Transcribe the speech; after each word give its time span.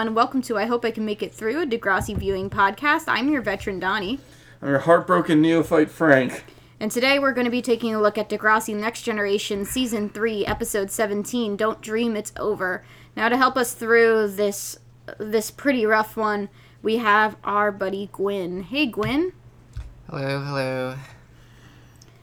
everyone. 0.00 0.14
Welcome 0.14 0.40
to 0.42 0.56
I 0.56 0.64
Hope 0.64 0.86
I 0.86 0.92
Can 0.92 1.04
Make 1.04 1.22
It 1.22 1.34
Through, 1.34 1.60
a 1.60 1.66
Degrassi 1.66 2.16
viewing 2.16 2.48
podcast. 2.48 3.04
I'm 3.06 3.30
your 3.30 3.42
veteran, 3.42 3.78
Donnie. 3.78 4.18
I'm 4.62 4.70
your 4.70 4.78
heartbroken 4.78 5.42
neophyte, 5.42 5.90
Frank. 5.90 6.42
And 6.80 6.90
today 6.90 7.18
we're 7.18 7.34
going 7.34 7.44
to 7.44 7.50
be 7.50 7.60
taking 7.60 7.94
a 7.94 8.00
look 8.00 8.16
at 8.16 8.30
Degrassi 8.30 8.74
Next 8.74 9.02
Generation 9.02 9.66
Season 9.66 10.08
3, 10.08 10.46
Episode 10.46 10.90
17, 10.90 11.54
Don't 11.54 11.82
Dream 11.82 12.16
It's 12.16 12.32
Over. 12.38 12.82
Now, 13.14 13.28
to 13.28 13.36
help 13.36 13.58
us 13.58 13.74
through 13.74 14.28
this 14.28 14.78
this 15.18 15.50
pretty 15.50 15.84
rough 15.84 16.16
one, 16.16 16.48
we 16.82 16.96
have 16.96 17.36
our 17.44 17.70
buddy 17.70 18.08
Gwyn. 18.10 18.62
Hey, 18.62 18.86
Gwyn. 18.86 19.34
Hello, 20.08 20.42
hello. 20.42 20.96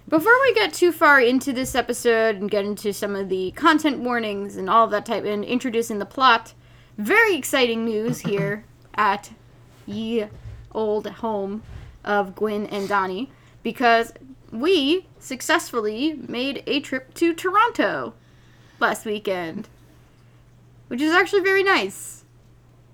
Before 0.09 0.41
we 0.41 0.55
get 0.55 0.73
too 0.73 0.91
far 0.91 1.21
into 1.21 1.53
this 1.53 1.75
episode 1.75 2.37
and 2.37 2.49
get 2.49 2.65
into 2.65 2.91
some 2.91 3.15
of 3.15 3.29
the 3.29 3.51
content 3.51 3.99
warnings 3.99 4.57
and 4.57 4.67
all 4.67 4.85
of 4.85 4.91
that 4.91 5.05
type 5.05 5.25
and 5.25 5.45
introducing 5.45 5.99
the 5.99 6.05
plot, 6.07 6.55
very 6.97 7.35
exciting 7.35 7.85
news 7.85 8.21
here 8.21 8.65
at 8.95 9.31
ye 9.85 10.25
old 10.71 11.07
home 11.07 11.63
of 12.03 12.35
Gwyn 12.35 12.65
and 12.67 12.89
Donnie 12.89 13.31
because 13.63 14.13
we 14.51 15.05
successfully 15.19 16.19
made 16.27 16.63
a 16.65 16.79
trip 16.79 17.13
to 17.15 17.33
Toronto 17.33 18.13
last 18.79 19.05
weekend, 19.05 19.69
which 20.87 21.01
is 21.01 21.13
actually 21.13 21.41
very 21.41 21.63
nice. 21.63 22.23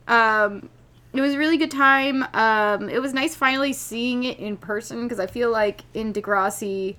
Um, 0.07 0.69
it 1.13 1.21
was 1.21 1.35
a 1.35 1.37
really 1.37 1.57
good 1.57 1.71
time. 1.71 2.23
Um, 2.33 2.89
it 2.89 3.01
was 3.01 3.13
nice 3.13 3.35
finally 3.35 3.71
seeing 3.71 4.23
it 4.23 4.39
in 4.39 4.57
person 4.57 5.03
because 5.03 5.19
I 5.19 5.27
feel 5.27 5.51
like 5.51 5.81
in 5.93 6.11
Degrassi. 6.11 6.95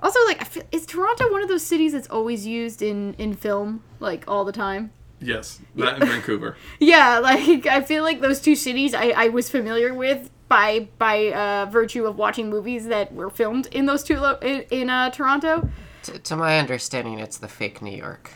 Also, 0.00 0.18
like, 0.26 0.44
feel, 0.44 0.64
is 0.70 0.84
Toronto 0.84 1.32
one 1.32 1.42
of 1.42 1.48
those 1.48 1.64
cities 1.64 1.92
that's 1.92 2.08
always 2.08 2.46
used 2.46 2.82
in 2.82 3.14
in 3.14 3.34
film, 3.34 3.82
like 3.98 4.24
all 4.28 4.44
the 4.44 4.52
time? 4.52 4.92
Yes, 5.24 5.60
that 5.76 6.02
in 6.02 6.08
Vancouver. 6.08 6.56
Yeah, 6.78 7.18
like 7.18 7.66
I 7.66 7.80
feel 7.80 8.02
like 8.02 8.20
those 8.20 8.40
two 8.40 8.54
cities 8.54 8.92
I, 8.92 9.08
I 9.16 9.28
was 9.28 9.48
familiar 9.48 9.94
with 9.94 10.30
by 10.48 10.88
by 10.98 11.28
uh, 11.32 11.66
virtue 11.70 12.04
of 12.04 12.18
watching 12.18 12.50
movies 12.50 12.86
that 12.86 13.14
were 13.14 13.30
filmed 13.30 13.66
in 13.72 13.86
those 13.86 14.02
two 14.02 14.18
lo- 14.18 14.38
in, 14.42 14.62
in 14.70 14.90
uh, 14.90 15.10
Toronto. 15.10 15.70
T- 16.02 16.18
to 16.18 16.36
my 16.36 16.58
understanding, 16.58 17.18
it's 17.18 17.38
the 17.38 17.48
fake 17.48 17.80
New 17.80 17.96
York. 17.96 18.32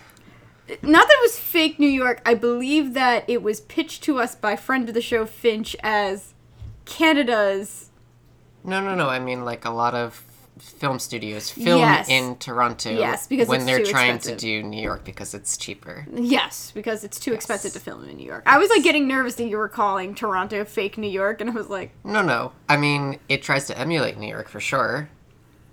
Not 0.82 1.06
that 1.08 1.14
it 1.18 1.22
was 1.22 1.38
fake 1.38 1.78
New 1.78 1.88
York. 1.88 2.22
I 2.24 2.34
believe 2.34 2.94
that 2.94 3.24
it 3.28 3.42
was 3.42 3.60
pitched 3.60 4.02
to 4.04 4.18
us 4.18 4.34
by 4.34 4.56
friend 4.56 4.88
of 4.88 4.94
the 4.94 5.02
show 5.02 5.26
Finch 5.26 5.76
as 5.82 6.32
Canada's. 6.86 7.90
No, 8.64 8.82
no, 8.82 8.94
no. 8.94 9.08
I 9.08 9.18
mean, 9.18 9.44
like 9.44 9.64
a 9.64 9.70
lot 9.70 9.94
of 9.94 10.22
film 10.58 10.98
studios 10.98 11.50
film 11.50 11.78
Yes. 11.80 12.08
in 12.08 12.36
Toronto 12.36 12.90
Yes, 12.90 13.26
because 13.26 13.48
when 13.48 13.66
they're 13.66 13.84
trying 13.84 14.16
expensive. 14.16 14.38
to 14.38 14.46
do 14.46 14.62
New 14.62 14.80
York 14.82 15.04
because 15.04 15.34
it's 15.34 15.56
cheaper. 15.56 16.06
Yes, 16.12 16.70
because 16.74 17.04
it's 17.04 17.18
too 17.18 17.32
expensive 17.32 17.72
to 17.72 17.80
film 17.80 18.08
in 18.08 18.16
New 18.16 18.26
York. 18.26 18.42
I 18.46 18.58
was 18.58 18.70
like 18.70 18.82
getting 18.82 19.06
nervous 19.08 19.34
that 19.36 19.46
you 19.48 19.56
were 19.56 19.68
calling 19.68 20.14
Toronto 20.14 20.64
fake 20.64 20.98
New 20.98 21.10
York, 21.10 21.40
and 21.40 21.50
I 21.50 21.52
was 21.52 21.68
like, 21.68 21.92
No, 22.04 22.22
no. 22.22 22.52
I 22.68 22.76
mean, 22.76 23.18
it 23.28 23.42
tries 23.42 23.66
to 23.66 23.78
emulate 23.78 24.18
New 24.18 24.28
York 24.28 24.48
for 24.48 24.60
sure, 24.60 25.08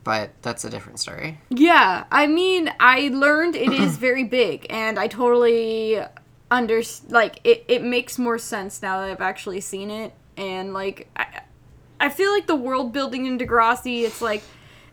but 0.04 0.32
that's 0.42 0.64
a 0.66 0.70
different 0.70 1.00
story. 1.00 1.40
Yeah, 1.50 2.06
I 2.12 2.28
mean, 2.28 2.72
I 2.80 3.10
learned 3.14 3.56
it 3.56 3.72
is 3.72 3.98
very 4.08 4.24
big, 4.24 4.66
and 4.70 5.00
I 5.00 5.08
totally 5.08 6.00
under 6.52 6.82
like 7.10 7.40
it. 7.44 7.66
It 7.68 7.84
makes 7.84 8.20
more 8.20 8.38
sense 8.38 8.82
now 8.82 9.02
that 9.02 9.10
I've 9.10 9.22
actually 9.22 9.62
seen 9.62 9.90
it, 9.90 10.14
and 10.38 10.74
like 10.74 11.08
I, 11.18 11.42
I 12.00 12.10
feel 12.10 12.32
like 12.32 12.46
the 12.46 12.56
world 12.56 12.94
building 12.94 13.26
in 13.26 13.40
Degrassi, 13.40 14.04
it's 14.04 14.22
like 14.22 14.44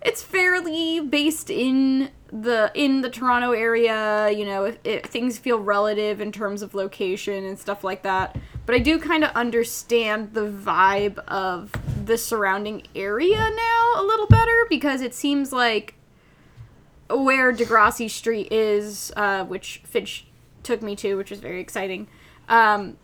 it's 0.04 0.22
fairly 0.22 1.00
based 1.00 1.50
in 1.50 2.10
the 2.32 2.70
in 2.74 3.02
the 3.02 3.10
Toronto 3.10 3.52
area. 3.52 4.30
You 4.30 4.44
know, 4.44 4.74
if, 4.84 5.04
things 5.04 5.38
feel 5.38 5.58
relative 5.58 6.20
in 6.20 6.32
terms 6.32 6.62
of 6.62 6.74
location 6.74 7.44
and 7.44 7.58
stuff 7.58 7.84
like 7.84 8.02
that. 8.02 8.36
But 8.64 8.74
I 8.74 8.78
do 8.78 8.98
kind 8.98 9.24
of 9.24 9.30
understand 9.30 10.34
the 10.34 10.46
vibe 10.46 11.18
of 11.26 11.72
the 12.04 12.16
surrounding 12.16 12.86
area 12.94 13.38
now 13.38 13.92
a 13.96 14.02
little 14.02 14.26
better 14.26 14.66
because 14.68 15.00
it 15.00 15.14
seems 15.14 15.52
like 15.52 15.94
where 17.10 17.52
Degrassi 17.52 18.08
Street 18.08 18.50
is, 18.52 19.12
uh, 19.16 19.44
which 19.44 19.82
Finch 19.84 20.26
took 20.62 20.82
me 20.82 20.96
to, 20.96 21.16
which 21.16 21.30
was 21.30 21.40
very 21.40 21.60
exciting. 21.60 22.08
Um, 22.48 22.96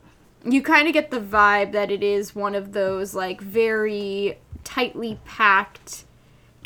you 0.45 0.63
kind 0.63 0.87
of 0.87 0.95
get 0.95 1.11
the 1.11 1.21
vibe 1.21 1.73
that 1.73 1.91
it 1.91 2.03
is 2.03 2.35
one 2.35 2.55
of 2.55 2.73
those 2.73 3.15
like 3.15 3.41
very 3.41 4.39
tightly 4.65 5.19
packed 5.25 6.05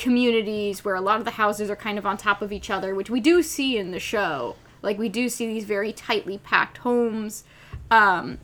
communities 0.03 0.85
where 0.85 0.97
a 0.97 1.01
lot 1.01 1.21
of 1.21 1.25
the 1.25 1.31
houses 1.31 1.71
are 1.71 1.77
kind 1.77 1.97
of 1.97 2.05
on 2.05 2.17
top 2.17 2.43
of 2.43 2.51
each 2.51 2.71
other, 2.71 2.93
which 2.93 3.09
we 3.09 3.21
do 3.21 3.41
see 3.41 3.79
in 3.79 3.93
the 3.93 4.01
show. 4.01 4.57
Like 4.83 4.99
we 4.99 5.09
do 5.09 5.29
see 5.29 5.47
these 5.47 5.65
very 5.65 5.93
tightly 5.93 6.39
packed 6.39 6.79
homes, 6.79 7.45
um, 7.89 8.39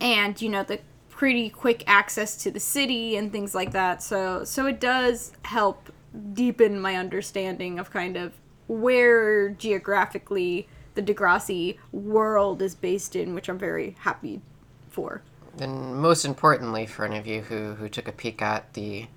and 0.00 0.40
you 0.40 0.48
know 0.48 0.62
the 0.62 0.78
pretty 1.08 1.50
quick 1.50 1.82
access 1.88 2.36
to 2.44 2.50
the 2.52 2.60
city 2.60 3.16
and 3.16 3.32
things 3.32 3.56
like 3.56 3.72
that. 3.72 4.04
So 4.04 4.44
so 4.44 4.66
it 4.66 4.78
does 4.78 5.32
help 5.42 5.90
deepen 6.32 6.80
my 6.80 6.94
understanding 6.94 7.80
of 7.80 7.90
kind 7.90 8.16
of 8.16 8.34
where 8.68 9.48
geographically 9.50 10.68
the 10.94 11.02
Degrassi 11.02 11.76
world 11.90 12.62
is 12.62 12.76
based 12.76 13.16
in, 13.16 13.34
which 13.34 13.48
I'm 13.48 13.58
very 13.58 13.96
happy 13.98 14.42
for. 14.88 15.22
And 15.58 15.96
most 15.96 16.24
importantly, 16.24 16.86
for 16.86 17.04
any 17.04 17.18
of 17.18 17.26
you 17.26 17.40
who, 17.42 17.74
who 17.74 17.88
took 17.88 18.06
a 18.06 18.12
peek 18.12 18.40
at 18.42 18.74
the 18.74 19.08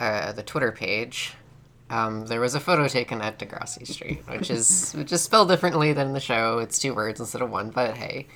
uh, 0.00 0.32
the 0.32 0.42
Twitter 0.42 0.72
page, 0.72 1.34
um, 1.90 2.26
there 2.26 2.40
was 2.40 2.54
a 2.54 2.60
photo 2.60 2.88
taken 2.88 3.20
at 3.20 3.38
Degrassi 3.38 3.86
Street, 3.86 4.22
which 4.28 4.50
is 4.50 4.92
which 4.96 5.12
is 5.12 5.22
spelled 5.22 5.48
differently 5.48 5.92
than 5.92 6.08
in 6.08 6.12
the 6.14 6.20
show. 6.20 6.58
It's 6.58 6.78
two 6.78 6.94
words 6.94 7.20
instead 7.20 7.42
of 7.42 7.50
one, 7.50 7.70
but 7.70 7.96
hey, 7.96 8.26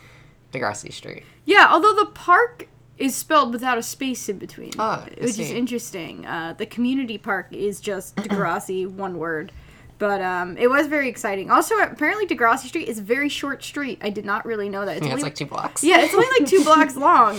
Degrassi 0.52 0.92
Street. 0.92 1.24
Yeah, 1.44 1.68
although 1.70 1.94
the 1.94 2.06
park 2.06 2.68
is 2.96 3.16
spelled 3.16 3.52
without 3.52 3.76
a 3.76 3.82
space 3.82 4.28
in 4.28 4.38
between, 4.38 4.72
Ah, 4.78 5.04
which 5.20 5.38
is 5.38 5.50
interesting. 5.50 6.24
Uh, 6.26 6.54
the 6.56 6.66
community 6.66 7.18
park 7.18 7.48
is 7.52 7.80
just 7.80 8.14
Degrassi, 8.16 8.86
one 8.88 9.18
word. 9.18 9.50
But 9.98 10.20
um, 10.20 10.56
it 10.56 10.68
was 10.68 10.88
very 10.88 11.08
exciting. 11.08 11.50
Also, 11.52 11.76
apparently 11.78 12.26
Degrassi 12.26 12.66
Street 12.66 12.88
is 12.88 12.98
a 12.98 13.02
very 13.02 13.28
short 13.28 13.62
street. 13.62 14.00
I 14.02 14.10
did 14.10 14.24
not 14.24 14.44
really 14.44 14.68
know 14.68 14.84
that. 14.84 14.96
It's 14.96 15.06
Yeah, 15.06 15.12
only, 15.12 15.20
it's 15.22 15.24
like 15.24 15.34
two 15.36 15.46
blocks. 15.46 15.84
yeah, 15.84 16.00
it's 16.00 16.12
only 16.12 16.26
like 16.40 16.48
two 16.48 16.64
blocks 16.68 16.96
long. 16.96 17.38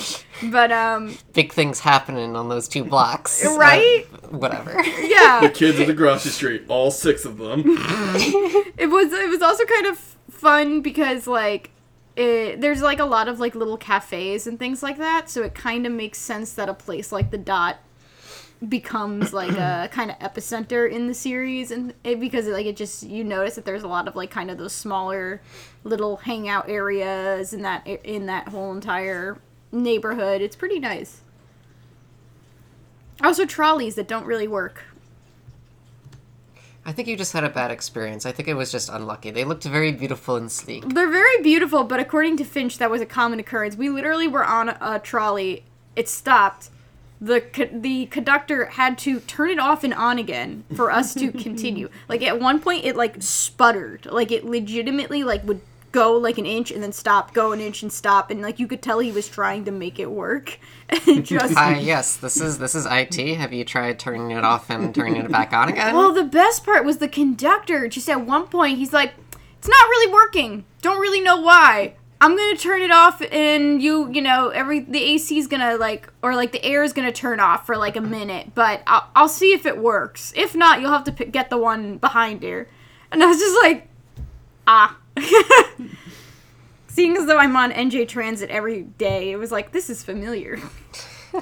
But 0.51 0.71
um, 0.71 1.17
Big 1.33 1.51
things 1.51 1.81
happening 1.81 2.35
on 2.35 2.47
those 2.49 2.67
two 2.67 2.85
blocks. 2.85 3.43
Right? 3.57 4.05
Uh, 4.13 4.27
whatever. 4.29 4.81
yeah, 5.01 5.41
The 5.41 5.49
Kids 5.49 5.79
of 5.79 5.87
Degrassi 5.89 6.29
Street, 6.29 6.63
all 6.69 6.91
six 6.91 7.25
of 7.25 7.37
them. 7.37 7.63
it 7.65 8.89
was 8.89 9.11
it 9.11 9.29
was 9.29 9.41
also 9.41 9.65
kind 9.65 9.87
of 9.87 9.97
fun 10.29 10.81
because 10.81 11.27
like 11.27 11.71
it, 12.15 12.61
there's 12.61 12.81
like 12.81 12.99
a 12.99 13.05
lot 13.05 13.27
of 13.27 13.39
like 13.39 13.55
little 13.55 13.77
cafes 13.77 14.47
and 14.47 14.57
things 14.59 14.81
like 14.81 14.97
that 14.97 15.29
so 15.29 15.43
it 15.43 15.53
kind 15.53 15.85
of 15.85 15.91
makes 15.91 16.17
sense 16.17 16.53
that 16.53 16.69
a 16.69 16.73
place 16.73 17.11
like 17.11 17.29
the 17.31 17.37
dot 17.37 17.77
becomes 18.69 19.33
like 19.33 19.51
a 19.51 19.89
kind 19.93 20.11
of 20.11 20.19
epicenter 20.19 20.89
in 20.89 21.07
the 21.07 21.13
series 21.13 21.71
and 21.71 21.93
it, 22.03 22.19
because 22.19 22.47
like 22.47 22.65
it 22.65 22.75
just 22.75 23.03
you 23.03 23.23
notice 23.23 23.55
that 23.55 23.65
there's 23.65 23.83
a 23.83 23.87
lot 23.87 24.07
of 24.07 24.15
like 24.15 24.31
kind 24.31 24.51
of 24.51 24.57
those 24.57 24.73
smaller 24.73 25.41
little 25.83 26.17
hangout 26.17 26.69
areas 26.69 27.53
in 27.53 27.61
that 27.61 27.85
in 27.87 28.25
that 28.25 28.47
whole 28.49 28.71
entire 28.73 29.37
neighborhood 29.71 30.41
it's 30.41 30.55
pretty 30.55 30.79
nice 30.79 31.21
also 33.23 33.45
trolleys 33.45 33.95
that 33.95 34.07
don't 34.07 34.25
really 34.25 34.47
work 34.47 34.83
I 36.87 36.91
think 36.91 37.07
you 37.07 37.17
just 37.17 37.33
had 37.33 37.43
a 37.43 37.49
bad 37.49 37.71
experience. 37.71 38.27
I 38.27 38.31
think 38.31 38.47
it 38.47 38.53
was 38.53 38.71
just 38.71 38.89
unlucky. 38.89 39.31
They 39.31 39.43
looked 39.43 39.63
very 39.63 39.91
beautiful 39.91 40.35
and 40.35 40.51
sleek. 40.51 40.87
They're 40.87 41.09
very 41.09 41.41
beautiful, 41.41 41.83
but 41.83 41.99
according 41.99 42.37
to 42.37 42.45
Finch, 42.45 42.77
that 42.77 42.91
was 42.91 43.01
a 43.01 43.07
common 43.07 43.39
occurrence. 43.39 43.75
We 43.75 43.89
literally 43.89 44.27
were 44.27 44.45
on 44.45 44.69
a, 44.69 44.77
a 44.79 44.99
trolley. 44.99 45.63
It 45.95 46.07
stopped. 46.07 46.69
The 47.21 47.41
co- 47.41 47.69
the 47.71 48.07
conductor 48.07 48.65
had 48.65 48.97
to 48.99 49.19
turn 49.21 49.49
it 49.49 49.59
off 49.59 49.83
and 49.83 49.93
on 49.93 50.17
again 50.19 50.63
for 50.75 50.91
us 50.91 51.13
to 51.15 51.31
continue. 51.43 51.89
Like 52.09 52.21
at 52.21 52.39
one 52.39 52.59
point, 52.59 52.85
it 52.85 52.95
like 52.95 53.21
sputtered. 53.21 54.05
Like 54.05 54.31
it 54.31 54.45
legitimately 54.45 55.23
like 55.23 55.43
would 55.45 55.61
go 55.91 56.11
like 56.11 56.37
an 56.37 56.45
inch 56.45 56.71
and 56.71 56.83
then 56.83 56.91
stop, 56.91 57.33
go 57.33 57.53
an 57.53 57.61
inch 57.61 57.81
and 57.81 57.91
stop, 57.91 58.29
and 58.29 58.41
like 58.41 58.59
you 58.59 58.67
could 58.67 58.81
tell 58.81 58.99
he 58.99 59.13
was 59.13 59.29
trying 59.29 59.63
to 59.65 59.71
make 59.71 59.97
it 59.99 60.11
work. 60.11 60.59
And 61.07 61.25
just 61.25 61.55
Hi, 61.55 61.79
yes, 61.79 62.17
this 62.17 62.39
is 62.39 62.59
this 62.59 62.75
is 62.75 62.85
IT. 62.85 63.15
Have 63.37 63.53
you 63.53 63.63
tried 63.65 63.97
turning 63.97 64.29
it 64.31 64.43
off 64.43 64.69
and 64.69 64.93
turning 64.93 65.15
it 65.15 65.31
back 65.31 65.51
on 65.51 65.69
again? 65.69 65.95
Well, 65.95 66.13
the 66.13 66.23
best 66.23 66.63
part 66.63 66.85
was 66.85 66.97
the 66.97 67.07
conductor. 67.07 67.87
Just 67.87 68.07
at 68.07 68.23
one 68.23 68.45
point, 68.47 68.77
he's 68.77 68.93
like, 68.93 69.13
"It's 69.57 69.67
not 69.67 69.89
really 69.89 70.13
working. 70.13 70.65
Don't 70.83 70.99
really 70.99 71.21
know 71.21 71.41
why. 71.41 71.95
I'm 72.25 72.35
gonna 72.35 72.57
turn 72.57 72.81
it 72.81 72.89
off, 72.89 73.21
and 73.31 73.79
you, 73.83 74.11
you 74.11 74.19
know, 74.19 74.49
every 74.49 74.79
the 74.79 74.97
AC 74.97 75.37
is 75.37 75.45
gonna 75.45 75.77
like, 75.77 76.11
or 76.23 76.33
like 76.33 76.53
the 76.53 76.65
air 76.65 76.83
is 76.83 76.91
gonna 76.91 77.11
turn 77.11 77.39
off 77.39 77.67
for 77.67 77.77
like 77.77 77.95
a 77.95 78.01
minute, 78.01 78.55
but 78.55 78.81
I'll, 78.87 79.07
I'll 79.15 79.29
see 79.29 79.53
if 79.53 79.67
it 79.67 79.77
works. 79.77 80.33
If 80.35 80.55
not, 80.55 80.81
you'll 80.81 80.89
have 80.89 81.03
to 81.03 81.11
p- 81.11 81.25
get 81.25 81.51
the 81.51 81.59
one 81.59 81.99
behind 81.99 82.41
here." 82.41 82.67
And 83.11 83.21
I 83.21 83.27
was 83.27 83.37
just 83.37 83.55
like, 83.61 83.89
"Ah." 84.65 84.97
Seeing 86.87 87.15
as 87.15 87.27
though 87.27 87.37
I'm 87.37 87.55
on 87.55 87.71
NJ 87.71 88.07
Transit 88.07 88.49
every 88.49 88.81
day, 88.81 89.31
it 89.31 89.35
was 89.35 89.51
like 89.51 89.71
this 89.71 89.87
is 89.91 90.03
familiar. 90.03 90.57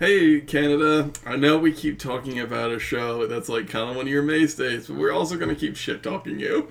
Hey, 0.00 0.40
Canada. 0.42 1.10
I 1.26 1.34
know 1.34 1.58
we 1.58 1.72
keep 1.72 1.98
talking 1.98 2.38
about 2.38 2.70
a 2.70 2.78
show 2.78 3.26
that's 3.26 3.48
like 3.48 3.68
kind 3.68 3.90
of 3.90 3.96
one 3.96 4.06
of 4.06 4.12
your 4.12 4.22
mainstays, 4.22 4.86
but 4.86 4.96
we're 4.96 5.10
also 5.10 5.36
to 5.36 5.56
keep 5.56 5.74
shit 5.74 6.04
talking 6.04 6.38
you. 6.38 6.68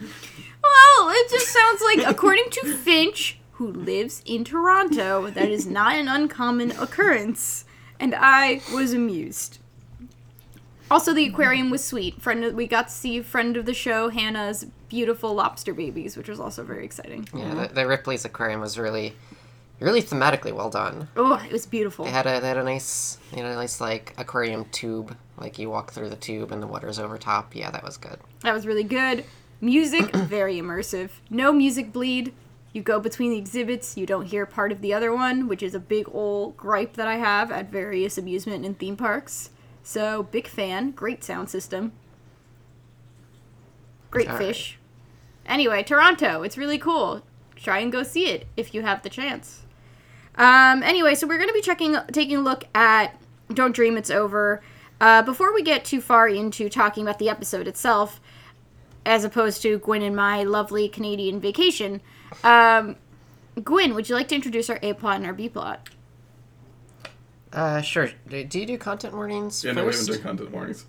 Well, 0.97 1.09
it 1.09 1.29
just 1.29 1.47
sounds 1.47 1.81
like, 1.81 2.07
according 2.07 2.49
to 2.51 2.77
Finch, 2.77 3.39
who 3.53 3.71
lives 3.71 4.21
in 4.25 4.43
Toronto, 4.43 5.29
that 5.31 5.49
is 5.49 5.65
not 5.65 5.95
an 5.95 6.07
uncommon 6.07 6.71
occurrence. 6.71 7.65
And 7.99 8.13
I 8.15 8.61
was 8.73 8.93
amused. 8.93 9.57
Also, 10.89 11.13
the 11.13 11.25
aquarium 11.25 11.69
was 11.69 11.83
sweet. 11.83 12.21
Friend, 12.21 12.43
of, 12.45 12.53
we 12.53 12.67
got 12.67 12.87
to 12.87 12.93
see 12.93 13.21
friend 13.21 13.57
of 13.57 13.65
the 13.65 13.73
show 13.73 14.09
Hannah's 14.09 14.67
beautiful 14.89 15.33
lobster 15.33 15.73
babies, 15.73 16.15
which 16.15 16.29
was 16.29 16.39
also 16.39 16.63
very 16.63 16.85
exciting. 16.85 17.27
Yeah, 17.33 17.67
the, 17.67 17.73
the 17.73 17.87
Ripley's 17.87 18.23
aquarium 18.23 18.61
was 18.61 18.77
really, 18.77 19.13
really 19.79 20.01
thematically 20.01 20.53
well 20.53 20.69
done. 20.69 21.09
Oh, 21.17 21.43
it 21.45 21.51
was 21.51 21.65
beautiful. 21.65 22.05
They 22.05 22.11
had 22.11 22.25
a 22.25 22.39
they 22.39 22.47
had 22.47 22.57
a 22.57 22.63
nice 22.63 23.17
you 23.35 23.43
know 23.43 23.53
nice 23.53 23.81
like 23.81 24.13
aquarium 24.17 24.65
tube 24.71 25.15
like 25.37 25.59
you 25.59 25.69
walk 25.69 25.91
through 25.91 26.09
the 26.09 26.15
tube 26.15 26.51
and 26.51 26.63
the 26.63 26.67
water's 26.67 26.99
over 26.99 27.17
top. 27.17 27.55
Yeah, 27.55 27.69
that 27.71 27.83
was 27.83 27.97
good. 27.97 28.19
That 28.41 28.53
was 28.53 28.65
really 28.65 28.83
good. 28.83 29.25
Music, 29.59 30.15
very 30.15 30.55
immersive. 30.57 31.09
No 31.29 31.51
music 31.51 31.91
bleed. 31.91 32.33
You 32.73 32.81
go 32.81 32.99
between 32.99 33.31
the 33.31 33.37
exhibits, 33.37 33.97
you 33.97 34.05
don't 34.05 34.27
hear 34.27 34.45
part 34.45 34.71
of 34.71 34.81
the 34.81 34.93
other 34.93 35.13
one, 35.13 35.47
which 35.47 35.63
is 35.63 35.73
a 35.73 35.79
big 35.79 36.07
old 36.11 36.57
gripe 36.57 36.93
that 36.93 37.07
I 37.07 37.15
have 37.15 37.51
at 37.51 37.71
various 37.71 38.17
amusement 38.17 38.65
and 38.65 38.77
theme 38.77 38.95
parks. 38.95 39.49
So, 39.81 40.23
big 40.23 40.47
fan. 40.47 40.91
Great 40.91 41.23
sound 41.23 41.49
system. 41.49 41.93
Great 44.11 44.29
All 44.29 44.37
fish. 44.37 44.77
Anyway, 45.45 45.81
Toronto. 45.81 46.43
It's 46.43 46.57
really 46.57 46.77
cool. 46.77 47.23
Try 47.55 47.79
and 47.79 47.91
go 47.91 48.03
see 48.03 48.27
it 48.27 48.47
if 48.55 48.73
you 48.73 48.81
have 48.83 49.01
the 49.01 49.09
chance. 49.09 49.63
Um, 50.35 50.83
anyway, 50.83 51.15
so 51.15 51.25
we're 51.25 51.37
going 51.37 51.49
to 51.49 51.53
be 51.53 51.61
checking, 51.61 51.95
taking 52.11 52.37
a 52.37 52.41
look 52.41 52.65
at 52.75 53.19
Don't 53.51 53.73
Dream 53.73 53.97
It's 53.97 54.11
Over. 54.11 54.61
Uh, 54.99 55.21
before 55.21 55.53
we 55.53 55.63
get 55.63 55.85
too 55.85 56.01
far 56.01 56.27
into 56.27 56.69
talking 56.69 57.03
about 57.03 57.17
the 57.17 57.29
episode 57.29 57.67
itself, 57.67 58.19
as 59.07 59.23
opposed 59.23 59.61
to 59.63 59.79
Gwen 59.79 60.01
and 60.01 60.15
my 60.15 60.43
lovely 60.43 60.89
Canadian 60.89 61.39
vacation, 61.39 62.01
um, 62.43 62.95
Gwen, 63.63 63.95
would 63.95 64.09
you 64.09 64.15
like 64.15 64.27
to 64.27 64.35
introduce 64.35 64.69
our 64.69 64.79
A 64.83 64.93
plot 64.93 65.15
and 65.17 65.25
our 65.25 65.33
B 65.33 65.49
plot? 65.49 65.89
Uh, 67.53 67.81
sure. 67.81 68.09
Do 68.27 68.43
do 68.43 68.59
you 68.59 68.65
do 68.65 68.77
content 68.77 69.13
warnings 69.13 69.63
Yeah, 69.63 69.71
no, 69.71 69.85
we 69.85 69.91
first? 69.91 70.07
haven't 70.07 70.23
done 70.23 70.35
content 70.37 70.51
warnings. 70.51 70.85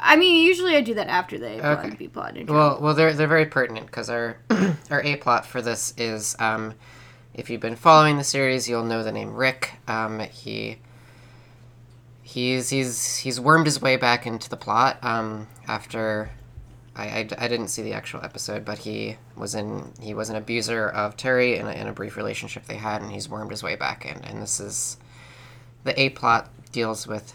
I 0.00 0.16
mean, 0.16 0.44
usually 0.46 0.74
I 0.76 0.80
do 0.80 0.94
that 0.94 1.08
after 1.08 1.38
the 1.38 1.56
A 1.56 1.60
plot 1.60 1.78
Okay. 1.80 1.88
and 1.88 1.98
B 1.98 2.08
plot 2.08 2.36
intro. 2.36 2.56
Well, 2.56 2.78
well, 2.80 2.94
they're 2.94 3.12
they're 3.12 3.26
very 3.28 3.46
pertinent 3.46 3.86
because 3.86 4.08
our 4.08 4.38
our 4.90 5.02
a 5.02 5.16
plot 5.16 5.44
for 5.44 5.60
this 5.60 5.92
is 5.98 6.34
um, 6.38 6.74
if 7.34 7.50
you've 7.50 7.60
been 7.60 7.76
following 7.76 8.16
the 8.16 8.24
series, 8.24 8.68
you'll 8.68 8.84
know 8.84 9.02
the 9.02 9.12
name 9.12 9.34
Rick. 9.34 9.72
Um, 9.86 10.20
he 10.20 10.78
he's 12.22 12.70
he's 12.70 13.16
he's 13.18 13.38
wormed 13.38 13.66
his 13.66 13.80
way 13.82 13.96
back 13.96 14.26
into 14.26 14.48
the 14.48 14.56
plot 14.56 14.98
um, 15.02 15.46
after. 15.68 16.30
I, 16.98 17.04
I, 17.04 17.28
I 17.38 17.48
didn't 17.48 17.68
see 17.68 17.82
the 17.82 17.92
actual 17.92 18.22
episode, 18.24 18.64
but 18.64 18.78
he 18.78 19.16
was 19.36 19.54
in 19.54 19.92
he 20.00 20.12
was 20.14 20.30
an 20.30 20.36
abuser 20.36 20.88
of 20.88 21.16
Terri 21.16 21.58
in 21.58 21.66
a, 21.66 21.70
in 21.70 21.86
a 21.86 21.92
brief 21.92 22.16
relationship 22.16 22.66
they 22.66 22.76
had, 22.76 23.00
and 23.00 23.12
he's 23.12 23.28
wormed 23.28 23.52
his 23.52 23.62
way 23.62 23.76
back 23.76 24.04
in. 24.04 24.22
And 24.24 24.42
this 24.42 24.58
is 24.58 24.98
the 25.84 25.98
a 25.98 26.10
plot 26.10 26.50
deals 26.72 27.06
with 27.06 27.32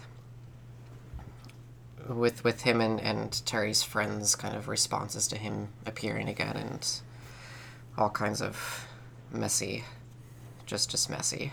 with 2.06 2.44
with 2.44 2.62
him 2.62 2.82
and, 2.82 3.00
and 3.00 3.30
Terri's 3.46 3.82
friends 3.82 4.36
kind 4.36 4.54
of 4.54 4.68
responses 4.68 5.26
to 5.28 5.38
him 5.38 5.68
appearing 5.86 6.28
again 6.28 6.56
and 6.56 7.00
all 7.96 8.10
kinds 8.10 8.42
of 8.42 8.86
messy 9.32 9.84
just 10.66 10.90
just 10.90 11.08
messy. 11.08 11.52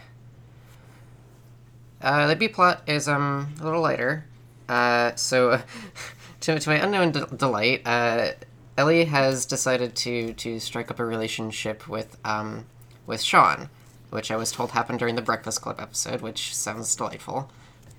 Uh, 2.01 2.27
the 2.27 2.35
B 2.35 2.49
plot 2.49 2.81
is 2.87 3.07
um 3.07 3.53
a 3.61 3.63
little 3.63 3.81
lighter. 3.81 4.25
Uh, 4.67 5.15
so 5.15 5.61
to, 6.41 6.59
to 6.59 6.69
my 6.69 6.75
unknown 6.75 7.11
de- 7.11 7.25
delight, 7.27 7.81
uh, 7.85 8.31
Ellie 8.77 9.05
has 9.05 9.45
decided 9.45 9.95
to 9.97 10.33
to 10.33 10.59
strike 10.59 10.89
up 10.91 10.99
a 10.99 11.05
relationship 11.05 11.87
with 11.87 12.17
um 12.25 12.65
with 13.05 13.21
Sean, 13.21 13.69
which 14.09 14.31
I 14.31 14.35
was 14.35 14.51
told 14.51 14.71
happened 14.71 14.99
during 14.99 15.15
the 15.15 15.21
Breakfast 15.21 15.61
Club 15.61 15.79
episode, 15.79 16.21
which 16.21 16.55
sounds 16.55 16.95
delightful. 16.95 17.51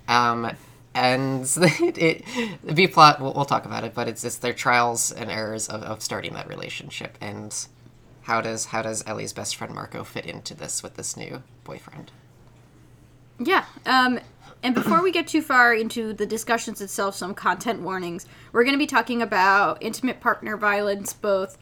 Um, 0.07 0.51
and 0.93 1.43
it, 1.57 2.23
the 2.63 2.73
B 2.73 2.87
plot, 2.87 3.19
we'll, 3.19 3.33
we'll 3.33 3.45
talk 3.45 3.65
about 3.65 3.83
it, 3.83 3.93
but 3.93 4.07
it's 4.07 4.23
it's 4.23 4.37
their 4.37 4.53
trials 4.53 5.11
and 5.11 5.31
errors 5.31 5.67
of, 5.67 5.81
of 5.83 6.01
starting 6.01 6.33
that 6.33 6.47
relationship, 6.47 7.17
and 7.21 7.67
how 8.23 8.41
does 8.41 8.65
how 8.65 8.81
does 8.81 9.03
Ellie's 9.05 9.33
best 9.33 9.55
friend 9.55 9.73
Marco 9.73 10.03
fit 10.03 10.25
into 10.25 10.53
this 10.53 10.83
with 10.83 10.95
this 10.95 11.17
new 11.17 11.43
boyfriend? 11.63 12.11
Yeah. 13.39 13.65
Um, 13.85 14.19
and 14.63 14.73
before 14.73 15.03
we 15.03 15.11
get 15.11 15.27
too 15.27 15.41
far 15.41 15.73
into 15.73 16.13
the 16.13 16.25
discussions 16.25 16.79
itself, 16.79 17.15
some 17.15 17.35
content 17.35 17.81
warnings. 17.81 18.25
We're 18.53 18.63
going 18.63 18.73
to 18.73 18.79
be 18.79 18.87
talking 18.87 19.21
about 19.21 19.77
intimate 19.81 20.21
partner 20.21 20.55
violence, 20.55 21.11
both 21.11 21.57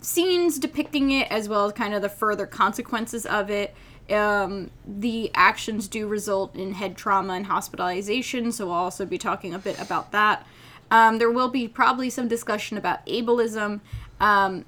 scenes 0.00 0.58
depicting 0.58 1.10
it 1.10 1.30
as 1.30 1.48
well 1.48 1.66
as 1.66 1.72
kind 1.72 1.94
of 1.94 2.00
the 2.00 2.08
further 2.08 2.46
consequences 2.46 3.26
of 3.26 3.50
it. 3.50 3.74
Um, 4.10 4.70
the 4.86 5.30
actions 5.34 5.86
do 5.86 6.06
result 6.06 6.56
in 6.56 6.72
head 6.72 6.96
trauma 6.96 7.34
and 7.34 7.46
hospitalization, 7.46 8.52
so 8.52 8.66
we'll 8.66 8.74
also 8.74 9.04
be 9.04 9.18
talking 9.18 9.52
a 9.52 9.58
bit 9.58 9.78
about 9.80 10.12
that. 10.12 10.46
Um, 10.90 11.18
there 11.18 11.30
will 11.30 11.48
be 11.48 11.68
probably 11.68 12.08
some 12.08 12.26
discussion 12.26 12.78
about 12.78 13.04
ableism. 13.06 13.80
Um, 14.18 14.64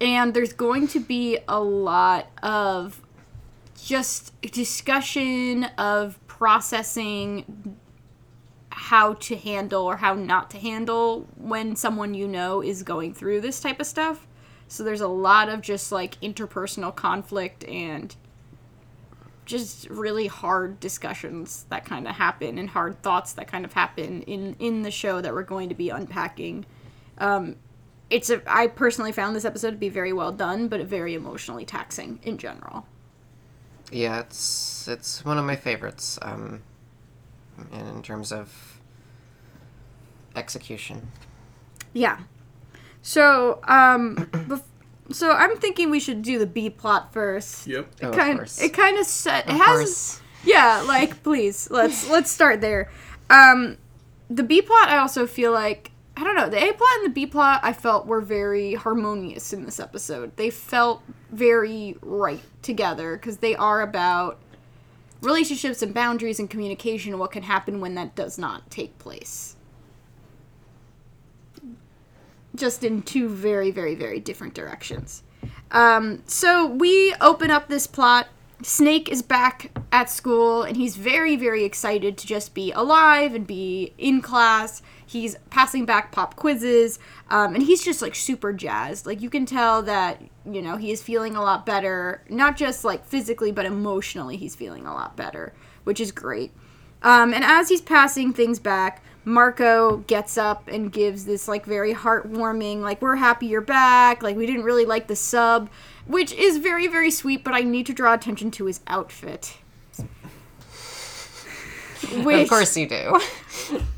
and 0.00 0.32
there's 0.32 0.52
going 0.52 0.86
to 0.88 1.00
be 1.00 1.38
a 1.48 1.60
lot 1.60 2.30
of 2.42 3.02
just 3.84 4.40
discussion 4.40 5.64
of 5.76 6.18
processing 6.38 7.76
how 8.70 9.14
to 9.14 9.34
handle 9.34 9.82
or 9.82 9.96
how 9.96 10.14
not 10.14 10.50
to 10.50 10.56
handle 10.56 11.26
when 11.36 11.74
someone 11.74 12.14
you 12.14 12.28
know 12.28 12.62
is 12.62 12.84
going 12.84 13.12
through 13.12 13.40
this 13.40 13.60
type 13.60 13.80
of 13.80 13.86
stuff. 13.86 14.24
So 14.68 14.84
there's 14.84 15.00
a 15.00 15.08
lot 15.08 15.48
of 15.48 15.62
just 15.62 15.90
like 15.90 16.20
interpersonal 16.20 16.94
conflict 16.94 17.64
and 17.64 18.14
just 19.46 19.90
really 19.90 20.28
hard 20.28 20.78
discussions 20.78 21.66
that 21.70 21.84
kind 21.84 22.06
of 22.06 22.14
happen 22.14 22.56
and 22.56 22.68
hard 22.68 23.02
thoughts 23.02 23.32
that 23.32 23.48
kind 23.48 23.64
of 23.64 23.72
happen 23.72 24.22
in 24.22 24.54
in 24.60 24.82
the 24.82 24.90
show 24.92 25.20
that 25.20 25.32
we're 25.32 25.42
going 25.42 25.70
to 25.70 25.74
be 25.74 25.88
unpacking. 25.88 26.66
Um, 27.16 27.56
it's 28.10 28.30
a 28.30 28.42
I 28.46 28.68
personally 28.68 29.10
found 29.10 29.34
this 29.34 29.44
episode 29.44 29.72
to 29.72 29.76
be 29.76 29.88
very 29.88 30.12
well 30.12 30.30
done, 30.30 30.68
but 30.68 30.82
very 30.82 31.14
emotionally 31.14 31.64
taxing 31.64 32.20
in 32.22 32.38
general. 32.38 32.86
Yeah, 33.90 34.20
it's 34.20 34.86
it's 34.88 35.24
one 35.24 35.38
of 35.38 35.44
my 35.44 35.56
favorites. 35.56 36.18
Um, 36.22 36.62
in, 37.72 37.86
in 37.86 38.02
terms 38.02 38.32
of 38.32 38.80
execution. 40.36 41.10
Yeah. 41.92 42.18
So, 43.02 43.60
um, 43.64 44.16
bef- 44.32 44.62
so 45.10 45.32
I'm 45.32 45.56
thinking 45.56 45.90
we 45.90 46.00
should 46.00 46.22
do 46.22 46.38
the 46.38 46.46
B 46.46 46.70
plot 46.70 47.12
first. 47.12 47.66
Yep. 47.66 47.88
Oh, 48.02 48.08
of 48.10 48.14
kind, 48.14 48.38
course. 48.38 48.60
It 48.60 48.72
kind 48.74 48.98
of 48.98 49.06
set. 49.06 49.48
It 49.48 49.52
has. 49.52 49.78
course. 49.78 50.20
Yeah, 50.44 50.84
like 50.86 51.22
please 51.22 51.68
let's 51.70 52.08
let's 52.08 52.30
start 52.30 52.60
there. 52.60 52.90
Um, 53.28 53.76
the 54.30 54.42
B 54.44 54.62
plot 54.62 54.88
I 54.88 54.98
also 54.98 55.26
feel 55.26 55.52
like 55.52 55.87
I 56.18 56.24
don't 56.24 56.34
know 56.34 56.48
the 56.48 56.56
A 56.58 56.72
plot 56.72 56.90
and 56.96 57.04
the 57.04 57.10
B 57.10 57.26
plot 57.26 57.60
I 57.62 57.72
felt 57.72 58.08
were 58.08 58.20
very 58.20 58.74
harmonious 58.74 59.52
in 59.52 59.64
this 59.64 59.78
episode. 59.78 60.36
They 60.36 60.50
felt 60.50 61.00
very 61.30 61.96
right 62.02 62.40
together 62.60 63.16
because 63.16 63.36
they 63.36 63.54
are 63.54 63.82
about 63.82 64.40
relationships 65.22 65.80
and 65.80 65.94
boundaries 65.94 66.40
and 66.40 66.50
communication 66.50 67.12
and 67.12 67.20
what 67.20 67.30
can 67.30 67.44
happen 67.44 67.80
when 67.80 67.94
that 67.94 68.16
does 68.16 68.36
not 68.36 68.68
take 68.68 68.98
place. 68.98 69.54
Just 72.56 72.82
in 72.82 73.02
two 73.02 73.28
very, 73.28 73.70
very, 73.70 73.94
very 73.94 74.18
different 74.18 74.54
directions. 74.54 75.22
Um, 75.70 76.24
so 76.26 76.66
we 76.66 77.14
open 77.20 77.52
up 77.52 77.68
this 77.68 77.86
plot. 77.86 78.26
Snake 78.60 79.08
is 79.08 79.22
back 79.22 79.70
at 79.92 80.10
school 80.10 80.64
and 80.64 80.76
he's 80.76 80.96
very, 80.96 81.36
very 81.36 81.62
excited 81.62 82.18
to 82.18 82.26
just 82.26 82.54
be 82.54 82.72
alive 82.72 83.36
and 83.36 83.46
be 83.46 83.92
in 83.98 84.20
class. 84.20 84.82
He's 85.08 85.36
passing 85.48 85.86
back 85.86 86.12
pop 86.12 86.36
quizzes 86.36 86.98
um, 87.30 87.54
and 87.54 87.62
he's 87.62 87.82
just 87.82 88.02
like 88.02 88.14
super 88.14 88.52
jazzed. 88.52 89.06
Like 89.06 89.22
you 89.22 89.30
can 89.30 89.46
tell 89.46 89.80
that, 89.82 90.20
you 90.44 90.60
know, 90.60 90.76
he 90.76 90.92
is 90.92 91.02
feeling 91.02 91.34
a 91.34 91.40
lot 91.40 91.64
better, 91.64 92.22
not 92.28 92.58
just 92.58 92.84
like 92.84 93.06
physically, 93.06 93.50
but 93.50 93.64
emotionally, 93.64 94.36
he's 94.36 94.54
feeling 94.54 94.86
a 94.86 94.92
lot 94.92 95.16
better, 95.16 95.54
which 95.84 95.98
is 95.98 96.12
great. 96.12 96.52
Um, 97.02 97.32
and 97.32 97.42
as 97.42 97.70
he's 97.70 97.80
passing 97.80 98.34
things 98.34 98.58
back, 98.58 99.02
Marco 99.24 99.98
gets 100.06 100.36
up 100.36 100.68
and 100.68 100.92
gives 100.92 101.24
this 101.24 101.48
like 101.48 101.64
very 101.64 101.94
heartwarming, 101.94 102.80
like 102.80 103.00
we're 103.00 103.16
happy 103.16 103.46
you're 103.46 103.62
back. 103.62 104.22
Like 104.22 104.36
we 104.36 104.44
didn't 104.44 104.64
really 104.64 104.84
like 104.84 105.06
the 105.06 105.16
sub, 105.16 105.70
which 106.06 106.32
is 106.32 106.58
very 106.58 106.86
very 106.86 107.10
sweet. 107.10 107.44
But 107.44 107.54
I 107.54 107.60
need 107.60 107.86
to 107.86 107.94
draw 107.94 108.12
attention 108.12 108.50
to 108.52 108.66
his 108.66 108.80
outfit. 108.86 109.56
Which, 112.24 112.42
Of 112.44 112.48
course 112.48 112.76
you 112.76 112.88
do. 112.88 112.94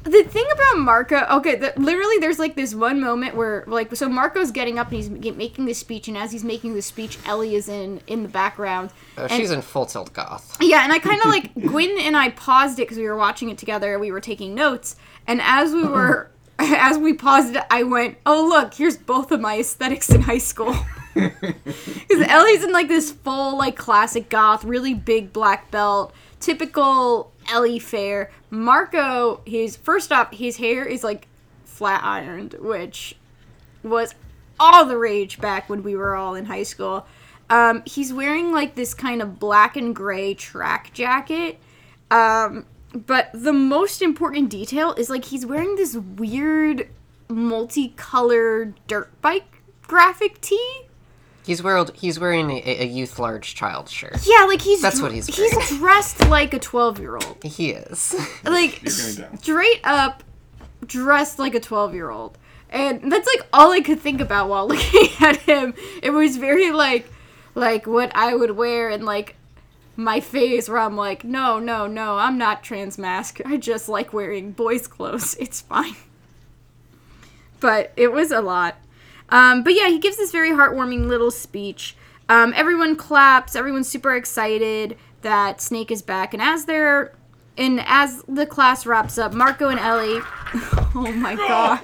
the 0.05 0.23
thing 0.25 0.47
about 0.53 0.79
Marco, 0.79 1.17
okay, 1.37 1.57
the, 1.57 1.73
literally, 1.77 2.17
there's 2.19 2.39
like 2.39 2.57
this 2.57 2.75
one 2.75 3.01
moment 3.01 3.35
where, 3.37 3.65
like, 3.67 3.95
so 3.95 4.09
Marco's 4.09 4.51
getting 4.51 4.79
up 4.79 4.89
and 4.91 4.97
he's 4.97 5.11
making 5.11 5.67
this 5.67 5.79
speech, 5.79 6.09
and 6.09 6.17
as 6.17 6.33
he's 6.33 6.43
making 6.45 6.75
the 6.75 6.83
speech, 6.83 7.19
Ellie 7.27 7.55
is 7.55 7.69
in 7.69 8.01
in 8.07 8.23
the 8.23 8.29
background. 8.29 8.91
Oh, 9.19 9.23
And- 9.25 9.33
she's 9.33 9.51
in 9.51 9.61
full 9.63 9.87
tilt 9.87 10.13
goth. 10.13 10.57
yeah, 10.61 10.83
and 10.83 10.93
I 10.93 10.99
kind 10.99 11.21
of 11.21 11.27
like 11.31 11.55
Gwyn 11.55 11.99
and 12.01 12.17
I 12.17 12.31
paused 12.31 12.79
it 12.79 12.83
because 12.83 12.97
we 12.99 13.05
were 13.05 13.17
watching 13.17 13.51
it 13.51 13.59
together. 13.59 13.99
We 13.99 14.11
were 14.13 14.21
taking 14.21 14.55
notes, 14.55 14.97
and 15.27 15.41
as 15.43 15.73
we 15.73 15.83
were, 15.97 16.31
as 16.59 16.97
we 16.97 17.13
paused 17.13 17.55
it, 17.57 17.63
I 17.71 17.83
went, 17.83 18.17
"Oh 18.25 18.47
look, 18.49 18.75
here's 18.75 18.97
both 18.97 19.31
of 19.31 19.41
my 19.41 19.59
aesthetics 19.59 20.09
in 20.11 20.23
high 20.23 20.39
school." 20.39 20.75
Because 21.13 22.25
Ellie's 22.29 22.63
in 22.65 22.73
like 22.73 22.89
this 22.89 23.11
full 23.11 23.59
like 23.59 23.77
classic 23.77 24.29
goth, 24.31 24.65
really 24.65 24.95
big 24.95 25.33
black 25.33 25.71
belt, 25.71 26.15
typical 26.39 27.33
Ellie 27.51 27.79
Fair. 27.79 28.31
Marco, 28.51 29.43
his 29.47 29.77
first 29.77 30.13
off, 30.13 30.33
his 30.33 30.57
hair 30.59 30.85
is 30.85 31.05
like 31.05 31.27
flat 31.65 32.03
ironed, 32.05 32.55
which 32.55 33.17
was 33.83 34.15
all 34.59 34.85
the 34.85 34.97
rage 34.97 35.41
back 35.41 35.69
when 35.69 35.83
we 35.83 35.97
were 35.97 36.15
all 36.15 36.35
in 36.35 36.45
high 36.47 36.63
school. 36.63 37.07
Um, 37.49 37.83
he's 37.85 38.13
wearing 38.13 38.53
like 38.53 38.75
this 38.75 38.95
kind 38.95 39.21
of 39.21 39.39
black 39.39 39.77
and 39.77 39.95
gray 39.95 40.35
track 40.35 40.93
jacket. 40.93 41.59
Um, 42.11 42.67
but 42.95 43.31
the 43.33 43.53
most 43.53 44.03
important 44.03 44.51
detail 44.51 44.93
is 44.95 45.11
like 45.11 45.27
he's 45.27 45.47
wearing 45.47 45.77
this 45.77 45.97
weird 45.97 46.89
multicolored 47.29 48.75
dirt 48.87 49.11
bike 49.23 49.63
graphic 49.83 50.41
tee. 50.41 50.83
He's 51.51 51.65
wearing 51.65 51.89
he's 51.95 52.21
wearing 52.21 52.49
a, 52.49 52.63
a 52.65 52.87
youth 52.87 53.19
large 53.19 53.57
child 53.57 53.89
shirt. 53.89 54.19
Yeah, 54.25 54.45
like 54.45 54.63
he's 54.63 54.81
That's 54.81 55.03
what 55.03 55.11
he's 55.11 55.27
he's 55.27 55.69
dressed 55.79 56.29
like 56.29 56.55
a 56.55 56.61
12-year-old. 56.61 57.43
He 57.43 57.73
is. 57.73 58.15
Like 58.45 58.75
He's 58.75 59.17
going 59.17 59.31
down. 59.31 59.39
straight 59.39 59.81
up 59.83 60.23
dressed 60.87 61.41
like 61.41 61.57
a 61.57 61.61
12-year-old. 61.61 62.39
And 62.71 63.11
that's 63.11 63.27
like 63.27 63.49
all 63.53 63.73
I 63.73 63.81
could 63.81 63.99
think 63.99 64.21
about 64.21 64.49
while 64.49 64.69
looking 64.73 65.09
at 65.19 65.39
him. 65.39 65.75
It 66.05 66.11
was 66.11 66.37
very 66.37 66.71
like 66.71 67.11
like 67.57 67.85
what 67.85 68.13
I 68.15 68.37
would 68.37 68.53
wear 68.53 68.89
in 68.89 69.05
like 69.05 69.35
my 69.97 70.21
phase 70.21 70.69
where 70.69 70.79
I'm 70.79 70.97
like, 70.97 71.25
no, 71.25 71.59
no, 71.59 71.89
no, 71.89 72.17
I'm 72.17 72.39
not 72.39 72.63
transmasc. 72.63 73.45
I 73.45 73.57
just 73.57 73.89
like 73.89 74.13
wearing 74.13 74.53
boys' 74.53 74.87
clothes. 74.87 75.35
It's 75.41 75.63
fine. 75.63 75.97
But 77.59 77.93
it 77.97 78.13
was 78.13 78.31
a 78.31 78.41
lot. 78.41 78.77
Um, 79.31 79.63
but 79.63 79.75
yeah, 79.75 79.89
he 79.89 79.99
gives 79.99 80.17
this 80.17 80.33
very 80.33 80.51
heartwarming 80.51 81.07
little 81.07 81.31
speech. 81.31 81.97
Um, 82.29 82.53
everyone 82.55 82.97
claps. 82.97 83.57
Everyone's 83.57 83.89
super 83.89 84.15
excited 84.15 84.97
that 85.23 85.61
Snake 85.61 85.91
is 85.91 86.03
back. 86.03 86.35
And 86.35 86.43
as 86.43 86.65
they're 86.65 87.13
and 87.57 87.83
as 87.85 88.23
the 88.29 88.47
class 88.47 88.87
wraps 88.87 89.19
up, 89.19 89.33
Marco 89.33 89.69
and 89.69 89.79
Ellie. 89.79 90.21
Oh 90.93 91.13
my 91.13 91.37
god. 91.37 91.81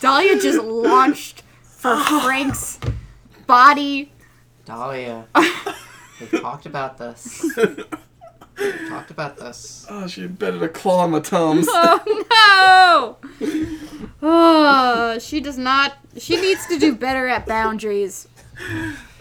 Dahlia 0.00 0.40
just 0.40 0.64
launched 0.64 1.42
for 1.62 1.94
Frank's 2.04 2.80
body. 3.46 4.10
Dahlia. 4.64 5.26
we 6.32 6.38
talked 6.38 6.64
about 6.64 6.96
this. 6.96 7.44
We 8.60 8.88
talked 8.88 9.10
about 9.10 9.36
this. 9.38 9.86
Oh, 9.88 10.06
she 10.06 10.22
embedded 10.24 10.62
a 10.62 10.68
claw 10.68 11.04
in 11.06 11.10
my 11.12 11.20
tums. 11.20 11.66
Oh 12.32 13.16
no! 13.40 14.10
Oh, 14.22 15.18
she 15.18 15.40
does 15.40 15.56
not. 15.58 15.96
She 16.18 16.36
needs 16.40 16.66
to 16.66 16.78
do 16.78 16.94
better 16.94 17.26
at 17.28 17.46
boundaries. 17.46 18.28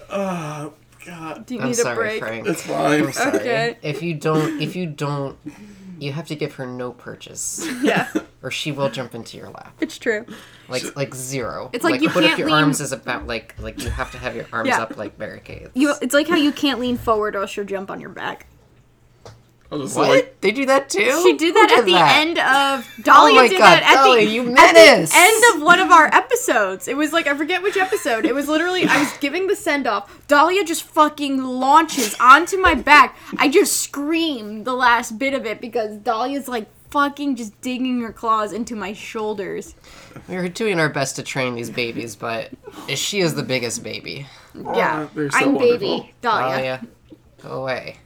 Oh, 0.09 0.73
God. 1.05 1.45
Do 1.45 1.55
you 1.55 1.61
I'm 1.61 1.67
need 1.67 1.75
sorry, 1.75 1.93
a 1.93 1.95
break? 1.95 2.19
Frank. 2.23 2.47
It's 2.47 2.61
fine. 2.63 3.03
I'm 3.05 3.11
sorry. 3.13 3.37
Okay. 3.39 3.77
If 3.81 4.01
you 4.03 4.13
don't, 4.15 4.61
if 4.61 4.75
you 4.75 4.85
don't, 4.87 5.37
you 5.99 6.11
have 6.11 6.27
to 6.27 6.35
give 6.35 6.55
her 6.55 6.65
no 6.65 6.91
purchase, 6.91 7.65
Yeah, 7.81 8.09
or 8.43 8.51
she 8.51 8.71
will 8.71 8.89
jump 8.89 9.15
into 9.15 9.37
your 9.37 9.49
lap. 9.49 9.73
it's 9.79 9.97
true. 9.97 10.25
Like 10.67 10.95
like 10.95 11.15
zero. 11.15 11.69
It's 11.73 11.83
like 11.83 12.01
you 12.01 12.09
what 12.09 12.23
if 12.23 12.29
can't 12.31 12.39
your 12.39 12.49
lean- 12.49 12.63
arms 12.63 12.81
is 12.81 12.91
about 12.91 13.25
like 13.27 13.55
like 13.59 13.81
you 13.81 13.89
have 13.89 14.11
to 14.11 14.17
have 14.17 14.35
your 14.35 14.45
arms 14.51 14.67
Yeah. 14.69 14.81
up 14.81 14.97
like 14.97 15.17
barricades. 15.17 15.71
You. 15.73 15.93
It's 16.01 16.13
like 16.13 16.27
how 16.27 16.35
you 16.37 16.51
can't 16.51 16.79
lean 16.79 16.97
forward 16.97 17.35
or 17.35 17.47
she'll 17.47 17.63
jump 17.65 17.89
on 17.89 17.99
your 18.01 18.09
back. 18.11 18.47
I 19.71 19.75
was 19.75 19.95
what? 19.95 20.09
like, 20.09 20.41
they 20.41 20.51
do 20.51 20.65
that 20.65 20.89
too. 20.89 21.21
She 21.21 21.37
did 21.37 21.53
Who 21.53 21.67
that 21.67 21.71
at 21.79 21.85
the 21.85 21.91
that? 21.91 22.17
end 22.17 22.39
of 22.39 23.03
Dahlia 23.05 23.33
oh 23.33 23.35
my 23.35 23.47
did 23.47 23.59
God, 23.59 23.65
that 23.65 23.83
at 23.83 23.93
Dahlia, 24.03 24.25
the, 24.25 24.31
you 24.31 24.41
at 24.41 24.73
menace. 24.73 25.11
the 25.11 25.17
end 25.19 25.43
of 25.55 25.61
one 25.61 25.79
of 25.79 25.91
our 25.91 26.05
episodes. 26.07 26.87
It 26.87 26.97
was 26.97 27.13
like 27.13 27.27
I 27.27 27.37
forget 27.37 27.61
which 27.61 27.77
episode. 27.77 28.25
It 28.25 28.33
was 28.33 28.47
literally 28.47 28.85
I 28.85 28.97
was 28.99 29.13
giving 29.19 29.45
the 29.45 29.55
send 29.55 29.85
off. 29.85 30.25
Dahlia 30.27 30.63
just 30.63 30.81
fucking 30.83 31.43
launches 31.43 32.15
onto 32.19 32.57
my 32.57 32.73
back. 32.73 33.15
I 33.37 33.47
just 33.47 33.77
scream 33.81 34.63
the 34.63 34.73
last 34.73 35.19
bit 35.19 35.35
of 35.35 35.45
it 35.45 35.61
because 35.61 35.97
Dahlia's 35.97 36.47
like 36.47 36.67
fucking 36.89 37.35
just 37.35 37.61
digging 37.61 38.01
her 38.01 38.11
claws 38.11 38.51
into 38.51 38.75
my 38.75 38.93
shoulders. 38.93 39.75
We 40.27 40.35
were 40.37 40.49
doing 40.49 40.79
our 40.79 40.89
best 40.89 41.15
to 41.17 41.23
train 41.23 41.53
these 41.53 41.69
babies, 41.69 42.15
but 42.15 42.49
she 42.95 43.19
is 43.19 43.35
the 43.35 43.43
biggest 43.43 43.83
baby. 43.83 44.25
Yeah, 44.55 45.07
oh, 45.07 45.11
they're 45.13 45.29
so 45.29 45.37
I'm 45.37 45.53
wonderful. 45.53 45.77
baby 45.77 46.13
Dahlia. 46.21 46.55
Dahlia, 46.55 46.87
go 47.43 47.61
away. 47.61 47.97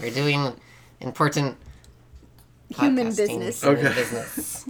We're 0.00 0.10
doing 0.10 0.56
important 1.04 1.56
Human 2.78 3.14
business. 3.14 3.62
human 3.62 3.78
Okay. 3.86 3.94
business. 3.94 4.64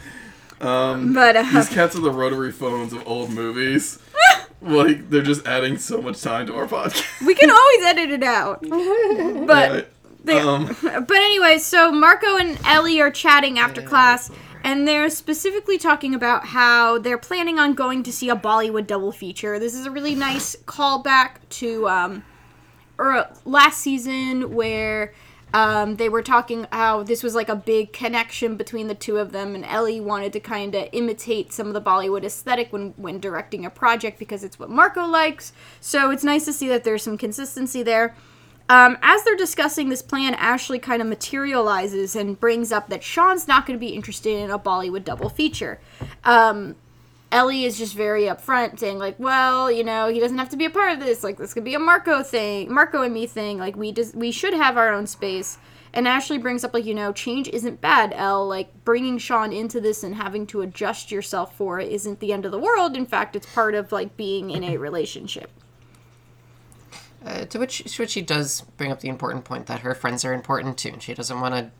um, 0.60 1.14
But 1.14 1.36
uh, 1.36 1.42
these 1.52 1.68
cats 1.68 1.94
are 1.96 2.00
the 2.00 2.10
rotary 2.10 2.52
phones 2.52 2.92
of 2.92 3.06
old 3.06 3.30
movies. 3.30 3.98
like, 4.62 5.08
they're 5.10 5.22
just 5.22 5.46
adding 5.46 5.78
so 5.78 6.00
much 6.02 6.20
time 6.22 6.46
to 6.48 6.54
our 6.56 6.66
podcast. 6.66 7.24
we 7.26 7.34
can 7.34 7.50
always 7.50 7.84
edit 7.84 8.10
it 8.10 8.22
out. 8.22 8.62
But 9.46 9.70
Right. 9.70 9.88
They- 10.24 10.38
Um, 10.40 10.76
But 10.82 11.16
anyway, 11.16 11.58
so 11.58 11.92
Marco 11.92 12.36
and 12.36 12.58
Ellie 12.66 13.00
are 13.00 13.10
chatting 13.12 13.58
after 13.60 13.80
class, 13.80 14.28
and 14.64 14.86
they're 14.88 15.08
specifically 15.08 15.78
talking 15.78 16.14
about 16.16 16.46
how 16.46 16.98
they're 16.98 17.16
planning 17.18 17.60
on 17.60 17.74
going 17.74 18.02
to 18.02 18.12
see 18.12 18.28
a 18.28 18.34
Bollywood 18.34 18.88
double 18.88 19.12
feature. 19.12 19.60
This 19.60 19.72
is 19.74 19.86
a 19.86 19.90
really 19.90 20.16
nice 20.16 20.56
callback 20.66 21.36
to 21.50 21.88
um, 21.88 22.24
or 22.98 23.28
last 23.44 23.78
season 23.78 24.52
where 24.52 25.14
um, 25.56 25.96
they 25.96 26.10
were 26.10 26.20
talking 26.20 26.66
how 26.70 27.02
this 27.02 27.22
was 27.22 27.34
like 27.34 27.48
a 27.48 27.56
big 27.56 27.94
connection 27.94 28.56
between 28.56 28.88
the 28.88 28.94
two 28.94 29.16
of 29.16 29.32
them, 29.32 29.54
and 29.54 29.64
Ellie 29.64 30.02
wanted 30.02 30.34
to 30.34 30.40
kind 30.40 30.74
of 30.74 30.86
imitate 30.92 31.50
some 31.50 31.66
of 31.66 31.72
the 31.72 31.80
Bollywood 31.80 32.24
aesthetic 32.24 32.70
when 32.74 32.92
when 32.98 33.20
directing 33.20 33.64
a 33.64 33.70
project 33.70 34.18
because 34.18 34.44
it's 34.44 34.58
what 34.58 34.68
Marco 34.68 35.06
likes. 35.06 35.54
So 35.80 36.10
it's 36.10 36.22
nice 36.22 36.44
to 36.44 36.52
see 36.52 36.68
that 36.68 36.84
there's 36.84 37.02
some 37.02 37.16
consistency 37.16 37.82
there. 37.82 38.14
Um, 38.68 38.98
as 39.00 39.24
they're 39.24 39.34
discussing 39.34 39.88
this 39.88 40.02
plan, 40.02 40.34
Ashley 40.34 40.78
kind 40.78 41.00
of 41.00 41.08
materializes 41.08 42.14
and 42.14 42.38
brings 42.38 42.70
up 42.70 42.90
that 42.90 43.02
Sean's 43.02 43.48
not 43.48 43.64
going 43.64 43.78
to 43.78 43.80
be 43.80 43.94
interested 43.94 44.36
in 44.36 44.50
a 44.50 44.58
Bollywood 44.58 45.04
double 45.04 45.30
feature. 45.30 45.80
Um, 46.22 46.76
Ellie 47.32 47.64
is 47.64 47.76
just 47.76 47.94
very 47.94 48.22
upfront, 48.22 48.78
saying 48.78 48.98
like, 48.98 49.18
"Well, 49.18 49.70
you 49.70 49.82
know, 49.82 50.08
he 50.08 50.20
doesn't 50.20 50.38
have 50.38 50.48
to 50.50 50.56
be 50.56 50.64
a 50.64 50.70
part 50.70 50.92
of 50.92 51.00
this. 51.00 51.24
Like, 51.24 51.38
this 51.38 51.54
could 51.54 51.64
be 51.64 51.74
a 51.74 51.78
Marco 51.78 52.22
thing, 52.22 52.72
Marco 52.72 53.02
and 53.02 53.12
me 53.12 53.26
thing. 53.26 53.58
Like, 53.58 53.76
we 53.76 53.92
just 53.92 54.14
we 54.14 54.30
should 54.30 54.54
have 54.54 54.76
our 54.76 54.92
own 54.92 55.06
space." 55.06 55.58
And 55.92 56.06
Ashley 56.06 56.36
brings 56.36 56.62
up 56.62 56.74
like, 56.74 56.84
you 56.84 56.94
know, 56.94 57.10
change 57.10 57.48
isn't 57.48 57.80
bad, 57.80 58.12
Elle. 58.14 58.46
Like, 58.46 58.84
bringing 58.84 59.16
Sean 59.16 59.50
into 59.50 59.80
this 59.80 60.02
and 60.02 60.14
having 60.14 60.46
to 60.48 60.60
adjust 60.60 61.10
yourself 61.10 61.56
for 61.56 61.80
it 61.80 61.90
isn't 61.90 62.20
the 62.20 62.34
end 62.34 62.44
of 62.44 62.52
the 62.52 62.58
world. 62.58 62.98
In 62.98 63.06
fact, 63.06 63.34
it's 63.34 63.46
part 63.54 63.74
of 63.74 63.92
like 63.92 64.14
being 64.14 64.50
in 64.50 64.62
a 64.62 64.76
relationship. 64.78 65.50
Uh, 67.24 67.44
to 67.46 67.58
which 67.58 67.78
to 67.78 68.02
which 68.02 68.10
she 68.10 68.22
does 68.22 68.60
bring 68.76 68.92
up 68.92 69.00
the 69.00 69.08
important 69.08 69.44
point 69.44 69.66
that 69.66 69.80
her 69.80 69.94
friends 69.94 70.24
are 70.24 70.34
important 70.34 70.76
too, 70.78 70.90
and 70.90 71.02
she 71.02 71.14
doesn't 71.14 71.40
want 71.40 71.54
to 71.54 71.70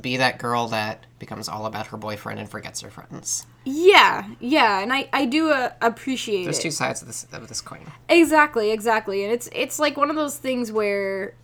be 0.00 0.16
that 0.16 0.38
girl 0.38 0.66
that 0.68 1.06
becomes 1.18 1.48
all 1.48 1.64
about 1.64 1.86
her 1.86 1.96
boyfriend 1.96 2.40
and 2.40 2.50
forgets 2.50 2.80
her 2.80 2.90
friends. 2.90 3.46
Yeah, 3.70 4.26
yeah, 4.40 4.80
and 4.80 4.92
I 4.92 5.08
I 5.12 5.26
do 5.26 5.50
uh, 5.50 5.70
appreciate 5.82 6.44
There's 6.44 6.58
it. 6.58 6.62
two 6.62 6.70
sides 6.70 7.02
of 7.02 7.08
this 7.08 7.26
of 7.32 7.48
this 7.48 7.60
coin. 7.60 7.80
Exactly, 8.08 8.70
exactly. 8.70 9.24
And 9.24 9.32
it's 9.32 9.48
it's 9.52 9.78
like 9.78 9.96
one 9.96 10.08
of 10.08 10.16
those 10.16 10.38
things 10.38 10.72
where 10.72 11.34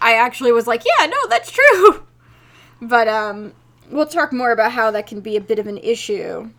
I 0.00 0.14
actually 0.14 0.52
was 0.52 0.66
like, 0.66 0.82
yeah, 0.84 1.06
no, 1.06 1.16
that's 1.28 1.50
true. 1.50 2.02
But 2.82 3.08
um 3.08 3.54
we'll 3.90 4.06
talk 4.06 4.34
more 4.34 4.52
about 4.52 4.72
how 4.72 4.90
that 4.90 5.06
can 5.06 5.20
be 5.20 5.34
a 5.34 5.40
bit 5.40 5.58
of 5.58 5.66
an 5.66 5.78
issue 5.78 6.50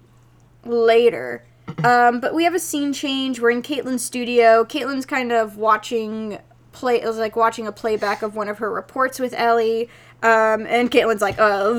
later. 0.66 1.46
Um, 1.84 2.20
but 2.20 2.34
we 2.34 2.44
have 2.44 2.56
a 2.56 2.60
scene 2.60 2.92
change. 2.92 3.40
We're 3.40 3.52
in 3.52 3.62
Caitlin's 3.62 4.04
studio. 4.04 4.66
Caitlin's 4.66 5.06
kind 5.06 5.32
of 5.32 5.58
watching 5.58 6.40
play. 6.72 7.00
It 7.02 7.06
was 7.06 7.18
like 7.18 7.36
watching 7.36 7.68
a 7.68 7.72
playback 7.72 8.24
of 8.24 8.36
one 8.36 8.50
of 8.50 8.58
her 8.58 8.72
reports 8.72 9.20
with 9.20 9.34
Ellie. 9.34 9.90
Um, 10.24 10.66
and 10.66 10.90
Caitlin's 10.90 11.22
like, 11.22 11.38
uh, 11.38 11.72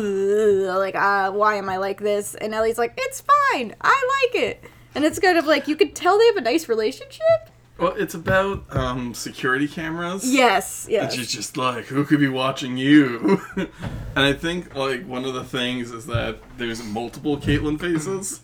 like, 0.78 0.95
uh, 0.95 1.33
why 1.33 1.57
am 1.57 1.68
I 1.68 1.76
like 1.78 2.00
this? 2.00 2.35
And 2.37 2.54
Ellie's 2.54 2.78
like, 2.78 2.95
it's 2.97 3.21
fine. 3.21 3.75
I 3.80 4.28
like 4.33 4.42
it. 4.42 4.64
And 4.95 5.04
it's 5.04 5.18
kind 5.18 5.37
of 5.37 5.47
like 5.47 5.68
you 5.68 5.76
could 5.76 5.95
tell 5.95 6.18
they 6.18 6.26
have 6.26 6.37
a 6.37 6.40
nice 6.40 6.68
relationship. 6.68 7.50
well, 7.78 7.95
it's 7.97 8.14
about 8.14 8.64
um, 8.75 9.12
security 9.14 9.66
cameras. 9.68 10.33
Yes, 10.33 10.87
yes. 10.88 11.14
she's 11.14 11.33
just 11.33 11.57
like, 11.57 11.87
who 11.87 12.04
could 12.04 12.21
be 12.21 12.28
watching 12.28 12.76
you? 12.76 13.40
and 13.57 13.68
I 14.14 14.33
think 14.33 14.75
like 14.75 15.07
one 15.07 15.25
of 15.25 15.35
the 15.35 15.45
things 15.45 15.90
is 15.90 16.07
that 16.07 16.38
there's 16.57 16.83
multiple 16.83 17.37
Caitlin 17.38 17.78
faces. 17.78 18.42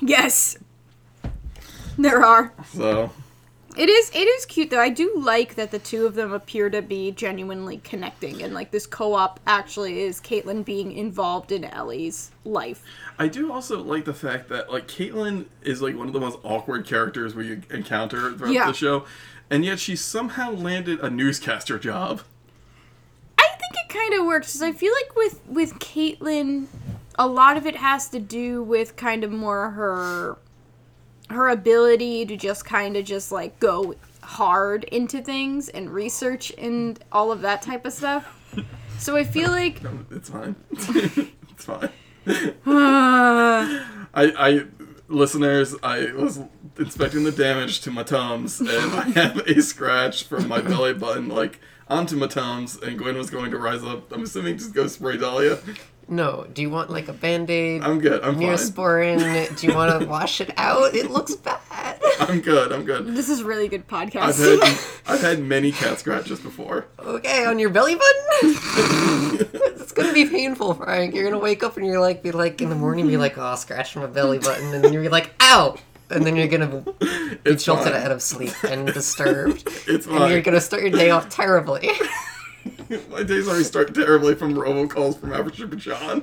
Yes. 0.00 0.56
There 1.98 2.24
are. 2.24 2.52
So 2.72 3.10
It 3.76 3.88
is 3.88 4.10
it 4.14 4.28
is 4.28 4.44
cute 4.44 4.68
though. 4.70 4.80
I 4.80 4.90
do 4.90 5.12
like 5.16 5.54
that 5.54 5.70
the 5.70 5.78
two 5.78 6.04
of 6.04 6.14
them 6.14 6.32
appear 6.32 6.68
to 6.68 6.82
be 6.82 7.10
genuinely 7.12 7.78
connecting 7.78 8.42
and 8.42 8.52
like 8.52 8.70
this 8.70 8.86
co-op 8.86 9.40
actually 9.46 10.02
is 10.02 10.20
Caitlin 10.20 10.62
being 10.64 10.92
involved 10.92 11.52
in 11.52 11.64
Ellie's 11.64 12.30
life. 12.44 12.82
I 13.18 13.28
do 13.28 13.50
also 13.50 13.82
like 13.82 14.04
the 14.04 14.12
fact 14.14 14.50
that 14.50 14.70
like 14.70 14.88
Caitlin 14.88 15.46
is 15.62 15.80
like 15.80 15.96
one 15.96 16.06
of 16.06 16.12
the 16.12 16.20
most 16.20 16.38
awkward 16.42 16.86
characters 16.86 17.34
we 17.34 17.62
encounter 17.70 18.32
throughout 18.34 18.52
Yeah. 18.52 18.66
the 18.66 18.74
show, 18.74 19.06
and 19.48 19.64
yet 19.64 19.78
she 19.80 19.96
somehow 19.96 20.50
landed 20.50 21.00
a 21.00 21.08
newscaster 21.08 21.78
job. 21.78 22.20
I 23.38 23.48
think 23.58 23.72
it 23.74 23.88
kind 23.88 24.12
of 24.12 24.26
works 24.26 24.52
cuz 24.52 24.60
I 24.62 24.72
feel 24.72 24.92
like 24.92 25.16
with 25.16 25.40
with 25.48 25.78
Caitlin 25.78 26.66
a 27.18 27.26
lot 27.26 27.56
of 27.56 27.66
it 27.66 27.76
has 27.76 28.08
to 28.08 28.18
do 28.18 28.62
with 28.62 28.96
kind 28.96 29.24
of 29.24 29.30
more 29.30 29.70
her 29.70 30.36
her 31.30 31.48
ability 31.48 32.26
to 32.26 32.36
just 32.36 32.64
kind 32.64 32.96
of 32.96 33.04
just 33.04 33.32
like 33.32 33.58
go 33.58 33.94
hard 34.22 34.84
into 34.84 35.20
things 35.20 35.68
and 35.68 35.90
research 35.90 36.52
and 36.58 37.02
all 37.10 37.32
of 37.32 37.42
that 37.42 37.62
type 37.62 37.84
of 37.84 37.92
stuff. 37.92 38.38
So 38.98 39.16
I 39.16 39.24
feel 39.24 39.50
like 39.50 39.82
No, 39.82 39.98
it's 40.10 40.28
fine. 40.30 40.56
it's 40.70 41.64
fine. 41.64 41.90
I, 42.66 43.84
I, 44.14 44.64
listeners, 45.08 45.74
I 45.82 46.12
was 46.12 46.40
inspecting 46.78 47.24
the 47.24 47.32
damage 47.32 47.80
to 47.80 47.90
my 47.90 48.02
tums, 48.02 48.60
and 48.60 48.70
I 48.70 49.08
have 49.10 49.38
a 49.38 49.60
scratch 49.60 50.24
from 50.24 50.46
my 50.48 50.60
belly 50.60 50.94
button, 50.94 51.28
like 51.28 51.58
onto 51.88 52.16
my 52.16 52.26
tums, 52.28 52.76
and 52.80 52.98
Gwen 52.98 53.16
was 53.16 53.30
going 53.30 53.50
to 53.50 53.58
rise 53.58 53.82
up. 53.82 54.12
I'm 54.12 54.22
assuming 54.22 54.58
just 54.58 54.72
go 54.74 54.86
spray 54.86 55.16
Dahlia. 55.16 55.58
No, 56.08 56.46
do 56.52 56.60
you 56.62 56.68
want 56.70 56.90
like 56.90 57.08
a 57.08 57.12
band 57.12 57.48
aid? 57.50 57.82
I'm 57.82 57.98
good. 58.00 58.22
I'm 58.22 58.34
fine. 58.34 58.42
Neosporin? 58.42 59.58
do 59.58 59.66
you 59.66 59.74
want 59.74 60.00
to 60.00 60.06
wash 60.06 60.40
it 60.40 60.52
out? 60.56 60.94
It 60.94 61.10
looks 61.10 61.34
bad. 61.36 61.60
I'm 62.20 62.40
good. 62.40 62.72
I'm 62.72 62.84
good. 62.84 63.06
this 63.14 63.28
is 63.28 63.42
really 63.42 63.68
good 63.68 63.84
I've 63.90 64.10
podcast. 64.10 64.60
had 64.60 64.78
I've 65.14 65.20
had 65.20 65.40
many 65.40 65.72
cat 65.72 65.98
scratches 65.98 66.40
before. 66.40 66.86
Okay, 66.98 67.44
on 67.46 67.58
your 67.58 67.70
belly 67.70 67.94
button? 67.94 68.18
it's 69.76 69.92
gonna 69.92 70.12
be 70.12 70.28
painful, 70.28 70.74
Frank. 70.74 71.14
You're 71.14 71.24
gonna 71.30 71.42
wake 71.42 71.62
up 71.62 71.76
and 71.76 71.86
you're 71.86 72.00
like, 72.00 72.22
be 72.22 72.30
like 72.32 72.60
in 72.60 72.68
the 72.68 72.74
morning, 72.76 73.06
be 73.08 73.16
like, 73.16 73.38
oh, 73.38 73.54
scratch 73.54 73.96
my 73.96 74.06
belly 74.06 74.38
button, 74.38 74.74
and 74.74 74.84
then 74.84 74.92
you're 74.92 75.08
like, 75.08 75.30
ow, 75.40 75.76
and 76.10 76.26
then 76.26 76.36
you're 76.36 76.48
gonna 76.48 76.66
be 76.66 76.92
It's 77.44 77.64
jolted 77.64 77.92
fine. 77.92 78.02
out 78.02 78.10
of 78.12 78.20
sleep 78.22 78.52
and 78.64 78.86
disturbed, 78.92 79.64
It's 79.86 80.06
and 80.06 80.30
you're 80.30 80.42
gonna 80.42 80.60
start 80.60 80.82
your 80.82 80.90
day 80.92 81.10
off 81.10 81.28
terribly. 81.28 81.90
My 83.10 83.22
days 83.22 83.48
already 83.48 83.64
start 83.64 83.94
terribly 83.94 84.34
from 84.34 84.54
robocalls 84.54 85.18
from 85.18 85.32
Azerbaijan. 85.32 86.22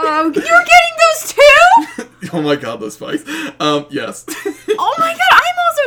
Oh, 0.00 0.24
you're 0.24 0.42
getting 0.42 0.94
those 1.00 1.34
too? 1.34 2.30
oh 2.32 2.42
my 2.42 2.56
god, 2.56 2.80
those 2.80 2.94
spikes. 2.94 3.24
Um, 3.60 3.86
yes. 3.90 4.24
Oh 4.78 4.94
my 4.98 5.12
god, 5.12 5.18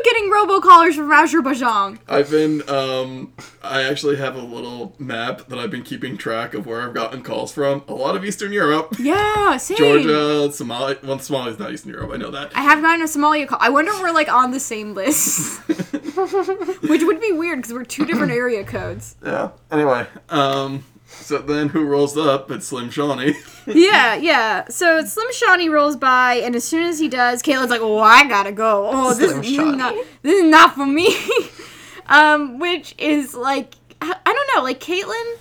I'm 0.02 0.14
getting 0.14 0.32
robocallers 0.32 0.96
from 0.96 1.12
Azerbaijan. 1.12 2.00
I've 2.08 2.32
been 2.32 2.68
um 2.68 3.34
I 3.62 3.84
actually 3.84 4.16
have 4.16 4.36
a 4.36 4.42
little 4.42 4.96
map 4.98 5.48
that 5.50 5.60
I've 5.60 5.70
been 5.70 5.84
keeping 5.84 6.18
track 6.18 6.54
of 6.56 6.66
where 6.66 6.82
I've 6.82 6.94
gotten 6.94 7.22
calls 7.22 7.52
from. 7.54 7.84
A 7.88 7.94
lot 7.94 8.16
of 8.16 8.26
Eastern 8.26 8.52
Europe. 8.52 8.96
Yeah, 8.98 9.58
same. 9.58 9.78
Georgia, 9.78 10.50
Somalia 10.50 11.04
well 11.04 11.18
Somalia's 11.18 11.60
not 11.60 11.72
Eastern 11.72 11.92
Europe, 11.92 12.12
I 12.14 12.18
know 12.18 12.32
that. 12.32 12.52
I 12.56 12.62
have 12.62 12.82
gotten 12.82 13.02
a 13.02 13.06
Somalia 13.06 13.48
call. 13.48 13.60
I 13.62 13.70
wonder 13.70 13.92
if 13.92 14.02
we're 14.02 14.12
like 14.12 14.32
on 14.32 14.52
the 14.52 14.60
same 14.60 14.96
list. 14.96 15.60
Which 15.68 17.04
would 17.04 17.22
be 17.22 17.32
weird 17.34 17.60
because 17.60 17.74
we're 17.74 17.84
two 17.84 18.06
different 18.06 18.32
area 18.32 18.64
codes. 18.64 19.16
Yeah. 19.24 19.52
Anyway, 19.72 20.08
um 20.30 20.84
so 21.22 21.38
then 21.40 21.70
who 21.70 21.86
rolls 21.86 22.18
up? 22.18 22.50
It's 22.52 22.68
Slim 22.68 22.90
Shawnee. 22.90 23.36
Yeah, 23.68 24.16
yeah. 24.16 24.66
So 24.70 25.04
Slim 25.06 25.32
Shawnee 25.34 25.70
rolls 25.70 25.96
by, 25.96 26.34
and 26.36 26.56
as 26.56 26.64
soon 26.64 26.84
as 26.88 26.98
he 26.98 27.08
does, 27.08 27.44
Caitlin's 27.44 27.70
like, 27.70 27.80
"Oh, 27.82 28.00
I 28.00 28.28
gotta 28.28 28.52
go. 28.52 28.90
Oh, 28.92 29.14
this, 29.14 29.30
Slim 29.30 29.42
this 29.42 29.50
is 29.52 29.56
Shawnee. 29.56 29.78
not 29.78 29.96
this 30.24 30.44
is 30.44 30.50
not 30.50 30.74
for 30.74 30.86
me." 30.88 31.16
um, 32.08 32.58
which 32.58 32.96
is 32.98 33.36
like, 33.36 33.76
I, 34.02 34.16
I 34.26 34.34
don't 34.34 34.50
know. 34.56 34.64
Like 34.64 34.80
Caitlin, 34.80 35.36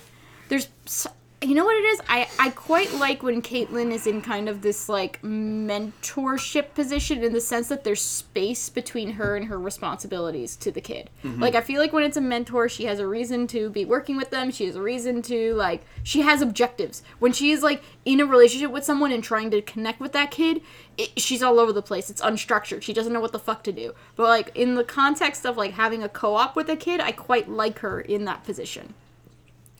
there's, 0.49 0.67
s- 0.85 1.07
you 1.43 1.55
know 1.55 1.65
what 1.65 1.75
it 1.75 1.85
is. 1.85 2.01
I 2.07 2.27
I 2.37 2.51
quite 2.51 2.93
like 2.93 3.23
when 3.23 3.41
Caitlin 3.41 3.91
is 3.91 4.05
in 4.05 4.21
kind 4.21 4.47
of 4.47 4.61
this 4.61 4.87
like 4.87 5.19
mentorship 5.23 6.75
position 6.75 7.23
in 7.23 7.33
the 7.33 7.41
sense 7.41 7.67
that 7.69 7.83
there's 7.83 8.01
space 8.01 8.69
between 8.69 9.13
her 9.13 9.35
and 9.35 9.47
her 9.47 9.59
responsibilities 9.59 10.55
to 10.57 10.71
the 10.71 10.81
kid. 10.81 11.09
Mm-hmm. 11.23 11.41
Like 11.41 11.55
I 11.55 11.61
feel 11.61 11.81
like 11.81 11.93
when 11.93 12.03
it's 12.03 12.17
a 12.17 12.21
mentor, 12.21 12.69
she 12.69 12.85
has 12.85 12.99
a 12.99 13.07
reason 13.07 13.47
to 13.47 13.71
be 13.71 13.85
working 13.85 14.17
with 14.17 14.29
them. 14.29 14.51
She 14.51 14.67
has 14.67 14.75
a 14.75 14.81
reason 14.83 15.23
to 15.23 15.55
like 15.55 15.83
she 16.03 16.21
has 16.21 16.43
objectives. 16.43 17.01
When 17.17 17.33
she 17.33 17.51
is 17.51 17.63
like 17.63 17.81
in 18.05 18.19
a 18.19 18.25
relationship 18.25 18.69
with 18.69 18.85
someone 18.85 19.11
and 19.11 19.23
trying 19.23 19.49
to 19.49 19.63
connect 19.63 19.99
with 19.99 20.13
that 20.13 20.29
kid, 20.29 20.61
it, 20.95 21.19
she's 21.19 21.41
all 21.41 21.59
over 21.59 21.73
the 21.73 21.81
place. 21.81 22.11
It's 22.11 22.21
unstructured. 22.21 22.83
She 22.83 22.93
doesn't 22.93 23.13
know 23.13 23.21
what 23.21 23.31
the 23.31 23.39
fuck 23.39 23.63
to 23.63 23.71
do. 23.71 23.95
But 24.15 24.27
like 24.27 24.51
in 24.53 24.75
the 24.75 24.83
context 24.83 25.45
of 25.47 25.57
like 25.57 25.71
having 25.71 26.03
a 26.03 26.09
co-op 26.09 26.55
with 26.55 26.69
a 26.69 26.77
kid, 26.77 27.01
I 27.01 27.11
quite 27.11 27.49
like 27.49 27.79
her 27.79 27.99
in 27.99 28.25
that 28.25 28.43
position. 28.43 28.93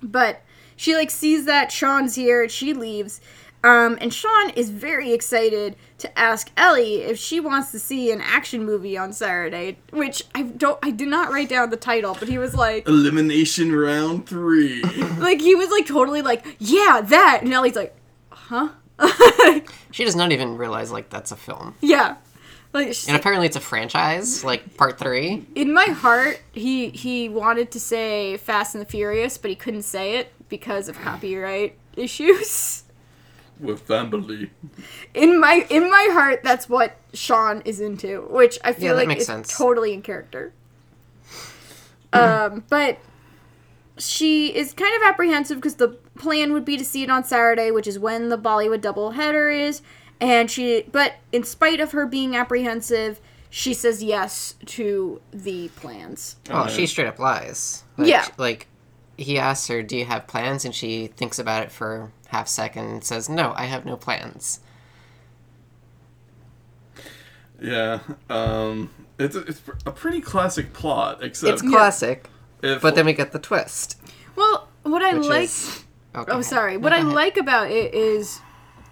But 0.01 0.41
she 0.81 0.95
like 0.95 1.11
sees 1.11 1.45
that 1.45 1.71
Sean's 1.71 2.15
here 2.15 2.49
she 2.49 2.73
leaves. 2.73 3.21
Um, 3.63 3.99
and 4.01 4.11
Sean 4.11 4.49
is 4.55 4.71
very 4.71 5.13
excited 5.13 5.75
to 5.99 6.19
ask 6.19 6.49
Ellie 6.57 7.03
if 7.03 7.19
she 7.19 7.39
wants 7.39 7.69
to 7.73 7.79
see 7.79 8.11
an 8.11 8.19
action 8.19 8.65
movie 8.65 8.97
on 8.97 9.13
Saturday, 9.13 9.77
which 9.91 10.23
I 10.33 10.41
don't 10.41 10.79
I 10.81 10.89
did 10.89 11.07
not 11.07 11.31
write 11.31 11.49
down 11.49 11.69
the 11.69 11.77
title, 11.77 12.17
but 12.19 12.27
he 12.27 12.39
was 12.39 12.55
like 12.55 12.87
Elimination 12.87 13.75
round 13.75 14.25
three. 14.25 14.81
like 15.19 15.39
he 15.39 15.53
was 15.53 15.69
like 15.69 15.85
totally 15.85 16.23
like, 16.23 16.43
yeah, 16.57 16.99
that 16.99 17.41
and 17.43 17.53
Ellie's 17.53 17.75
like, 17.75 17.95
huh? 18.31 18.69
She 19.91 20.05
does 20.05 20.15
not 20.15 20.31
even 20.31 20.57
realize 20.57 20.91
like 20.91 21.11
that's 21.11 21.31
a 21.31 21.35
film, 21.35 21.75
yeah. 21.81 22.15
Like 22.73 22.87
she's 22.87 23.07
and 23.07 23.15
apparently 23.15 23.45
it's 23.45 23.57
a 23.57 23.61
franchise, 23.61 24.43
like 24.43 24.77
part 24.77 24.97
three. 24.97 25.45
in 25.53 25.73
my 25.73 25.85
heart, 25.85 26.41
he 26.53 26.89
he 26.89 27.29
wanted 27.29 27.69
to 27.71 27.79
say 27.79 28.37
Fast 28.37 28.73
and 28.73 28.81
the 28.81 28.89
Furious, 28.89 29.37
but 29.37 29.49
he 29.49 29.55
couldn't 29.55 29.83
say 29.83 30.15
it 30.15 30.33
because 30.51 30.87
of 30.87 30.99
copyright 30.99 31.75
issues. 31.95 32.83
With 33.59 33.81
family. 33.81 34.51
In 35.15 35.39
my 35.39 35.65
in 35.69 35.89
my 35.89 36.09
heart, 36.11 36.41
that's 36.43 36.67
what 36.69 36.97
Sean 37.13 37.61
is 37.63 37.79
into, 37.79 38.21
which 38.29 38.57
I 38.63 38.73
feel 38.73 38.99
Yeah, 38.99 39.07
like 39.07 39.17
is 39.17 39.25
sense. 39.27 39.55
totally 39.57 39.93
in 39.93 40.01
character. 40.01 40.51
um, 42.13 42.63
but 42.69 42.97
she 43.97 44.55
is 44.55 44.73
kind 44.73 44.95
of 44.95 45.07
apprehensive 45.07 45.57
because 45.57 45.75
the 45.75 45.89
plan 46.17 46.53
would 46.53 46.65
be 46.65 46.75
to 46.77 46.83
see 46.83 47.03
it 47.03 47.09
on 47.11 47.23
Saturday, 47.23 47.69
which 47.71 47.85
is 47.87 47.99
when 47.99 48.29
the 48.29 48.37
Bollywood 48.37 48.81
doubleheader 48.81 49.53
is, 49.67 49.81
and 50.19 50.49
she. 50.49 50.83
But 50.91 51.15
in 51.31 51.43
spite 51.43 51.79
of 51.79 51.91
her 51.91 52.07
being 52.07 52.35
apprehensive, 52.35 53.21
she 53.51 53.75
says 53.75 54.01
yes 54.03 54.55
to 54.67 55.21
the 55.31 55.67
plans. 55.75 56.37
Oh, 56.49 56.61
yeah. 56.63 56.67
she 56.67 56.87
straight 56.87 57.07
up 57.07 57.19
lies. 57.19 57.83
Like, 57.97 58.07
Yeah. 58.07 58.27
Like, 58.37 58.67
he 59.21 59.37
asks 59.39 59.67
her, 59.67 59.81
"Do 59.83 59.95
you 59.97 60.05
have 60.05 60.27
plans?" 60.27 60.65
And 60.65 60.73
she 60.75 61.07
thinks 61.07 61.39
about 61.39 61.63
it 61.63 61.71
for 61.71 62.11
half 62.27 62.47
second 62.47 62.85
and 62.85 63.03
says, 63.03 63.29
"No, 63.29 63.53
I 63.55 63.65
have 63.65 63.85
no 63.85 63.95
plans." 63.97 64.59
Yeah. 67.61 67.99
Um 68.29 68.89
it's 69.19 69.35
a, 69.35 69.41
it's 69.41 69.61
a 69.85 69.91
pretty 69.91 70.19
classic 70.21 70.73
plot, 70.73 71.23
except 71.23 71.53
It's 71.53 71.61
classic, 71.61 72.27
if 72.63 72.81
but 72.81 72.95
then 72.95 73.05
we 73.05 73.13
get 73.13 73.31
the 73.33 73.39
twist. 73.39 73.99
Well, 74.35 74.67
what 74.83 75.03
I 75.03 75.11
like. 75.11 75.43
is- 75.43 75.83
Okay. 76.13 76.29
Oh, 76.33 76.41
sorry. 76.41 76.75
What 76.75 76.89
go 76.89 76.95
I 76.97 76.99
ahead. 76.99 77.13
like 77.13 77.37
about 77.37 77.71
it 77.71 77.93
is 77.93 78.41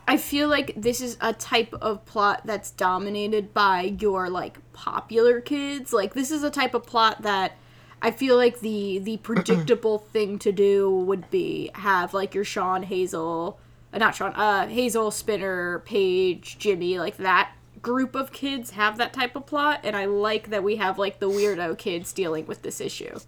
I 0.08 0.16
feel 0.16 0.48
like 0.48 0.74
this 0.78 1.02
is 1.02 1.18
a 1.20 1.34
type 1.34 1.74
of 1.82 2.06
plot 2.06 2.44
that's 2.46 2.72
dominated 2.72 3.54
by 3.54 3.96
your 4.00 4.30
like 4.30 4.58
popular 4.72 5.42
kids. 5.42 5.92
Like 5.92 6.14
this 6.14 6.32
is 6.32 6.44
a 6.44 6.50
type 6.50 6.74
of 6.74 6.86
plot 6.86 7.24
that 7.24 7.58
I 8.02 8.12
feel 8.12 8.36
like 8.36 8.60
the 8.60 9.00
the 9.00 9.18
predictable 9.18 9.98
thing 10.14 10.40
to 10.40 10.52
do 10.52 10.90
would 10.90 11.30
be 11.30 11.72
have 11.76 12.14
like 12.14 12.34
your 12.34 12.44
Sean 12.46 12.84
Hazel, 12.84 13.60
uh, 13.94 13.98
not 13.98 14.16
Sean, 14.16 14.34
uh 14.34 14.68
Hazel, 14.68 15.12
Spinner, 15.12 15.80
Paige, 15.80 16.58
Jimmy, 16.60 17.00
like 17.00 17.18
that 17.18 17.52
group 17.82 18.16
of 18.16 18.32
kids 18.32 18.72
have 18.72 18.98
that 18.98 19.14
type 19.14 19.36
of 19.38 19.46
plot 19.46 19.80
and 19.84 19.96
I 19.96 20.04
like 20.04 20.50
that 20.50 20.64
we 20.64 20.76
have 20.76 20.98
like 20.98 21.20
the 21.20 21.30
weirdo 21.30 21.78
kids 21.78 22.12
dealing 22.12 22.46
with 22.46 22.62
this 22.62 22.82
issue. 22.82 23.20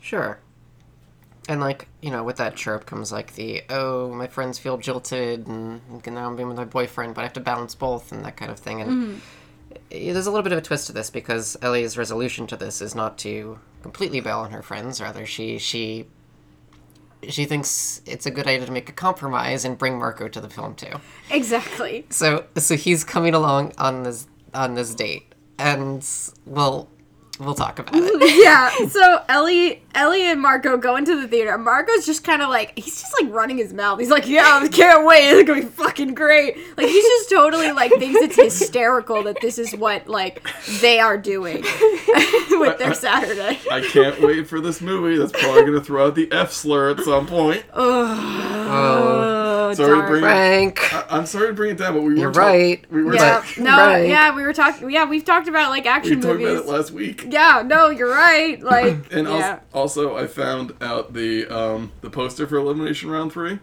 Sure. 0.00 0.38
And 1.48 1.60
like 1.60 1.88
you 2.00 2.10
know, 2.10 2.24
with 2.24 2.36
that 2.36 2.56
chirp 2.56 2.86
comes 2.86 3.12
like 3.12 3.34
the 3.34 3.62
oh, 3.70 4.12
my 4.12 4.26
friends 4.26 4.58
feel 4.58 4.78
jilted, 4.78 5.46
and 5.46 5.80
now 6.06 6.28
I'm 6.28 6.36
being 6.36 6.48
with 6.48 6.56
my 6.56 6.64
boyfriend, 6.64 7.14
but 7.14 7.20
I 7.20 7.24
have 7.24 7.34
to 7.34 7.40
balance 7.40 7.74
both, 7.74 8.10
and 8.10 8.24
that 8.24 8.36
kind 8.36 8.50
of 8.50 8.58
thing. 8.58 8.80
And 8.80 9.16
eh, 9.16 9.20
there's 9.98 10.26
a 10.26 10.30
little 10.30 10.42
bit 10.42 10.52
of 10.52 10.58
a 10.58 10.62
twist 10.62 10.86
to 10.86 10.92
this 10.92 11.10
because 11.10 11.56
Ellie's 11.62 11.96
resolution 11.98 12.46
to 12.48 12.56
this 12.56 12.80
is 12.80 12.94
not 12.94 13.18
to 13.18 13.58
completely 13.82 14.20
bail 14.20 14.38
on 14.40 14.50
her 14.50 14.62
friends. 14.62 15.00
Rather, 15.00 15.26
she 15.26 15.58
she 15.58 16.06
she 17.28 17.44
thinks 17.44 18.02
it's 18.06 18.26
a 18.26 18.30
good 18.30 18.46
idea 18.46 18.66
to 18.66 18.72
make 18.72 18.88
a 18.88 18.92
compromise 18.92 19.64
and 19.64 19.78
bring 19.78 19.98
Marco 19.98 20.28
to 20.28 20.40
the 20.40 20.50
film 20.50 20.74
too. 20.74 21.00
Exactly. 21.30 22.06
So 22.10 22.44
so 22.56 22.76
he's 22.76 23.04
coming 23.04 23.34
along 23.34 23.72
on 23.78 24.02
this 24.02 24.26
on 24.54 24.74
this 24.74 24.94
date, 24.94 25.34
and 25.58 26.06
we'll 26.44 26.88
we'll 27.38 27.54
talk 27.54 27.78
about 27.78 27.94
it. 27.96 28.36
yeah. 28.44 28.70
So 28.88 29.22
Ellie, 29.28 29.82
Ellie 29.94 30.22
and 30.22 30.40
Marco 30.40 30.76
go 30.76 30.96
into 30.96 31.20
the 31.20 31.28
theater. 31.28 31.56
Marco's 31.58 32.06
just 32.06 32.24
kind 32.24 32.42
of 32.42 32.48
like 32.48 32.72
he's 32.78 33.00
just 33.00 33.12
like 33.20 33.32
running 33.32 33.58
his 33.58 33.72
mouth. 33.72 33.98
He's 33.98 34.10
like, 34.10 34.26
"Yeah, 34.26 34.60
I 34.62 34.68
can't 34.68 35.06
wait. 35.06 35.28
It's 35.30 35.46
gonna 35.48 35.60
be 35.62 35.66
fucking 35.66 36.14
great." 36.14 36.56
Like 36.76 36.86
he's 36.88 37.04
just 37.04 37.30
totally 37.30 37.72
like 37.72 37.92
thinks 37.92 38.20
it's 38.20 38.36
hysterical 38.36 39.22
that 39.24 39.40
this 39.40 39.58
is 39.58 39.74
what 39.74 40.08
like 40.08 40.46
they 40.80 41.00
are 41.00 41.18
doing 41.18 41.62
with 42.50 42.78
their 42.78 42.94
Saturday. 42.94 43.58
I 43.70 43.80
can't 43.82 44.20
wait 44.20 44.46
for 44.48 44.60
this 44.60 44.80
movie. 44.80 45.16
That's 45.18 45.32
probably 45.32 45.64
gonna 45.64 45.80
throw 45.80 46.06
out 46.06 46.14
the 46.14 46.30
F 46.32 46.52
slur 46.52 46.90
at 46.90 47.00
some 47.00 47.26
point. 47.26 47.64
Oh, 47.72 49.72
Sorry 49.74 49.88
to 49.88 49.94
darn. 49.96 50.08
bring 50.10 50.22
Frank, 50.22 50.94
I- 50.94 51.04
I'm 51.18 51.26
sorry 51.26 51.48
to 51.48 51.52
bring 51.54 51.72
it 51.72 51.78
down, 51.78 51.94
but 51.94 52.02
we 52.02 52.14
were 52.14 52.20
You're 52.20 52.32
talk- 52.32 52.42
right. 52.42 52.84
We 52.90 53.02
were 53.02 53.14
Yeah. 53.14 53.40
talk- 53.40 53.58
No. 53.58 53.76
Right. 53.76 54.08
Yeah, 54.08 54.34
we 54.34 54.42
were 54.42 54.52
talking. 54.52 54.90
Yeah, 54.90 55.08
we've 55.08 55.24
talked 55.24 55.48
about 55.48 55.70
like 55.70 55.84
we 55.84 55.90
action 55.90 56.20
talked 56.20 56.38
movies. 56.40 56.60
about 56.60 56.64
it 56.64 56.68
last 56.76 56.90
week. 56.92 57.25
Yeah. 57.30 57.62
No, 57.64 57.88
you're 57.90 58.10
right. 58.10 58.60
Like. 58.62 59.10
And 59.12 59.26
yeah. 59.28 59.60
also, 59.72 60.10
also, 60.10 60.16
I 60.16 60.26
found 60.26 60.72
out 60.80 61.12
the 61.12 61.46
um, 61.46 61.92
the 62.00 62.10
poster 62.10 62.46
for 62.46 62.56
Elimination 62.56 63.10
Round 63.10 63.32
Three. 63.32 63.58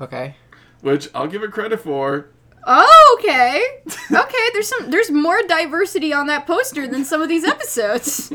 okay. 0.00 0.36
which 0.80 1.08
I'll 1.14 1.26
give 1.26 1.42
it 1.42 1.52
credit 1.52 1.80
for. 1.80 2.28
Oh, 2.66 3.16
okay. 3.18 3.62
Okay, 4.10 4.48
there's 4.52 4.68
some 4.68 4.90
there's 4.90 5.10
more 5.10 5.40
diversity 5.46 6.12
on 6.12 6.26
that 6.28 6.46
poster 6.46 6.86
than 6.86 7.04
some 7.04 7.22
of 7.22 7.28
these 7.28 7.44
episodes. 7.44 8.32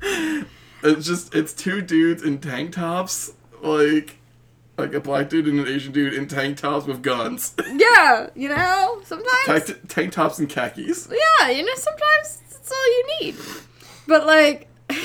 It's 0.82 1.06
just 1.06 1.34
it's 1.34 1.52
two 1.52 1.82
dudes 1.82 2.22
in 2.22 2.38
tank 2.38 2.72
tops, 2.72 3.32
like 3.62 4.16
like 4.80 4.94
a 4.94 5.00
black 5.00 5.28
dude 5.28 5.46
and 5.46 5.60
an 5.60 5.68
Asian 5.68 5.92
dude 5.92 6.14
in 6.14 6.26
tank 6.28 6.56
tops 6.58 6.86
with 6.86 7.02
guns. 7.02 7.54
yeah, 7.74 8.28
you 8.34 8.48
know, 8.48 9.00
sometimes 9.04 9.64
tank, 9.66 9.88
tank 9.88 10.12
tops 10.12 10.38
and 10.38 10.48
khakis. 10.48 11.08
yeah, 11.10 11.50
you 11.50 11.64
know, 11.64 11.74
sometimes 11.74 12.42
that's 12.50 12.72
all 12.72 12.86
you 12.86 13.06
need. 13.20 13.36
But 14.06 14.26
like 14.26 14.68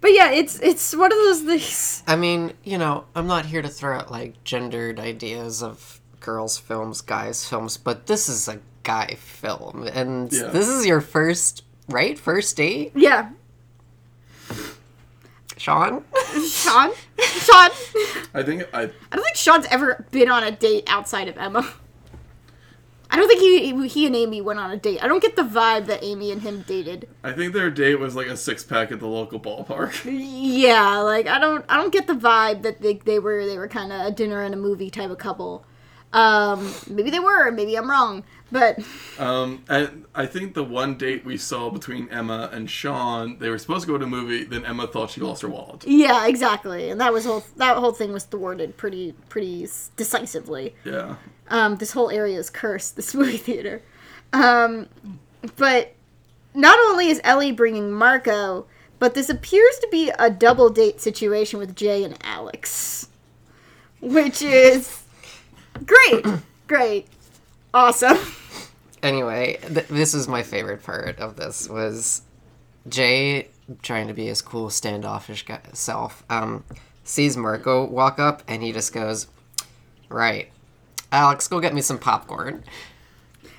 But 0.00 0.12
yeah, 0.14 0.30
it's 0.30 0.58
it's 0.60 0.94
one 0.96 1.12
of 1.12 1.18
those 1.18 1.42
things. 1.42 2.02
I 2.06 2.16
mean, 2.16 2.54
you 2.64 2.78
know, 2.78 3.04
I'm 3.14 3.26
not 3.26 3.44
here 3.46 3.60
to 3.60 3.68
throw 3.68 3.98
out 3.98 4.10
like 4.10 4.42
gendered 4.44 4.98
ideas 4.98 5.62
of 5.62 6.00
girls' 6.20 6.56
films, 6.58 7.00
guys' 7.02 7.46
films, 7.46 7.76
but 7.76 8.06
this 8.06 8.28
is 8.28 8.48
a 8.48 8.60
guy 8.82 9.14
film, 9.18 9.86
and 9.92 10.32
Yeah. 10.32 10.46
this 10.48 10.68
is 10.68 10.86
your 10.86 11.00
first, 11.02 11.64
right? 11.88 12.18
First 12.18 12.56
date, 12.56 12.92
Yeah. 12.94 13.30
Sean. 15.60 16.02
Sean? 16.48 16.90
Sean? 17.18 17.70
I 18.32 18.42
think 18.42 18.66
I 18.72 18.84
I 18.84 18.86
don't 18.86 19.22
think 19.22 19.36
Sean's 19.36 19.66
ever 19.70 20.06
been 20.10 20.30
on 20.30 20.42
a 20.42 20.50
date 20.50 20.84
outside 20.86 21.28
of 21.28 21.36
Emma. 21.36 21.70
I 23.10 23.16
don't 23.16 23.28
think 23.28 23.40
he 23.40 23.88
he 23.88 24.06
and 24.06 24.16
Amy 24.16 24.40
went 24.40 24.58
on 24.58 24.70
a 24.70 24.78
date. 24.78 25.04
I 25.04 25.06
don't 25.06 25.20
get 25.20 25.36
the 25.36 25.42
vibe 25.42 25.84
that 25.86 26.02
Amy 26.02 26.32
and 26.32 26.40
him 26.40 26.62
dated. 26.62 27.10
I 27.22 27.32
think 27.32 27.52
their 27.52 27.70
date 27.70 27.96
was 27.96 28.16
like 28.16 28.28
a 28.28 28.38
six 28.38 28.64
pack 28.64 28.90
at 28.90 29.00
the 29.00 29.06
local 29.06 29.38
ballpark. 29.38 30.00
Yeah, 30.10 30.96
like 31.00 31.26
I 31.26 31.38
don't 31.38 31.62
I 31.68 31.76
don't 31.76 31.92
get 31.92 32.06
the 32.06 32.14
vibe 32.14 32.62
that 32.62 32.80
they, 32.80 32.94
they 32.94 33.18
were 33.18 33.44
they 33.44 33.58
were 33.58 33.68
kind 33.68 33.92
of 33.92 34.06
a 34.06 34.10
dinner 34.10 34.42
and 34.42 34.54
a 34.54 34.58
movie 34.58 34.88
type 34.88 35.10
of 35.10 35.18
couple. 35.18 35.66
Um, 36.12 36.74
maybe 36.88 37.10
they 37.10 37.20
were, 37.20 37.50
maybe 37.52 37.76
I'm 37.76 37.88
wrong, 37.88 38.24
but 38.50 38.78
Um, 39.18 39.62
and 39.68 40.06
I 40.14 40.26
think 40.26 40.54
the 40.54 40.64
one 40.64 40.96
date 40.98 41.24
we 41.24 41.36
saw 41.36 41.70
between 41.70 42.08
Emma 42.08 42.50
and 42.52 42.68
Sean, 42.68 43.38
they 43.38 43.48
were 43.48 43.58
supposed 43.58 43.82
to 43.86 43.92
go 43.92 43.96
to 43.96 44.04
a 44.04 44.08
movie. 44.08 44.42
Then 44.44 44.64
Emma 44.64 44.88
thought 44.88 45.10
she 45.10 45.20
lost 45.20 45.42
her 45.42 45.48
wallet. 45.48 45.86
yeah, 45.86 46.26
exactly. 46.26 46.90
And 46.90 47.00
that 47.00 47.12
was 47.12 47.24
whole 47.26 47.44
that 47.56 47.76
whole 47.76 47.92
thing 47.92 48.12
was 48.12 48.24
thwarted 48.24 48.76
pretty 48.76 49.14
pretty 49.28 49.68
decisively. 49.96 50.74
Yeah. 50.84 51.14
Um, 51.48 51.76
this 51.76 51.92
whole 51.92 52.10
area 52.10 52.38
is 52.38 52.50
cursed. 52.50 52.96
This 52.96 53.14
movie 53.20 53.36
theater. 53.36 53.82
Um, 54.32 54.88
but 55.56 55.94
not 56.54 56.78
only 56.90 57.08
is 57.08 57.20
Ellie 57.22 57.52
bringing 57.52 57.92
Marco, 57.92 58.66
but 58.98 59.14
this 59.14 59.28
appears 59.28 59.78
to 59.78 59.88
be 59.92 60.10
a 60.18 60.28
double 60.28 60.70
date 60.70 61.00
situation 61.00 61.58
with 61.60 61.76
Jay 61.76 62.02
and 62.02 62.16
Alex, 62.22 63.06
which 64.00 64.42
is 64.42 64.99
great, 65.86 66.24
great, 66.66 67.06
awesome. 67.74 68.18
Anyway, 69.02 69.58
th- 69.66 69.86
this 69.88 70.12
is 70.14 70.28
my 70.28 70.42
favorite 70.42 70.82
part 70.82 71.18
of 71.18 71.36
this 71.36 71.68
was 71.68 72.22
Jay 72.88 73.48
trying 73.82 74.08
to 74.08 74.12
be 74.14 74.26
his 74.26 74.42
cool 74.42 74.68
standoffish 74.68 75.44
guy- 75.46 75.60
self. 75.72 76.22
Um, 76.28 76.64
sees 77.04 77.36
Marco 77.36 77.86
walk 77.86 78.18
up 78.18 78.42
and 78.46 78.62
he 78.62 78.72
just 78.72 78.92
goes, 78.92 79.26
"Right, 80.08 80.50
Alex, 81.12 81.48
go 81.48 81.60
get 81.60 81.72
me 81.74 81.80
some 81.80 81.98
popcorn." 81.98 82.62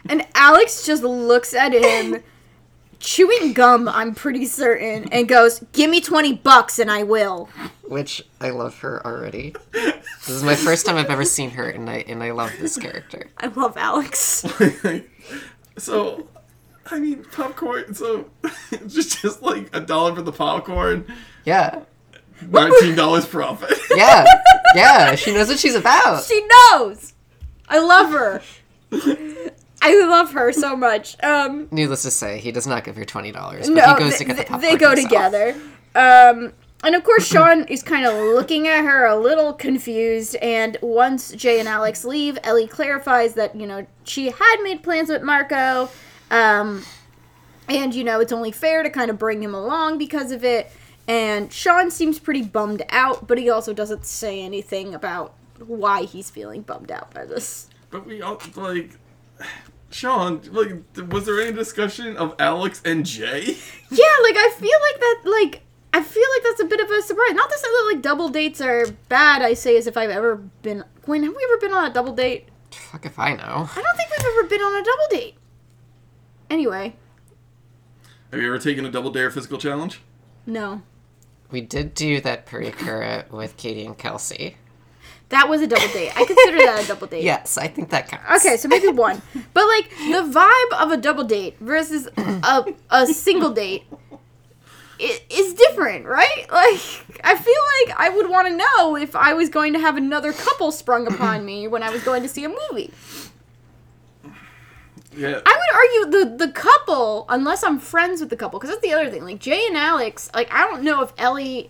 And 0.08 0.26
Alex 0.36 0.86
just 0.86 1.04
looks 1.04 1.54
at 1.54 1.74
him, 1.74 2.22
chewing 3.02 3.54
gum. 3.54 3.90
I'm 3.90 4.16
pretty 4.16 4.46
certain, 4.46 5.10
and 5.12 5.28
goes, 5.28 5.64
"Give 5.74 5.90
me 5.90 6.00
twenty 6.02 6.34
bucks, 6.34 6.80
and 6.80 6.90
I 6.90 7.04
will." 7.04 7.50
Which 7.84 8.24
I 8.40 8.52
love 8.52 8.80
her 8.80 9.06
already. 9.06 9.54
This 9.74 10.30
is 10.30 10.44
my 10.44 10.56
first 10.56 10.86
time 10.86 10.96
I've 10.96 11.10
ever 11.10 11.26
seen 11.26 11.50
her, 11.52 11.68
and 11.70 11.90
I 11.90 11.98
and 12.08 12.24
I 12.24 12.32
love 12.32 12.52
this 12.60 12.78
character. 12.78 13.30
I 13.38 13.48
love 13.48 13.76
Alex. 13.76 14.46
so, 15.78 16.28
I 16.90 17.00
mean, 17.00 17.26
popcorn. 17.32 17.94
So, 17.94 18.30
just 18.88 19.22
just 19.22 19.42
like 19.42 19.76
a 19.76 19.82
dollar 19.82 20.16
for 20.16 20.22
the 20.22 20.32
popcorn, 20.32 21.06
Yeah, 21.44 21.82
nineteen 22.48 22.96
dollars 22.96 23.26
profit. 23.26 23.78
yeah, 23.96 24.26
yeah. 24.76 25.16
She 25.16 25.34
knows 25.34 25.50
what 25.50 25.60
she's 25.60 25.76
about. 25.76 26.24
She 26.24 26.46
knows. 26.72 27.14
I 27.68 27.80
love 27.80 28.12
her. 28.12 28.42
I 29.82 30.00
love 30.06 30.34
her 30.34 30.52
so 30.52 30.76
much. 30.76 31.22
Um, 31.24 31.68
Needless 31.72 32.04
to 32.04 32.12
say, 32.12 32.40
he 32.40 32.52
does 32.52 32.68
not 32.68 32.84
give 32.84 32.96
her 32.96 33.06
twenty 33.06 33.32
dollars, 33.32 33.68
but 33.68 33.76
no, 33.76 33.94
he 33.96 34.00
goes 34.00 34.10
th- 34.10 34.20
to 34.20 34.24
get 34.26 34.38
the 34.38 34.44
popcorn. 34.44 34.62
they 34.62 34.78
go 34.78 34.90
himself. 34.90 35.10
together. 35.10 35.56
Um, 35.96 36.54
and 36.84 36.96
of 36.96 37.04
course, 37.04 37.28
Sean 37.28 37.64
is 37.66 37.84
kind 37.84 38.06
of 38.06 38.14
looking 38.14 38.68
at 38.68 38.84
her 38.84 39.06
a 39.06 39.16
little 39.16 39.54
confused. 39.54 40.36
And 40.38 40.78
once 40.82 41.32
Jay 41.34 41.60
and 41.60 41.68
Alex 41.68 42.04
leave, 42.04 42.38
Ellie 42.44 42.68
clarifies 42.68 43.34
that 43.36 43.56
you 43.56 43.68
know 43.68 43.86
she 44.04 44.30
had 44.32 44.58
made 44.64 44.84
plans 44.84 45.10
with 45.10 45.22
Marco, 45.24 45.90
um, 46.30 46.84
and 47.68 47.94
you 47.94 48.04
know 48.04 48.20
it's 48.20 48.32
only 48.32 48.52
fair 48.52 48.84
to 48.84 48.90
kind 48.90 49.10
of 49.12 49.18
bring 49.18 49.42
him 49.44 49.54
along 49.56 49.98
because 49.98 50.32
of 50.32 50.44
it. 50.44 50.72
And 51.08 51.52
Sean 51.52 51.90
seems 51.92 52.20
pretty 52.20 52.44
bummed 52.44 52.84
out, 52.90 53.28
but 53.28 53.38
he 53.38 53.50
also 53.50 53.74
doesn't 53.74 54.06
say 54.06 54.42
anything 54.42 54.94
about 54.94 55.34
why 55.66 56.04
he's 56.04 56.30
feeling 56.30 56.62
bummed 56.62 56.92
out 56.92 57.14
by 57.14 57.26
this. 57.26 57.68
But 57.90 58.06
we 58.06 58.22
all 58.22 58.40
like. 58.56 58.92
Sean, 59.92 60.42
like, 60.52 60.72
was 61.12 61.26
there 61.26 61.42
any 61.42 61.52
discussion 61.52 62.16
of 62.18 62.36
Alex 62.40 62.82
and 62.86 63.06
Jay? 63.06 63.58
Yeah, 63.94 64.06
like 64.24 64.36
I 64.38 64.50
feel 64.58 64.80
like 64.90 65.00
that 65.02 65.22
like 65.26 65.62
I 65.94 66.02
feel 66.02 66.24
like 66.36 66.44
that's 66.44 66.62
a 66.62 66.66
bit 66.66 66.80
of 66.80 66.90
a 66.90 67.02
surprise. 67.02 67.34
Not 67.34 67.50
to 67.50 67.58
say 67.58 67.68
that 67.68 67.92
like 67.94 68.02
double 68.02 68.30
dates 68.30 68.62
are 68.62 68.86
bad, 69.10 69.42
I 69.42 69.54
say 69.54 69.76
as 69.76 69.86
if 69.86 69.98
I've 69.98 70.10
ever 70.10 70.38
been 70.62 70.86
Gwen, 71.02 71.24
have 71.24 71.36
we 71.36 71.44
ever 71.44 71.58
been 71.60 71.74
on 71.74 71.92
a 71.92 71.94
double 71.94 72.14
date? 72.14 72.48
Fuck 72.72 73.06
if 73.06 73.20
I 73.20 73.34
know. 73.36 73.44
I 73.44 73.82
don't 73.82 73.98
think 73.98 74.10
we've 74.12 74.26
ever 74.28 74.48
been 74.48 74.62
on 74.62 74.82
a 74.82 74.84
double 74.86 75.08
date. 75.10 75.36
Anyway, 76.50 76.96
Have 78.32 78.40
you 78.42 78.48
ever 78.48 78.60
taken 78.60 78.86
a 78.86 78.92
double 78.92 79.12
dare 79.12 79.30
physical 79.30 79.58
challenge? 79.58 80.02
no. 80.46 80.82
We 81.50 81.60
did 81.60 81.94
do 81.94 82.22
that 82.22 82.46
Pericura 82.46 83.30
with 83.30 83.58
Katie 83.58 83.86
and 83.86 83.98
Kelsey. 83.98 84.56
That 85.32 85.50
was 85.50 85.62
a 85.62 85.68
double 85.68 85.88
date. 85.88 86.12
I 86.16 86.26
consider 86.26 86.58
that 86.60 86.84
a 86.84 86.88
double 86.88 87.08
date. 87.08 87.24
Yes, 87.24 87.58
I 87.58 87.68
think 87.68 87.90
that 87.90 88.08
counts. 88.10 88.46
Okay, 88.46 88.58
so 88.58 88.68
maybe 88.68 88.88
one. 88.90 89.22
But 89.54 89.66
like 89.68 89.90
the 89.90 90.30
vibe 90.32 90.82
of 90.82 90.92
a 90.92 90.98
double 90.98 91.24
date 91.24 91.58
versus 91.60 92.08
a 92.18 92.66
a 92.90 93.08
single 93.08 93.50
date 93.50 93.84
i- 95.00 95.22
is 95.30 95.54
different, 95.54 96.06
right? 96.06 96.46
Like 96.52 96.80
I 97.24 97.36
feel 97.38 97.62
like 97.88 97.98
I 98.00 98.10
would 98.16 98.30
want 98.30 98.48
to 98.50 98.56
know 98.56 98.96
if 98.96 99.16
I 99.16 99.34
was 99.34 99.50
going 99.50 99.74
to 99.74 99.80
have 99.80 99.98
another 99.98 100.34
couple 100.34 100.72
sprung 100.72 101.08
upon 101.08 101.46
me 101.46 101.68
when 101.68 101.82
I 101.84 101.90
was 101.92 102.04
going 102.04 102.24
to 102.24 102.30
see 102.30 102.44
a 102.46 102.50
movie. 102.50 102.92
Yeah. 105.16 105.42
I 105.46 105.60
would 105.60 106.12
argue 106.14 106.30
the 106.38 106.46
the 106.46 106.52
couple, 106.54 107.26
unless 107.30 107.64
I'm 107.64 107.80
friends 107.80 108.22
with 108.22 108.30
the 108.30 108.38
couple, 108.38 108.60
because 108.60 108.70
that's 108.76 108.82
the 108.82 108.94
other 108.94 109.10
thing. 109.10 109.24
Like 109.24 109.40
Jay 109.40 109.66
and 109.68 109.76
Alex, 109.76 110.30
like 110.34 110.52
I 110.54 110.66
don't 110.70 110.84
know 110.84 111.02
if 111.04 111.12
Ellie 111.18 111.70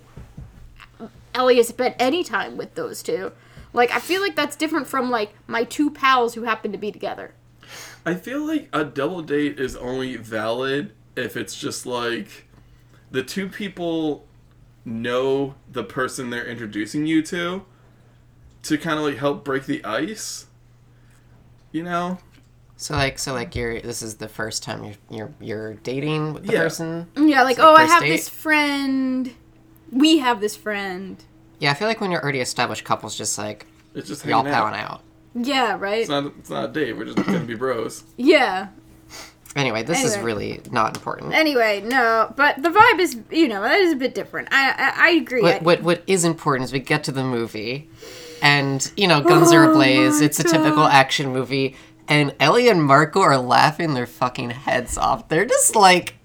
Ellie 1.34 1.58
has 1.58 1.68
spent 1.68 1.96
any 2.00 2.24
time 2.24 2.56
with 2.58 2.76
those 2.76 3.02
two. 3.02 3.32
Like 3.74 3.92
I 3.92 4.00
feel 4.00 4.22
like 4.22 4.36
that's 4.36 4.56
different 4.56 4.88
from 4.88 5.10
like 5.10 5.34
my 5.48 5.64
two 5.64 5.92
pals 5.92 6.34
who 6.36 6.44
happen 6.44 6.72
to 6.72 6.78
be 6.78 6.92
together. 6.92 7.34
I 8.06 8.16
feel 8.16 8.46
like 8.46 8.68
a 8.74 8.84
double 8.84 9.22
date 9.22 9.60
is 9.60 9.76
only 9.76 10.16
valid 10.18 10.94
if 11.16 11.38
it's 11.38 11.58
just 11.60 11.86
like 11.86 12.48
the 13.12 13.24
two 13.24 13.48
people 13.48 14.26
know 14.84 15.56
the 15.72 15.84
person 15.84 16.30
they're 16.30 16.46
introducing 16.46 17.06
you 17.06 17.22
to 17.22 17.64
to 18.64 18.78
kind 18.78 18.98
of 19.00 19.06
like 19.06 19.18
help 19.18 19.44
break 19.44 19.66
the 19.66 19.84
ice. 19.86 20.48
You 21.72 21.84
know? 21.84 22.18
So 22.78 22.96
like, 22.96 23.20
so 23.20 23.34
like, 23.34 23.56
you're 23.56 23.80
this 23.80 24.02
is 24.02 24.16
the 24.16 24.28
first 24.28 24.64
time 24.64 24.84
you're 24.84 24.96
you're 25.10 25.34
you're 25.40 25.74
dating 25.76 26.34
with 26.34 26.46
the 26.48 26.54
Yeah. 26.54 26.64
person. 26.64 27.08
Yeah, 27.16 27.44
like 27.44 27.60
like 27.60 27.68
oh, 27.68 27.76
I 27.76 27.84
have 27.86 28.02
date? 28.02 28.10
this 28.10 28.28
friend. 28.28 29.34
We 29.92 30.18
have 30.18 30.42
this 30.42 30.56
friend. 30.56 31.24
Yeah, 31.62 31.72
I 31.72 31.74
feel 31.76 31.88
like 31.88 32.02
when 32.02 32.12
you're 32.12 32.22
already 32.22 32.42
established 32.42 32.84
couples, 32.84 33.16
just 33.18 33.38
like 33.38 33.66
It's 33.96 34.08
just 34.10 34.26
y'all 34.26 34.40
hanging 34.44 34.54
out. 34.54 34.64
palling 34.74 34.80
out. 34.82 35.02
Yeah, 35.36 35.78
right. 35.80 36.00
It's 36.02 36.10
not 36.10 36.26
it's 36.40 36.50
not 36.50 36.66
a 36.66 36.74
date, 36.74 36.94
we're 36.98 37.06
just 37.06 37.18
gonna 37.26 37.40
be 37.40 37.56
bros. 37.56 38.04
Yeah. 38.18 38.68
Anyway, 39.56 39.84
this 39.84 40.04
is 40.04 40.14
Anyway. 40.14 40.26
really 40.26 40.62
not 40.72 40.96
important. 40.96 41.34
Anyway, 41.34 41.82
no, 41.86 42.34
but 42.38 42.62
the 42.64 42.70
vibe 42.70 43.00
is, 43.00 43.18
you 43.30 43.48
know, 43.50 43.62
that 43.62 43.80
is 43.80 43.92
a 43.94 43.96
bit 43.98 44.16
different. 44.16 44.48
I 44.52 44.72
I, 44.72 45.08
I 45.08 45.10
agree. 45.12 45.42
What 45.42 45.62
what 45.62 45.84
what 45.84 46.04
is 46.08 46.24
important 46.26 46.66
is 46.66 46.74
we 46.74 46.80
get 46.80 47.04
to 47.06 47.12
the 47.12 47.24
movie, 47.24 47.90
and 48.42 48.90
you 48.98 49.08
know, 49.08 49.22
guns 49.22 49.52
are 49.52 49.66
Oh 49.66 49.72
ablaze. 49.72 50.20
my 50.20 50.26
It's 50.26 50.40
a 50.40 50.44
typical 50.44 50.78
God. 50.78 50.94
action 50.94 51.32
movie, 51.34 51.76
and 52.08 52.34
Ellie 52.40 52.70
and 52.70 52.82
Marco 52.84 53.20
are 53.22 53.38
laughing 53.38 53.94
their 53.94 54.08
fucking 54.08 54.52
heads 54.52 54.98
off. 54.98 55.28
They're 55.28 55.46
just 55.46 55.76
like 55.76 56.16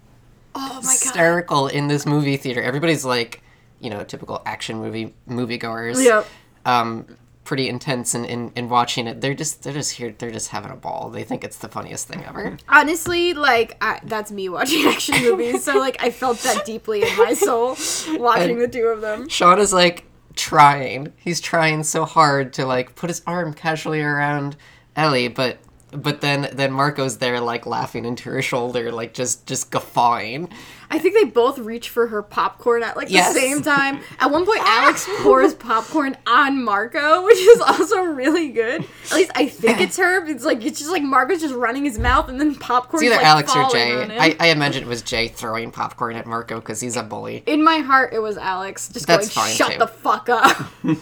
oh 0.54 0.60
my 0.76 0.80
god. 0.82 0.82
hysterical 0.82 1.66
in 1.66 1.88
this 1.88 2.06
movie 2.06 2.36
theater. 2.36 2.62
Everybody's 2.62 3.04
like, 3.04 3.42
you 3.86 3.90
know, 3.90 4.02
typical 4.02 4.42
action 4.44 4.78
movie 4.78 5.14
moviegoers. 5.28 6.04
Yep. 6.04 6.26
Um, 6.64 7.06
pretty 7.44 7.68
intense 7.68 8.16
in, 8.16 8.24
in, 8.24 8.50
in 8.56 8.68
watching 8.68 9.06
it. 9.06 9.20
They're 9.20 9.32
just 9.32 9.62
they're 9.62 9.72
just 9.72 9.92
here. 9.92 10.12
They're 10.18 10.32
just 10.32 10.48
having 10.48 10.72
a 10.72 10.74
ball. 10.76 11.10
They 11.10 11.22
think 11.22 11.44
it's 11.44 11.58
the 11.58 11.68
funniest 11.68 12.08
thing 12.08 12.24
ever. 12.24 12.56
Honestly, 12.68 13.32
like 13.32 13.76
I, 13.80 14.00
that's 14.02 14.32
me 14.32 14.48
watching 14.48 14.84
action 14.88 15.22
movies, 15.22 15.62
so 15.62 15.78
like 15.78 16.02
I 16.02 16.10
felt 16.10 16.38
that 16.40 16.64
deeply 16.66 17.02
in 17.08 17.16
my 17.16 17.34
soul 17.34 17.76
watching 18.18 18.50
And- 18.56 18.60
the 18.62 18.66
two 18.66 18.86
of 18.86 19.00
them. 19.02 19.28
Sean 19.28 19.60
is 19.60 19.72
like 19.72 20.02
trying. 20.34 21.12
He's 21.16 21.40
trying 21.40 21.84
so 21.84 22.04
hard 22.04 22.52
to 22.54 22.66
like 22.66 22.96
put 22.96 23.08
his 23.08 23.22
arm 23.24 23.54
casually 23.54 24.02
around 24.02 24.56
Ellie, 24.96 25.28
but 25.28 25.58
but 25.96 26.20
then 26.20 26.48
then 26.52 26.72
Marco's 26.72 27.18
there 27.18 27.40
like 27.40 27.66
laughing 27.66 28.04
into 28.04 28.30
her 28.30 28.42
shoulder, 28.42 28.92
like 28.92 29.14
just 29.14 29.46
just 29.46 29.70
guffawing. 29.70 30.48
I 30.88 31.00
think 31.00 31.14
they 31.14 31.24
both 31.24 31.58
reach 31.58 31.88
for 31.88 32.06
her 32.06 32.22
popcorn 32.22 32.84
at 32.84 32.96
like 32.96 33.10
Yes. 33.10 33.34
the 33.34 33.40
same 33.40 33.60
time. 33.62 33.98
At 34.20 34.30
one 34.30 34.46
point, 34.46 34.60
Alex 34.62 35.04
pours 35.18 35.52
popcorn 35.52 36.16
on 36.28 36.62
Marco, 36.62 37.22
which 37.24 37.38
is 37.38 37.60
also 37.60 38.02
really 38.02 38.50
good. 38.50 38.84
At 39.06 39.12
least 39.12 39.32
I 39.34 39.46
think 39.48 39.80
it's 39.80 39.96
her. 39.96 40.24
It's 40.26 40.44
like 40.44 40.64
it's 40.64 40.78
just 40.78 40.92
like 40.92 41.02
Marco's 41.02 41.40
just 41.40 41.54
running 41.54 41.84
his 41.84 41.98
mouth, 41.98 42.28
and 42.28 42.40
then 42.40 42.54
popcorn. 42.54 43.02
It's 43.02 43.12
either 43.12 43.16
like, 43.20 43.26
Alex 43.26 43.56
or 43.56 43.68
Jay. 43.70 44.16
I, 44.16 44.36
I 44.38 44.48
imagine 44.50 44.84
it 44.84 44.88
was 44.88 45.02
Jay 45.02 45.26
throwing 45.26 45.72
popcorn 45.72 46.14
at 46.14 46.24
Marco 46.26 46.60
because 46.60 46.80
he's 46.80 46.96
a 46.96 47.02
bully. 47.02 47.42
In 47.46 47.64
my 47.64 47.78
heart, 47.78 48.12
it 48.12 48.20
was 48.20 48.36
Alex 48.36 48.88
just 48.88 49.06
That's 49.08 49.34
going, 49.34 49.46
fine, 49.46 49.54
"Shut 49.56 49.72
too. 49.72 49.78
the 49.78 49.86
fuck 49.88 50.28
up." 50.28 50.66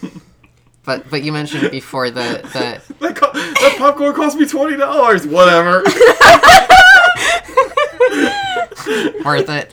But 0.84 1.08
but 1.10 1.22
you 1.22 1.32
mentioned 1.32 1.70
before 1.70 2.10
the 2.10 2.40
the 2.52 2.94
That, 3.00 3.16
co- 3.16 3.32
that 3.32 3.74
popcorn 3.78 4.14
cost 4.14 4.36
me 4.38 4.46
twenty 4.46 4.76
dollars. 4.76 5.26
Whatever. 5.26 5.82
worth 9.24 9.48
it. 9.48 9.72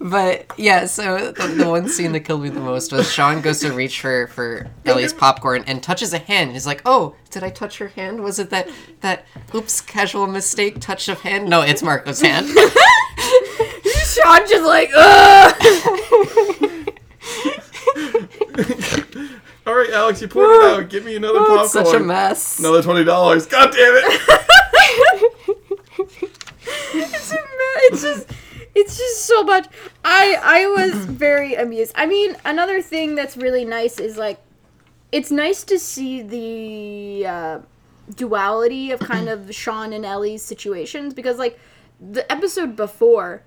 but 0.00 0.46
yeah, 0.56 0.86
so 0.86 1.30
the, 1.32 1.46
the 1.46 1.68
one 1.68 1.88
scene 1.88 2.10
that 2.12 2.20
killed 2.20 2.42
me 2.42 2.48
the 2.48 2.58
most 2.60 2.92
was 2.92 3.10
Sean 3.12 3.40
goes 3.40 3.60
to 3.60 3.72
reach 3.72 4.00
for 4.00 4.26
for 4.28 4.66
Ellie's 4.84 5.12
popcorn 5.12 5.62
and 5.68 5.80
touches 5.82 6.12
a 6.12 6.18
hand. 6.18 6.52
He's 6.52 6.66
like, 6.66 6.82
"Oh, 6.84 7.14
did 7.30 7.44
I 7.44 7.50
touch 7.50 7.78
her 7.78 7.88
hand? 7.88 8.20
Was 8.24 8.38
it 8.40 8.50
that 8.50 8.68
that 9.00 9.24
oops 9.54 9.80
casual 9.80 10.26
mistake 10.26 10.80
touch 10.80 11.08
of 11.08 11.20
hand? 11.20 11.48
No, 11.48 11.60
it's 11.62 11.82
Marco's 11.84 12.20
hand." 12.20 12.48
Sean 14.08 14.48
just 14.48 14.64
like, 14.64 14.90
ugh. 14.96 15.54
All 19.66 19.74
right, 19.74 19.90
Alex, 19.90 20.22
you 20.22 20.28
poured 20.28 20.50
it 20.56 20.62
out. 20.64 20.88
Give 20.88 21.04
me 21.04 21.16
another 21.16 21.40
popcorn. 21.40 21.60
it's 21.60 21.72
such 21.72 21.94
a 21.94 22.00
mess. 22.00 22.58
Another 22.58 22.82
twenty 22.82 23.04
dollars. 23.04 23.46
God 23.46 23.70
damn 23.70 23.94
it! 23.96 24.22
it's, 26.94 27.32
a 27.32 27.36
ma- 27.36 27.80
it's 27.84 28.02
just 28.02 28.30
it's 28.74 28.96
just 28.96 29.24
so 29.24 29.42
much 29.42 29.66
i 30.04 30.38
i 30.42 30.66
was 30.66 30.92
very 31.06 31.54
amused 31.54 31.92
i 31.96 32.06
mean 32.06 32.36
another 32.44 32.80
thing 32.80 33.14
that's 33.14 33.36
really 33.36 33.64
nice 33.64 33.98
is 33.98 34.16
like 34.16 34.40
it's 35.10 35.30
nice 35.30 35.64
to 35.64 35.78
see 35.78 36.22
the 36.22 37.26
uh, 37.26 37.58
duality 38.14 38.90
of 38.90 39.00
kind 39.00 39.28
of 39.28 39.54
sean 39.54 39.92
and 39.92 40.04
ellie's 40.04 40.42
situations 40.42 41.14
because 41.14 41.38
like 41.38 41.58
the 42.00 42.30
episode 42.30 42.76
before 42.76 43.42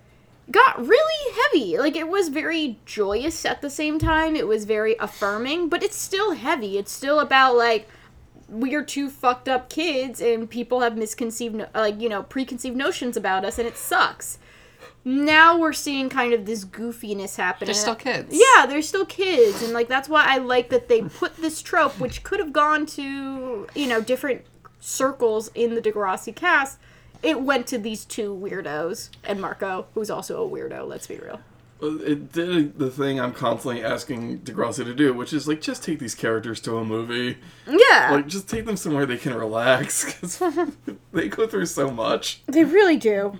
got 0.51 0.79
really 0.79 1.35
heavy. 1.41 1.77
Like 1.77 1.95
it 1.95 2.07
was 2.07 2.29
very 2.29 2.79
joyous 2.85 3.45
at 3.45 3.61
the 3.61 3.69
same 3.69 3.99
time. 3.99 4.35
It 4.35 4.47
was 4.47 4.65
very 4.65 4.95
affirming 4.99 5.69
but 5.69 5.83
it's 5.83 5.95
still 5.97 6.31
heavy. 6.33 6.77
It's 6.77 6.91
still 6.91 7.19
about 7.19 7.55
like 7.55 7.87
we're 8.49 8.83
two 8.83 9.09
fucked 9.09 9.47
up 9.47 9.69
kids 9.69 10.19
and 10.19 10.49
people 10.49 10.81
have 10.81 10.97
misconceived 10.97 11.65
like 11.73 12.01
you 12.01 12.09
know 12.09 12.23
preconceived 12.23 12.75
notions 12.75 13.15
about 13.15 13.45
us 13.45 13.57
and 13.57 13.67
it 13.67 13.77
sucks. 13.77 14.37
Now 15.03 15.57
we're 15.57 15.73
seeing 15.73 16.09
kind 16.09 16.31
of 16.33 16.45
this 16.45 16.63
goofiness 16.63 17.37
happen 17.37 17.65
They're 17.65 17.73
still 17.73 17.95
kids. 17.95 18.29
yeah 18.31 18.65
they're 18.67 18.81
still 18.83 19.05
kids. 19.05 19.63
And 19.63 19.73
like 19.73 19.87
that's 19.87 20.07
why 20.09 20.25
i 20.27 20.37
like 20.37 20.69
that 20.69 20.87
they 20.89 21.01
put 21.01 21.37
this 21.37 21.61
trope 21.61 21.99
which 21.99 22.23
could 22.23 22.39
have 22.39 22.53
gone 22.53 22.85
to 22.87 23.67
you 23.73 23.87
know 23.87 24.01
different 24.01 24.41
circles 24.79 25.49
in 25.55 25.75
the 25.75 25.81
degrassi 25.81 26.35
cast 26.35 26.77
it 27.23 27.41
went 27.41 27.67
to 27.67 27.77
these 27.77 28.05
two 28.05 28.35
weirdos 28.35 29.09
and 29.23 29.39
marco 29.41 29.85
who's 29.93 30.09
also 30.09 30.43
a 30.45 30.49
weirdo 30.49 30.87
let's 30.87 31.07
be 31.07 31.17
real 31.17 31.39
It 31.81 32.31
did 32.31 32.77
the 32.77 32.91
thing 32.91 33.19
I'm 33.19 33.33
constantly 33.33 33.83
asking 33.83 34.41
Degrassi 34.41 34.85
to 34.85 34.93
do, 34.93 35.15
which 35.15 35.33
is 35.33 35.47
like 35.47 35.61
just 35.61 35.83
take 35.83 35.97
these 35.97 36.13
characters 36.13 36.61
to 36.61 36.77
a 36.77 36.85
movie. 36.85 37.39
yeah 37.67 38.09
Like 38.11 38.27
just 38.27 38.47
take 38.47 38.65
them 38.67 38.77
somewhere 38.77 39.07
they 39.07 39.17
can 39.17 39.33
relax 39.33 40.05
because 40.05 40.39
they 41.11 41.27
go 41.27 41.47
through 41.47 41.65
so 41.65 41.89
much. 41.89 42.43
They 42.45 42.63
really 42.65 42.97
do. 42.97 43.39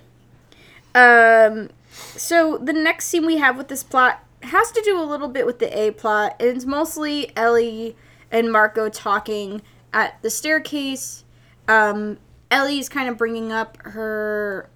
Um, 0.94 1.70
so 2.16 2.58
the 2.58 2.72
next 2.72 3.06
scene 3.06 3.24
we 3.26 3.36
have 3.38 3.56
with 3.56 3.68
this 3.68 3.82
plot 3.84 4.24
has 4.42 4.72
to 4.72 4.82
do 4.82 5.00
a 5.00 5.06
little 5.06 5.28
bit 5.28 5.46
with 5.46 5.58
the 5.60 5.70
A 5.78 5.92
plot. 5.92 6.34
and 6.40 6.48
It's 6.56 6.64
mostly 6.66 7.30
Ellie 7.36 7.96
and 8.30 8.50
Marco 8.50 8.88
talking 8.88 9.62
at 9.92 10.20
the 10.22 10.30
staircase. 10.30 11.22
Um, 11.68 12.18
Ellie's 12.52 12.90
kind 12.90 13.08
of 13.08 13.16
bringing 13.16 13.50
up 13.50 13.78
her 13.82 14.68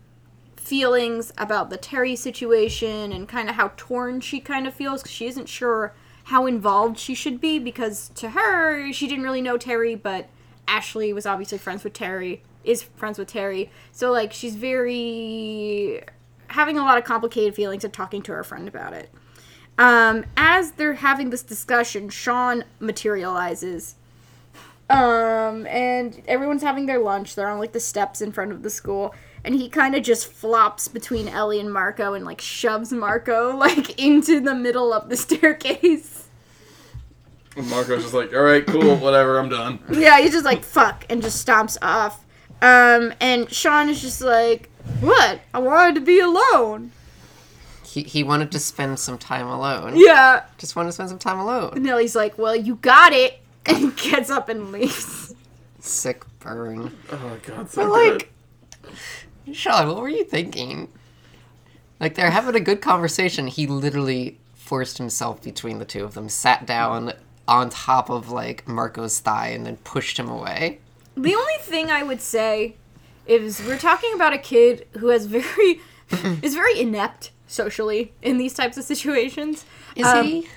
feelings 0.57 1.31
about 1.37 1.69
the 1.69 1.77
Terri 1.77 2.17
situation 2.17 3.13
and 3.13 3.29
kind 3.29 3.51
of 3.51 3.55
how 3.55 3.73
torn 3.77 4.21
she 4.21 4.41
kind 4.41 4.67
of 4.67 4.73
feels 4.73 5.03
'cause 5.03 5.13
she 5.13 5.27
isn't 5.27 5.47
sure 5.47 5.93
how 6.25 6.47
involved 6.47 6.99
she 6.99 7.15
should 7.15 7.39
be 7.39 7.59
because 7.59 8.11
to 8.15 8.31
her 8.31 8.91
she 8.93 9.07
didn't 9.07 9.25
really 9.25 9.43
know 9.43 9.59
Terri, 9.59 9.95
but 10.01 10.29
Ashley 10.67 11.13
was 11.13 11.27
obviously 11.27 11.59
friends 11.59 11.85
with 11.85 11.93
Terri, 11.93 12.41
is 12.65 12.83
friends 12.83 13.19
with 13.19 13.31
Terri. 13.31 13.69
So 13.93 14.11
like 14.11 14.33
she's 14.33 14.57
very 14.57 16.03
having 16.49 16.79
a 16.79 16.83
lot 16.83 16.97
of 16.97 17.05
complicated 17.05 17.55
feelings 17.55 17.85
and 17.85 17.93
talking 17.93 18.23
to 18.23 18.33
her 18.33 18.43
friend 18.43 18.67
about 18.67 18.95
it. 18.95 19.11
Um, 19.77 20.25
as 20.35 20.73
they're 20.73 20.95
having 20.95 21.29
this 21.29 21.43
discussion, 21.43 22.09
Sean 22.09 22.65
materializes. 22.81 23.97
Um, 24.89 25.67
and 25.67 26.23
everyone's 26.29 26.63
having 26.63 26.87
their 26.87 27.01
lunch. 27.01 27.35
They're 27.35 27.49
on 27.49 27.59
like 27.59 27.73
the 27.73 27.81
steps 27.81 28.21
in 28.21 28.33
front 28.33 28.53
of 28.53 28.63
the 28.63 28.71
school. 28.71 29.15
And 29.45 29.55
he 29.55 29.69
kind 29.69 29.95
of 29.95 30.03
just 30.03 30.27
flops 30.29 30.89
between 30.89 31.29
Ellie 31.29 31.61
and 31.61 31.73
Marco 31.73 32.15
and 32.15 32.25
like 32.25 32.41
shoves 32.41 32.93
Marco 32.93 33.57
like 33.57 34.01
into 34.01 34.41
the 34.41 34.55
middle 34.55 34.93
of 34.93 35.09
the 35.09 35.17
staircase. 35.17 36.29
And 37.57 37.69
Marco's 37.71 38.03
just 38.03 38.15
like, 38.15 38.35
all 38.35 38.43
right, 38.43 38.67
cool, 38.67 38.97
whatever, 38.97 39.39
I'm 39.39 39.49
done. 39.49 39.81
Yeah, 39.91 40.21
he's 40.21 40.33
just 40.33 40.45
like 40.45 40.63
fuck 40.63 41.07
and 41.09 41.23
just 41.23 41.47
stomps 41.47 41.79
off. 41.81 42.25
Um, 42.63 43.13
and 43.21 43.51
Sean 43.51 43.89
is 43.89 44.01
just 44.01 44.21
like, 44.21 44.71
what? 45.01 45.41
I 45.53 45.59
wanted 45.59 45.95
to 45.97 46.01
be 46.03 46.21
alone. 46.21 46.93
He 47.85 48.03
he 48.03 48.23
wanted 48.23 48.53
to 48.53 48.59
spend 48.59 48.99
some 48.99 49.17
time 49.17 49.47
alone. 49.47 49.95
Yeah. 49.97 50.45
Just 50.59 50.77
wanted 50.77 50.89
to 50.89 50.93
spend 50.93 51.09
some 51.09 51.19
time 51.19 51.39
alone. 51.39 51.73
And 51.77 51.87
Ellie's 51.87 52.15
like, 52.15 52.37
well, 52.39 52.55
you 52.55 52.77
got 52.77 53.13
it. 53.13 53.41
And 53.75 53.97
gets 53.97 54.31
up 54.31 54.49
and 54.49 54.71
leaves. 54.73 55.35
Sick 55.81 56.25
burn. 56.41 56.97
Oh 57.11 57.17
my 57.19 57.37
god, 57.39 57.71
so 57.71 57.83
But 57.89 57.95
good. 57.95 58.13
like, 58.85 58.93
Sean, 59.53 59.89
what 59.89 59.99
were 60.01 60.09
you 60.09 60.25
thinking? 60.25 60.89
Like 62.01 62.15
they're 62.15 62.31
having 62.31 62.55
a 62.55 62.61
good 62.61 62.81
conversation. 62.81 63.47
He 63.47 63.67
literally 63.67 64.39
forced 64.55 64.99
himself 64.99 65.43
between 65.43 65.79
the 65.79 65.85
two 65.85 66.05
of 66.05 66.15
them, 66.15 66.29
sat 66.29 66.67
down 66.67 67.13
on 67.49 67.71
top 67.71 68.11
of 68.11 68.31
like 68.31 68.67
Marco's 68.69 69.19
thigh, 69.21 69.49
and 69.49 69.65
then 69.67 69.77
pushed 69.79 70.19
him 70.19 70.29
away. 70.29 70.79
The 71.17 71.35
only 71.35 71.55
thing 71.61 71.91
I 71.91 72.03
would 72.03 72.21
say 72.21 72.77
is 73.27 73.63
we're 73.67 73.79
talking 73.79 74.13
about 74.15 74.33
a 74.33 74.39
kid 74.39 74.87
who 74.99 75.09
has 75.09 75.27
very 75.27 75.81
is 76.43 76.55
very 76.55 76.79
inept 76.81 77.31
socially 77.47 78.13
in 78.23 78.39
these 78.39 78.55
types 78.55 78.77
of 78.77 78.85
situations. 78.85 79.65
Is 79.95 80.07
Um, 80.07 80.27
he? 80.27 80.49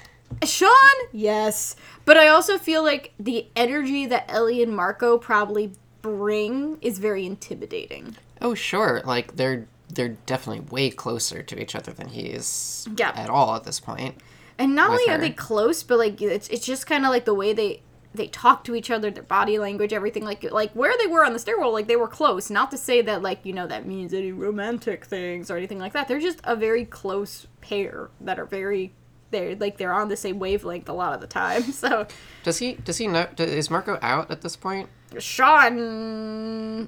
Sean, 0.46 0.70
yes, 1.12 1.76
but 2.06 2.18
I 2.18 2.28
also 2.28 2.58
feel 2.58 2.84
like 2.84 3.14
the 3.20 3.48
energy 3.56 4.06
that 4.06 4.26
Ellie 4.30 4.64
and 4.64 4.76
Marco 4.76 5.18
probably 5.18 5.72
bring 6.02 6.78
is 6.82 6.98
very 7.00 7.26
intimidating. 7.26 8.16
Oh, 8.42 8.54
sure. 8.54 9.02
Like 9.06 9.36
they're 9.36 9.68
they're 9.92 10.18
definitely 10.28 10.62
way 10.72 10.90
closer 10.92 11.42
to 11.42 11.60
each 11.62 11.76
other 11.76 11.92
than 11.92 12.10
he 12.10 12.28
is 12.28 12.88
Yeah. 12.96 13.12
at 13.16 13.30
all 13.30 13.56
at 13.56 13.64
this 13.64 13.80
point. 13.80 14.16
And 14.58 14.76
not 14.76 14.92
only 14.92 15.10
are 15.10 15.18
they 15.18 15.32
close, 15.32 15.84
but 15.84 15.98
like 15.98 16.22
it's 16.22 16.48
it's 16.50 16.66
just 16.66 16.86
kind 16.88 17.06
of 17.06 17.12
like 17.12 17.26
the 17.26 17.34
way 17.34 17.54
they 17.54 17.82
they 18.14 18.28
talk 18.28 18.64
to 18.64 18.76
each 18.76 18.90
other, 18.90 19.12
their 19.12 19.24
body 19.24 19.60
language, 19.60 19.94
everything. 19.94 20.24
Like 20.24 20.44
like 20.52 20.72
where 20.74 20.94
they 20.98 21.08
were 21.08 21.26
on 21.26 21.34
the 21.34 21.40
stairwell, 21.40 21.74
like 21.74 21.88
they 21.88 21.96
were 21.96 22.08
close. 22.08 22.50
Not 22.50 22.72
to 22.72 22.78
say 22.78 23.02
that 23.02 23.22
like 23.22 23.46
you 23.46 23.54
know 23.54 23.68
that 23.68 23.86
means 23.86 24.14
any 24.14 24.32
romantic 24.32 25.06
things 25.06 25.50
or 25.52 25.58
anything 25.58 25.80
like 25.80 25.94
that. 25.94 26.08
They're 26.08 26.20
just 26.20 26.40
a 26.44 26.56
very 26.56 26.86
close 26.86 27.48
pair 27.62 28.10
that 28.22 28.40
are 28.40 28.46
very 28.46 28.94
they're 29.32 29.56
like 29.56 29.78
they're 29.78 29.94
on 29.94 30.08
the 30.10 30.18
same 30.18 30.40
wavelength 30.40 30.88
a 30.90 30.94
lot 30.94 31.14
of 31.14 31.22
the 31.22 31.28
time. 31.28 31.64
So 31.72 32.08
Does 32.44 32.58
he 32.60 32.74
does 32.74 32.98
he 32.98 33.08
know? 33.08 33.28
d- 33.36 33.44
Is 33.44 33.70
Marco 33.70 33.98
out 34.02 34.30
at 34.32 34.42
this 34.42 34.56
point? 34.56 34.90
Sean 35.18 36.88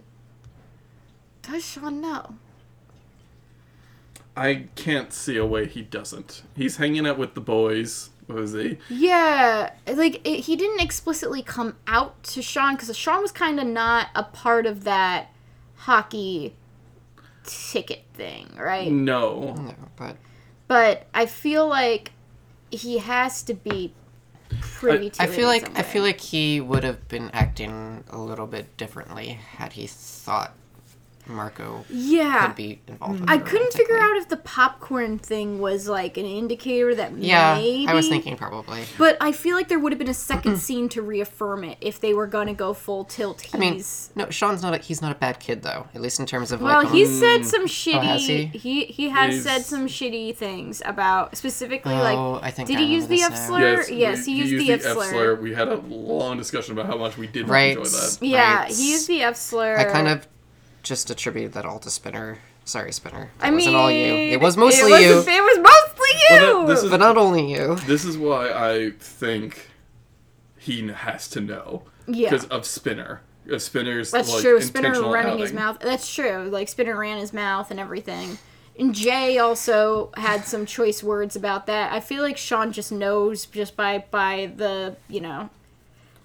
does 1.41 1.65
Sean 1.65 2.01
know? 2.01 2.35
I 4.35 4.67
can't 4.75 5.11
see 5.11 5.35
a 5.37 5.45
way 5.45 5.67
he 5.67 5.81
doesn't. 5.81 6.43
He's 6.55 6.77
hanging 6.77 7.05
out 7.05 7.17
with 7.17 7.33
the 7.33 7.41
boys. 7.41 8.11
What 8.27 8.37
was 8.37 8.53
he? 8.53 8.77
Yeah, 8.89 9.71
like 9.87 10.25
it, 10.25 10.41
he 10.41 10.55
didn't 10.55 10.79
explicitly 10.81 11.41
come 11.41 11.75
out 11.87 12.23
to 12.25 12.41
Sean 12.41 12.75
because 12.75 12.95
Sean 12.97 13.21
was 13.21 13.31
kind 13.31 13.59
of 13.59 13.67
not 13.67 14.07
a 14.15 14.23
part 14.23 14.65
of 14.65 14.83
that 14.85 15.31
hockey 15.75 16.55
ticket 17.43 18.03
thing, 18.13 18.47
right? 18.57 18.89
No. 18.91 19.53
No, 19.55 19.75
but 19.97 20.15
But 20.67 21.07
I 21.13 21.25
feel 21.25 21.67
like 21.67 22.13
he 22.71 22.97
has 22.99 23.43
to 23.43 23.53
be 23.53 23.93
privy 24.59 25.09
to. 25.11 25.21
I 25.21 25.25
it 25.25 25.29
feel 25.29 25.43
in 25.43 25.47
like 25.47 25.65
some 25.65 25.73
I 25.75 25.83
feel 25.83 26.03
like 26.03 26.19
he 26.19 26.59
would 26.61 26.83
have 26.83 27.07
been 27.07 27.29
acting 27.33 28.03
a 28.09 28.17
little 28.17 28.47
bit 28.47 28.75
differently 28.77 29.39
had 29.57 29.73
he 29.73 29.87
thought 29.87 30.55
Marco 31.27 31.85
Yeah. 31.89 32.47
could 32.47 32.55
be 32.55 32.81
involved 32.87 33.21
with. 33.21 33.29
I 33.29 33.37
couldn't 33.37 33.73
figure 33.73 33.97
out 33.97 34.15
if 34.17 34.29
the 34.29 34.37
popcorn 34.37 35.17
thing 35.19 35.59
was 35.59 35.87
like 35.87 36.17
an 36.17 36.25
indicator 36.25 36.93
that 36.95 37.17
Yeah, 37.17 37.55
maybe. 37.55 37.87
I 37.87 37.93
was 37.93 38.07
thinking 38.07 38.35
probably. 38.37 38.83
But 38.97 39.17
I 39.21 39.31
feel 39.31 39.55
like 39.55 39.67
there 39.67 39.79
would 39.79 39.91
have 39.91 39.99
been 39.99 40.09
a 40.09 40.13
second 40.13 40.57
scene 40.57 40.89
to 40.89 41.01
reaffirm 41.01 41.63
it 41.63 41.77
if 41.81 41.99
they 41.99 42.13
were 42.13 42.27
gonna 42.27 42.53
go 42.53 42.73
full 42.73 43.05
tilt. 43.05 43.41
He's 43.41 43.53
I 43.55 43.57
mean, 43.57 43.83
no, 44.15 44.29
Sean's 44.29 44.61
not. 44.61 44.73
A, 44.73 44.77
he's 44.77 45.01
not 45.01 45.11
a 45.11 45.15
bad 45.15 45.39
kid 45.39 45.63
though. 45.63 45.87
At 45.93 46.01
least 46.01 46.19
in 46.19 46.25
terms 46.25 46.51
of 46.51 46.61
well, 46.61 46.83
like. 46.83 46.91
he's 46.91 47.09
said 47.19 47.41
mm, 47.41 47.45
some 47.45 47.65
shitty. 47.67 47.95
Oh, 47.97 47.99
has 48.01 48.25
he? 48.27 48.45
he 48.45 48.85
he 48.85 49.09
has 49.09 49.33
He's- 49.33 49.43
said 49.43 49.61
some 49.65 49.87
shitty 49.87 50.35
things 50.35 50.81
about 50.85 51.37
specifically 51.37 51.93
Oh, 51.93 52.31
like. 52.33 52.43
I 52.43 52.51
think 52.51 52.67
did 52.67 52.77
I 52.77 52.81
he 52.81 52.93
use 52.93 53.07
the 53.07 53.21
F 53.21 53.35
slur? 53.35 53.59
Yes, 53.77 53.89
Yes, 53.91 54.25
we- 54.27 54.33
he 54.33 54.39
used, 54.39 54.51
used 54.51 54.67
the 54.83 54.89
F 54.89 54.97
slur. 55.07 55.35
We 55.35 55.53
had 55.53 55.67
a 55.67 55.75
long 55.77 56.37
discussion 56.37 56.73
about 56.73 56.87
how 56.87 56.97
much 56.97 57.17
we 57.17 57.27
did 57.27 57.47
not 57.47 57.53
Right. 57.53 57.77
enjoy 57.77 57.89
that. 57.89 58.17
Yeah, 58.21 58.55
Right. 58.63 58.71
he 58.71 58.91
used 58.91 59.07
the 59.07 59.21
F 59.23 59.35
slur. 59.35 59.77
I 59.77 59.85
kind 59.85 60.07
of 60.07 60.27
just 60.83 61.09
attributed 61.09 61.53
that 61.53 61.65
all 61.65 61.79
to 61.79 61.89
Spinner. 61.89 62.39
Sorry, 62.65 62.91
Spinner. 62.91 63.31
That 63.39 63.47
I 63.47 63.49
mean, 63.49 63.57
wasn't 63.57 63.75
all 63.75 63.91
you. 63.91 64.13
It 64.13 64.39
was 64.41 64.55
mostly 64.57 64.91
it 64.91 65.15
was, 65.15 65.27
you, 65.27 65.33
It 65.33 65.41
was 65.41 65.57
mostly 65.59 66.09
you. 66.13 66.27
Well, 66.31 66.61
that- 66.61 66.73
this 66.73 66.83
is- 66.83 66.89
but 66.91 66.99
not 66.99 67.17
only 67.17 67.51
you. 67.51 67.75
This 67.87 68.05
is 68.05 68.17
why 68.17 68.49
I 68.51 68.91
think 68.99 69.69
he 70.57 70.87
has 70.87 71.27
to 71.29 71.41
know. 71.41 71.83
Yeah. 72.07 72.29
Because 72.29 72.45
of 72.47 72.65
Spinner. 72.65 73.21
Of 73.49 73.61
Spinner's 73.61 74.11
That's 74.11 74.31
like, 74.31 74.41
true. 74.41 74.61
Spinner 74.61 74.87
intentional 74.89 75.11
running 75.13 75.39
his 75.39 75.51
mouth. 75.53 75.79
That's 75.81 76.11
true. 76.13 76.47
Like 76.51 76.69
Spinner 76.69 76.95
ran 76.97 77.17
his 77.17 77.33
mouth 77.33 77.71
and 77.71 77.79
everything. 77.79 78.37
And 78.79 78.93
Jay 78.95 79.37
also 79.39 80.11
had 80.15 80.45
some 80.45 80.65
choice 80.65 81.03
words 81.03 81.35
about 81.35 81.65
that. 81.65 81.91
I 81.91 81.99
feel 81.99 82.21
like 82.23 82.37
Sean 82.37 82.71
just 82.71 82.91
knows 82.91 83.45
just 83.47 83.75
by 83.75 84.05
by 84.11 84.51
the 84.55 84.95
you 85.09 85.19
know, 85.21 85.49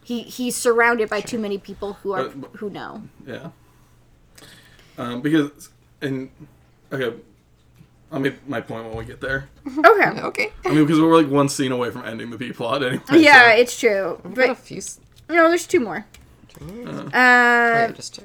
he 0.05 0.23
he's 0.23 0.55
surrounded 0.57 1.09
by 1.09 1.21
too 1.23 1.39
many 1.39 1.57
people 1.59 1.95
who 2.03 2.13
are 2.13 2.25
But- 2.29 2.41
but- 2.53 2.61
who 2.61 2.71
know. 2.71 3.03
Yeah. 3.27 3.49
Um, 4.99 5.21
because 5.21 5.69
and 6.01 6.31
okay, 6.93 7.15
I'll 8.13 8.21
make 8.21 8.47
my 8.49 8.61
point 8.61 8.87
when 8.87 8.97
we 8.97 9.05
get 9.05 9.21
there. 9.21 9.49
Okay. 9.67 10.21
Okay. 10.27 10.53
I 10.65 10.71
mean, 10.71 10.85
because 10.87 11.01
we're 11.01 11.15
like 11.21 11.31
one 11.31 11.49
scene 11.49 11.73
away 11.73 11.91
from 11.91 12.05
ending 12.05 12.31
the 12.31 12.39
B 12.39 12.53
plot 12.53 12.83
anyway. 12.83 13.03
Yeah, 13.13 13.51
so- 13.53 13.57
it's 13.57 13.79
true. 13.81 14.21
We've 14.25 14.35
got 14.35 14.45
a 14.45 14.49
But 14.49 14.59
few. 14.59 14.79
s- 14.79 15.01
no, 15.29 15.49
there's 15.49 15.67
two 15.67 15.81
more. 15.81 16.07
oh, 16.61 17.09
Uh, 17.13 17.89
just 17.93 18.15
two. 18.15 18.23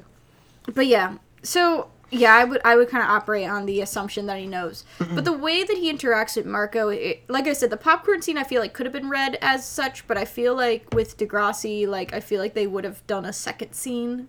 but 0.72 0.86
yeah 0.86 1.16
so 1.42 1.88
yeah 2.10 2.34
i 2.34 2.44
would 2.44 2.60
i 2.64 2.76
would 2.76 2.88
kind 2.88 3.02
of 3.02 3.10
operate 3.10 3.48
on 3.48 3.66
the 3.66 3.80
assumption 3.80 4.26
that 4.26 4.38
he 4.38 4.46
knows 4.46 4.84
but 5.14 5.24
the 5.24 5.32
way 5.32 5.64
that 5.64 5.76
he 5.76 5.92
interacts 5.92 6.36
with 6.36 6.46
marco 6.46 6.88
it, 6.88 7.22
like 7.28 7.46
i 7.48 7.52
said 7.52 7.68
the 7.68 7.76
popcorn 7.76 8.22
scene 8.22 8.38
i 8.38 8.44
feel 8.44 8.60
like 8.62 8.72
could 8.72 8.86
have 8.86 8.92
been 8.92 9.10
read 9.10 9.36
as 9.42 9.66
such 9.66 10.06
but 10.06 10.16
i 10.16 10.24
feel 10.24 10.54
like 10.54 10.86
with 10.94 11.18
degrassi 11.18 11.86
like 11.86 12.14
i 12.14 12.20
feel 12.20 12.40
like 12.40 12.54
they 12.54 12.66
would 12.66 12.84
have 12.84 13.04
done 13.06 13.24
a 13.24 13.32
second 13.32 13.72
scene 13.74 14.28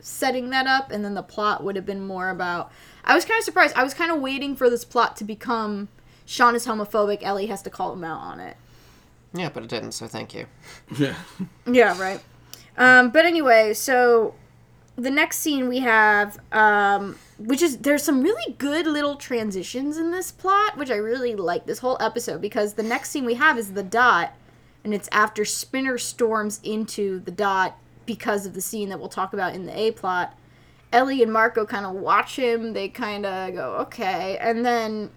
setting 0.00 0.50
that 0.50 0.66
up 0.66 0.90
and 0.90 1.04
then 1.04 1.14
the 1.14 1.22
plot 1.22 1.62
would 1.62 1.76
have 1.76 1.86
been 1.86 2.06
more 2.06 2.30
about 2.30 2.70
i 3.04 3.14
was 3.14 3.24
kind 3.24 3.38
of 3.38 3.44
surprised 3.44 3.74
i 3.76 3.82
was 3.82 3.94
kind 3.94 4.10
of 4.10 4.20
waiting 4.20 4.54
for 4.54 4.70
this 4.70 4.84
plot 4.84 5.16
to 5.16 5.24
become 5.24 5.88
sean 6.24 6.54
is 6.54 6.66
homophobic 6.66 7.18
ellie 7.22 7.46
has 7.46 7.62
to 7.62 7.70
call 7.70 7.92
him 7.92 8.04
out 8.04 8.20
on 8.20 8.38
it 8.40 8.56
Yeah, 9.34 9.50
but 9.50 9.62
it 9.62 9.68
didn't. 9.68 9.92
So 9.92 10.06
thank 10.06 10.32
you. 10.34 10.46
Yeah. 10.98 11.14
yeah, 11.66 12.00
right. 12.00 12.20
Um, 12.78 13.10
but 13.10 13.26
anyway, 13.26 13.74
so 13.74 14.34
the 14.96 15.10
next 15.10 15.40
scene 15.40 15.68
we 15.68 15.80
have, 15.80 16.38
um, 16.50 17.16
which 17.38 17.60
is 17.60 17.78
there's 17.78 18.02
some 18.02 18.22
really 18.22 18.54
good 18.54 18.86
little 18.86 19.16
transitions 19.16 19.98
in 19.98 20.12
this 20.12 20.32
plot, 20.32 20.76
which 20.78 20.90
I 20.90 20.96
really 20.96 21.34
like 21.34 21.66
this 21.66 21.80
whole 21.80 21.98
episode 22.00 22.40
because 22.40 22.74
the 22.74 22.82
next 22.82 23.10
scene 23.10 23.24
we 23.26 23.34
have 23.34 23.58
is 23.58 23.74
the 23.74 23.82
dot, 23.82 24.32
and 24.82 24.94
it's 24.94 25.08
after 25.12 25.44
Spinner 25.44 25.98
storms 25.98 26.58
into 26.62 27.20
the 27.20 27.30
dot 27.30 27.76
because 28.08 28.44
of 28.46 28.54
the 28.54 28.60
scene 28.60 28.88
that 28.88 28.98
we'll 28.98 29.08
talk 29.08 29.32
about 29.32 29.54
in 29.54 29.66
the 29.66 29.78
A 29.78 29.92
plot. 29.92 30.36
Ellie 30.92 31.22
and 31.22 31.30
Marco 31.32 31.64
kind 31.66 31.84
of 31.86 31.92
watch 31.94 32.34
him. 32.36 32.72
They 32.72 32.88
kind 32.88 33.24
of 33.26 33.54
go, 33.54 33.74
okay. 33.82 34.38
And 34.40 34.64
then 34.64 35.10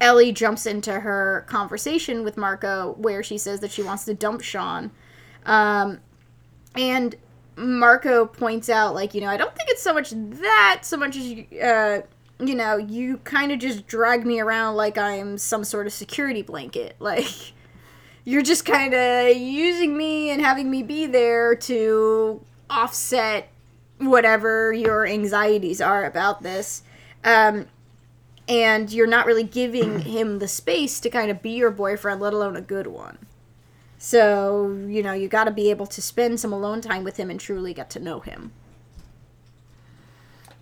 Ellie 0.00 0.30
jumps 0.32 0.66
into 0.66 1.00
her 1.00 1.44
conversation 1.48 2.22
with 2.22 2.36
Marco 2.36 2.92
where 2.98 3.22
she 3.22 3.38
says 3.38 3.60
that 3.60 3.70
she 3.70 3.82
wants 3.82 4.04
to 4.04 4.14
dump 4.14 4.42
Sean. 4.42 4.90
Um, 5.46 6.00
and 6.76 7.14
Marco 7.56 8.26
points 8.26 8.68
out, 8.68 8.94
like, 8.94 9.14
you 9.14 9.20
know, 9.22 9.28
I 9.28 9.36
don't 9.38 9.54
think 9.56 9.70
it's 9.70 9.82
so 9.82 9.94
much 9.94 10.10
that, 10.10 10.80
so 10.82 10.96
much 10.98 11.16
as, 11.16 11.24
you- 11.26 11.46
uh, 11.60 12.02
you 12.40 12.54
know, 12.54 12.76
you 12.76 13.18
kind 13.18 13.52
of 13.52 13.58
just 13.58 13.86
drag 13.86 14.26
me 14.26 14.40
around 14.40 14.74
like 14.74 14.98
I'm 14.98 15.38
some 15.38 15.64
sort 15.64 15.86
of 15.86 15.92
security 15.94 16.42
blanket. 16.42 16.96
Like, 17.00 17.52
you're 18.24 18.42
just 18.42 18.64
kind 18.64 18.94
of 18.94 19.36
using 19.36 19.96
me 19.96 20.30
and 20.30 20.40
having 20.40 20.70
me 20.70 20.82
be 20.82 21.06
there 21.06 21.54
to 21.54 22.44
offset 22.70 23.48
whatever 23.98 24.72
your 24.72 25.06
anxieties 25.06 25.80
are 25.80 26.04
about 26.04 26.42
this. 26.42 26.82
Um, 27.24 27.66
and 28.48 28.90
you're 28.92 29.06
not 29.06 29.26
really 29.26 29.44
giving 29.44 30.00
him 30.02 30.38
the 30.38 30.48
space 30.48 31.00
to 31.00 31.10
kind 31.10 31.30
of 31.30 31.42
be 31.42 31.50
your 31.50 31.70
boyfriend, 31.70 32.20
let 32.20 32.32
alone 32.32 32.56
a 32.56 32.60
good 32.60 32.86
one. 32.86 33.18
So, 33.98 34.72
you 34.88 35.02
know, 35.02 35.12
you 35.12 35.28
got 35.28 35.44
to 35.44 35.52
be 35.52 35.70
able 35.70 35.86
to 35.86 36.02
spend 36.02 36.40
some 36.40 36.52
alone 36.52 36.80
time 36.80 37.04
with 37.04 37.18
him 37.18 37.30
and 37.30 37.38
truly 37.38 37.72
get 37.72 37.88
to 37.90 38.00
know 38.00 38.20
him. 38.20 38.52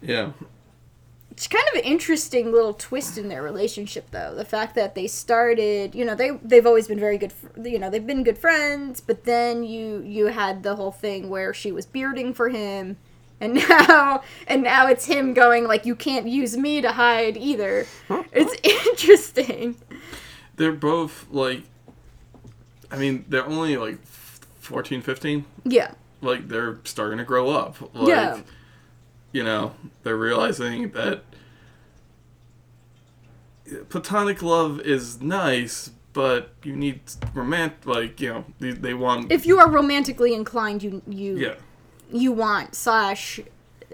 Yeah. 0.03 0.33
It's 1.41 1.49
kind 1.49 1.65
of 1.73 1.79
an 1.79 1.85
interesting 1.91 2.53
little 2.53 2.75
twist 2.75 3.17
in 3.17 3.29
their 3.31 3.43
relationship, 3.43 4.11
though. 4.11 4.35
The 4.35 4.45
fact 4.45 4.75
that 4.75 4.95
they 4.95 5.07
started, 5.07 5.95
you 5.95 6.05
know, 6.05 6.15
they 6.15 6.33
they've 6.43 6.67
always 6.67 6.87
been 6.87 7.01
very 7.01 7.17
good, 7.17 7.33
you 7.65 7.79
know, 7.79 7.89
they've 7.89 8.07
been 8.07 8.23
good 8.25 8.37
friends. 8.37 9.01
But 9.01 9.25
then 9.25 9.65
you 9.65 10.03
you 10.03 10.27
had 10.27 10.63
the 10.63 10.77
whole 10.77 10.93
thing 10.93 11.31
where 11.31 11.55
she 11.55 11.73
was 11.73 11.87
bearding 11.87 12.35
for 12.35 12.51
him, 12.51 12.99
and 13.41 13.55
now 13.71 14.23
and 14.49 14.63
now 14.63 14.87
it's 14.87 15.07
him 15.07 15.33
going 15.33 15.65
like, 15.67 15.87
you 15.87 15.95
can't 15.97 16.29
use 16.29 16.59
me 16.59 16.83
to 16.83 16.93
hide 16.93 17.39
either. 17.39 17.87
It's 18.33 18.55
interesting. 18.91 19.77
They're 20.57 20.73
both 20.73 21.27
like, 21.31 21.63
I 22.91 22.99
mean, 22.99 23.25
they're 23.31 23.47
only 23.47 23.79
like 23.79 24.05
14, 24.05 25.01
15. 25.01 25.47
Yeah. 25.65 25.93
Like, 26.21 26.49
they're 26.49 26.81
starting 26.85 27.17
to 27.17 27.25
grow 27.25 27.49
up. 27.49 27.81
Like, 27.95 28.09
Yeah. 28.09 28.41
you 29.33 29.43
know, 29.43 29.73
they're 30.03 30.19
realizing 30.19 30.91
that 30.91 31.23
platonic 33.89 34.43
love 34.43 34.81
is 34.81 35.21
nice, 35.21 35.91
but 36.13 36.53
you 36.65 36.75
need 36.77 37.01
romantic, 37.35 37.87
like, 37.87 38.21
you 38.21 38.29
know, 38.31 38.45
they, 38.59 38.73
they 38.73 38.95
want. 38.95 39.31
If 39.31 39.47
you 39.47 39.59
are 39.59 39.71
romantically 39.71 40.35
inclined, 40.35 40.83
you 40.83 41.03
you 41.07 41.37
yeah. 41.37 41.55
you 42.11 42.33
want 42.33 42.75
slash 42.75 43.41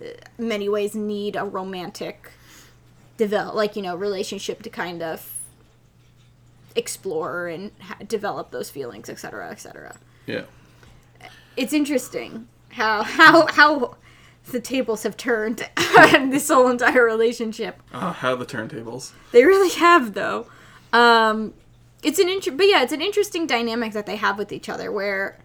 uh, 0.00 0.04
many 0.38 0.68
ways 0.68 0.94
need 0.94 1.36
a 1.36 1.44
romantic 1.44 2.30
develop 3.16 3.54
like 3.54 3.76
you 3.76 3.82
know 3.82 3.96
relationship 3.96 4.62
to 4.62 4.70
kind 4.70 5.02
of 5.02 5.32
explore 6.74 7.48
and 7.48 7.70
ha- 7.80 7.96
develop 8.06 8.50
those 8.50 8.68
feelings 8.68 9.08
etc 9.08 9.50
etc 9.50 9.96
Yeah. 10.26 10.42
it's 11.56 11.72
interesting 11.72 12.48
how 12.70 13.02
how 13.02 13.46
how 13.46 13.96
the 14.50 14.60
tables 14.60 15.02
have 15.02 15.16
turned 15.16 15.68
in 16.14 16.30
this 16.30 16.48
whole 16.48 16.68
entire 16.68 17.04
relationship. 17.04 17.82
Uh, 17.92 18.12
how 18.12 18.36
the 18.36 18.46
turntables. 18.46 19.12
they 19.32 19.44
really 19.44 19.74
have 19.74 20.14
though. 20.14 20.46
Um 20.92 21.54
it's 22.02 22.18
an 22.18 22.28
inter- 22.28 22.52
but 22.52 22.66
yeah 22.66 22.82
it's 22.82 22.92
an 22.92 23.02
interesting 23.02 23.46
dynamic 23.46 23.92
that 23.92 24.06
they 24.06 24.16
have 24.16 24.38
with 24.38 24.52
each 24.52 24.68
other 24.68 24.92
where 24.92 25.38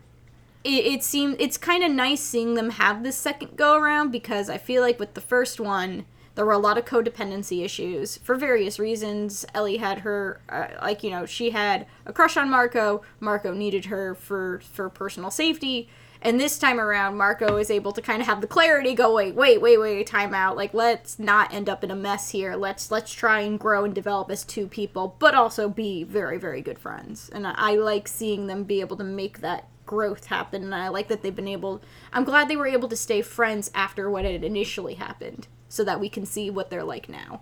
it, 0.64 0.86
it 0.86 1.04
seems 1.04 1.36
it's 1.40 1.58
kind 1.58 1.84
of 1.84 1.92
nice 1.92 2.22
seeing 2.22 2.54
them 2.54 2.72
have 2.72 3.04
this 3.04 3.16
second 3.16 3.56
go 3.56 3.76
around 3.76 4.12
because 4.12 4.50
i 4.50 4.58
feel 4.58 4.82
like 4.82 5.00
with 5.00 5.14
the 5.16 5.22
first 5.22 5.60
one 5.60 6.06
there 6.36 6.46
were 6.46 6.54
a 6.54 6.58
lot 6.58 6.78
of 6.78 6.86
codependency 6.86 7.64
issues 7.64 8.18
for 8.18 8.36
various 8.36 8.80
reasons. 8.80 9.46
Ellie 9.54 9.78
had 9.78 10.00
her 10.00 10.40
uh, 10.50 10.68
like 10.82 11.04
you 11.04 11.10
know 11.10 11.26
she 11.26 11.50
had 11.50 11.86
a 12.06 12.14
crush 12.14 12.38
on 12.38 12.50
marco. 12.50 13.02
Marco 13.20 13.54
needed 13.54 13.86
her 13.86 14.16
for 14.16 14.62
for 14.64 14.90
personal 14.90 15.30
safety 15.30 15.90
and 16.22 16.40
this 16.40 16.60
time 16.60 16.80
around 16.80 17.18
marco 17.18 17.58
is 17.58 17.72
able 17.72 17.92
to 17.92 18.02
kind 18.02 18.22
of 18.22 18.28
have 18.28 18.42
the 18.42 18.48
clarity 18.48 18.94
go 18.94 19.16
wait 19.16 19.36
wait 19.36 19.62
wait 19.62 19.78
wait 19.78 20.08
time 20.08 20.34
out. 20.34 20.56
Like 20.56 20.74
let's 20.74 21.20
not 21.20 21.54
end 21.54 21.70
up 21.70 21.84
in 21.84 21.92
a 21.92 21.96
mess 21.96 22.30
here. 22.32 22.56
Let's 22.56 22.92
let's 22.92 23.14
try 23.14 23.42
and 23.42 23.60
grow 23.60 23.86
and 23.86 23.94
develop 23.96 24.30
as 24.30 24.44
two 24.44 24.68
people 24.68 25.16
but 25.20 25.34
also 25.36 25.70
be 25.70 26.04
very 26.04 26.38
very 26.38 26.62
good 26.62 26.80
friends. 26.80 27.30
And 27.34 27.48
i, 27.48 27.54
I 27.58 27.76
like 27.76 28.08
seeing 28.08 28.48
them 28.48 28.64
be 28.64 28.82
able 28.82 28.98
to 28.98 29.04
make 29.04 29.40
that 29.42 29.68
growth 29.86 30.28
happen 30.28 30.64
and 30.64 30.74
i 30.74 30.88
like 30.88 31.10
that 31.10 31.22
they've 31.22 31.36
been 31.36 31.50
able 31.50 31.82
i'm 32.14 32.24
glad 32.24 32.48
they 32.48 32.56
were 32.56 32.68
able 32.68 32.88
to 32.88 32.96
stay 32.96 33.22
friends 33.22 33.70
after 33.76 34.10
what 34.10 34.24
had 34.24 34.42
initially 34.42 34.94
happened 34.94 35.48
so 35.72 35.86
that 35.86 36.00
we 36.00 36.10
can 36.10 36.26
see 36.26 36.50
what 36.50 36.70
they're 36.70 36.84
like 36.84 37.08
now. 37.08 37.42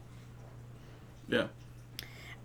Yeah. 1.27 1.47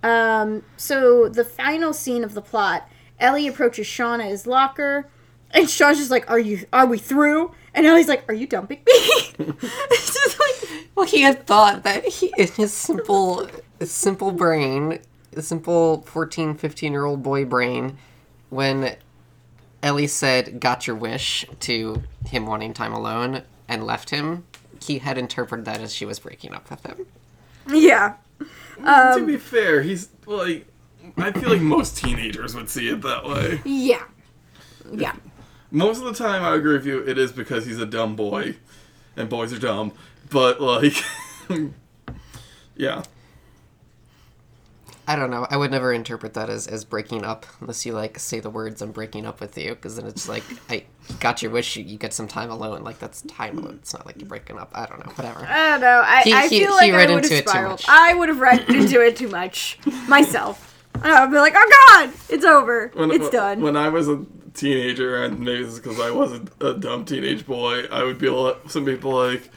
um, 0.02 0.64
so 0.76 1.28
the 1.28 1.44
final 1.44 1.92
scene 1.92 2.24
of 2.24 2.34
the 2.34 2.42
plot, 2.42 2.88
Ellie 3.20 3.46
approaches 3.46 3.86
Sean 3.86 4.20
at 4.20 4.28
his 4.28 4.46
locker, 4.46 5.08
and 5.54 5.68
Sean's 5.68 5.98
just 5.98 6.10
like, 6.10 6.30
"Are 6.30 6.38
you? 6.38 6.66
Are 6.72 6.86
we 6.86 6.98
through?" 6.98 7.52
And 7.72 7.86
Ellie's 7.86 8.08
like, 8.08 8.24
"Are 8.28 8.34
you 8.34 8.46
dumping 8.46 8.78
me?" 8.78 8.84
it's 9.38 10.14
just 10.14 10.38
like, 10.38 10.86
Well, 10.94 11.06
he 11.06 11.22
had 11.22 11.46
thought 11.46 11.82
that 11.84 12.06
he, 12.06 12.32
in 12.36 12.48
his 12.48 12.72
simple, 12.72 13.48
simple 13.80 14.32
brain, 14.32 15.00
his 15.34 15.46
simple 15.48 16.02
14, 16.02 16.54
15 16.54 16.92
year 16.92 17.04
old 17.04 17.22
boy 17.22 17.44
brain, 17.44 17.98
when 18.50 18.96
Ellie 19.82 20.06
said, 20.06 20.60
got 20.60 20.86
your 20.86 20.96
wish 20.96 21.44
to 21.60 22.02
him 22.26 22.46
wanting 22.46 22.74
time 22.74 22.92
alone 22.92 23.42
and 23.68 23.84
left 23.84 24.10
him 24.10 24.44
he 24.86 24.98
had 24.98 25.18
interpreted 25.18 25.64
that 25.64 25.80
as 25.80 25.94
she 25.94 26.04
was 26.04 26.18
breaking 26.18 26.54
up 26.54 26.68
with 26.70 26.84
him. 26.84 27.06
Yeah. 27.68 28.14
Mm, 28.78 29.14
to 29.14 29.20
um, 29.20 29.26
be 29.26 29.36
fair, 29.36 29.82
he's 29.82 30.08
like, 30.26 30.66
I 31.16 31.32
feel 31.32 31.50
like 31.50 31.60
most 31.60 31.96
teenagers 31.96 32.54
would 32.54 32.68
see 32.68 32.88
it 32.88 33.02
that 33.02 33.24
way. 33.24 33.60
Yeah. 33.64 34.02
Yeah. 34.92 35.14
Most 35.74 35.98
of 35.98 36.04
the 36.04 36.14
time, 36.14 36.44
I 36.44 36.54
agree 36.54 36.74
with 36.74 36.86
you. 36.86 37.00
It 37.06 37.18
is 37.18 37.32
because 37.32 37.66
he's 37.66 37.80
a 37.80 37.86
dumb 37.86 38.14
boy, 38.14 38.54
and 39.16 39.28
boys 39.28 39.52
are 39.52 39.58
dumb. 39.58 39.90
But 40.30 40.60
like, 40.60 40.94
yeah, 42.76 43.02
I 45.06 45.16
don't 45.16 45.30
know. 45.30 45.46
I 45.50 45.56
would 45.56 45.70
never 45.72 45.92
interpret 45.92 46.34
that 46.34 46.48
as, 46.48 46.66
as 46.66 46.84
breaking 46.84 47.24
up 47.24 47.44
unless 47.60 47.84
you 47.84 47.92
like 47.92 48.18
say 48.20 48.38
the 48.40 48.50
words 48.50 48.80
"I'm 48.82 48.92
breaking 48.92 49.26
up 49.26 49.40
with 49.40 49.58
you," 49.58 49.70
because 49.74 49.96
then 49.96 50.06
it's 50.06 50.28
like 50.28 50.44
I 50.70 50.84
got 51.20 51.42
your 51.42 51.50
wish. 51.50 51.76
You, 51.76 51.82
you 51.84 51.98
get 51.98 52.14
some 52.14 52.28
time 52.28 52.50
alone. 52.50 52.82
Like 52.84 53.00
that's 53.00 53.22
time 53.22 53.58
alone. 53.58 53.78
It's 53.82 53.92
not 53.92 54.06
like 54.06 54.18
you're 54.20 54.28
breaking 54.28 54.58
up. 54.58 54.70
I 54.74 54.86
don't 54.86 55.04
know. 55.04 55.12
Whatever. 55.12 55.44
I 55.44 55.70
don't 55.72 55.80
know. 55.80 56.02
I, 56.06 56.22
He- 56.22 56.32
I 56.32 56.42
he- 56.48 56.60
feel 56.60 56.78
he 56.78 56.92
like 56.92 56.92
I 56.92 56.96
would 56.98 57.10
have 57.10 57.24
into 57.24 57.36
it 57.36 57.42
too 57.44 57.48
spiraled. 57.50 57.84
I 57.88 58.14
would 58.14 58.28
have 58.28 58.38
read 58.40 58.60
into 58.70 59.04
it 59.04 59.16
too 59.16 59.28
much 59.28 59.78
myself. 60.08 60.70
I'd 61.02 61.30
be 61.32 61.36
like, 61.38 61.54
oh 61.56 61.70
god, 61.88 62.12
it's 62.30 62.44
over. 62.44 62.92
when, 62.94 63.10
it's 63.10 63.22
when- 63.24 63.32
done. 63.32 63.60
When 63.60 63.76
I 63.76 63.88
was 63.88 64.08
a 64.08 64.24
teenager, 64.54 65.22
and 65.22 65.40
maybe 65.40 65.64
it's 65.64 65.78
because 65.78 66.00
I 66.00 66.10
was 66.10 66.32
a, 66.32 66.42
a 66.68 66.74
dumb 66.74 67.04
teenage 67.04 67.46
boy, 67.46 67.84
I 67.90 68.02
would 68.04 68.18
be 68.18 68.28
like, 68.30 68.70
some 68.70 68.84
people 68.84 69.12
like, 69.12 69.50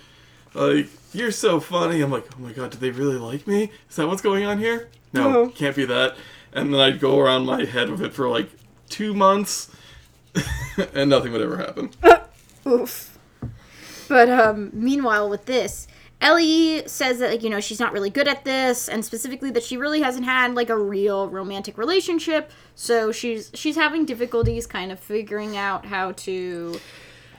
like 0.53 0.87
you're 1.13 1.31
so 1.31 1.59
funny. 1.59 2.01
I'm 2.01 2.11
like, 2.11 2.25
oh 2.35 2.41
my 2.41 2.51
god, 2.51 2.71
do 2.71 2.77
they 2.77 2.91
really 2.91 3.17
like 3.17 3.47
me? 3.47 3.71
Is 3.89 3.95
that 3.95 4.07
what's 4.07 4.21
going 4.21 4.45
on 4.45 4.57
here? 4.59 4.89
No, 5.13 5.31
No. 5.31 5.47
can't 5.49 5.75
be 5.75 5.85
that. 5.85 6.15
And 6.53 6.73
then 6.73 6.81
I'd 6.81 6.99
go 6.99 7.19
around 7.19 7.45
my 7.45 7.65
head 7.65 7.89
with 7.89 8.01
it 8.01 8.13
for 8.13 8.27
like 8.27 8.49
two 8.89 9.13
months, 9.13 9.69
and 10.93 11.09
nothing 11.09 11.31
would 11.31 11.41
ever 11.41 11.57
happen. 11.57 11.91
Oof. 12.67 13.17
But 14.07 14.29
um, 14.29 14.69
meanwhile, 14.73 15.29
with 15.29 15.45
this, 15.45 15.87
Ellie 16.19 16.87
says 16.87 17.19
that 17.19 17.29
like 17.29 17.43
you 17.43 17.49
know 17.49 17.59
she's 17.59 17.79
not 17.79 17.93
really 17.93 18.09
good 18.09 18.27
at 18.27 18.43
this, 18.43 18.89
and 18.89 19.05
specifically 19.05 19.51
that 19.51 19.63
she 19.63 19.77
really 19.77 20.01
hasn't 20.01 20.25
had 20.25 20.55
like 20.55 20.69
a 20.69 20.77
real 20.77 21.29
romantic 21.29 21.77
relationship. 21.77 22.51
So 22.75 23.11
she's 23.11 23.51
she's 23.53 23.75
having 23.75 24.05
difficulties 24.05 24.65
kind 24.65 24.91
of 24.91 24.99
figuring 24.99 25.55
out 25.55 25.85
how 25.85 26.13
to 26.13 26.79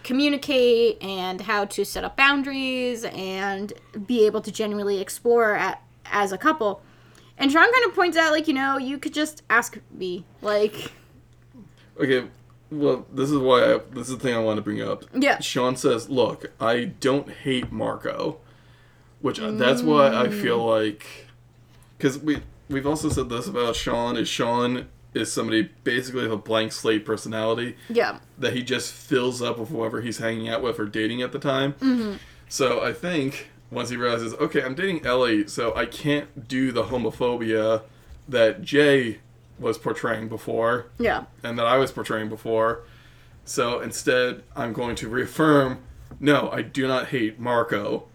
communicate 0.05 1.03
and 1.03 1.41
how 1.41 1.65
to 1.67 1.85
set 1.85 2.05
up 2.05 2.17
boundaries 2.17 3.05
and 3.05 3.73
be 4.07 4.25
able 4.27 4.41
to 4.41 4.53
genuinely 4.53 5.01
explore 5.01 5.55
at, 5.55 5.83
as 6.07 6.33
a 6.33 6.39
couple. 6.39 6.81
And 7.37 7.53
Sean 7.53 7.71
kind 7.73 7.85
of 7.87 7.95
points 7.95 8.17
out 8.17 8.33
like 8.33 8.47
you 8.47 8.55
know 8.55 8.79
you 8.79 8.99
could 8.99 9.13
just 9.13 9.43
ask 9.51 9.79
me 9.91 10.25
like 10.41 10.93
Okay, 12.01 12.29
well, 12.71 13.07
this 13.13 13.31
is 13.31 13.39
why 13.39 13.75
I, 13.75 13.79
this 13.91 14.09
is 14.09 14.17
the 14.17 14.21
thing 14.21 14.35
I 14.35 14.39
want 14.39 14.59
to 14.59 14.63
bring 14.63 14.81
up. 14.81 15.05
Yeah. 15.13 15.41
Sean 15.41 15.77
says, 15.77 16.09
"Look, 16.09 16.53
I 16.61 16.85
don't 16.85 17.29
hate 17.29 17.73
Marco," 17.73 18.39
which 19.21 19.41
uh 19.41 19.51
that's 19.53 19.83
why 19.83 20.15
I 20.15 20.29
feel 20.29 20.65
like 20.65 21.07
because 21.97 22.19
we 22.19 22.43
we've 22.69 22.87
also 22.87 23.09
said 23.09 23.29
this 23.29 23.47
about 23.47 23.77
Sean 23.77 24.17
is 24.17 24.29
Sean 24.29 24.87
is 25.15 25.33
somebody 25.33 25.71
basically 25.85 26.23
with 26.23 26.33
a 26.33 26.37
blank 26.37 26.73
slate 26.73 27.05
personality 27.05 27.77
yeah 27.89 28.19
that 28.39 28.53
he 28.53 28.63
just 28.63 28.93
fills 28.93 29.43
up 29.43 29.59
with 29.59 29.71
whoever 29.71 30.01
he's 30.01 30.19
hanging 30.19 30.49
out 30.49 30.63
with 30.63 30.79
or 30.79 30.87
dating 30.87 31.23
at 31.23 31.33
the 31.33 31.39
time. 31.39 31.73
Mm-hmm. 31.75 32.17
So 32.49 32.83
I 32.83 32.93
think 32.93 33.49
once 33.71 33.91
he 33.91 33.97
realizes, 33.97 34.33
okay, 34.35 34.63
I'm 34.63 34.75
dating 34.75 35.05
Ellie, 35.05 35.47
so 35.47 35.75
I 35.75 35.85
can't 35.85 36.49
do 36.49 36.73
the 36.73 36.85
homophobia 36.85 37.83
that 38.29 38.63
Jay 38.63 39.19
was 39.59 39.77
portraying 39.77 40.29
before 40.29 40.87
yeah 40.99 41.25
and 41.43 41.59
that 41.59 41.67
I 41.67 41.79
was 41.79 41.91
portraying 41.91 42.29
before. 42.29 42.83
So 43.45 43.81
instead, 43.81 44.43
I'm 44.55 44.73
going 44.73 44.95
to 44.97 45.09
reaffirm 45.09 45.81
no, 46.21 46.51
I 46.51 46.63
do 46.63 46.87
not 46.89 47.09
hate 47.09 47.39
Marco 47.39 48.09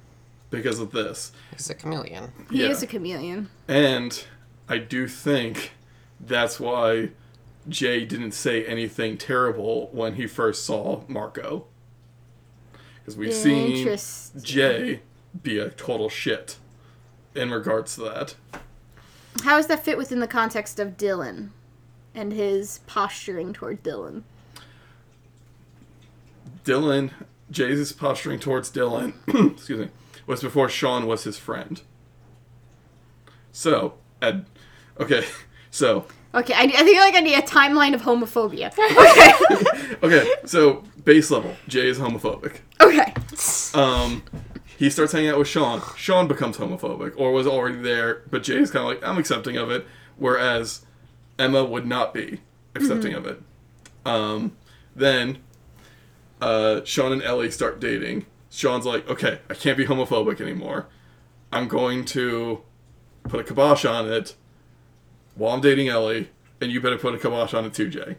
because 0.54 0.80
of 0.80 0.92
this. 0.92 1.32
He's 1.52 1.70
a 1.72 1.74
chameleon. 1.74 2.32
he 2.52 2.62
Yeah. 2.62 2.70
is 2.70 2.84
a 2.84 2.88
chameleon. 2.88 3.50
And 3.68 4.24
I 4.70 4.78
do 4.78 5.08
think 5.08 5.72
that's 6.20 6.60
why 6.60 7.10
Jay 7.68 8.06
didn't 8.06 8.34
say 8.34 8.64
anything 8.64 9.18
terrible 9.18 9.90
when 9.92 10.14
he 10.14 10.28
first 10.28 10.64
saw 10.64 11.04
Marco. 11.08 11.66
Because 13.00 13.18
we've 13.18 13.34
seen 13.34 13.78
Interesting. 13.78 14.42
Jay 14.44 15.00
be 15.42 15.58
a 15.58 15.70
total 15.72 16.08
shit 16.08 16.58
in 17.34 17.50
regards 17.50 17.96
to 17.96 18.02
that. 18.04 18.36
How 19.44 19.58
does 19.58 19.66
that 19.68 19.84
fit 19.84 19.98
within 19.98 20.20
the 20.20 20.28
context 20.28 20.80
of 20.80 20.98
Dylan 20.98 21.50
and 22.14 22.32
his 22.32 22.80
posturing 22.86 23.54
toward 23.54 23.84
Dylan? 23.84 24.22
Dylan, 26.64 27.10
Jay's 27.50 27.92
posturing 27.92 28.40
towards 28.40 28.72
Dylan, 28.72 29.14
excuse 29.56 29.80
me, 29.80 29.90
was 30.28 30.42
before 30.42 30.70
Sean 30.70 31.06
was 31.08 31.24
his 31.24 31.38
friend. 31.38 31.82
So, 33.52 33.96
Ed, 34.22 34.46
okay, 35.00 35.26
so, 35.72 36.06
Okay, 36.36 36.54
I, 36.56 36.64
I 36.64 36.84
feel 36.84 37.00
like 37.00 37.14
I 37.14 37.20
need 37.20 37.36
a 37.38 37.44
timeline 37.44 37.94
of 37.94 38.02
homophobia. 38.02 38.74
Okay, 40.02 40.20
okay, 40.22 40.32
so 40.46 40.84
base 41.06 41.30
level, 41.30 41.56
Jay 41.68 41.88
is 41.88 42.00
homophobic. 42.00 42.58
okay, 42.82 43.14
Um, 43.80 44.24
he 44.78 44.90
starts 44.90 45.12
hanging 45.14 45.30
out 45.30 45.38
with 45.38 45.48
Sean. 45.48 45.82
Sean 45.96 46.28
becomes 46.28 46.58
homophobic, 46.58 47.14
or 47.18 47.32
was 47.32 47.46
already 47.46 47.78
there, 47.78 48.24
but 48.32 48.42
Jay's 48.44 48.72
kind 48.72 48.84
of 48.84 48.90
like, 48.90 49.08
I'm 49.08 49.20
accepting 49.20 49.58
of 49.58 49.70
it, 49.70 49.86
whereas 50.18 50.86
Emma 51.38 51.64
would 51.64 51.86
not 51.86 52.14
be 52.14 52.42
accepting 52.76 53.14
of 53.14 53.28
it. 53.28 53.40
Um, 54.06 54.58
then 54.96 55.38
uh, 56.42 56.82
Sean 56.84 57.12
and 57.12 57.22
Ellie 57.22 57.52
start 57.52 57.80
dating. 57.80 58.26
Sean's 58.54 58.86
like, 58.86 59.10
okay, 59.10 59.40
I 59.50 59.56
can't 59.56 59.76
be 59.76 59.86
homophobic 59.86 60.40
anymore. 60.40 60.86
I'm 61.52 61.68
going 61.68 62.06
to 62.06 62.62
put 63.24 63.40
a 63.40 63.44
kibosh 63.44 63.84
on 63.84 64.08
it 64.12 64.36
while 65.34 65.56
I'm 65.56 65.62
dating 65.62 65.90
Ellie, 65.90 66.30
and 66.62 66.72
you 66.72 66.80
better 66.80 67.00
put 67.00 67.16
a 67.16 67.18
kibosh 67.18 67.56
on 67.56 67.66
it 67.66 67.74
too, 67.74 67.90
Jay. 67.90 68.18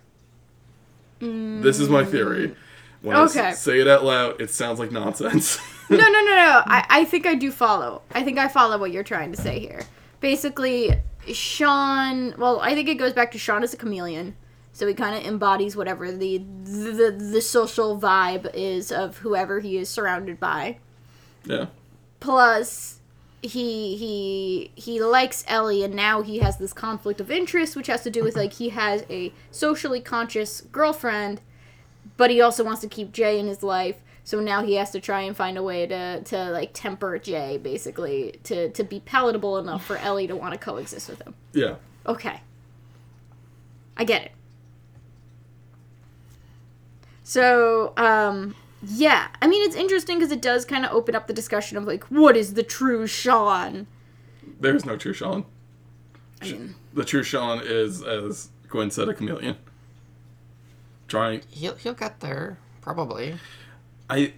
This 1.21 1.79
is 1.79 1.89
my 1.89 2.03
mm. 2.03 2.11
theory. 2.11 2.57
When 3.01 3.17
I 3.17 3.21
Okay. 3.23 3.53
say 3.53 3.81
it 3.81 3.87
out 3.87 4.05
loud, 4.05 4.41
it 4.41 4.51
sounds 4.51 4.81
like 4.81 4.91
nonsense. 4.91 5.59
no, 5.89 5.97
no, 5.99 6.09
no, 6.11 6.25
no. 6.25 6.63
I, 6.67 6.85
I 6.91 7.05
think 7.05 7.27
I 7.27 7.37
do 7.37 7.53
follow. 7.53 8.03
I 8.13 8.25
think 8.25 8.37
I 8.37 8.49
follow 8.49 8.77
what 8.77 8.91
you're 8.91 9.05
trying 9.05 9.31
to 9.33 9.41
say 9.41 9.61
here. 9.61 9.83
Basically, 10.21 11.01
Sean. 11.33 12.35
Well, 12.37 12.61
I 12.61 12.75
think 12.75 12.89
it 12.89 12.97
goes 12.97 13.13
back 13.13 13.31
to 13.33 13.39
Sean 13.39 13.63
as 13.63 13.73
a 13.73 13.77
chameleon, 13.77 14.37
so 14.75 14.87
he 14.87 14.93
kind 14.93 15.17
of 15.17 15.25
embodies 15.25 15.75
whatever 15.77 16.13
the, 16.13 16.39
the 16.65 17.17
the 17.19 17.41
social 17.41 17.99
vibe 17.99 18.51
is 18.53 18.93
of 18.93 19.19
whoever 19.19 19.61
he 19.61 19.79
is 19.79 19.89
surrounded 19.89 20.39
by. 20.39 20.77
yeah. 21.45 21.67
plus 22.21 22.99
he 23.41 23.97
he 23.97 24.71
he 24.75 25.01
likes 25.03 25.45
Ellie 25.47 25.83
and 25.85 25.95
now 25.95 26.23
he 26.23 26.39
has 26.41 26.57
this 26.59 26.73
conflict 26.73 27.21
of 27.21 27.31
interest 27.31 27.77
which 27.77 27.87
has 27.87 28.03
to 28.03 28.11
do 28.11 28.25
with 28.25 28.37
like 28.37 28.55
he 28.55 28.71
has 28.71 29.05
a 29.09 29.33
socially 29.51 30.01
conscious 30.01 30.63
girlfriend 30.73 31.41
but 32.17 32.31
he 32.31 32.41
also 32.41 32.65
wants 32.65 32.81
to 32.81 32.89
keep 32.89 33.13
Jay 33.13 33.39
in 33.39 33.47
his 33.47 33.63
life 33.63 33.97
so 34.25 34.41
now 34.41 34.63
he 34.63 34.75
has 34.77 34.91
to 34.93 35.01
try 35.01 35.21
and 35.21 35.37
find 35.37 35.59
a 35.59 35.63
way 35.63 35.87
to 35.87 36.23
to 36.23 36.51
like 36.51 36.71
temper 36.73 37.19
Jay 37.19 37.59
basically 37.59 38.41
to 38.45 38.71
to 38.71 38.83
be 38.83 39.01
palatable 39.01 39.59
enough 39.59 39.85
for 39.85 39.99
Ellie 39.99 40.27
to 40.27 40.35
want 40.35 40.55
to 40.55 40.59
coexist 40.59 41.11
with 41.11 41.21
him. 41.21 41.35
Yeah. 41.53 41.75
Okay. 42.07 42.41
I 43.97 44.05
get 44.05 44.23
it. 44.25 44.33
So, 47.25 47.93
um, 47.97 48.55
yeah. 48.87 49.29
I 49.43 49.47
mean, 49.49 49.67
it's 49.67 49.75
interesting 49.75 50.19
because 50.19 50.31
it 50.31 50.41
does 50.43 50.65
kind 50.65 50.85
of 50.85 50.93
open 50.93 51.17
up 51.17 51.27
the 51.27 51.33
discussion 51.33 51.77
of, 51.77 51.85
like, 51.85 52.05
what 52.05 52.37
is 52.37 52.55
the 52.55 52.63
true 52.63 53.07
Sean? 53.07 53.87
There's 54.61 54.85
no 54.85 54.97
true 54.97 55.13
Sean. 55.15 55.47
I 56.41 56.45
mean, 56.53 56.75
The 56.93 57.05
true 57.05 57.23
Sean 57.23 57.61
is, 57.65 58.03
as 58.03 58.51
Gwen 58.69 58.91
said, 58.91 59.09
a 59.09 59.15
chameleon. 59.15 59.57
Trying. 61.09 61.43
He'll 61.51 61.75
he'll 61.77 61.95
get 61.95 62.21
there 62.21 62.59
probably. 62.81 63.37
I, 64.11 64.35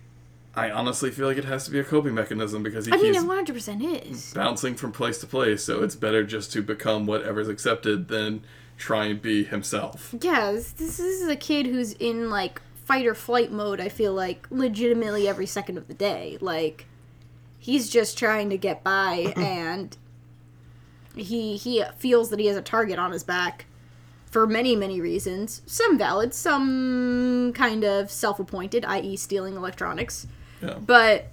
I 0.54 0.70
honestly 0.70 1.10
feel 1.10 1.26
like 1.26 1.36
it 1.36 1.44
has 1.44 1.64
to 1.66 1.70
be 1.70 1.78
a 1.78 1.84
coping 1.84 2.14
mechanism 2.14 2.62
because 2.62 2.86
he 2.86 2.92
I 2.92 2.96
mean, 2.96 3.14
it 3.14 3.22
100% 3.22 4.10
is. 4.10 4.32
bouncing 4.34 4.74
from 4.74 4.92
place 4.92 5.18
to 5.18 5.26
place. 5.26 5.64
So 5.64 5.82
it's 5.82 5.96
better 5.96 6.22
just 6.24 6.52
to 6.52 6.62
become 6.62 7.06
whatever's 7.06 7.48
accepted 7.48 8.08
than 8.08 8.42
try 8.76 9.06
and 9.06 9.20
be 9.20 9.44
himself. 9.44 10.14
Yeah, 10.20 10.52
this, 10.52 10.72
this 10.72 10.98
is 11.00 11.28
a 11.28 11.36
kid 11.36 11.66
who's 11.66 11.92
in, 11.94 12.30
like, 12.30 12.60
fight 12.86 13.04
or 13.04 13.14
flight 13.14 13.50
mode, 13.50 13.80
I 13.80 13.88
feel 13.88 14.14
like, 14.14 14.46
legitimately 14.48 15.26
every 15.26 15.46
second 15.46 15.76
of 15.76 15.88
the 15.88 15.94
day. 15.94 16.38
Like, 16.40 16.86
he's 17.58 17.90
just 17.90 18.16
trying 18.16 18.48
to 18.50 18.56
get 18.56 18.84
by 18.84 19.34
and 19.36 19.96
he 21.16 21.56
he 21.56 21.82
feels 21.96 22.30
that 22.30 22.38
he 22.38 22.46
has 22.46 22.56
a 22.56 22.62
target 22.62 22.98
on 22.98 23.10
his 23.10 23.24
back 23.24 23.66
for 24.30 24.46
many 24.46 24.76
many 24.76 25.00
reasons. 25.00 25.62
Some 25.66 25.98
valid 25.98 26.32
some 26.32 27.52
kind 27.54 27.84
of 27.84 28.10
self-appointed 28.10 28.84
i.e 28.84 29.16
stealing 29.16 29.56
electronics. 29.56 30.26
Yeah. 30.62 30.78
but 30.78 31.26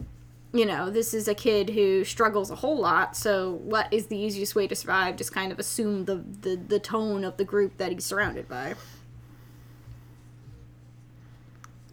you 0.54 0.66
know 0.66 0.90
this 0.90 1.14
is 1.14 1.28
a 1.28 1.36
kid 1.36 1.70
who 1.70 2.04
struggles 2.04 2.52
a 2.52 2.56
whole 2.56 2.78
lot 2.78 3.16
so 3.16 3.54
what 3.64 3.92
is 3.92 4.08
the 4.08 4.18
easiest 4.18 4.56
way 4.56 4.68
to 4.68 4.76
survive? 4.76 5.18
Just 5.18 5.34
kind 5.34 5.52
of 5.52 5.60
assume 5.60 6.06
the 6.06 6.16
the, 6.16 6.56
the 6.56 6.80
tone 6.80 7.24
of 7.24 7.38
the 7.38 7.46
group 7.46 7.78
that 7.78 7.92
he's 7.92 8.06
surrounded 8.06 8.48
by 8.48 8.74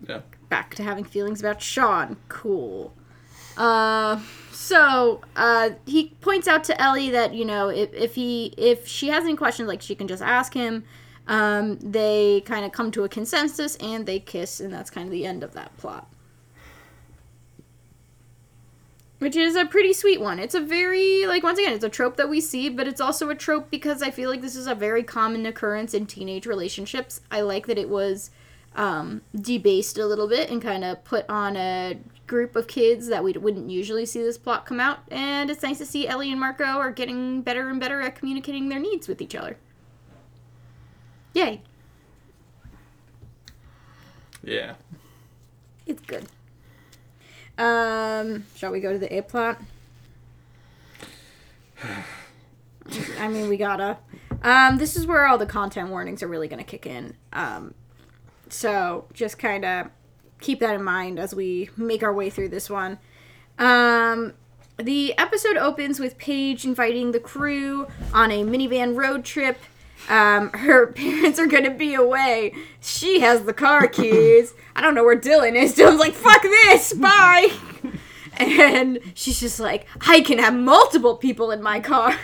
Yeah. 0.09 0.21
back 0.49 0.75
to 0.77 0.83
having 0.83 1.05
feelings 1.05 1.41
about 1.41 1.61
sean 1.63 2.17
cool 2.29 2.95
Uh, 3.57 4.21
so 4.53 5.21
uh, 5.37 5.71
he 5.87 6.11
points 6.21 6.47
out 6.49 6.65
to 6.65 6.81
Ellie 6.81 7.11
that 7.11 7.35
you 7.35 7.45
know 7.45 7.69
if, 7.69 7.93
if 7.93 8.15
he 8.15 8.55
if 8.57 8.87
she 8.87 9.09
has 9.09 9.25
any 9.25 9.37
questions, 9.37 9.69
like 9.69 9.83
she 9.83 9.95
can 9.95 10.07
just 10.09 10.23
ask 10.23 10.55
him. 10.55 10.85
Um, 11.27 11.79
they 11.81 12.41
kind 12.45 12.65
of 12.65 12.73
come 12.73 12.91
to 12.93 13.05
a 13.05 13.09
consensus 13.09 13.77
and 13.77 14.07
they 14.07 14.19
kiss, 14.21 14.61
and 14.61 14.73
that's 14.73 14.91
kind 14.91 15.07
of 15.07 15.13
the 15.13 15.27
end 15.27 15.43
of 15.45 15.53
that 15.53 15.77
plot. 15.77 16.09
Which 19.19 19.37
is 19.37 19.55
a 19.55 19.67
pretty 19.67 19.93
sweet 19.93 20.21
one. 20.21 20.39
It's 20.39 20.55
a 20.55 20.61
very, 20.61 21.27
like, 21.27 21.43
once 21.43 21.59
again, 21.59 21.73
it's 21.75 21.85
a 21.85 21.91
trope 21.91 22.17
that 22.17 22.31
we 22.31 22.41
see, 22.41 22.69
but 22.71 22.89
it's 22.89 23.03
also 23.03 23.29
a 23.29 23.35
trope 23.35 23.71
because 23.71 24.03
I 24.03 24.11
feel 24.11 24.31
like 24.31 24.41
this 24.41 24.57
is 24.57 24.67
a 24.67 24.75
very 24.75 25.03
common 25.03 25.45
occurrence 25.47 25.93
in 25.93 26.07
teenage 26.07 26.47
relationships. 26.47 27.21
I 27.31 27.43
like 27.43 27.67
that 27.67 27.77
it 27.79 27.91
was 27.91 28.31
um, 28.77 29.23
debased 29.35 29.99
a 29.99 30.07
little 30.07 30.29
bit 30.29 30.51
and 30.51 30.63
kind 30.63 30.85
of 30.85 31.03
put 31.05 31.29
on 31.29 31.57
a 31.57 31.99
group 32.27 32.55
of 32.55 32.69
kids 32.69 33.09
that 33.09 33.25
we 33.25 33.33
wouldn't 33.33 33.71
usually 33.71 34.07
see 34.07 34.23
this 34.23 34.39
plot 34.39 34.65
come 34.65 34.81
out. 34.81 35.01
And 35.11 35.51
it's 35.51 35.63
nice 35.63 35.79
to 35.79 35.87
see 35.87 36.07
Ellie 36.07 36.31
and 36.31 36.41
Marco 36.41 36.65
are 36.65 36.93
getting 36.93 37.43
better 37.43 37.69
and 37.69 37.81
better 37.81 38.01
at 38.01 38.15
communicating 38.15 38.69
their 38.69 38.79
needs 38.79 39.09
with 39.09 39.21
each 39.21 39.35
other. 39.35 39.57
Yay. 41.35 41.63
Yeah. 44.43 44.75
It's 45.87 46.03
good. 46.03 46.27
Um, 47.59 48.47
shall 48.57 48.71
we 48.71 48.81
go 48.81 48.93
to 48.93 48.99
the 48.99 49.15
A 49.19 49.23
plot? 49.23 49.61
I 53.19 53.29
mean, 53.29 53.49
we 53.49 53.57
gotta. 53.57 53.99
Um, 54.43 54.79
this 54.79 54.97
is 54.97 55.07
where 55.07 55.27
all 55.27 55.37
the 55.37 55.47
content 55.47 55.91
warnings 55.91 56.23
are 56.23 56.29
really 56.29 56.49
gonna 56.49 56.65
kick 56.65 56.87
in. 56.87 57.15
Um, 57.33 57.75
so 58.53 59.07
just 59.13 59.39
kind 59.39 59.65
of 59.65 59.89
keep 60.41 60.61
that 60.61 60.75
in 60.75 60.83
mind 60.83 61.19
as 61.19 61.35
we 61.35 61.71
make 61.77 62.03
our 62.03 62.13
way 62.13 62.31
through 62.31 62.49
this 62.49 62.71
one. 62.71 62.99
Um, 63.59 64.35
the 64.79 65.17
episode 65.19 65.57
opens 65.57 66.01
with 66.01 66.17
Paige 66.17 66.65
inviting 66.65 67.13
the 67.13 67.21
crew 67.21 67.87
on 68.15 68.31
a 68.31 68.43
minivan 68.43 68.97
road 68.97 69.25
trip. 69.25 69.59
Um, 70.09 70.51
her 70.55 70.87
parents 70.89 71.39
are 71.39 71.47
gonna 71.47 71.71
be 71.75 71.95
away. 71.95 72.55
She 72.81 73.21
has 73.21 73.45
the 73.45 73.53
car 73.53 73.87
keys. 73.89 74.55
I 74.75 74.81
don't 74.81 74.95
know 74.95 75.05
where 75.05 75.19
Dylan 75.19 75.55
is. 75.55 75.75
Dylan's 75.77 76.01
like, 76.01 76.15
fuck 76.15 76.43
this, 76.43 76.93
bye. 76.95 77.51
And 78.39 79.01
she's 79.15 79.39
just 79.39 79.61
like, 79.61 79.87
I 80.09 80.23
can 80.23 80.39
have 80.39 80.55
multiple 80.55 81.17
people 81.17 81.51
in 81.51 81.63
my 81.63 81.81
car. 81.81 82.17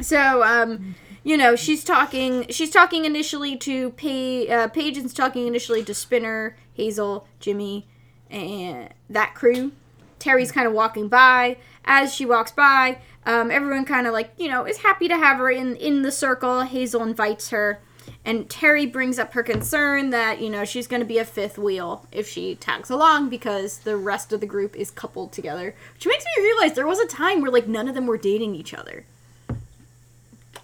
So, 0.00 0.42
um, 0.42 0.94
you 1.22 1.36
know, 1.36 1.56
she's 1.56 1.84
talking. 1.84 2.46
She's 2.48 2.70
talking 2.70 3.04
initially 3.04 3.56
to 3.58 3.90
Pay. 3.90 4.48
Uh, 4.48 4.68
Paige 4.68 4.98
is 4.98 5.12
talking 5.12 5.46
initially 5.46 5.84
to 5.84 5.94
Spinner, 5.94 6.56
Hazel, 6.74 7.26
Jimmy, 7.40 7.86
and 8.30 8.88
that 9.08 9.34
crew. 9.34 9.72
Terri's 10.18 10.52
kind 10.52 10.66
of 10.66 10.72
walking 10.72 11.08
by. 11.08 11.56
As 11.84 12.14
she 12.14 12.26
walks 12.26 12.52
by, 12.52 12.98
um, 13.26 13.50
everyone 13.50 13.84
kind 13.84 14.06
of 14.06 14.12
like 14.12 14.32
you 14.38 14.48
know 14.48 14.64
is 14.64 14.78
happy 14.78 15.08
to 15.08 15.16
have 15.16 15.38
her 15.38 15.50
in 15.50 15.76
in 15.76 16.02
the 16.02 16.12
circle. 16.12 16.62
Hazel 16.62 17.02
invites 17.02 17.50
her, 17.50 17.80
and 18.24 18.48
Terri 18.48 18.90
brings 18.90 19.18
up 19.18 19.34
her 19.34 19.42
concern 19.42 20.10
that 20.10 20.40
you 20.40 20.48
know 20.48 20.64
she's 20.64 20.86
going 20.86 21.00
to 21.00 21.06
be 21.06 21.18
a 21.18 21.24
fifth 21.24 21.58
wheel 21.58 22.06
if 22.12 22.28
she 22.28 22.54
tags 22.54 22.88
along 22.88 23.28
because 23.28 23.78
the 23.78 23.96
rest 23.96 24.32
of 24.32 24.40
the 24.40 24.46
group 24.46 24.74
is 24.74 24.90
coupled 24.90 25.32
together. 25.32 25.74
Which 25.94 26.06
makes 26.06 26.24
me 26.24 26.42
realize 26.42 26.74
there 26.74 26.86
was 26.86 26.98
a 26.98 27.06
time 27.06 27.42
where 27.42 27.50
like 27.50 27.66
none 27.66 27.88
of 27.88 27.94
them 27.94 28.06
were 28.06 28.18
dating 28.18 28.54
each 28.54 28.72
other. 28.72 29.04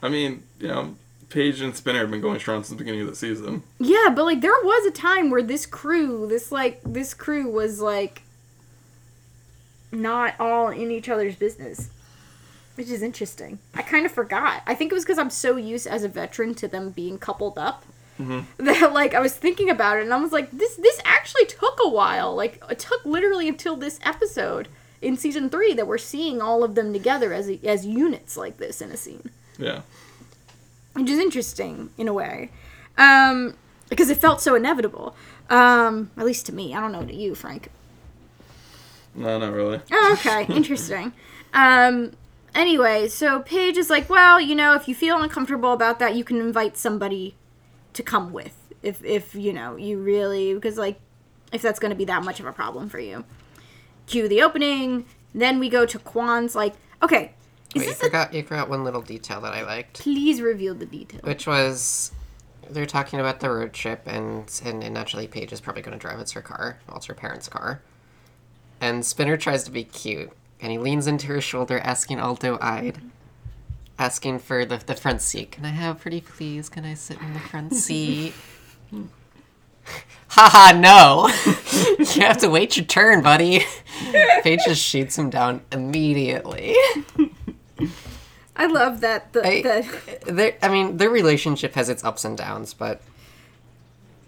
I 0.02 0.08
mean, 0.08 0.42
you 0.60 0.68
know, 0.68 0.94
Paige 1.28 1.60
and 1.60 1.74
Spinner 1.74 2.00
have 2.00 2.10
been 2.10 2.20
going 2.20 2.38
strong 2.38 2.62
since 2.62 2.70
the 2.70 2.76
beginning 2.76 3.02
of 3.02 3.08
the 3.08 3.16
season. 3.16 3.62
Yeah, 3.78 4.12
but 4.14 4.24
like 4.24 4.40
there 4.40 4.52
was 4.52 4.86
a 4.86 4.90
time 4.90 5.30
where 5.30 5.42
this 5.42 5.66
crew, 5.66 6.26
this 6.26 6.52
like 6.52 6.80
this 6.84 7.14
crew 7.14 7.50
was 7.50 7.80
like 7.80 8.22
not 9.90 10.34
all 10.38 10.68
in 10.68 10.90
each 10.90 11.08
other's 11.08 11.36
business. 11.36 11.90
Which 12.76 12.90
is 12.90 13.02
interesting. 13.02 13.58
I 13.74 13.80
kind 13.80 14.04
of 14.04 14.12
forgot. 14.12 14.62
I 14.66 14.74
think 14.74 14.92
it 14.92 14.94
was 14.94 15.04
because 15.04 15.18
I'm 15.18 15.30
so 15.30 15.56
used 15.56 15.86
as 15.86 16.04
a 16.04 16.08
veteran 16.08 16.54
to 16.56 16.68
them 16.68 16.90
being 16.90 17.16
coupled 17.16 17.58
up 17.58 17.86
mm-hmm. 18.20 18.40
that 18.64 18.92
like 18.92 19.14
I 19.14 19.20
was 19.20 19.34
thinking 19.34 19.70
about 19.70 19.96
it 19.96 20.02
and 20.02 20.12
I 20.12 20.18
was 20.18 20.32
like, 20.32 20.50
this 20.50 20.76
this 20.76 21.00
actually 21.04 21.46
took 21.46 21.78
a 21.82 21.88
while. 21.88 22.34
Like 22.34 22.62
it 22.70 22.78
took 22.78 23.04
literally 23.04 23.48
until 23.48 23.76
this 23.76 23.98
episode 24.02 24.68
in 25.02 25.16
season 25.16 25.50
three 25.50 25.72
that 25.74 25.86
we're 25.86 25.98
seeing 25.98 26.40
all 26.40 26.62
of 26.62 26.74
them 26.74 26.92
together 26.92 27.32
as 27.32 27.50
as 27.64 27.84
units 27.84 28.36
like 28.36 28.58
this 28.58 28.80
in 28.80 28.92
a 28.92 28.96
scene 28.96 29.30
Yeah. 29.58 29.82
which 30.94 31.08
is 31.10 31.18
interesting 31.18 31.90
in 31.96 32.08
a 32.08 32.12
way. 32.12 32.50
Um, 32.98 33.56
because 33.88 34.10
it 34.10 34.18
felt 34.18 34.40
so 34.40 34.54
inevitable. 34.54 35.14
Um, 35.48 36.10
at 36.16 36.26
least 36.26 36.46
to 36.46 36.54
me. 36.54 36.74
I 36.74 36.80
don't 36.80 36.92
know 36.92 37.04
to 37.04 37.14
you 37.14 37.34
frank. 37.34 37.70
No, 39.14 39.38
not 39.38 39.52
really. 39.52 39.80
oh 39.92 40.16
okay. 40.18 40.46
Interesting. 40.54 41.12
Um, 41.54 42.12
anyway 42.54 43.06
so 43.06 43.40
paige 43.40 43.76
is 43.76 43.90
like 43.90 44.08
well 44.08 44.40
you 44.40 44.54
know 44.54 44.72
if 44.72 44.88
you 44.88 44.94
feel 44.94 45.20
uncomfortable 45.22 45.74
about 45.74 45.98
that 45.98 46.14
you 46.16 46.24
can 46.24 46.40
invite 46.40 46.74
somebody 46.74 47.34
to 47.92 48.02
come 48.02 48.32
with 48.32 48.72
if 48.82 49.04
if 49.04 49.34
you 49.34 49.52
know 49.52 49.76
you 49.76 49.98
really 49.98 50.54
because 50.54 50.78
like 50.78 50.98
if 51.52 51.60
that's 51.60 51.78
going 51.78 51.90
to 51.90 51.96
be 51.96 52.06
that 52.06 52.24
much 52.24 52.40
of 52.40 52.46
a 52.46 52.52
problem 52.52 52.88
for 52.88 52.98
you. 52.98 53.24
Cue 54.06 54.28
the 54.28 54.42
opening. 54.42 55.04
Then 55.34 55.58
we 55.58 55.68
go 55.68 55.84
to 55.86 55.98
kwan's 55.98 56.54
like 56.54 56.74
okay 57.02 57.32
is 57.76 57.80
Wait, 57.80 57.86
you 57.86 57.92
this 57.92 58.00
a, 58.00 58.04
forgot 58.04 58.34
you 58.34 58.42
forgot 58.42 58.68
one 58.68 58.84
little 58.84 59.02
detail 59.02 59.40
that 59.42 59.52
I 59.52 59.62
liked, 59.62 60.00
please 60.00 60.40
reveal 60.40 60.74
the 60.74 60.86
detail 60.86 61.20
which 61.22 61.46
was 61.46 62.12
they're 62.70 62.86
talking 62.86 63.20
about 63.20 63.40
the 63.40 63.50
road 63.50 63.72
trip, 63.72 64.02
and 64.06 64.50
and, 64.64 64.82
and 64.82 64.94
naturally 64.94 65.26
Paige 65.26 65.52
is 65.52 65.60
probably 65.60 65.82
going 65.82 65.96
to 65.96 66.00
drive. 66.00 66.18
It's 66.20 66.32
her 66.32 66.42
car. 66.42 66.78
Well, 66.88 66.96
it's 66.96 67.06
her 67.06 67.14
parents' 67.14 67.48
car. 67.48 67.82
And 68.80 69.04
Spinner 69.04 69.36
tries 69.36 69.64
to 69.64 69.70
be 69.70 69.84
cute, 69.84 70.30
and 70.60 70.70
he 70.70 70.78
leans 70.78 71.06
into 71.06 71.28
her 71.28 71.40
shoulder, 71.40 71.78
asking 71.78 72.20
Aldo-eyed, 72.20 72.98
asking 73.98 74.40
for 74.40 74.64
the 74.64 74.78
the 74.78 74.94
front 74.94 75.22
seat. 75.22 75.52
Can 75.52 75.64
I 75.64 75.70
have 75.70 76.00
pretty 76.00 76.20
please? 76.20 76.68
Can 76.68 76.84
I 76.84 76.94
sit 76.94 77.20
in 77.20 77.32
the 77.32 77.40
front 77.40 77.74
seat? 77.74 78.34
Haha, 80.28 80.78
no! 80.78 81.28
you 81.98 82.22
have 82.22 82.38
to 82.38 82.50
wait 82.50 82.76
your 82.76 82.84
turn, 82.84 83.22
buddy. 83.22 83.64
Paige 84.42 84.60
just 84.66 84.82
shoots 84.82 85.16
him 85.16 85.30
down 85.30 85.62
immediately. 85.70 86.74
I 88.56 88.66
love 88.66 89.00
that 89.00 89.32
the, 89.32 89.46
I, 89.46 89.62
the 90.30 90.64
I 90.64 90.68
mean, 90.68 90.96
their 90.96 91.10
relationship 91.10 91.74
has 91.74 91.88
its 91.88 92.04
ups 92.04 92.24
and 92.24 92.36
downs, 92.36 92.74
but 92.74 93.00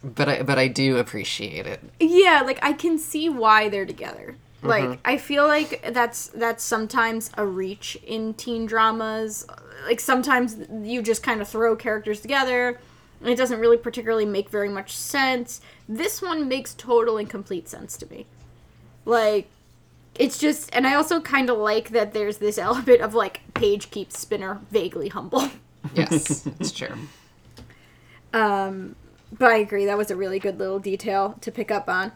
but 0.03 0.28
I 0.28 0.42
but 0.42 0.59
I 0.59 0.68
do 0.68 0.99
appreciate 0.99 1.66
it. 1.66 1.80
Yeah, 1.99 2.42
like 2.44 2.59
I 2.62 2.72
can 2.72 2.99
see 2.99 3.28
why 3.28 3.68
they're 3.68 3.86
together. 3.86 4.36
Mm-hmm. 4.59 4.68
Like 4.68 5.01
I 5.05 5.18
feel 5.18 5.46
like 5.46 5.84
that's 5.92 6.28
that's 6.28 6.62
sometimes 6.64 7.30
a 7.36 7.46
reach 7.46 7.96
in 8.07 8.34
teen 8.34 8.66
dramas. 8.66 9.46
Like 9.86 10.01
sometimes 10.01 10.57
you 10.82 11.03
just 11.03 11.22
kind 11.22 11.40
of 11.40 11.49
throw 11.49 11.76
characters 11.76 12.20
together 12.20 12.78
and 13.20 13.30
it 13.30 13.36
doesn't 13.36 13.59
really 13.59 13.76
particularly 13.76 14.26
make 14.26 14.49
very 14.49 14.68
much 14.68 14.96
sense. 14.96 15.61
This 15.88 16.22
one 16.22 16.49
makes 16.49 16.74
total 16.74 17.16
and 17.16 17.28
complete 17.28 17.68
sense 17.68 17.96
to 17.99 18.07
me. 18.11 18.26
Like 19.05 19.49
it's 20.18 20.38
just 20.38 20.74
and 20.74 20.86
I 20.86 20.94
also 20.94 21.20
kind 21.20 21.48
of 21.48 21.58
like 21.58 21.90
that 21.90 22.12
there's 22.12 22.38
this 22.38 22.58
element 22.58 23.00
of 23.00 23.14
like 23.14 23.40
Paige 23.54 23.90
keeps 23.90 24.18
Spinner 24.18 24.60
vaguely 24.70 25.08
humble. 25.08 25.50
Yes, 25.94 26.44
it's 26.60 26.72
true. 26.72 26.92
Um, 28.34 28.96
but 29.32 29.50
I 29.52 29.58
agree, 29.58 29.86
that 29.86 29.96
was 29.96 30.10
a 30.10 30.16
really 30.16 30.38
good 30.38 30.58
little 30.58 30.80
detail 30.80 31.36
to 31.40 31.52
pick 31.52 31.70
up 31.70 31.88
on. 31.88 32.12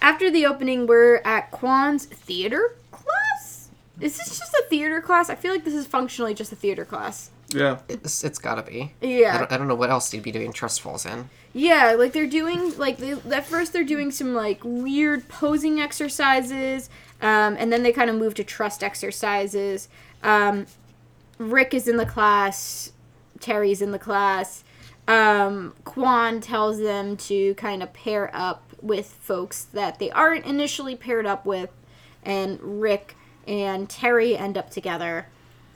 After 0.00 0.30
the 0.30 0.46
opening, 0.46 0.86
we're 0.86 1.16
at 1.24 1.50
Kwan's 1.50 2.04
theater 2.04 2.76
class. 2.90 3.70
Is 3.98 4.18
this 4.18 4.38
just 4.38 4.52
a 4.54 4.64
theater 4.68 5.00
class? 5.00 5.30
I 5.30 5.34
feel 5.34 5.52
like 5.52 5.64
this 5.64 5.74
is 5.74 5.86
functionally 5.86 6.34
just 6.34 6.52
a 6.52 6.56
theater 6.56 6.84
class. 6.84 7.30
Yeah. 7.54 7.78
It's, 7.88 8.24
it's 8.24 8.38
gotta 8.38 8.62
be. 8.62 8.92
I 9.02 9.06
Yeah, 9.06 9.38
don't, 9.38 9.52
I 9.52 9.56
don't 9.58 9.68
know 9.68 9.74
what 9.74 9.90
else 9.90 10.10
they'd 10.10 10.22
be 10.22 10.32
doing 10.32 10.52
trust 10.52 10.80
falls 10.80 11.04
in. 11.06 11.28
yeah. 11.52 11.92
Like 11.98 12.12
they're 12.12 12.26
doing 12.26 12.76
like 12.78 12.98
they, 12.98 13.12
at 13.12 13.46
first 13.46 13.72
they're 13.72 13.84
doing 13.84 14.10
some 14.10 14.34
like 14.34 14.60
weird 14.64 15.28
posing 15.28 15.80
exercises, 15.80 16.88
um, 17.20 17.56
and 17.58 17.72
then 17.72 17.82
they 17.82 17.92
kind 17.92 18.10
of 18.10 18.16
move 18.16 18.34
to 18.34 18.44
trust 18.44 18.82
exercises. 18.82 19.88
Um, 20.22 20.66
Rick 21.38 21.74
is 21.74 21.88
in 21.88 21.96
the 21.96 22.06
class. 22.06 22.92
Terri's 23.40 23.82
in 23.82 23.90
the 23.90 23.98
class. 23.98 24.62
Um, 25.08 25.74
Kwan 25.84 26.40
tells 26.40 26.78
them 26.78 27.16
to 27.16 27.54
kind 27.54 27.82
of 27.82 27.92
pair 27.92 28.30
up 28.32 28.62
with 28.80 29.06
folks 29.20 29.64
that 29.64 29.98
they 29.98 30.10
aren't 30.12 30.44
initially 30.44 30.94
paired 30.94 31.26
up 31.26 31.44
with, 31.44 31.70
and 32.22 32.60
Rick 32.80 33.16
and 33.46 33.88
Terri 33.88 34.38
end 34.40 34.56
up 34.56 34.70
together. 34.70 35.26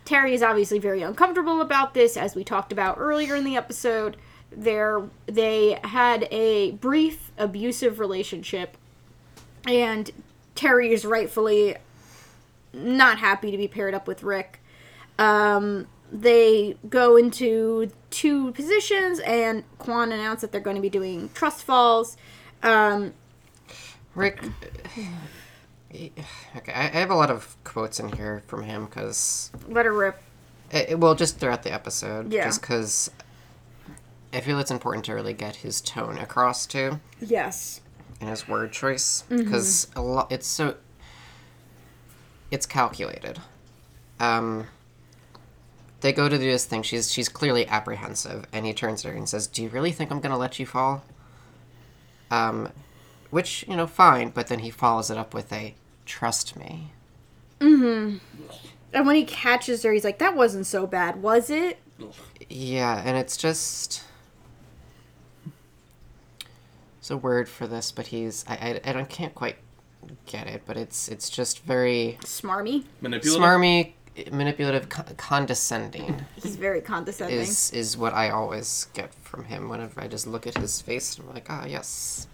Terri 0.06 0.32
is 0.32 0.42
obviously 0.42 0.78
very 0.78 1.02
uncomfortable 1.02 1.60
about 1.60 1.92
this, 1.92 2.16
as 2.16 2.34
we 2.34 2.44
talked 2.44 2.72
about 2.72 2.96
earlier 2.98 3.34
in 3.34 3.44
the 3.44 3.56
episode. 3.56 4.16
They're, 4.50 5.02
they 5.26 5.78
had 5.82 6.28
a 6.30 6.70
brief 6.72 7.32
abusive 7.36 7.98
relationship, 7.98 8.76
and 9.66 10.10
Terri 10.54 10.90
is 10.92 11.04
rightfully 11.04 11.76
not 12.72 13.18
happy 13.18 13.50
to 13.50 13.56
be 13.56 13.66
paired 13.66 13.94
up 13.94 14.06
with 14.06 14.22
Rick. 14.22 14.60
Um, 15.18 15.88
they 16.12 16.76
go 16.88 17.16
into 17.16 17.90
two 18.10 18.52
positions, 18.52 19.18
and 19.20 19.64
Kwan 19.78 20.12
announced 20.12 20.42
that 20.42 20.52
they're 20.52 20.60
going 20.60 20.76
to 20.76 20.82
be 20.82 20.88
doing 20.88 21.30
trust 21.34 21.64
falls. 21.64 22.16
Um, 22.62 23.12
Rick. 24.14 24.40
Okay, 26.56 26.72
I 26.72 26.86
have 26.98 27.10
a 27.10 27.14
lot 27.14 27.30
of 27.30 27.56
quotes 27.64 28.00
in 28.00 28.08
here 28.12 28.42
from 28.46 28.62
him 28.64 28.86
because 28.86 29.50
Let 29.68 29.86
her 29.86 29.92
rip. 29.92 30.20
It, 30.72 30.98
well, 30.98 31.14
just 31.14 31.38
throughout 31.38 31.62
the 31.62 31.72
episode. 31.72 32.32
Yeah. 32.32 32.44
Just 32.44 32.60
because 32.60 33.10
I 34.32 34.40
feel 34.40 34.58
it's 34.58 34.70
important 34.70 35.04
to 35.06 35.14
really 35.14 35.32
get 35.34 35.56
his 35.56 35.80
tone 35.80 36.18
across 36.18 36.66
too, 36.66 37.00
Yes. 37.20 37.80
and 38.20 38.28
his 38.28 38.48
word 38.48 38.72
choice, 38.72 39.22
because 39.28 39.86
a 39.94 40.02
lot. 40.02 40.30
It's 40.32 40.46
so. 40.46 40.74
It's 42.50 42.66
calculated. 42.66 43.38
Um. 44.20 44.66
They 46.00 46.12
go 46.12 46.28
to 46.28 46.36
do 46.36 46.44
this 46.44 46.64
thing. 46.66 46.82
She's 46.82 47.12
she's 47.12 47.28
clearly 47.28 47.66
apprehensive, 47.68 48.44
and 48.52 48.66
he 48.66 48.74
turns 48.74 49.02
to 49.02 49.08
her 49.10 49.14
and 49.16 49.28
says, 49.28 49.46
"Do 49.46 49.62
you 49.62 49.68
really 49.68 49.92
think 49.92 50.10
I'm 50.10 50.20
gonna 50.20 50.36
let 50.38 50.58
you 50.58 50.66
fall?" 50.66 51.04
Um, 52.30 52.70
which 53.30 53.64
you 53.68 53.76
know, 53.76 53.86
fine, 53.86 54.30
but 54.30 54.46
then 54.48 54.60
he 54.60 54.70
follows 54.70 55.10
it 55.10 55.18
up 55.18 55.34
with 55.34 55.52
a, 55.52 55.74
"Trust 56.04 56.56
me." 56.56 56.92
And 57.60 58.20
when 59.06 59.16
he 59.16 59.24
catches 59.24 59.82
her, 59.82 59.92
he's 59.92 60.04
like, 60.04 60.18
"That 60.18 60.36
wasn't 60.36 60.66
so 60.66 60.86
bad, 60.86 61.22
was 61.22 61.50
it?" 61.50 61.78
Yeah, 62.48 63.02
and 63.04 63.16
it's 63.16 63.36
just. 63.36 64.02
It's 66.98 67.10
a 67.10 67.16
word 67.16 67.48
for 67.48 67.66
this, 67.66 67.92
but 67.92 68.08
he's 68.08 68.44
I 68.48 68.80
I, 68.84 68.90
I 68.90 68.92
don't 68.92 69.08
can't 69.08 69.34
quite 69.34 69.56
get 70.26 70.46
it, 70.46 70.62
but 70.66 70.76
it's 70.76 71.08
it's 71.08 71.28
just 71.30 71.60
very 71.64 72.18
Smarmy. 72.22 72.84
Manipulative. 73.00 73.42
smarmy, 73.42 73.92
manipulative, 74.32 74.88
con- 74.88 75.04
condescending 75.16 76.24
He's 76.42 76.56
very 76.56 76.80
condescending. 76.80 77.38
is 77.38 77.70
is 77.72 77.96
what 77.96 78.12
I 78.14 78.30
always 78.30 78.86
get 78.94 79.14
from 79.14 79.44
him 79.44 79.68
whenever 79.68 80.00
I 80.00 80.08
just 80.08 80.26
look 80.26 80.46
at 80.46 80.56
his 80.58 80.80
face 80.80 81.16
and 81.18 81.28
I'm 81.28 81.34
like, 81.34 81.46
ah, 81.48 81.64
yes, 81.66 82.26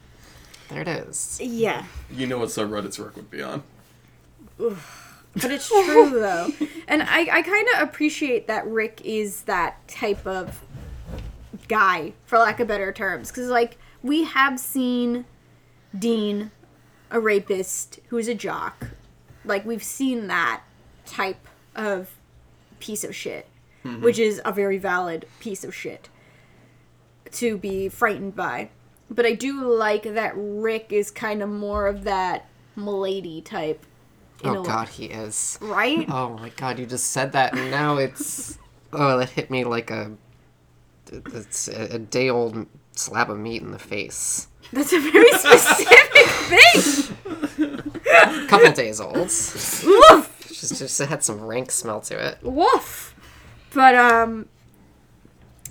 there 0.72 0.82
it 0.82 0.88
is. 0.88 1.40
Yeah. 1.42 1.84
You 2.10 2.26
know 2.26 2.38
what 2.38 2.48
subreddits 2.48 3.02
Rick 3.04 3.16
would 3.16 3.30
be 3.30 3.42
on. 3.42 3.62
But 4.58 5.50
it's 5.50 5.68
true 5.68 6.10
though. 6.10 6.48
And 6.88 7.02
I, 7.02 7.28
I 7.30 7.42
kind 7.42 7.68
of 7.74 7.88
appreciate 7.88 8.46
that 8.48 8.66
Rick 8.66 9.00
is 9.04 9.42
that 9.42 9.86
type 9.88 10.26
of 10.26 10.64
guy, 11.68 12.12
for 12.26 12.38
lack 12.38 12.60
of 12.60 12.68
better 12.68 12.92
terms. 12.92 13.30
Because, 13.30 13.48
like, 13.48 13.78
we 14.02 14.24
have 14.24 14.58
seen 14.58 15.24
Dean, 15.98 16.50
a 17.10 17.20
rapist 17.20 18.00
who's 18.08 18.28
a 18.28 18.34
jock. 18.34 18.88
Like, 19.44 19.64
we've 19.64 19.82
seen 19.82 20.26
that 20.26 20.62
type 21.06 21.48
of 21.74 22.10
piece 22.78 23.04
of 23.04 23.14
shit, 23.14 23.46
mm-hmm. 23.84 24.02
which 24.02 24.18
is 24.18 24.40
a 24.44 24.52
very 24.52 24.78
valid 24.78 25.26
piece 25.40 25.64
of 25.64 25.74
shit 25.74 26.08
to 27.32 27.56
be 27.56 27.88
frightened 27.88 28.36
by. 28.36 28.68
But 29.14 29.26
I 29.26 29.34
do 29.34 29.64
like 29.64 30.04
that 30.04 30.32
Rick 30.36 30.86
is 30.90 31.10
kind 31.10 31.42
of 31.42 31.48
more 31.48 31.86
of 31.86 32.04
that 32.04 32.46
milady 32.76 33.42
type. 33.42 33.84
Oh 34.44 34.62
a- 34.62 34.64
God, 34.64 34.88
he 34.88 35.06
is. 35.06 35.58
Right? 35.60 36.06
Oh 36.10 36.30
my 36.30 36.48
God, 36.50 36.78
you 36.78 36.86
just 36.86 37.08
said 37.08 37.32
that, 37.32 37.56
and 37.56 37.70
now 37.70 37.98
it's 37.98 38.58
oh, 38.92 39.18
that 39.18 39.30
hit 39.30 39.50
me 39.50 39.64
like 39.64 39.90
a 39.90 40.12
it's 41.12 41.68
a, 41.68 41.94
a 41.94 41.98
day 41.98 42.30
old 42.30 42.66
slab 42.92 43.30
of 43.30 43.38
meat 43.38 43.62
in 43.62 43.70
the 43.70 43.78
face. 43.78 44.48
That's 44.72 44.92
a 44.92 45.00
very 45.00 45.30
specific 45.32 46.28
thing. 46.48 47.82
couple 48.48 48.72
days 48.72 49.00
old. 49.00 49.16
Woof. 49.16 50.46
Just, 50.48 50.78
just 50.78 51.00
it 51.00 51.08
had 51.08 51.22
some 51.22 51.40
rank 51.40 51.70
smell 51.70 52.00
to 52.02 52.28
it. 52.28 52.38
Woof. 52.42 53.14
But 53.74 53.94
um 53.94 54.48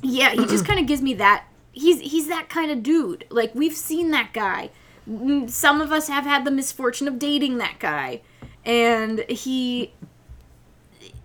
yeah, 0.03 0.31
he 0.31 0.45
just 0.45 0.65
kind 0.67 0.79
of 0.79 0.85
gives 0.85 1.01
me 1.01 1.15
that 1.15 1.45
he's 1.71 1.99
he's 1.99 2.27
that 2.27 2.49
kind 2.49 2.71
of 2.71 2.83
dude. 2.83 3.25
Like 3.29 3.53
we've 3.55 3.75
seen 3.75 4.11
that 4.11 4.33
guy. 4.33 4.69
Mm, 5.09 5.49
Some 5.49 5.81
of 5.81 5.91
us 5.91 6.07
have 6.07 6.25
had 6.25 6.45
the 6.45 6.51
misfortune 6.51 7.07
of 7.07 7.19
dating 7.19 7.57
that 7.57 7.79
guy. 7.79 8.21
And 8.63 9.19
he 9.29 9.93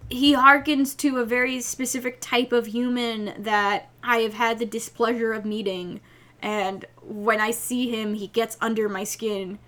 he 0.09 0.35
harkens 0.35 0.97
to 0.99 1.19
a 1.19 1.25
very 1.25 1.61
specific 1.61 2.19
type 2.21 2.53
of 2.53 2.67
human 2.67 3.35
that 3.43 3.91
I 4.03 4.19
have 4.19 4.35
had 4.35 4.59
the 4.59 4.67
displeasure 4.67 5.33
of 5.33 5.45
meeting. 5.45 6.01
And 6.41 6.85
when 7.03 7.41
I 7.41 7.51
see 7.51 7.91
him, 7.91 8.15
he 8.15 8.29
gets 8.29 8.57
under 8.61 8.89
my 8.89 9.05
skin. 9.05 9.59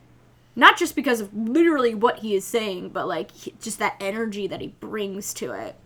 Not 0.55 0.77
just 0.77 0.95
because 0.97 1.21
of 1.21 1.35
literally 1.35 1.95
what 1.95 2.21
he 2.21 2.35
is 2.35 2.45
saying, 2.45 2.91
but 2.91 3.07
like 3.07 3.31
just 3.61 3.79
that 3.79 3.97
energy 4.01 4.47
that 4.47 4.61
he 4.61 4.69
brings 4.69 5.35
to 5.35 5.53
it. 5.53 5.77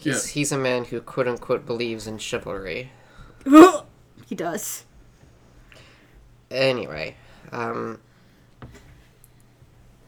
Yeah. 0.00 0.12
He's, 0.14 0.26
he's 0.28 0.52
a 0.52 0.58
man 0.58 0.84
who 0.84 1.00
quote 1.00 1.28
unquote 1.28 1.66
believes 1.66 2.06
in 2.06 2.18
chivalry. 2.18 2.90
he 4.26 4.34
does. 4.34 4.84
Anyway, 6.50 7.16
um, 7.52 8.00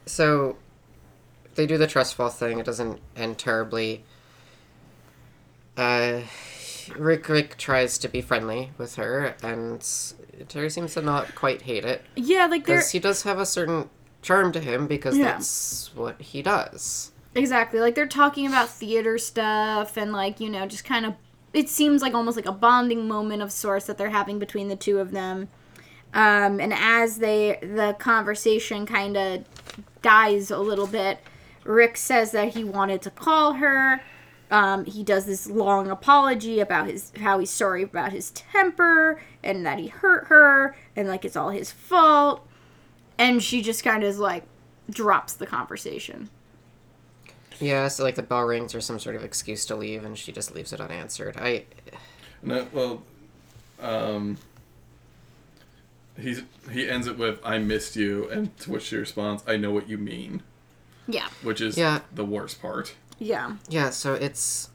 so 0.07 0.57
they 1.55 1.66
do 1.66 1.78
the 1.78 1.86
trust 1.86 2.14
fall 2.14 2.30
thing. 2.30 2.59
It 2.59 2.66
doesn't 2.66 3.01
end 3.16 3.38
terribly. 3.38 4.05
Uh, 5.76 6.22
Rick 6.97 7.28
Rick 7.28 7.57
tries 7.59 7.97
to 7.99 8.09
be 8.09 8.20
friendly 8.20 8.72
with 8.76 8.97
her, 8.97 9.36
and 9.43 9.80
Terri 9.80 10.70
seems 10.70 10.95
to 10.95 11.03
not 11.03 11.34
quite 11.34 11.62
hate 11.62 11.84
it 11.84 12.03
Yeah, 12.16 12.47
like 12.47 12.66
they're 12.66 12.76
because 12.78 12.90
he 12.90 12.99
does 12.99 13.22
have 13.22 13.38
a 13.38 13.47
certain 13.47 13.88
charm 14.20 14.53
to 14.53 14.61
him 14.61 14.86
because 14.86 15.16
Yeah. 15.16 15.24
that's 15.32 15.95
what 15.95 16.20
he 16.20 16.43
does. 16.43 17.11
Exactly 17.35 17.80
like 17.80 17.95
they're 17.95 18.07
talking 18.07 18.47
about 18.47 18.68
theater 18.68 19.16
stuff 19.16 19.97
and 19.97 20.12
like 20.12 20.39
you 20.39 20.51
know 20.51 20.66
just 20.66 20.85
kind 20.85 21.07
of 21.07 21.14
it 21.53 21.68
seems 21.68 22.03
like 22.03 22.14
almost 22.14 22.37
like 22.37 22.47
a 22.47 22.53
bonding 22.53 23.07
moment 23.07 23.43
of 23.43 23.53
sorts 23.53 23.87
that 23.87 23.99
they're 23.99 24.11
having 24.11 24.39
between 24.39 24.68
the 24.68 24.76
two 24.76 24.99
of 24.99 25.11
them. 25.11 25.49
Um, 26.14 26.61
and 26.61 26.72
as 26.74 27.18
they 27.18 27.59
the 27.62 27.97
conversation 27.99 28.87
kind 28.87 29.16
of 29.16 29.45
dies 30.03 30.51
a 30.51 30.59
little 30.59 30.87
bit, 30.87 31.20
Rick 31.64 31.97
says 31.97 32.33
that 32.33 32.51
he 32.51 32.64
wanted 32.64 33.03
to 33.03 33.11
call 33.11 33.55
her. 33.55 34.03
Um, 34.51 34.85
he 34.85 35.03
does 35.03 35.24
this 35.24 35.47
long 35.47 35.89
apology 35.89 36.61
about 36.61 36.87
his 36.87 37.12
how 37.20 37.39
he's 37.39 37.51
sorry 37.51 37.83
about 37.83 38.12
his 38.12 38.30
temper 38.33 39.22
and 39.43 39.64
that 39.64 39.78
he 39.78 39.89
hurt 39.89 40.26
her 40.26 40.76
and 40.95 41.09
like 41.09 41.24
it's 41.24 41.37
all 41.37 41.51
his 41.51 41.70
fault. 41.70 42.47
And 43.18 43.43
she 43.43 43.62
just 43.62 43.85
kind 43.85 44.05
of 44.05 44.18
like 44.18 44.45
drops 44.91 45.33
the 45.35 45.47
conversation. 45.47 46.28
Yeah, 47.62 47.86
so 47.88 48.02
like 48.02 48.16
the 48.16 48.22
bell 48.24 48.42
rings 48.42 48.74
or 48.74 48.80
some 48.80 48.98
sort 48.98 49.14
of 49.14 49.22
excuse 49.22 49.64
to 49.66 49.76
leave, 49.76 50.04
and 50.04 50.18
she 50.18 50.32
just 50.32 50.52
leaves 50.54 50.72
it 50.72 50.80
unanswered. 50.80 51.36
I 51.38 51.64
No, 52.42 52.66
well, 52.72 53.02
um, 53.80 54.36
he's 56.18 56.42
he 56.72 56.90
ends 56.90 57.06
it 57.06 57.16
with 57.16 57.38
"I 57.44 57.58
missed 57.58 57.94
you," 57.94 58.28
and 58.30 58.56
to 58.58 58.70
which 58.72 58.82
she 58.84 58.96
responds, 58.96 59.44
"I 59.46 59.56
know 59.56 59.70
what 59.70 59.88
you 59.88 59.96
mean," 59.96 60.42
Yeah. 61.06 61.28
which 61.42 61.60
is 61.60 61.78
Yeah. 61.78 62.00
the 62.12 62.24
worst 62.24 62.60
part. 62.60 62.94
Yeah. 63.20 63.56
Yeah, 63.68 63.90
so 63.90 64.14
it's 64.14 64.70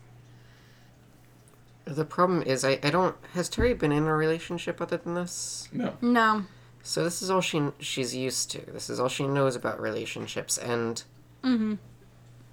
the 1.83 2.05
problem 2.05 2.41
is 2.43 2.63
I, 2.63 2.79
I 2.83 2.89
don't 2.89 3.15
has 3.33 3.49
Terri 3.49 3.77
been 3.77 3.91
in 3.91 4.03
a 4.03 4.15
relationship 4.15 4.79
other 4.81 4.95
than 4.97 5.15
this? 5.15 5.67
No, 5.73 5.97
No. 6.01 6.45
So 6.83 7.03
this 7.03 7.21
is 7.21 7.29
all 7.29 7.41
she 7.41 7.61
she's 7.79 8.15
used 8.15 8.49
to. 8.51 8.59
This 8.71 8.89
is 8.89 8.97
all 8.97 9.09
she 9.09 9.27
knows 9.27 9.57
about 9.57 9.81
relationships 9.81 10.57
and 10.57 11.03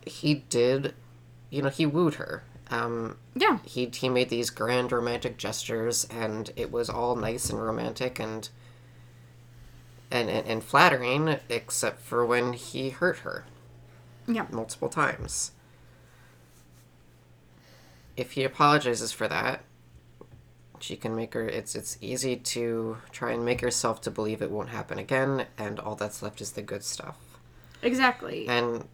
he 0.06 0.34
did 0.34 0.94
you 1.50 1.62
know, 1.62 1.68
he 1.68 1.86
wooed 1.86 2.14
her. 2.14 2.42
Um 2.70 3.16
Yeah. 3.34 3.58
he 3.64 3.86
he 3.94 4.08
made 4.08 4.28
these 4.30 4.50
grand 4.50 4.90
romantic 4.92 5.36
gestures 5.36 6.06
and 6.10 6.50
it 6.56 6.72
was 6.72 6.88
all 6.90 7.14
nice 7.16 7.50
and 7.50 7.62
romantic 7.62 8.18
and 8.18 8.48
and, 10.10 10.28
and, 10.30 10.46
and 10.46 10.62
flattering 10.64 11.38
except 11.48 12.00
for 12.00 12.24
when 12.24 12.52
he 12.54 12.90
hurt 12.90 13.18
her 13.18 13.44
Yeah. 14.26 14.46
multiple 14.50 14.88
times. 14.88 15.52
If 18.16 18.32
he 18.32 18.44
apologizes 18.44 19.10
for 19.12 19.26
that, 19.28 19.64
she 20.80 20.96
can 20.96 21.16
make 21.16 21.34
her 21.34 21.48
it's 21.48 21.74
it's 21.74 21.96
easy 22.00 22.36
to 22.36 22.98
try 23.10 23.32
and 23.32 23.44
make 23.44 23.60
herself 23.60 24.00
to 24.02 24.10
believe 24.10 24.42
it 24.42 24.50
won't 24.50 24.68
happen 24.68 24.98
again 24.98 25.46
and 25.56 25.80
all 25.80 25.94
that's 25.94 26.22
left 26.22 26.40
is 26.40 26.52
the 26.52 26.62
good 26.62 26.84
stuff. 26.84 27.16
Exactly. 27.82 28.46
And 28.48 28.86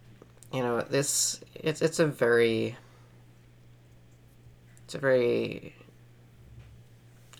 you 0.53 0.61
know, 0.61 0.81
this 0.81 1.39
it's 1.55 1.81
it's 1.81 1.99
a 1.99 2.07
very 2.07 2.77
it's 4.85 4.95
a 4.95 4.99
very 4.99 5.75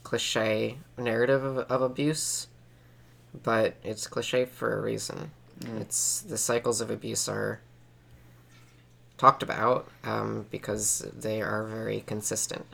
cliche 0.04 0.78
narrative 0.98 1.44
of, 1.44 1.58
of 1.58 1.82
abuse, 1.82 2.48
but 3.44 3.76
it's 3.84 4.08
cliche 4.08 4.46
for 4.46 4.78
a 4.78 4.82
reason. 4.82 5.32
It's 5.80 6.22
the 6.22 6.38
cycles 6.38 6.82
of 6.82 6.90
abuse 6.90 7.30
are 7.30 7.62
talked 9.18 9.44
about 9.44 9.88
um, 10.04 10.48
because 10.50 11.06
they 11.14 11.42
are 11.42 11.64
very 11.66 12.02
consistent. 12.08 12.66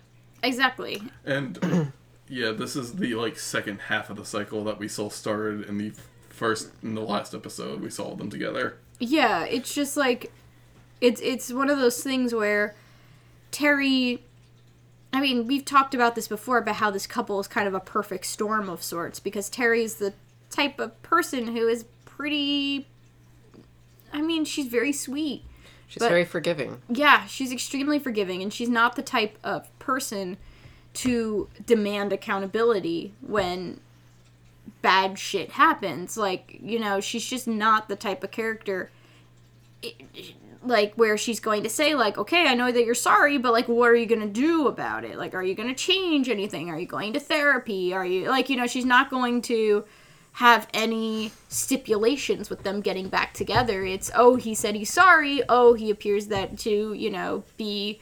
Exactly. 0.43 1.01
and 1.25 1.91
yeah, 2.29 2.51
this 2.51 2.75
is 2.75 2.95
the 2.95 3.15
like 3.15 3.37
second 3.37 3.81
half 3.81 4.09
of 4.09 4.17
the 4.17 4.25
cycle 4.25 4.63
that 4.63 4.79
we 4.79 4.87
saw 4.87 5.09
started 5.09 5.67
in 5.67 5.77
the 5.77 5.91
first 6.29 6.69
in 6.81 6.95
the 6.95 7.01
last 7.01 7.33
episode. 7.33 7.81
We 7.81 7.89
saw 7.89 8.15
them 8.15 8.29
together. 8.29 8.77
Yeah, 8.99 9.43
it's 9.45 9.73
just 9.73 9.95
like 9.97 10.31
it's 11.01 11.21
it's 11.21 11.51
one 11.51 11.69
of 11.69 11.77
those 11.77 12.01
things 12.01 12.33
where 12.33 12.75
Terri 13.51 14.19
I 15.13 15.21
mean, 15.21 15.47
we've 15.47 15.65
talked 15.65 15.95
about 15.95 16.15
this 16.15 16.27
before 16.27 16.57
about 16.57 16.75
how 16.75 16.91
this 16.91 17.07
couple 17.07 17.39
is 17.39 17.47
kind 17.47 17.67
of 17.67 17.73
a 17.73 17.79
perfect 17.79 18.25
storm 18.25 18.69
of 18.69 18.83
sorts 18.83 19.19
because 19.19 19.49
Terri's 19.49 19.95
the 19.95 20.13
type 20.49 20.79
of 20.79 21.01
person 21.01 21.47
who 21.55 21.67
is 21.67 21.85
pretty. 22.05 22.87
I 24.13 24.21
mean, 24.21 24.45
she's 24.45 24.67
very 24.67 24.91
sweet. 24.93 25.43
She's 25.87 25.99
But- 25.99 26.09
very 26.09 26.25
forgiving. 26.25 26.81
Yeah, 26.89 27.25
she's 27.25 27.51
extremely 27.51 27.99
forgiving, 27.99 28.41
and 28.41 28.53
she's 28.53 28.69
not 28.69 28.95
the 28.95 29.01
type 29.01 29.37
of 29.43 29.67
person 29.79 30.37
to 30.95 31.47
demand 31.65 32.11
accountability 32.11 33.13
when 33.21 33.79
bad 34.81 35.17
shit 35.19 35.51
happens. 35.51 36.17
Like, 36.17 36.59
you 36.61 36.79
know, 36.79 36.99
she's 36.99 37.25
just 37.25 37.47
not 37.47 37.89
the 37.89 37.95
type 37.95 38.23
of 38.23 38.31
character. 38.31 38.91
Like, 40.63 40.95
where 40.95 41.17
she's 41.17 41.39
going 41.39 41.63
to 41.63 41.69
say, 41.69 41.95
like, 41.95 42.17
okay, 42.17 42.47
I 42.47 42.55
know 42.55 42.71
that 42.71 42.85
you're 42.85 42.95
sorry, 42.95 43.37
but, 43.37 43.53
like, 43.53 43.67
what 43.67 43.89
are 43.89 43.95
you 43.95 44.05
going 44.05 44.21
to 44.21 44.27
do 44.27 44.67
about 44.67 45.03
it? 45.03 45.17
Like, 45.17 45.33
are 45.33 45.43
you 45.43 45.55
going 45.55 45.69
to 45.69 45.75
change 45.75 46.29
anything? 46.29 46.69
Are 46.69 46.79
you 46.79 46.87
going 46.87 47.13
to 47.13 47.19
therapy? 47.19 47.93
Are 47.93 48.05
you, 48.05 48.29
like, 48.29 48.49
you 48.49 48.57
know, 48.57 48.67
she's 48.67 48.85
not 48.85 49.09
going 49.09 49.41
to 49.43 49.85
have 50.37 50.67
any 50.71 51.31
stipulations 51.49 52.47
with 52.47 52.61
them 52.61 52.79
getting 52.79 53.07
back 53.07 53.33
together. 53.33 53.83
It's 53.83 54.11
oh 54.13 54.35
he 54.35 54.53
said 54.53 54.75
he's 54.75 54.93
sorry. 54.93 55.41
Oh 55.49 55.73
he 55.73 55.89
appears 55.89 56.27
that 56.27 56.59
to 56.59 56.93
you 56.93 57.09
know 57.09 57.43
be 57.57 57.99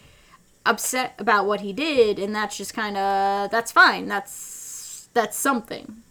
upset 0.65 1.13
about 1.17 1.45
what 1.45 1.61
he 1.61 1.71
did, 1.71 2.19
and 2.19 2.35
that's 2.35 2.57
just 2.57 2.73
kind 2.73 2.97
of 2.97 3.49
that's 3.51 3.71
fine. 3.71 4.09
That's 4.09 5.07
that's 5.13 5.37
something. 5.37 6.03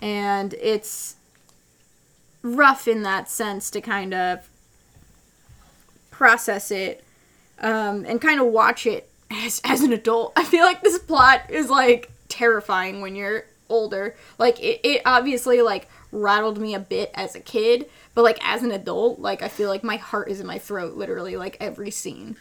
And 0.00 0.54
it's 0.54 1.16
rough 2.42 2.88
in 2.88 3.02
that 3.02 3.28
sense 3.28 3.70
to 3.70 3.80
kind 3.80 4.14
of 4.14 4.48
process 6.10 6.70
it 6.70 7.04
um, 7.60 8.04
and 8.06 8.20
kind 8.20 8.40
of 8.40 8.46
watch 8.46 8.86
it 8.86 9.08
as, 9.30 9.60
as 9.64 9.82
an 9.82 9.92
adult. 9.92 10.32
I 10.36 10.44
feel 10.44 10.64
like 10.64 10.82
this 10.82 10.98
plot 10.98 11.50
is 11.50 11.70
like 11.70 12.10
terrifying 12.28 13.00
when 13.00 13.14
you're 13.14 13.44
older. 13.68 14.14
Like 14.38 14.60
it, 14.60 14.80
it 14.82 15.02
obviously 15.04 15.62
like 15.62 15.88
rattled 16.12 16.58
me 16.58 16.74
a 16.74 16.80
bit 16.80 17.10
as 17.14 17.34
a 17.34 17.40
kid, 17.40 17.86
but 18.14 18.22
like 18.22 18.38
as 18.42 18.62
an 18.62 18.72
adult, 18.72 19.20
like 19.20 19.42
I 19.42 19.48
feel 19.48 19.68
like 19.68 19.84
my 19.84 19.96
heart 19.96 20.30
is 20.30 20.40
in 20.40 20.46
my 20.46 20.58
throat 20.58 20.96
literally 20.96 21.36
like 21.36 21.56
every 21.60 21.90
scene. 21.90 22.36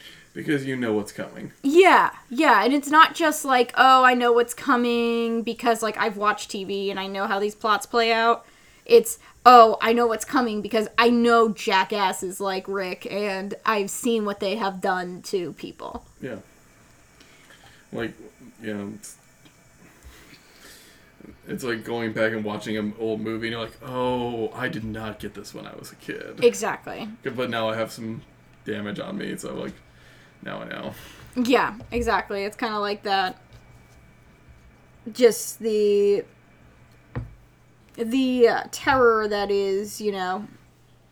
Because 0.45 0.65
you 0.65 0.75
know 0.75 0.93
what's 0.93 1.11
coming. 1.11 1.51
Yeah, 1.63 2.11
yeah, 2.29 2.63
and 2.63 2.73
it's 2.73 2.89
not 2.89 3.13
just 3.13 3.43
like, 3.43 3.73
oh, 3.77 4.03
I 4.03 4.13
know 4.13 4.31
what's 4.31 4.53
coming 4.53 5.43
because 5.43 5.83
like 5.83 5.97
I've 5.97 6.17
watched 6.17 6.49
TV 6.49 6.89
and 6.89 6.99
I 6.99 7.07
know 7.07 7.27
how 7.27 7.39
these 7.39 7.55
plots 7.55 7.85
play 7.85 8.11
out. 8.13 8.45
It's 8.85 9.19
oh, 9.45 9.77
I 9.81 9.93
know 9.93 10.07
what's 10.07 10.25
coming 10.25 10.61
because 10.61 10.87
I 10.97 11.09
know 11.09 11.49
jackasses 11.49 12.39
like 12.39 12.67
Rick 12.67 13.07
and 13.11 13.55
I've 13.65 13.89
seen 13.89 14.25
what 14.25 14.39
they 14.39 14.55
have 14.55 14.81
done 14.81 15.21
to 15.23 15.53
people. 15.53 16.05
Yeah. 16.21 16.37
Like, 17.91 18.13
you 18.61 18.73
know, 18.73 18.93
it's, 18.95 19.17
it's 21.47 21.63
like 21.63 21.83
going 21.83 22.13
back 22.13 22.33
and 22.33 22.43
watching 22.43 22.77
an 22.77 22.93
old 22.99 23.21
movie 23.21 23.47
and 23.47 23.53
you're 23.53 23.61
like, 23.61 23.77
oh, 23.83 24.51
I 24.53 24.67
did 24.67 24.83
not 24.83 25.19
get 25.19 25.33
this 25.33 25.53
when 25.53 25.65
I 25.65 25.75
was 25.75 25.91
a 25.91 25.95
kid. 25.95 26.43
Exactly. 26.43 27.09
But 27.23 27.49
now 27.49 27.69
I 27.69 27.75
have 27.75 27.91
some 27.91 28.21
damage 28.65 28.99
on 28.99 29.17
me, 29.17 29.35
so 29.37 29.55
like, 29.55 29.73
now 30.41 30.61
I 30.61 30.67
know. 30.67 30.93
Yeah, 31.35 31.75
exactly. 31.91 32.43
It's 32.43 32.55
kind 32.55 32.73
of 32.73 32.81
like 32.81 33.03
that. 33.03 33.39
Just 35.11 35.59
the 35.59 36.23
the 37.95 38.47
uh, 38.47 38.63
terror 38.71 39.27
that 39.27 39.51
is, 39.51 39.99
you 39.99 40.11
know, 40.11 40.47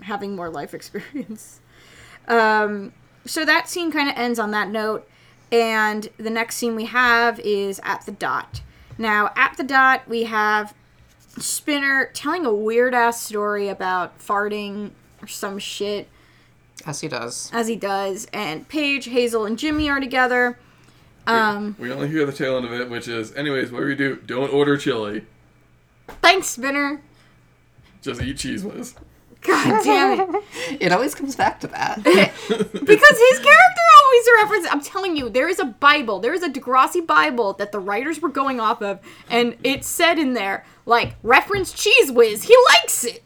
having 0.02 0.36
more 0.36 0.50
life 0.50 0.74
experience. 0.74 1.60
Um, 2.28 2.94
so 3.26 3.46
that 3.46 3.70
scene 3.70 3.92
kind 3.92 4.10
of 4.10 4.18
ends 4.18 4.40
on 4.40 4.52
that 4.52 4.70
note, 4.70 5.08
and 5.52 6.10
the 6.18 6.30
next 6.30 6.58
scene 6.58 6.76
we 6.76 6.86
have 6.86 7.40
is 7.42 7.80
at 7.84 8.06
the 8.06 8.12
dot. 8.12 8.62
Now, 8.98 9.32
at 9.36 9.56
the 9.58 9.64
dot, 9.64 10.08
we 10.08 10.24
have 10.24 10.74
Spinner 11.38 12.10
telling 12.14 12.46
a 12.46 12.54
weird 12.54 12.94
ass 12.94 13.22
story 13.22 13.70
about 13.70 14.18
farting 14.20 14.92
or 15.22 15.28
some 15.28 15.60
shit 15.60 16.10
As 16.88 17.02
he 17.02 17.08
does. 17.10 17.52
as 17.54 17.68
he 17.68 17.76
does, 17.76 18.28
and 18.34 18.68
Paige, 18.68 19.06
Hazel, 19.06 19.46
and 19.46 19.60
Jimmy 19.60 19.90
are 19.90 20.00
together. 20.00 20.58
Um, 21.28 21.76
We 21.78 21.92
only 21.92 22.08
hear 22.08 22.26
the 22.26 22.32
tail 22.32 22.56
end 22.56 22.66
of 22.66 22.72
it, 22.72 22.90
which 22.90 23.08
is, 23.10 23.36
anyways, 23.36 23.72
what 23.72 23.82
do 23.82 23.86
we 23.88 23.96
do? 23.96 24.16
Don't 24.26 24.52
order 24.54 24.78
chili. 24.78 25.26
thanks, 26.22 26.48
Spinner. 26.48 27.02
Just 28.02 28.22
eat 28.22 28.38
cheese 28.38 28.64
whiz. 28.64 28.96
God 29.42 29.84
damn 29.84 30.36
it. 30.36 30.44
It 30.80 30.92
always 30.94 31.14
comes 31.14 31.36
back 31.36 31.60
to 31.60 31.68
that. 31.68 31.98
Because 32.04 33.20
his 33.20 33.40
character 33.40 33.82
always 34.06 34.28
references. 34.38 34.70
I'm 34.72 34.82
telling 34.82 35.18
you, 35.18 35.30
there 35.30 35.50
is 35.50 35.60
a 35.60 35.66
Bible. 35.66 36.20
There 36.20 36.34
is 36.34 36.42
a 36.42 36.50
Degrassi 36.50 37.06
Bible 37.06 37.52
that 37.54 37.72
the 37.74 37.80
writers 37.80 38.22
were 38.22 38.30
going 38.30 38.60
off 38.62 38.82
of, 38.82 39.00
and 39.30 39.58
it 39.64 39.84
said 39.84 40.18
in 40.18 40.34
there, 40.34 40.64
like, 40.86 41.16
reference 41.24 41.74
Cheese 41.74 42.10
Whiz. 42.12 42.44
He 42.44 42.56
likes 42.74 43.04
it. 43.04 43.24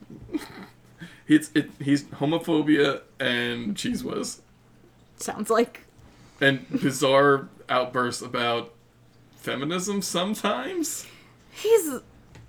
It's 1.33 1.49
it. 1.55 1.71
He's 1.79 2.03
homophobia 2.03 3.01
and 3.19 3.77
cheese 3.77 4.03
whiz, 4.03 4.41
Sounds 5.17 5.49
like. 5.49 5.85
and 6.41 6.69
bizarre 6.81 7.47
outbursts 7.69 8.21
about 8.21 8.73
feminism. 9.37 10.01
Sometimes 10.01 11.07
He's. 11.51 11.89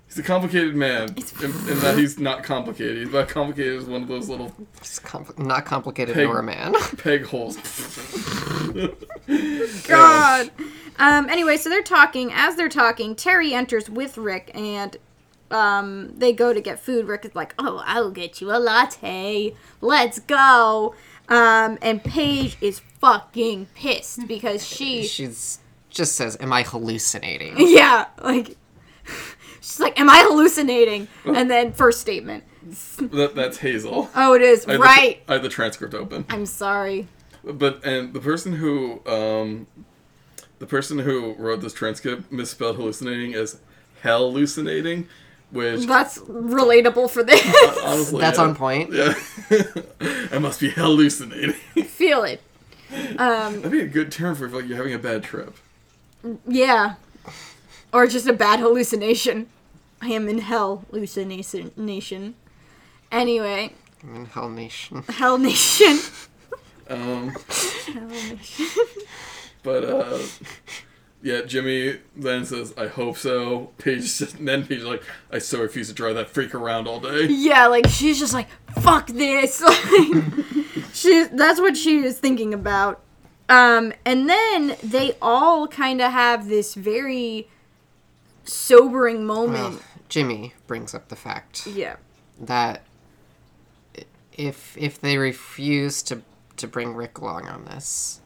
he's 0.07 0.19
a 0.19 0.23
complicated 0.23 0.75
man, 0.75 1.15
in, 1.41 1.45
in 1.45 1.79
that 1.79 1.95
he's 1.97 2.19
not 2.19 2.43
complicated. 2.43 2.97
He's 2.97 3.13
not 3.13 3.29
complicated 3.29 3.77
as 3.77 3.85
one 3.85 4.01
of 4.01 4.07
those 4.09 4.27
little 4.27 4.53
It's 4.77 4.99
compl- 4.99 5.37
not 5.39 5.63
complicated 5.65 6.15
Pig. 6.15 6.25
nor 6.25 6.39
a 6.39 6.43
man. 6.43 6.73
peg 6.97 7.25
holes. 7.25 7.55
God. 9.87 10.51
Um, 10.99 11.29
anyway, 11.29 11.57
so 11.57 11.69
they're 11.69 11.81
talking. 11.83 12.31
As 12.33 12.55
they're 12.55 12.69
talking, 12.69 13.15
Terri 13.15 13.51
enters 13.53 13.89
with 13.89 14.17
Rick, 14.17 14.51
and 14.53 14.95
um, 15.53 16.13
they 16.17 16.33
go 16.33 16.53
to 16.53 16.59
get 16.59 16.79
food. 16.79 17.07
Rick 17.07 17.25
is 17.25 17.35
like, 17.35 17.53
"Oh, 17.59 17.81
I'll 17.85 18.11
get 18.11 18.41
you 18.41 18.51
a 18.51 18.57
latte. 18.59 19.55
Let's 19.81 20.19
go." 20.19 20.95
Um, 21.29 21.77
and 21.81 22.03
Paige 22.03 22.57
is 22.59 22.81
fucking 22.99 23.67
pissed 23.75 24.27
because 24.27 24.65
she, 24.67 25.03
She's 25.07 25.59
just 25.89 26.15
says, 26.15 26.35
"Am 26.39 26.51
I 26.51 26.63
hallucinating?" 26.63 27.55
yeah, 27.57 28.07
like 28.21 28.57
she's 29.61 29.79
like, 29.79 29.99
"Am 29.99 30.09
I 30.09 30.25
hallucinating?" 30.27 31.07
And 31.25 31.49
then 31.49 31.71
first 31.71 32.01
statement, 32.01 32.43
that, 32.99 33.33
that's 33.35 33.59
Hazel. 33.59 34.09
"Oh, 34.15 34.33
it 34.33 34.41
is 34.41 34.65
I 34.67 34.75
right." 34.75 35.25
The, 35.27 35.31
I 35.31 35.35
have 35.35 35.43
the 35.43 35.49
transcript 35.49 35.93
open. 35.93 36.25
I'm 36.29 36.45
sorry. 36.45 37.07
But 37.43 37.85
and 37.85 38.13
the 38.13 38.21
person 38.21 38.53
who 38.53 39.01
um, 39.05 39.67
the 40.59 40.65
person 40.65 40.99
who 40.99 41.35
wrote 41.35 41.61
this 41.61 41.73
transcript 41.73 42.31
misspelled 42.31 42.77
hallucinating 42.77 43.33
as 43.35 43.59
hallucinating, 44.01 45.07
which 45.53 45.85
That's 45.85 46.17
relatable 46.19 47.09
for 47.09 47.23
this. 47.23 47.41
honestly 47.83 48.19
That's 48.21 48.37
yeah. 48.37 48.43
on 48.43 48.55
point. 48.55 48.91
Yeah, 48.91 49.13
I 50.31 50.39
must 50.39 50.59
be 50.59 50.69
hallucinating. 50.69 51.53
Feel 51.85 52.23
it. 52.23 52.41
That'd 52.89 53.71
be 53.71 53.81
a 53.81 53.87
good 53.87 54.11
term 54.11 54.35
for 54.35 54.49
like 54.49 54.67
you're 54.67 54.77
having 54.77 54.93
a 54.93 54.99
bad 54.99 55.23
trip. 55.23 55.55
Yeah. 56.47 56.95
Or 57.91 58.07
just 58.07 58.27
a 58.27 58.33
bad 58.33 58.59
hallucination. 58.59 59.47
I 60.01 60.07
am 60.07 60.27
in 60.27 60.39
hell 60.39 60.83
hallucination. 60.91 62.35
Anyway, 63.11 63.71
I'm 64.01 64.15
in 64.15 64.25
Hell 64.25 64.49
Nation. 64.49 65.03
Hell 65.07 65.37
Nation. 65.37 65.99
Um, 66.89 67.29
Hell 67.29 68.07
Nation. 68.09 68.67
but 69.63 69.83
uh, 69.85 70.17
yeah, 71.23 71.41
Jimmy 71.41 71.99
then 72.17 72.45
says, 72.45 72.73
"I 72.77 72.87
hope 72.87 73.17
so." 73.17 73.71
Paige, 73.77 74.01
just, 74.17 74.35
and 74.35 74.47
then 74.47 74.67
Paige 74.67 74.83
like, 74.83 75.03
"I 75.31 75.39
so 75.39 75.61
refuse 75.61 75.87
to 75.87 75.93
drive 75.93 76.15
that 76.15 76.29
freak 76.29 76.53
around 76.53 76.87
all 76.87 76.99
day." 76.99 77.27
yeah, 77.27 77.67
like 77.67 77.87
she's 77.87 78.19
just 78.19 78.33
like, 78.33 78.47
fuck 78.81 79.07
this. 79.07 79.63
Like 79.73 80.93
she 80.93 81.25
that's 81.31 81.59
what 81.59 81.75
she 81.75 82.01
was 82.01 82.19
thinking 82.19 82.53
about. 82.53 83.01
Um, 83.49 83.93
and 84.05 84.29
then 84.29 84.75
they 84.83 85.13
all 85.21 85.67
kind 85.67 86.01
of 86.01 86.11
have 86.11 86.47
this 86.47 86.75
very 86.75 87.47
sobering 88.43 89.25
moment. 89.25 89.75
Well, 89.75 89.79
Jimmy 90.09 90.53
brings 90.67 90.93
up 90.93 91.07
the 91.07 91.15
fact 91.15 91.65
yeah. 91.67 91.95
that 92.39 92.83
if 94.33 94.77
if 94.77 94.99
they 94.99 95.17
refuse 95.17 96.03
to 96.03 96.21
to 96.57 96.67
bring 96.67 96.93
Rick 96.93 97.17
along 97.17 97.47
on 97.47 97.65
this, 97.65 98.21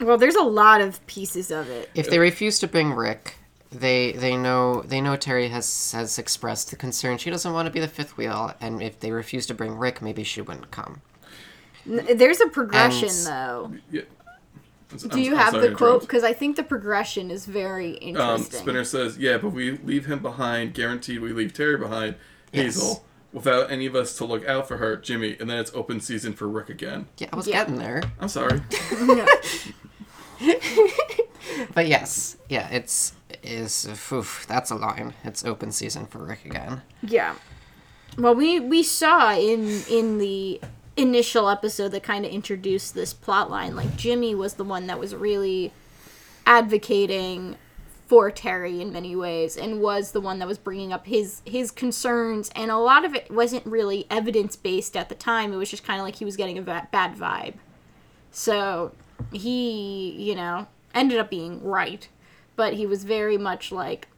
Well, 0.00 0.18
there's 0.18 0.34
a 0.34 0.42
lot 0.42 0.80
of 0.80 1.04
pieces 1.06 1.50
of 1.50 1.68
it. 1.70 1.90
if 1.94 2.10
they 2.10 2.18
refuse 2.18 2.58
to 2.60 2.66
bring 2.68 2.92
Rick, 2.92 3.34
they 3.70 4.12
they 4.12 4.36
know 4.36 4.82
they 4.82 5.00
know 5.00 5.16
Terri 5.16 5.50
has 5.50 5.92
has 5.92 6.18
expressed 6.18 6.70
the 6.70 6.76
concern 6.76 7.18
she 7.18 7.30
doesn't 7.30 7.52
want 7.52 7.66
to 7.66 7.72
be 7.72 7.80
the 7.80 7.88
fifth 7.88 8.16
wheel, 8.16 8.54
and 8.60 8.82
if 8.82 9.00
they 9.00 9.10
refuse 9.12 9.46
to 9.46 9.54
bring 9.54 9.76
Rick, 9.76 10.02
maybe 10.02 10.24
she 10.24 10.40
wouldn't 10.40 10.70
come. 10.70 11.00
N- 11.88 12.16
There's 12.16 12.40
a 12.40 12.46
progression 12.48 13.08
And- 13.08 13.26
though. 13.26 13.72
Yeah. 13.90 14.02
Do 15.10 15.20
you 15.20 15.34
have 15.34 15.52
the 15.54 15.72
quote? 15.72 16.02
Because 16.02 16.22
I 16.22 16.32
think 16.32 16.54
the 16.56 16.62
progression 16.62 17.30
is 17.30 17.46
very 17.46 17.94
Um, 17.96 18.08
interesting. 18.08 18.60
Spinner 18.60 18.84
says, 18.84 19.18
"Yeah, 19.18 19.38
but 19.38 19.48
we 19.50 19.72
leave 19.78 20.06
him 20.06 20.20
behind. 20.20 20.72
Guaranteed, 20.74 21.20
we 21.20 21.32
leave 21.32 21.52
Terri 21.52 21.78
behind. 21.80 22.14
Yes. 22.52 22.64
Hazel, 22.76 23.04
without 23.34 23.70
any 23.70 23.84
of 23.84 23.94
us 23.94 24.16
to 24.16 24.24
look 24.24 24.46
out 24.48 24.66
for 24.66 24.78
her. 24.78 24.96
Jimmy, 24.96 25.36
and 25.38 25.50
then 25.50 25.58
it's 25.58 25.74
open 25.74 26.00
season 26.00 26.32
for 26.32 26.48
Rick 26.48 26.70
again. 26.70 27.08
Yeah, 27.18 27.28
I 27.32 27.36
was 27.36 27.46
Yeah. 27.46 27.58
getting 27.64 27.76
there. 27.76 28.02
I'm 28.18 28.28
sorry. 28.28 28.62
But 31.74 31.88
yes, 31.88 32.36
yeah, 32.48 32.68
it's 32.70 33.12
is 33.42 33.86
oof, 34.12 34.44
that's 34.48 34.70
a 34.70 34.74
line. 34.74 35.12
It's 35.24 35.44
open 35.44 35.72
season 35.72 36.06
for 36.06 36.18
Rick 36.18 36.44
again. 36.46 36.82
Yeah. 37.02 37.34
Well, 38.16 38.34
we 38.34 38.58
we 38.60 38.82
saw 38.82 39.32
in 39.34 39.82
in 39.90 40.18
the 40.18 40.60
initial 40.96 41.48
episode 41.48 41.88
that 41.90 42.02
kind 42.02 42.24
of 42.24 42.30
introduced 42.32 42.94
this 42.94 43.12
plot 43.12 43.50
line 43.50 43.74
like 43.76 43.96
Jimmy 43.96 44.34
was 44.34 44.54
the 44.54 44.64
one 44.64 44.86
that 44.86 44.98
was 44.98 45.14
really 45.14 45.72
advocating 46.46 47.56
for 48.06 48.30
Terri 48.30 48.80
in 48.80 48.92
many 48.92 49.16
ways 49.16 49.56
and 49.56 49.80
was 49.80 50.12
the 50.12 50.20
one 50.20 50.38
that 50.38 50.48
was 50.48 50.58
bringing 50.58 50.92
up 50.92 51.06
his 51.06 51.42
his 51.44 51.70
concerns. 51.70 52.50
And 52.54 52.70
a 52.70 52.76
lot 52.76 53.04
of 53.04 53.14
it 53.14 53.30
wasn't 53.30 53.64
really 53.66 54.06
evidence 54.10 54.56
based 54.56 54.96
at 54.96 55.08
the 55.08 55.14
time. 55.14 55.52
It 55.52 55.56
was 55.56 55.70
just 55.70 55.84
kind 55.84 56.00
of 56.00 56.04
like 56.04 56.16
he 56.16 56.24
was 56.24 56.36
getting 56.36 56.58
a 56.58 56.62
va- 56.62 56.88
bad 56.92 57.16
vibe. 57.16 57.54
So 58.30 58.92
he 59.32 60.10
you 60.18 60.34
know 60.34 60.66
ended 60.94 61.18
up 61.18 61.30
being 61.30 61.62
right. 61.62 62.08
But 62.56 62.74
he 62.74 62.86
was 62.86 63.04
very 63.04 63.36
much 63.36 63.72
like 63.72 64.08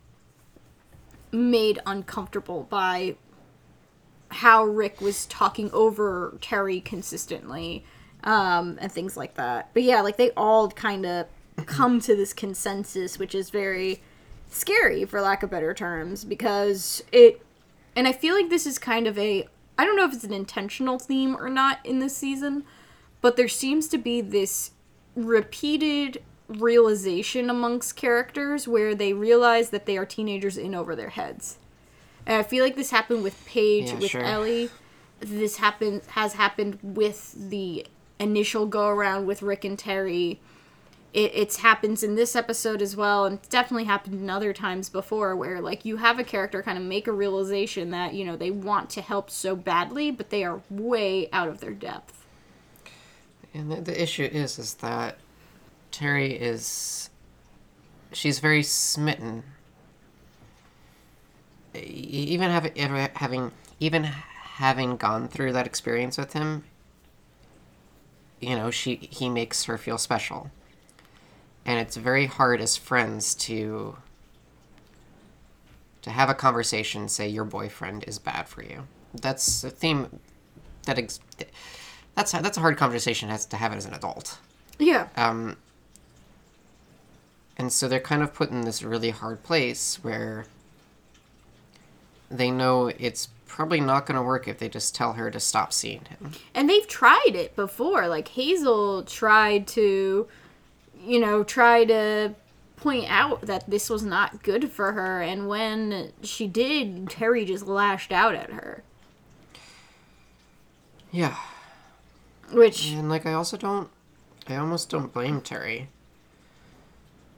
made 1.33 1.79
uncomfortable 1.87 2.65
by 2.65 3.17
how 4.31 4.65
Rick 4.65 5.01
was 5.01 5.27
talking 5.27 5.71
over 5.73 6.37
Terri 6.41 6.85
consistently 6.85 7.85
um, 8.25 8.79
and 8.81 8.91
things 8.91 9.17
like 9.17 9.35
that. 9.35 9.71
But 9.73 9.85
yeah, 9.85 10.01
like 10.01 10.17
they 10.17 10.31
all 10.33 10.71
kind 10.71 11.07
of 11.07 11.27
come 11.65 12.01
to 12.01 12.15
this 12.15 12.33
consensus, 12.33 13.19
which 13.19 13.35
is 13.35 13.51
very 13.51 14.03
scary, 14.51 15.05
for 15.05 15.21
lack 15.21 15.43
of 15.43 15.51
better 15.51 15.73
terms, 15.75 16.25
because 16.25 17.03
it. 17.13 17.43
And 17.95 18.07
I 18.07 18.13
feel 18.13 18.35
like 18.35 18.51
this 18.51 18.67
is 18.67 18.79
kind 18.79 19.07
of 19.07 19.19
a. 19.19 19.49
I 19.79 19.85
don't 19.85 19.97
know 19.97 20.05
if 20.05 20.15
it's 20.15 20.25
an 20.25 20.33
intentional 20.33 20.99
theme 20.99 21.37
or 21.37 21.49
not 21.49 21.79
in 21.85 21.99
this 21.99 22.17
season, 22.17 22.65
but 23.21 23.37
there 23.37 23.49
seems 23.49 23.89
to 23.89 23.99
be 23.99 24.21
this 24.21 24.71
repeated 25.15 26.23
realization 26.49 27.51
amongst 27.51 27.97
characters 27.97 28.69
where 28.69 28.95
they 28.95 29.13
realize 29.13 29.71
that 29.71 29.87
they 29.87 29.97
are 29.97 30.07
teenagers 30.07 30.57
in 30.57 30.75
over 30.75 30.95
their 30.95 31.11
heads. 31.11 31.59
And 32.27 32.37
I 32.37 32.43
feel 32.43 32.65
like 32.65 32.77
this 32.77 32.91
happened 32.91 33.23
with 33.23 33.45
Paige, 33.47 33.89
Yeah, 33.89 33.99
with 33.99 34.11
sure. 34.11 34.23
Ellie. 34.23 34.71
This 35.21 35.57
happened 35.57 36.03
has 36.09 36.35
happened 36.35 36.79
with 36.83 37.35
the 37.51 37.87
initial 38.19 38.67
go 38.67 38.89
around 38.89 39.27
with 39.27 39.43
Rick 39.43 39.65
and 39.65 39.79
Terri. 39.79 40.39
It 41.13 41.33
it's 41.35 41.59
happens 41.59 42.03
in 42.03 42.15
this 42.15 42.37
episode 42.37 42.83
as 42.83 42.97
well, 42.97 43.25
and 43.25 43.39
it's 43.39 43.49
definitely 43.49 43.85
happened 43.85 44.21
in 44.21 44.29
other 44.29 44.53
times 44.53 44.89
before 44.89 45.35
where 45.35 45.61
like 45.61 45.85
you 45.85 45.97
have 45.97 46.19
a 46.19 46.25
character 46.25 46.63
kind 46.63 46.77
of 46.77 46.85
make 46.85 47.07
a 47.07 47.13
realization 47.13 47.91
that 47.91 48.15
you 48.15 48.25
know 48.25 48.37
they 48.37 48.51
want 48.51 48.91
to 48.91 49.01
help 49.01 49.31
so 49.31 49.57
badly, 49.57 50.11
but 50.11 50.31
they 50.31 50.45
are 50.45 50.61
way 50.71 51.29
out 51.33 51.49
of 51.49 51.61
their 51.61 51.73
depth. 51.73 52.27
And 53.57 53.73
the, 53.73 53.81
the 53.81 54.03
issue 54.03 54.25
is, 54.25 54.59
is 54.59 54.75
that 54.75 55.17
Terri 55.91 56.39
is, 56.39 57.09
she's 58.13 58.39
very 58.39 58.63
smitten. 58.63 59.45
Even 61.75 62.51
ever 62.51 63.11
having, 63.15 63.53
even 63.81 64.05
having 64.05 64.97
gone 64.97 65.29
through 65.29 65.55
that 65.55 65.67
experience 65.67 66.19
with 66.19 66.35
him, 66.35 66.65
you 68.41 68.55
know, 68.57 68.71
she 68.71 68.97
he 68.97 69.31
makes 69.31 69.65
her 69.65 69.79
feel 69.79 69.97
special, 69.97 70.51
and 71.67 71.79
it's 71.81 71.97
very 71.97 72.27
hard 72.27 72.61
as 72.61 72.77
friends 72.77 73.35
to 73.35 73.97
to 76.03 76.11
have 76.11 76.31
a 76.31 76.35
conversation. 76.35 77.09
Say 77.09 77.29
your 77.29 77.45
boyfriend 77.45 78.05
is 78.07 78.19
bad 78.19 78.49
for 78.49 78.63
you. 78.63 78.87
That's 79.13 79.65
a 79.65 79.71
theme 79.71 80.21
that 80.85 80.99
ex- 80.99 81.21
that's 82.15 82.33
that's 82.33 82.57
a 82.57 82.61
hard 82.61 82.77
conversation 82.79 83.29
has 83.29 83.45
to 83.47 83.57
have 83.57 83.73
it 83.73 83.77
as 83.77 83.85
an 83.85 83.93
adult. 83.93 84.39
Yeah. 84.79 85.09
Um, 85.17 85.57
and 87.57 87.73
so 87.73 87.89
they're 87.89 88.01
kind 88.01 88.23
of 88.23 88.33
put 88.33 88.51
in 88.51 88.63
this 88.63 88.83
really 88.83 89.11
hard 89.11 89.43
place 89.43 89.99
where 90.03 90.47
they 92.31 92.51
know 92.51 92.89
it's 92.99 93.29
probably 93.47 93.81
not 93.81 94.05
going 94.07 94.17
to 94.17 94.23
work 94.23 94.47
if 94.47 94.59
they 94.59 94.69
just 94.69 94.95
tell 94.95 95.15
her 95.15 95.31
to 95.31 95.41
stop 95.41 95.73
seeing 95.73 96.05
him. 96.05 96.33
And 96.55 96.69
they've 96.69 96.87
tried 96.87 97.33
it 97.35 97.57
before. 97.57 98.07
Like 98.09 98.29
Hazel 98.29 99.03
tried 99.05 99.67
to, 99.69 100.29
you 101.07 101.21
know, 101.21 101.45
try 101.45 101.85
to 101.85 102.35
point 102.77 103.07
out 103.09 103.43
that 103.43 103.69
this 103.69 103.89
was 103.89 104.03
not 104.03 104.43
good 104.43 104.71
for 104.71 104.93
her. 104.93 105.23
And 105.23 105.49
when 105.49 106.13
she 106.23 106.47
did, 106.47 107.07
Terri 107.07 107.47
just 107.47 107.67
lashed 107.67 108.13
out 108.13 108.35
at 108.35 108.51
her. 108.51 108.83
Yeah. 111.11 111.37
Which, 112.53 112.93
And 112.93 113.09
like 113.09 113.27
I 113.27 113.33
also 113.33 113.57
don't 113.57 113.91
I 114.49 114.57
almost 114.57 114.91
don't 114.91 115.13
blame 115.13 115.41
Terri. 115.41 115.87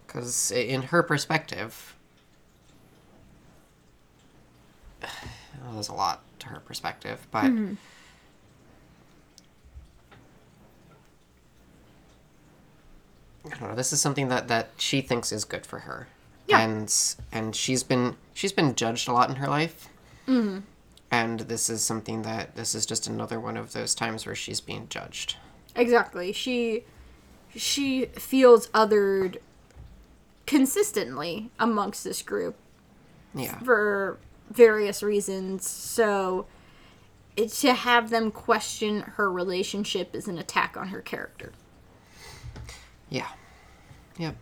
Cuz 0.06 0.50
in 0.50 0.82
her 0.82 1.02
perspective 1.02 1.94
well, 5.02 5.74
there's 5.74 5.88
a 5.88 5.94
lot 5.94 6.22
to 6.40 6.48
her 6.48 6.60
perspective, 6.60 7.26
but 7.30 7.44
mm-hmm. 7.44 7.74
I 13.46 13.50
don't 13.50 13.70
know. 13.70 13.74
This 13.74 13.92
is 13.92 14.00
something 14.00 14.28
that 14.28 14.48
that 14.48 14.70
she 14.76 15.00
thinks 15.00 15.32
is 15.32 15.44
good 15.44 15.64
for 15.66 15.80
her, 15.80 16.08
Yeah. 16.46 16.60
and 16.60 16.94
and 17.32 17.54
she's 17.56 17.82
been 17.82 18.16
she's 18.34 18.52
been 18.52 18.74
judged 18.74 19.08
a 19.08 19.12
lot 19.12 19.30
in 19.30 19.36
her 19.36 19.48
life, 19.48 19.88
mm-hmm. 20.26 20.60
and 21.10 21.40
this 21.40 21.70
is 21.70 21.82
something 21.82 22.22
that 22.22 22.56
this 22.56 22.74
is 22.74 22.84
just 22.86 23.06
another 23.06 23.38
one 23.40 23.56
of 23.56 23.72
those 23.72 23.94
times 23.94 24.26
where 24.26 24.34
she's 24.34 24.60
being 24.60 24.86
judged. 24.88 25.36
exactly, 25.74 26.32
she 26.32 26.84
she 27.56 28.06
feels 28.06 28.68
othered 28.68 29.38
consistently 30.46 31.50
amongst 31.58 32.04
this 32.04 32.22
group 32.22 32.56
Yeah, 33.34 33.58
for 33.60 34.18
various 34.50 35.02
reasons. 35.02 35.66
So 35.68 36.46
it, 37.36 37.50
to 37.52 37.72
have 37.74 38.10
them 38.10 38.30
question 38.30 39.00
her 39.16 39.30
relationship 39.30 40.14
is 40.14 40.26
an 40.28 40.38
attack 40.38 40.76
on 40.76 40.88
her 40.88 41.00
character. 41.00 41.52
Yeah, 43.10 43.28
yep. 44.18 44.36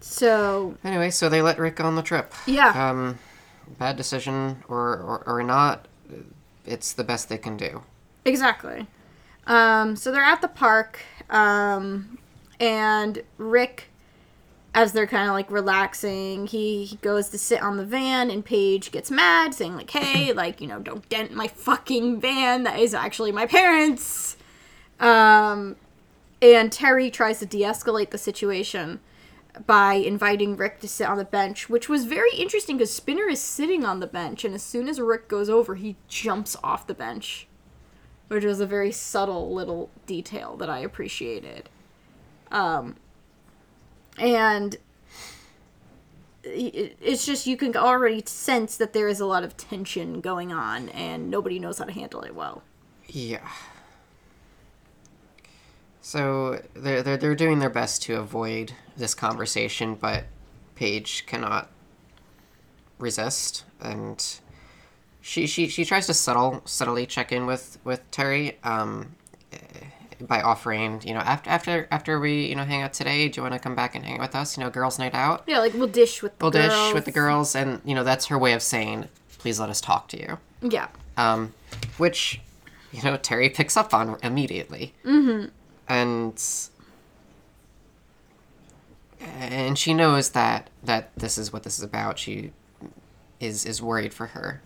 So 0.00 0.76
Anyway, 0.84 1.10
so 1.10 1.28
they 1.28 1.42
let 1.42 1.58
Rick 1.58 1.80
on 1.80 1.94
the 1.96 2.02
trip. 2.02 2.32
yeah, 2.46 2.90
Um, 2.90 3.18
bad 3.78 3.96
decision 3.96 4.62
or, 4.68 4.96
or 4.98 5.22
or 5.26 5.42
not, 5.42 5.86
it's 6.64 6.92
the 6.92 7.04
best 7.04 7.28
they 7.28 7.38
can 7.38 7.56
do. 7.56 7.82
exactly. 8.24 8.86
Um, 9.46 9.96
so 9.96 10.12
they're 10.12 10.22
at 10.22 10.40
the 10.40 10.48
park, 10.48 11.00
um, 11.28 12.18
and 12.60 13.22
Rick, 13.38 13.88
as 14.72 14.92
they're 14.92 15.06
kind 15.08 15.28
of 15.28 15.34
like 15.34 15.50
relaxing, 15.50 16.46
he, 16.46 16.84
he 16.84 16.96
goes 16.96 17.28
to 17.30 17.38
sit 17.38 17.60
on 17.60 17.76
the 17.76 17.84
van, 17.84 18.30
and 18.30 18.44
Paige 18.44 18.92
gets 18.92 19.10
mad, 19.10 19.52
saying 19.54 19.74
like, 19.74 19.90
"Hey, 19.90 20.32
like 20.42 20.60
you 20.60 20.68
know, 20.68 20.78
don't 20.78 21.08
dent 21.08 21.32
my 21.32 21.48
fucking 21.48 22.20
van. 22.20 22.62
That 22.62 22.78
is 22.78 22.94
actually 22.94 23.32
my 23.32 23.46
parents." 23.46 24.36
Um, 25.00 25.74
and 26.42 26.70
Terri 26.70 27.12
tries 27.12 27.38
to 27.38 27.46
de-escalate 27.46 28.10
the 28.10 28.18
situation 28.18 29.00
by 29.66 29.94
inviting 29.94 30.56
Rick 30.56 30.80
to 30.80 30.88
sit 30.88 31.06
on 31.06 31.18
the 31.18 31.24
bench, 31.24 31.68
which 31.68 31.88
was 31.88 32.04
very 32.04 32.34
interesting 32.34 32.78
because 32.78 32.92
Spinner 32.92 33.28
is 33.28 33.40
sitting 33.40 33.84
on 33.84 34.00
the 34.00 34.06
bench, 34.06 34.44
and 34.44 34.54
as 34.54 34.62
soon 34.62 34.88
as 34.88 35.00
Rick 35.00 35.28
goes 35.28 35.48
over, 35.48 35.74
he 35.74 35.96
jumps 36.08 36.56
off 36.64 36.86
the 36.86 36.94
bench, 36.94 37.46
which 38.28 38.44
was 38.44 38.60
a 38.60 38.66
very 38.66 38.90
subtle 38.90 39.54
little 39.54 39.90
detail 40.06 40.56
that 40.56 40.70
I 40.70 40.78
appreciated. 40.80 41.68
Um, 42.50 42.96
and 44.18 44.76
it's 46.42 47.24
just 47.24 47.46
you 47.46 47.56
can 47.56 47.76
already 47.76 48.22
sense 48.26 48.76
that 48.78 48.92
there 48.94 49.06
is 49.06 49.20
a 49.20 49.26
lot 49.26 49.44
of 49.44 49.56
tension 49.56 50.20
going 50.20 50.50
on, 50.50 50.88
and 50.88 51.30
nobody 51.30 51.58
knows 51.58 51.78
how 51.78 51.84
to 51.84 51.92
handle 51.92 52.22
it 52.22 52.34
well. 52.34 52.62
Yeah. 53.06 53.48
So 56.04 56.60
they're 56.74 57.02
they're 57.02 57.16
they're 57.16 57.34
doing 57.34 57.60
their 57.60 57.70
best 57.70 58.02
to 58.02 58.16
avoid 58.18 58.74
this 58.96 59.14
conversation, 59.14 59.94
but 59.94 60.24
Paige 60.74 61.24
cannot 61.26 61.70
resist, 62.98 63.64
and 63.80 64.22
she 65.20 65.46
she 65.46 65.68
she 65.68 65.84
tries 65.84 66.06
to 66.08 66.14
subtle 66.14 66.60
subtly 66.64 67.06
check 67.06 67.30
in 67.32 67.46
with 67.46 67.78
with 67.84 68.08
Terri. 68.10 68.54
Um, 68.64 69.14
by 70.20 70.40
offering, 70.40 71.02
you 71.04 71.14
know, 71.14 71.20
after 71.20 71.50
after 71.50 71.88
after 71.90 72.20
we 72.20 72.46
you 72.46 72.54
know 72.54 72.64
hang 72.64 72.82
out 72.82 72.92
today, 72.92 73.28
do 73.28 73.38
you 73.38 73.42
want 73.42 73.54
to 73.54 73.60
come 73.60 73.74
back 73.74 73.94
and 73.94 74.04
hang 74.04 74.14
out 74.16 74.20
with 74.20 74.34
us? 74.36 74.56
You 74.56 74.62
know, 74.64 74.70
girls' 74.70 74.98
night 74.98 75.14
out. 75.14 75.42
Yeah, 75.46 75.58
like 75.58 75.74
we'll 75.74 75.88
dish 75.88 76.22
with 76.22 76.36
the 76.38 76.44
We'll 76.44 76.50
girls. 76.52 76.68
dish 76.72 76.94
with 76.94 77.04
the 77.04 77.10
girls, 77.12 77.54
and 77.56 77.80
you 77.84 77.94
know 77.94 78.04
that's 78.04 78.26
her 78.26 78.38
way 78.38 78.52
of 78.52 78.62
saying, 78.62 79.08
please 79.38 79.58
let 79.60 79.68
us 79.70 79.80
talk 79.80 80.08
to 80.08 80.18
you. 80.18 80.38
Yeah. 80.62 80.88
Um, 81.16 81.52
which, 81.98 82.40
you 82.92 83.02
know, 83.02 83.18
Terri 83.18 83.52
picks 83.52 83.76
up 83.76 83.92
on 83.92 84.16
immediately. 84.22 84.94
Mm-hmm. 85.04 85.48
And 85.92 86.42
and 89.20 89.78
she 89.78 89.92
knows 89.92 90.30
that 90.30 90.70
that 90.82 91.10
this 91.14 91.36
is 91.36 91.52
what 91.52 91.64
this 91.64 91.78
is 91.78 91.84
about. 91.84 92.18
She 92.18 92.52
is 93.40 93.66
is 93.66 93.82
worried 93.82 94.14
for 94.14 94.28
her, 94.28 94.62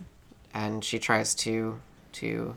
and 0.53 0.85
she 0.85 0.99
tries 0.99 1.35
to 1.35 1.81
to 2.13 2.55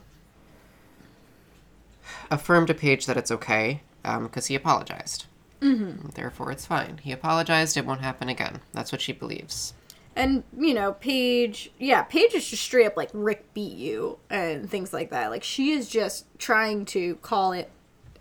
affirm 2.29 2.65
to 2.67 2.73
Paige 2.73 3.07
that 3.07 3.17
it's 3.17 3.29
okay 3.29 3.81
because 4.03 4.45
he 4.45 4.55
apologized. 4.55 5.25
Mm-hmm. 5.59 6.11
Therefore, 6.15 6.53
it's 6.53 6.65
fine. 6.65 7.01
He 7.03 7.11
apologized. 7.11 7.75
It 7.75 7.85
won't 7.85 8.01
happen 8.01 8.29
again. 8.29 8.61
That's 8.71 8.93
what 8.93 9.01
she 9.01 9.11
believes. 9.11 9.73
And 10.15 10.43
you 10.57 10.73
know, 10.73 10.93
Paige, 10.93 11.73
yeah, 11.77 12.03
Paige 12.03 12.35
is 12.35 12.49
just 12.49 12.63
straight 12.63 12.87
up 12.87 12.95
like 12.95 13.09
Rick 13.13 13.53
beat 13.53 13.75
you 13.75 14.17
and 14.29 14.69
things 14.69 14.93
like 14.93 15.09
that. 15.09 15.29
Like 15.29 15.43
she 15.43 15.71
is 15.71 15.89
just 15.89 16.25
trying 16.39 16.85
to 16.85 17.15
call 17.17 17.51
it 17.51 17.69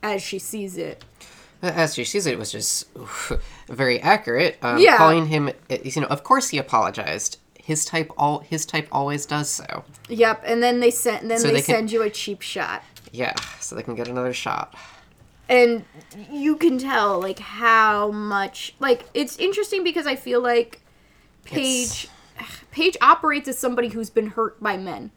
as 0.02 0.22
she 0.22 0.38
sees 0.38 0.76
it. 0.76 1.04
As 1.62 1.94
she 1.94 2.04
sees 2.04 2.26
it, 2.26 2.32
it 2.32 2.38
was 2.38 2.50
just 2.52 2.88
oof, 2.96 3.32
very 3.68 4.00
accurate. 4.00 4.56
Um, 4.62 4.78
Yeah. 4.78 4.96
Calling 4.96 5.26
him, 5.26 5.48
uh, 5.48 5.76
you 5.84 6.00
know, 6.00 6.06
of 6.08 6.24
course 6.24 6.48
he 6.48 6.58
apologized. 6.58 7.38
His 7.62 7.84
type 7.84 8.10
all 8.16 8.38
his 8.40 8.64
type 8.66 8.88
always 8.90 9.26
does 9.26 9.48
so. 9.50 9.84
Yep, 10.08 10.42
and 10.46 10.62
then 10.62 10.80
they 10.80 10.90
send 10.90 11.30
then 11.30 11.38
So 11.38 11.48
they, 11.48 11.54
they 11.54 11.62
can- 11.62 11.74
send 11.74 11.92
you 11.92 12.02
a 12.02 12.10
cheap 12.10 12.40
shot. 12.42 12.82
Yeah, 13.12 13.34
so 13.60 13.74
they 13.76 13.82
can 13.82 13.94
get 13.94 14.08
another 14.08 14.32
shot. 14.32 14.74
and 15.48 15.84
you 16.30 16.56
can 16.56 16.78
tell 16.78 17.20
like 17.20 17.40
how 17.40 18.10
much 18.12 18.74
like 18.80 19.04
it's 19.14 19.36
interesting 19.36 19.82
because 19.84 20.06
I 20.06 20.16
feel 20.16 20.40
like 20.40 20.80
Paige 21.44 22.08
Paige 22.70 22.96
operates 23.02 23.48
as 23.48 23.58
somebody 23.58 23.88
who's 23.88 24.10
been 24.10 24.28
hurt 24.28 24.62
by 24.62 24.76
men. 24.76 25.10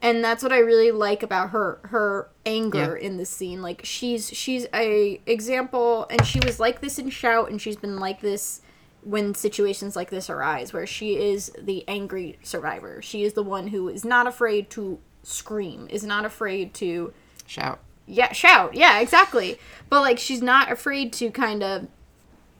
And 0.00 0.22
that's 0.22 0.42
what 0.44 0.52
I 0.52 0.58
really 0.58 0.92
like 0.92 1.22
about 1.24 1.50
her 1.50 1.80
her 1.84 2.28
anger 2.46 2.96
Yeah. 3.00 3.06
in 3.06 3.16
this 3.16 3.30
scene. 3.30 3.62
Like 3.62 3.80
she's 3.84 4.28
she's 4.30 4.66
a 4.72 5.20
example 5.26 6.06
and 6.08 6.24
she 6.24 6.38
was 6.40 6.60
like 6.60 6.80
this 6.80 6.98
in 6.98 7.10
Shout 7.10 7.50
and 7.50 7.60
she's 7.60 7.76
been 7.76 7.98
like 7.98 8.20
this 8.20 8.60
when 9.02 9.34
situations 9.34 9.96
like 9.96 10.10
this 10.10 10.28
arise 10.30 10.72
where 10.72 10.86
she 10.86 11.16
is 11.16 11.50
the 11.60 11.84
angry 11.88 12.38
survivor. 12.42 13.02
She 13.02 13.24
is 13.24 13.32
the 13.32 13.42
one 13.42 13.68
who 13.68 13.88
is 13.88 14.04
not 14.04 14.26
afraid 14.26 14.70
to 14.70 14.98
scream, 15.24 15.88
is 15.90 16.04
not 16.04 16.24
afraid 16.24 16.74
to 16.74 17.12
Shout. 17.46 17.80
yeah 18.06 18.32
shout 18.32 18.74
yeah 18.74 19.00
exactly 19.00 19.58
but 19.90 20.00
like 20.00 20.18
she's 20.18 20.40
not 20.42 20.70
afraid 20.70 21.12
to 21.14 21.30
kind 21.30 21.62
of 21.62 21.86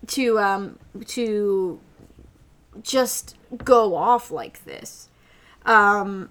to 0.09 0.39
um 0.39 0.79
to 1.07 1.79
just 2.83 3.37
go 3.65 3.95
off 3.95 4.31
like 4.31 4.65
this 4.65 5.09
um 5.67 6.31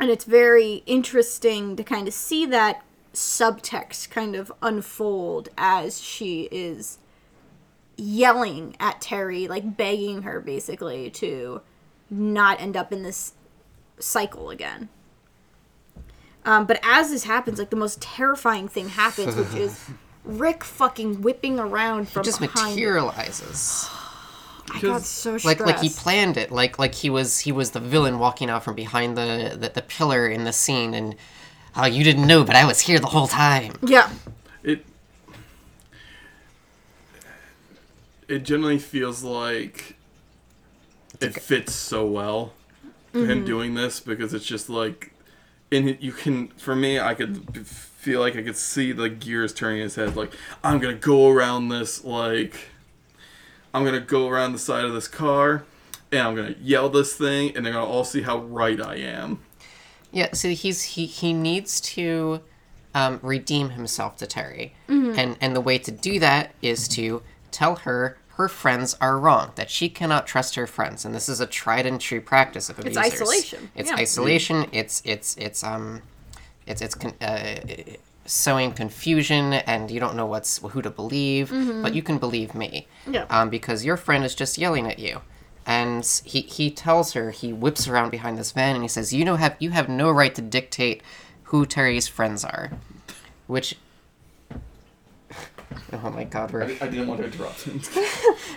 and 0.00 0.10
it's 0.10 0.24
very 0.24 0.82
interesting 0.86 1.76
to 1.76 1.82
kind 1.82 2.08
of 2.08 2.14
see 2.14 2.46
that 2.46 2.82
subtext 3.12 4.10
kind 4.10 4.36
of 4.36 4.52
unfold 4.62 5.48
as 5.58 6.00
she 6.00 6.48
is 6.52 6.98
yelling 7.96 8.76
at 8.78 9.00
Terri 9.00 9.48
like 9.48 9.76
begging 9.76 10.22
her 10.22 10.40
basically 10.40 11.10
to 11.10 11.60
not 12.10 12.60
end 12.60 12.76
up 12.76 12.92
in 12.92 13.02
this 13.02 13.32
cycle 13.98 14.50
again 14.50 14.88
um, 16.48 16.64
but 16.64 16.80
as 16.82 17.10
this 17.10 17.24
happens, 17.24 17.58
like 17.58 17.68
the 17.68 17.76
most 17.76 18.00
terrifying 18.00 18.68
thing 18.68 18.88
happens, 18.88 19.36
which 19.36 19.54
is 19.54 19.78
Rick 20.24 20.64
fucking 20.64 21.20
whipping 21.20 21.58
around 21.58 22.08
from 22.08 22.24
Just 22.24 22.40
behind. 22.40 22.74
materializes. 22.74 23.90
I 24.74 24.80
got 24.80 25.02
so 25.02 25.32
like 25.32 25.40
stressed. 25.40 25.60
like 25.60 25.60
like 25.60 25.80
he 25.80 25.88
planned 25.90 26.36
it. 26.36 26.50
Like 26.50 26.78
like 26.78 26.94
he 26.94 27.10
was 27.10 27.40
he 27.40 27.52
was 27.52 27.70
the 27.72 27.80
villain 27.80 28.18
walking 28.18 28.50
out 28.50 28.64
from 28.64 28.74
behind 28.74 29.16
the 29.16 29.56
the, 29.58 29.68
the 29.70 29.82
pillar 29.82 30.26
in 30.28 30.44
the 30.44 30.52
scene 30.52 30.94
and 30.94 31.14
oh 31.76 31.86
you 31.86 32.02
didn't 32.02 32.26
know 32.26 32.44
but 32.44 32.56
i 32.56 32.64
was 32.64 32.80
here 32.80 32.98
the 32.98 33.06
whole 33.06 33.28
time. 33.28 33.74
Yeah, 33.82 34.10
It 34.62 34.84
it 38.28 38.40
generally 38.40 38.78
feels 38.78 39.22
like 39.22 39.96
it 41.20 41.34
fits 41.34 41.74
so 41.74 42.06
well 42.06 42.52
for 43.12 43.20
him 43.20 43.38
mm-hmm. 43.38 43.46
doing 43.46 43.74
this 43.74 44.00
because 44.00 44.34
it's 44.34 44.44
just 44.44 44.68
like 44.68 45.12
in 45.70 45.88
it- 45.88 46.00
you 46.00 46.12
can 46.12 46.48
for 46.48 46.76
me 46.76 47.00
I 47.00 47.14
could 47.14 47.66
feel 47.66 48.20
like 48.20 48.36
I 48.36 48.42
could 48.42 48.56
see 48.56 48.92
the 48.92 49.08
gears 49.08 49.52
turning 49.52 49.78
in 49.78 49.84
his 49.84 49.94
head 49.96 50.14
like 50.16 50.32
I'm 50.62 50.78
gonna 50.78 50.94
go 50.94 51.28
around 51.28 51.68
this 51.68 52.04
like 52.04 52.70
I'm 53.74 53.84
gonna 53.84 54.00
go 54.00 54.28
around 54.28 54.52
the 54.52 54.58
side 54.58 54.84
of 54.84 54.92
this 54.94 55.08
car 55.08 55.64
and 56.10 56.20
I'm 56.22 56.34
gonna 56.34 56.54
yell 56.60 56.88
this 56.88 57.14
thing 57.14 57.56
and 57.56 57.64
they're 57.64 57.72
gonna 57.72 57.84
all 57.86 58.04
see 58.04 58.22
how 58.22 58.38
right 58.38 58.80
I 58.80 58.96
am. 58.96 59.40
yeah 60.12 60.32
so 60.32 60.48
he's 60.50 60.82
he 60.82 61.06
he 61.06 61.32
needs 61.32 61.80
to 61.82 62.40
um, 62.94 63.20
redeem 63.22 63.70
himself 63.70 64.16
to 64.18 64.26
terri 64.26 64.70
and 64.88 65.36
and 65.40 65.54
the 65.54 65.60
way 65.60 65.78
to 65.78 65.90
do 65.90 66.18
that 66.20 66.54
is 66.62 66.88
to 66.88 67.22
tell 67.50 67.76
her 67.76 68.16
her 68.38 68.48
friends 68.48 68.96
are 69.00 69.18
wrong 69.18 69.52
that 69.56 69.68
she 69.68 69.88
cannot 69.88 70.26
trust 70.26 70.54
her 70.54 70.66
friends 70.66 71.04
and 71.04 71.14
this 71.14 71.28
is 71.28 71.40
a 71.40 71.46
tried 71.46 71.84
and 71.86 72.00
true 72.00 72.20
practice 72.20 72.70
of 72.70 72.78
abusers 72.78 72.96
It's 73.04 73.14
isolation, 73.14 73.70
it's 73.74 73.90
yeah. 73.90 73.96
isolation 73.96 74.66
it's 74.72 75.02
it's 75.04 75.36
it's 75.36 75.62
um 75.62 76.02
it's 76.66 76.80
it's 76.80 76.94
con- 76.94 77.14
uh, 77.20 77.56
sowing 78.28 78.72
confusion 78.72 79.54
and 79.54 79.90
you 79.90 79.98
don't 79.98 80.14
know 80.14 80.26
what's 80.26 80.58
who 80.58 80.82
to 80.82 80.90
believe 80.90 81.50
but 81.82 81.94
you 81.94 82.02
can 82.02 82.18
believe 82.18 82.54
me. 82.54 82.86
Yeah. 83.10 83.24
um, 83.30 83.48
because 83.50 83.84
your 83.84 83.96
friend 83.96 84.24
is 84.24 84.34
just 84.34 84.58
yelling 84.58 84.86
at 84.86 84.98
you. 84.98 85.22
And 85.66 86.04
he, 86.24 86.40
he 86.42 86.70
tells 86.70 87.12
her 87.12 87.30
he 87.30 87.52
whips 87.52 87.88
around 87.88 88.10
behind 88.10 88.38
this 88.38 88.52
van 88.52 88.74
and 88.74 88.84
he 88.84 88.88
says 88.88 89.12
you 89.12 89.24
know 89.24 89.36
have 89.36 89.56
you 89.58 89.70
have 89.70 89.88
no 89.88 90.10
right 90.10 90.34
to 90.34 90.42
dictate 90.42 91.02
who 91.44 91.64
terri's 91.66 92.06
friends 92.08 92.44
are. 92.44 92.70
Which 93.46 93.76
oh 95.92 96.10
my 96.10 96.24
god 96.24 96.50
we're 96.52 96.62
I 96.64 96.68
didn't 96.88 97.06
want 97.06 97.20
to 97.20 97.26
interrupt. 97.26 97.62
Him. 97.62 97.80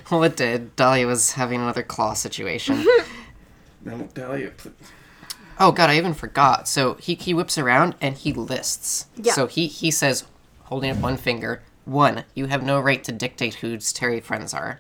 well 0.09 0.23
it 0.23 0.35
did? 0.37 0.75
Dahlia 0.75 1.07
was 1.07 1.33
having 1.33 1.61
another 1.61 1.83
claw 1.83 2.13
situation. 2.13 2.85
No, 3.83 3.97
Dahlia, 4.13 4.51
pl- 4.51 4.73
Oh 5.63 5.71
god, 5.71 5.89
I 5.89 5.97
even 5.97 6.13
forgot. 6.13 6.67
So 6.67 6.95
he 6.95 7.13
he 7.15 7.33
whips 7.33 7.57
around 7.57 7.95
and 8.01 8.17
he 8.17 8.33
lists. 8.33 9.05
Yeah. 9.15 9.33
So 9.33 9.45
he 9.47 9.67
he 9.67 9.91
says, 9.91 10.25
holding 10.63 10.89
up 10.91 10.97
one 10.97 11.17
finger, 11.17 11.61
one, 11.85 12.23
you 12.33 12.47
have 12.47 12.63
no 12.63 12.79
right 12.79 13.03
to 13.03 13.11
dictate 13.11 13.55
whose 13.55 13.93
Terri 13.93 14.21
friends 14.23 14.53
are. 14.53 14.79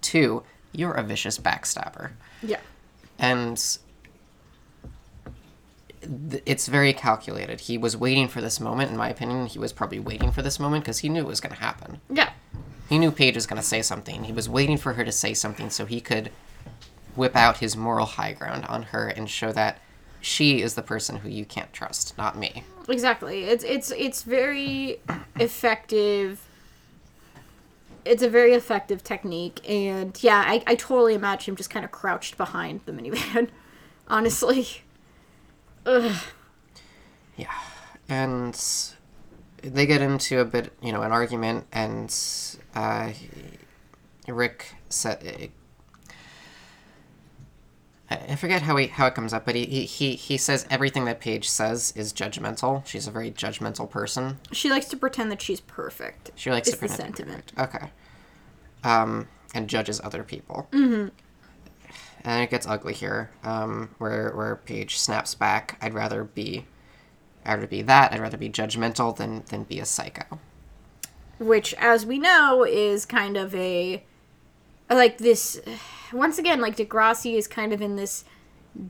Two, 0.00 0.42
you're 0.72 0.92
a 0.94 1.02
vicious 1.02 1.38
backstabber. 1.38 2.12
yeah, 2.42 2.60
And 3.18 3.56
th- 6.02 6.42
it's 6.46 6.66
very 6.68 6.92
calculated. 6.92 7.60
He 7.60 7.78
was 7.78 7.96
waiting 7.96 8.28
for 8.28 8.40
this 8.40 8.60
moment, 8.60 8.90
in 8.90 8.96
my 8.96 9.08
opinion. 9.08 9.46
He 9.46 9.58
was 9.58 9.72
probably 9.72 9.98
waiting 10.00 10.30
for 10.30 10.42
this 10.42 10.58
moment 10.60 10.84
because 10.84 10.98
he 10.98 11.08
knew 11.08 11.20
it 11.20 11.26
was 11.26 11.40
going 11.40 11.54
to 11.54 11.60
happen. 11.60 12.00
yeah, 12.10 12.30
He 12.88 12.98
knew 12.98 13.10
Paige 13.10 13.34
was 13.36 13.46
going 13.46 13.60
to 13.60 13.66
say 13.66 13.82
something. 13.82 14.24
He 14.24 14.32
was 14.32 14.48
waiting 14.48 14.76
for 14.76 14.94
her 14.94 15.04
to 15.04 15.12
say 15.12 15.32
something 15.34 15.70
so 15.70 15.86
he 15.86 16.00
could 16.00 16.30
whip 17.16 17.36
out 17.36 17.58
his 17.58 17.76
moral 17.76 18.06
high 18.06 18.32
ground 18.32 18.64
on 18.66 18.82
her 18.84 19.08
and 19.08 19.30
show 19.30 19.52
that 19.52 19.78
she 20.24 20.62
is 20.62 20.74
the 20.74 20.82
person 20.82 21.16
who 21.16 21.28
you 21.28 21.44
can't 21.44 21.72
trust, 21.72 22.16
not 22.16 22.36
me. 22.38 22.64
exactly. 22.88 23.44
It's 23.44 23.62
it's 23.62 23.90
it's 23.90 24.22
very 24.22 25.00
effective. 25.38 26.40
It's 28.04 28.22
a 28.22 28.28
very 28.28 28.52
effective 28.52 29.02
technique, 29.02 29.60
and 29.68 30.16
yeah, 30.22 30.42
I, 30.46 30.62
I 30.66 30.74
totally 30.74 31.14
imagine 31.14 31.52
him 31.52 31.56
just 31.56 31.70
kind 31.70 31.84
of 31.84 31.90
crouched 31.90 32.36
behind 32.36 32.80
the 32.84 32.92
minivan. 32.92 33.48
Honestly, 34.08 34.82
Ugh. 35.86 36.16
Yeah. 37.36 37.52
And 38.08 38.58
they 39.62 39.86
get 39.86 40.02
into 40.02 40.40
a 40.40 40.44
bit, 40.44 40.72
you 40.82 40.92
know, 40.92 41.02
an 41.02 41.12
argument, 41.12 41.66
and 41.72 42.14
uh, 42.74 43.12
Rick 44.28 44.74
said. 44.88 45.50
I 48.10 48.36
forget 48.36 48.62
how 48.62 48.76
he 48.76 48.86
how 48.88 49.06
it 49.06 49.14
comes 49.14 49.32
up, 49.32 49.46
but 49.46 49.54
he, 49.54 49.64
he, 49.86 50.14
he, 50.14 50.36
says 50.36 50.66
everything 50.70 51.06
that 51.06 51.20
Paige 51.20 51.48
says 51.48 51.92
is 51.96 52.12
judgmental. 52.12 52.84
She's 52.86 53.06
a 53.06 53.10
very 53.10 53.30
judgmental 53.30 53.88
person. 53.88 54.38
she 54.52 54.68
likes 54.70 54.86
to 54.86 54.96
pretend 54.96 55.30
that 55.32 55.40
she's 55.40 55.60
perfect. 55.60 56.30
She 56.34 56.50
likes 56.50 56.68
It's 56.68 56.76
to 56.76 56.80
the 56.82 56.88
pretend 56.88 57.16
to 57.16 57.22
be 57.24 57.30
sentiment. 57.30 57.54
perfect. 57.56 57.76
Okay. 57.82 57.90
Um, 58.84 59.28
and 59.54 59.68
judges 59.68 60.00
other 60.04 60.22
people. 60.22 60.68
Mm-hmm. 60.72 61.08
And 62.26 62.42
it 62.42 62.50
gets 62.50 62.66
ugly 62.66 62.92
here, 62.94 63.30
um, 63.42 63.90
where 63.98 64.30
where 64.34 64.56
Paige 64.56 64.98
snaps 64.98 65.34
back. 65.34 65.78
I'd 65.80 65.94
rather 65.94 66.24
be, 66.24 66.66
I'd 67.46 67.54
rather 67.54 67.66
be 67.66 67.82
that. 67.82 68.12
I'd 68.12 68.20
rather 68.20 68.36
be 68.38 68.50
judgmental 68.50 69.16
than 69.16 69.44
than 69.48 69.64
be 69.64 69.80
a 69.80 69.86
psycho. 69.86 70.38
which 71.38 71.72
as 71.74 72.04
we 72.06 72.18
know 72.18 72.64
is 72.64 73.06
kind 73.06 73.36
of 73.36 73.54
a 73.54 74.04
like 74.90 75.18
this 75.18 75.60
once 76.12 76.38
again 76.38 76.60
like 76.60 76.76
degrassi 76.76 77.34
is 77.36 77.46
kind 77.46 77.72
of 77.72 77.80
in 77.80 77.96
this 77.96 78.24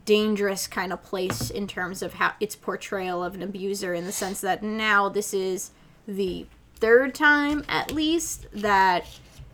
dangerous 0.05 0.67
kind 0.67 0.91
of 0.91 1.01
place 1.03 1.49
in 1.49 1.67
terms 1.67 2.01
of 2.01 2.15
how 2.15 2.33
its 2.39 2.55
portrayal 2.55 3.23
of 3.23 3.35
an 3.35 3.43
abuser 3.43 3.93
in 3.93 4.05
the 4.05 4.11
sense 4.11 4.41
that 4.41 4.63
now 4.63 5.07
this 5.09 5.33
is 5.33 5.71
the 6.07 6.45
third 6.75 7.13
time 7.13 7.63
at 7.69 7.91
least 7.91 8.47
that 8.51 9.05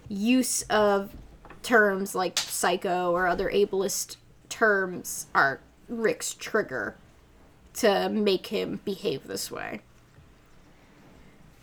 use 0.07 0.63
of 0.63 1.15
terms 1.63 2.15
like 2.15 2.37
psycho 2.37 3.11
or 3.11 3.27
other 3.27 3.49
ableist 3.49 4.15
terms 4.49 5.27
are 5.35 5.59
rick's 5.87 6.33
trigger 6.33 6.95
to 7.73 8.09
make 8.09 8.47
him 8.47 8.79
behave 8.83 9.27
this 9.27 9.51
way 9.51 9.81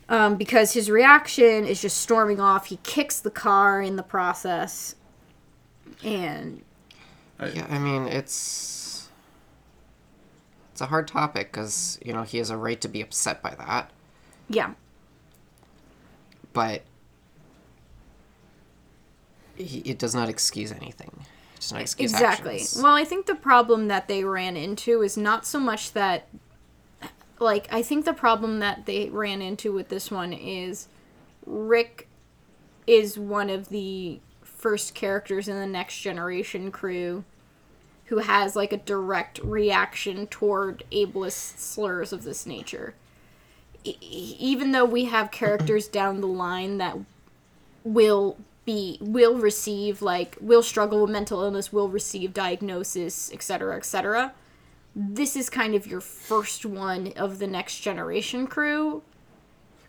um, 0.08 0.36
because 0.36 0.72
his 0.72 0.90
reaction 0.90 1.64
is 1.64 1.82
just 1.82 1.98
storming 1.98 2.40
off. 2.40 2.66
He 2.66 2.78
kicks 2.82 3.20
the 3.20 3.30
car 3.30 3.82
in 3.82 3.96
the 3.96 4.02
process, 4.02 4.94
and 6.04 6.62
Yeah, 7.40 7.66
I 7.68 7.78
mean 7.78 8.06
it's 8.06 9.08
it's 10.72 10.80
a 10.80 10.86
hard 10.86 11.08
topic 11.08 11.52
because 11.52 11.98
you 12.04 12.12
know 12.12 12.22
he 12.22 12.38
has 12.38 12.50
a 12.50 12.56
right 12.56 12.80
to 12.80 12.88
be 12.88 13.00
upset 13.00 13.42
by 13.42 13.54
that, 13.56 13.90
yeah, 14.48 14.72
but 16.52 16.82
he, 19.56 19.78
it 19.80 19.98
does 19.98 20.14
not 20.14 20.28
excuse 20.28 20.72
anything. 20.72 21.10
It 21.54 21.60
does 21.60 21.72
not 21.72 21.82
excuse 21.82 22.12
exactly. 22.12 22.54
actions. 22.60 22.82
Well, 22.82 22.94
I 22.94 23.04
think 23.04 23.26
the 23.26 23.34
problem 23.34 23.88
that 23.88 24.08
they 24.08 24.24
ran 24.24 24.56
into 24.56 25.02
is 25.02 25.16
not 25.16 25.44
so 25.44 25.58
much 25.58 25.92
that 25.92 26.28
like 27.40 27.68
I 27.72 27.82
think 27.82 28.04
the 28.04 28.12
problem 28.12 28.58
that 28.60 28.86
they 28.86 29.08
ran 29.08 29.42
into 29.42 29.72
with 29.72 29.88
this 29.88 30.10
one 30.10 30.32
is 30.32 30.88
Rick 31.46 32.08
is 32.86 33.18
one 33.18 33.50
of 33.50 33.68
the 33.68 34.20
first 34.42 34.94
characters 34.94 35.46
in 35.48 35.56
the 35.58 35.66
next 35.66 36.00
generation 36.00 36.70
crew 36.70 37.24
who 38.06 38.18
has 38.18 38.56
like 38.56 38.72
a 38.72 38.78
direct 38.78 39.38
reaction 39.40 40.26
toward 40.26 40.82
ableist 40.90 41.58
slurs 41.58 42.12
of 42.12 42.24
this 42.24 42.46
nature. 42.46 42.94
E- 43.84 43.96
even 44.00 44.72
though 44.72 44.84
we 44.84 45.04
have 45.04 45.30
characters 45.30 45.86
down 46.00 46.20
the 46.20 46.26
line 46.26 46.78
that 46.78 46.96
will 47.84 48.36
be 48.64 48.98
will 49.00 49.36
receive 49.36 50.02
like 50.02 50.36
will 50.40 50.62
struggle 50.62 51.02
with 51.02 51.10
mental 51.10 51.42
illness, 51.42 51.72
will 51.72 51.88
receive 51.88 52.34
diagnosis, 52.34 53.32
etc., 53.32 53.76
etc. 53.76 54.32
This 55.00 55.36
is 55.36 55.48
kind 55.48 55.76
of 55.76 55.86
your 55.86 56.00
first 56.00 56.66
one 56.66 57.12
of 57.14 57.38
the 57.38 57.46
next 57.46 57.78
generation 57.78 58.48
crew. 58.48 59.02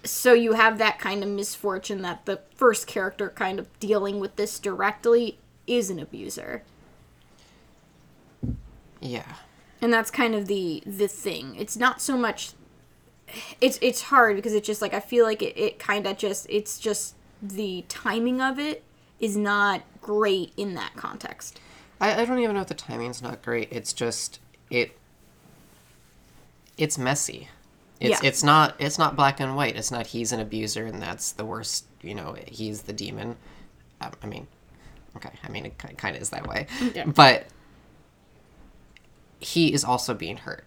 So 0.04 0.34
you 0.34 0.54
have 0.54 0.78
that 0.78 1.00
kind 1.00 1.24
of 1.24 1.30
misfortune 1.30 2.04
that 2.04 2.26
the 2.26 2.42
first 2.54 2.86
character 2.86 3.30
kind 3.30 3.58
of 3.58 3.80
dealing 3.80 4.20
with 4.20 4.36
this 4.36 4.60
directly 4.60 5.40
is 5.66 5.90
an 5.90 6.00
abuser. 6.00 6.62
Yeah. 9.02 9.24
and 9.82 9.92
that's 9.94 10.12
kind 10.12 10.36
of 10.36 10.48
the 10.48 10.84
the 10.86 11.08
thing 11.08 11.56
it's 11.56 11.78
not 11.78 12.02
so 12.02 12.18
much 12.18 12.52
it's 13.62 13.80
it's 13.82 14.02
hard 14.02 14.36
because 14.36 14.54
it's 14.54 14.68
just 14.68 14.82
like 14.82 14.94
i 14.94 15.00
feel 15.00 15.24
like 15.24 15.42
it, 15.42 15.58
it 15.58 15.80
kind 15.80 16.06
of 16.06 16.18
just 16.18 16.46
it's 16.50 16.78
just 16.78 17.16
the 17.42 17.86
timing 17.88 18.42
of 18.42 18.60
it 18.60 18.84
is 19.22 19.38
not 19.38 19.84
great 20.02 20.52
in 20.58 20.74
that 20.74 20.92
context 20.98 21.62
I, 22.02 22.22
I 22.22 22.26
don't 22.26 22.40
even 22.40 22.56
know 22.56 22.62
if 22.62 22.68
the 22.68 22.74
timing's 22.74 23.22
not 23.22 23.42
great. 23.42 23.68
It's 23.72 23.94
just 23.94 24.40
it. 24.70 24.98
It's 26.80 26.98
messy. 26.98 27.50
It's 28.00 28.22
Yeah. 28.24 28.28
it's 28.30 28.44
not 28.44 28.76
it's 28.80 28.98
not 28.98 29.16
black 29.16 29.40
and 29.40 29.56
white. 29.56 29.76
It's 29.76 29.92
not 29.92 30.08
he's 30.08 30.32
an 30.32 30.40
abuser 30.40 30.86
and 30.86 31.02
that's 31.02 31.32
the 31.34 31.46
worst. 31.46 31.86
You 32.02 32.16
know, 32.16 32.36
he's 32.48 32.84
the 32.84 32.94
demon. 32.94 33.36
Um, 34.02 34.12
I 34.24 34.28
mean, 34.28 34.48
okay. 35.18 35.32
I 35.44 35.50
mean, 35.50 35.66
it 35.66 35.78
kind 35.78 36.16
of 36.16 36.22
is 36.22 36.30
that 36.30 36.48
way, 36.48 36.68
Yeah. 36.96 37.06
but 37.06 37.48
he 39.40 39.74
is 39.74 39.84
also 39.84 40.14
being 40.14 40.38
hurt. 40.38 40.66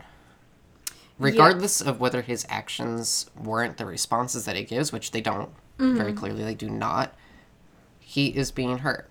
Regardless 1.19 1.81
of 1.81 2.01
whether 2.01 2.23
his 2.23 2.45
actions 2.49 3.31
warrant 3.39 3.77
the 3.77 3.87
responses 3.87 4.45
that 4.45 4.57
he 4.57 4.65
gives, 4.65 4.93
which 4.93 5.11
they 5.13 5.21
don't, 5.21 5.51
very 5.79 6.13
clearly 6.13 6.43
they 6.45 6.55
do 6.55 6.69
not, 6.69 7.15
he 8.01 8.29
is 8.29 8.51
being 8.51 8.79
hurt. 8.79 9.09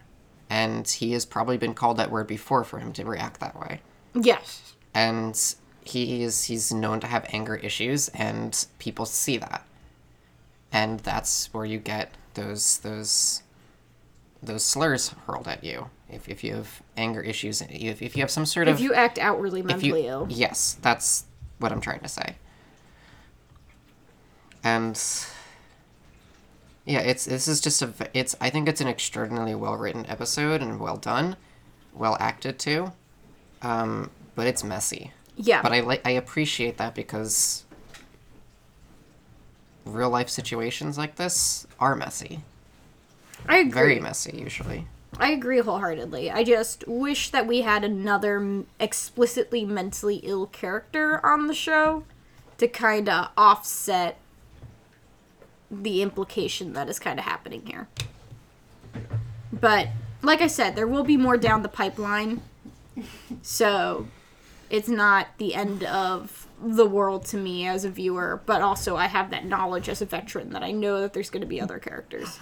And 0.50 0.88
he 0.88 1.14
has 1.14 1.26
probably 1.26 1.58
been 1.58 1.74
called 1.74 1.98
that 1.98 2.12
word 2.12 2.28
before 2.28 2.64
for 2.64 2.80
him 2.80 2.92
to 2.94 3.06
react 3.06 3.40
that 3.40 3.58
way. 3.60 3.82
yes 4.14 4.74
And 4.94 5.56
he 5.84 6.24
is 6.24 6.46
he's 6.46 6.72
known 6.72 7.00
to 7.00 7.08
have 7.08 7.26
anger 7.30 7.56
issues 7.56 8.10
and 8.10 8.66
people 8.80 9.06
see 9.06 9.38
that. 9.38 9.66
And 10.72 11.00
that's 11.02 11.54
where 11.54 11.66
you 11.66 11.80
get 11.80 12.12
those 12.36 12.78
those 12.80 13.44
those 14.42 14.64
slurs 14.64 15.10
hurled 15.28 15.48
at 15.48 15.64
you. 15.64 15.90
If, 16.10 16.28
if 16.28 16.44
you 16.44 16.56
have 16.56 16.82
anger 16.98 17.22
issues, 17.22 17.62
if, 17.62 18.02
if 18.02 18.18
you 18.18 18.22
have 18.22 18.32
some 18.32 18.46
sort 18.46 18.68
of 18.68 18.76
if 18.76 18.82
you 18.82 18.94
act 18.94 19.18
outwardly 19.18 19.62
mentally 19.62 20.04
you 20.04 20.10
ill 20.10 20.28
yes 20.30 20.78
that's 20.82 21.24
what 21.60 21.72
i'm 21.72 21.80
trying 21.80 22.02
to 22.02 22.10
say 22.10 22.36
and 24.64 25.02
yeah 26.86 27.00
it's 27.00 27.26
this 27.26 27.48
is 27.48 27.62
just 27.62 27.82
a 27.82 27.94
it's 28.14 28.36
i 28.42 28.50
think 28.50 28.68
it's 28.68 28.82
an 28.82 28.88
extraordinarily 28.88 29.56
well 29.56 29.78
written 29.78 30.06
episode 30.08 30.62
and 30.62 30.80
well 30.80 30.98
done 30.98 31.36
well 31.94 32.18
acted 32.20 32.60
too 32.60 32.92
um 33.62 34.10
but 34.36 34.48
it's 34.48 34.64
messy 34.64 35.12
yeah. 35.36 35.62
But 35.62 35.74
i 35.74 35.80
like 35.82 36.02
i 36.06 36.12
appreciate 36.12 36.78
that 36.78 36.96
because 36.96 37.66
real 39.86 40.10
life 40.10 40.30
situations 40.30 40.98
like 40.98 41.16
this 41.16 41.66
are 41.80 41.96
messy. 41.96 42.42
I 43.48 43.58
agree. 43.58 43.72
Very 43.72 44.00
messy 44.00 44.38
usually. 44.38 44.88
I 45.18 45.32
agree 45.32 45.60
wholeheartedly. 45.60 46.32
I 46.32 46.44
just 46.44 46.88
wish 46.88 47.32
that 47.32 47.46
we 47.46 47.62
had 47.62 47.84
another 47.84 48.38
m- 48.38 48.68
explicitly 48.80 49.66
mentally 49.66 50.18
ill 50.18 50.46
character 50.48 51.24
on 51.26 51.48
the 51.48 51.54
show 51.54 52.04
to 52.58 52.68
kind 52.68 53.10
of 53.10 53.30
offset 53.36 54.18
the 55.70 56.02
implication 56.02 56.74
that 56.74 56.90
is 56.90 57.00
kind 57.00 57.20
of 57.20 57.26
happening 57.26 57.66
here. 57.66 57.88
But 59.52 59.90
like 60.22 60.42
i 60.42 60.48
said 60.48 60.76
there 60.76 60.88
will 60.88 61.04
be 61.04 61.18
more 61.18 61.38
down 61.38 61.64
the 61.64 61.70
pipeline. 61.70 62.42
So 63.42 64.08
it's 64.72 64.88
not 64.88 65.28
the 65.38 65.54
end 65.54 65.84
of 65.84 66.48
the 66.64 66.86
world 66.86 67.26
to 67.26 67.38
me 67.38 67.68
as 67.68 67.84
a 67.86 67.90
viewer 67.90 68.42
but 68.46 68.62
also 68.62 68.96
i 68.96 69.06
have 69.08 69.30
that 69.30 69.46
knowledge 69.46 69.90
as 69.90 70.02
a 70.02 70.06
veteran 70.06 70.52
that 70.54 70.64
i 70.64 70.72
know 70.72 71.02
that 71.02 71.14
there's 71.14 71.30
going 71.30 71.42
to 71.42 71.48
be 71.48 71.60
other 71.62 71.78
characters 71.80 72.40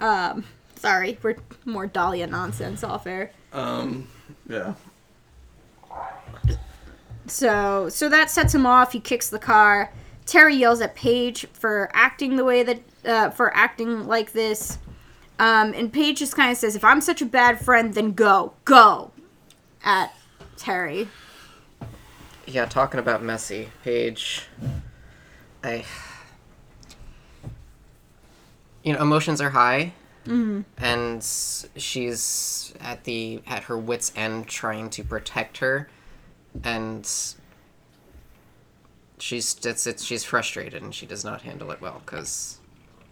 um 0.00 0.44
sorry 0.76 1.18
we're 1.22 1.36
more 1.64 1.86
dahlia 1.86 2.26
nonsense 2.26 2.82
off 2.82 3.06
air 3.06 3.30
Um, 3.52 4.08
yeah. 4.48 4.74
So 7.26 7.88
so 7.88 8.08
that 8.08 8.30
sets 8.30 8.54
him 8.54 8.66
off. 8.66 8.92
He 8.92 9.00
kicks 9.00 9.28
the 9.30 9.38
car. 9.38 9.92
Terri 10.26 10.58
yells 10.58 10.80
at 10.80 10.94
Paige 10.94 11.46
for 11.52 11.88
acting 11.92 12.36
the 12.36 12.44
way 12.44 12.62
that 12.62 12.80
uh, 13.04 13.30
for 13.30 13.54
acting 13.56 14.06
like 14.08 14.32
this. 14.32 14.78
Um, 15.38 15.72
and 15.74 15.92
Paige 15.92 16.18
just 16.18 16.34
kind 16.34 16.50
of 16.50 16.58
says, 16.58 16.74
"If 16.76 16.82
I'm 16.84 17.00
such 17.00 17.22
a 17.22 17.26
bad 17.26 17.64
friend, 17.64 17.94
then 17.94 18.12
go, 18.12 18.54
go." 18.64 19.11
At 19.84 20.14
Terri. 20.56 21.08
Yeah, 22.46 22.66
talking 22.66 23.00
about 23.00 23.22
messy, 23.22 23.68
Paige. 23.82 24.46
I. 25.62 25.84
You 28.82 28.94
know, 28.94 29.00
emotions 29.00 29.40
are 29.40 29.50
high, 29.50 29.92
mm-hmm. 30.26 30.62
and 30.78 31.22
she's 31.22 32.74
at 32.80 33.04
the 33.04 33.42
at 33.46 33.64
her 33.64 33.78
wits' 33.78 34.12
end 34.16 34.48
trying 34.48 34.90
to 34.90 35.04
protect 35.04 35.58
her, 35.58 35.88
and 36.64 37.08
she's 39.22 39.56
it's, 39.64 39.86
it's 39.86 40.04
she's 40.04 40.24
frustrated 40.24 40.82
and 40.82 40.92
she 40.92 41.06
does 41.06 41.24
not 41.24 41.42
handle 41.42 41.70
it 41.70 41.80
well 41.80 42.02
because 42.04 42.58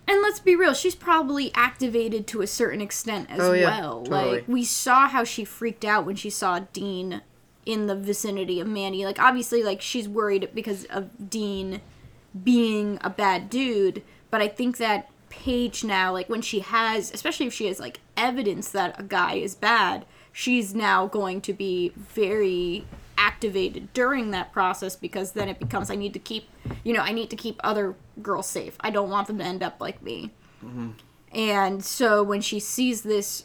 And 0.07 0.23
let's 0.23 0.41
be 0.41 0.57
real, 0.57 0.75
she's 0.75 0.95
probably 0.97 1.53
activated 1.55 2.27
to 2.29 2.43
a 2.43 2.47
certain 2.47 2.81
extent 2.81 3.31
as 3.31 3.39
Oh, 3.41 3.53
yeah, 3.53 3.81
well. 3.81 4.03
totally. 4.03 4.33
Like 4.39 4.49
we 4.49 4.65
saw 4.65 5.07
how 5.09 5.23
she 5.25 5.45
freaked 5.45 5.85
out 5.85 6.05
when 6.05 6.17
she 6.17 6.31
saw 6.31 6.61
Dean 6.73 7.23
in 7.65 7.87
the 7.87 7.95
vicinity 7.95 8.59
of 8.59 8.67
Manny. 8.67 9.05
Like 9.05 9.21
obviously 9.21 9.63
like 9.63 9.81
she's 9.81 10.09
worried 10.09 10.51
because 10.55 10.85
of 10.87 11.31
Dean 11.31 11.81
being 12.43 12.99
a 13.03 13.11
bad 13.11 13.49
dude, 13.51 14.03
but 14.31 14.41
I 14.41 14.49
think 14.49 14.79
that 14.79 15.11
Paige 15.29 15.85
now 15.85 16.13
like 16.13 16.29
when 16.29 16.43
she 16.43 16.59
has 16.61 17.13
especially 17.13 17.47
if 17.47 17.53
she 17.55 17.67
has 17.67 17.79
like 17.79 18.01
evidence 18.17 18.71
that 18.73 18.99
a 18.99 19.05
guy 19.05 19.35
is 19.35 19.55
bad, 19.55 20.05
she's 20.33 20.75
now 20.75 21.07
going 21.07 21.41
to 21.43 21.53
be 21.53 21.93
very 21.97 22.85
activated 23.21 23.93
during 23.93 24.31
that 24.31 24.51
process 24.51 24.97
because 24.97 25.33
then 25.33 25.49
it 25.49 25.59
becomes 25.59 25.91
I 25.91 25.95
need 25.95 26.15
to 26.15 26.19
keep 26.19 26.49
you 26.83 26.95
know 26.95 27.03
I 27.03 27.13
need 27.13 27.29
to 27.31 27.37
keep 27.37 27.61
other 27.63 27.95
girls 28.23 28.49
safe. 28.49 28.77
I 28.81 28.91
don't 28.91 29.11
want 29.11 29.27
them 29.27 29.39
to 29.39 29.45
end 29.45 29.63
up 29.63 29.77
like 29.81 30.03
me. 30.03 30.31
Mm-hmm. 30.65 30.91
And 31.33 31.85
so 31.85 32.23
when 32.23 32.41
she 32.41 32.59
sees 32.59 33.03
this 33.03 33.45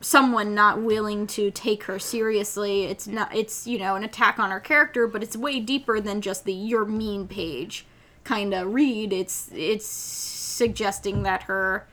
someone 0.00 0.54
not 0.54 0.82
willing 0.82 1.26
to 1.28 1.50
take 1.50 1.84
her 1.84 1.98
seriously, 1.98 2.84
it's 2.84 3.06
not 3.06 3.34
it's 3.34 3.66
you 3.66 3.78
know 3.78 3.96
an 3.96 4.04
attack 4.04 4.38
on 4.38 4.50
her 4.50 4.60
character, 4.60 5.06
but 5.06 5.22
it's 5.22 5.36
way 5.36 5.58
deeper 5.60 6.00
than 6.00 6.20
just 6.20 6.44
the 6.44 6.52
you're 6.52 6.86
mean 6.86 7.26
paige 7.26 7.84
kind 8.24 8.54
of 8.54 8.72
read. 8.72 9.12
It's 9.12 9.50
it's 9.52 9.86
suggesting 9.86 11.24
that 11.24 11.44
her 11.44 11.88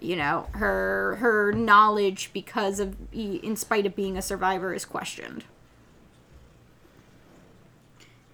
you 0.00 0.16
know 0.16 0.48
her 0.52 1.16
her 1.20 1.52
knowledge 1.52 2.30
because 2.32 2.80
of 2.80 2.96
in 3.12 3.56
spite 3.56 3.86
of 3.86 3.94
being 3.94 4.16
a 4.16 4.22
survivor 4.22 4.74
is 4.74 4.84
questioned. 4.84 5.44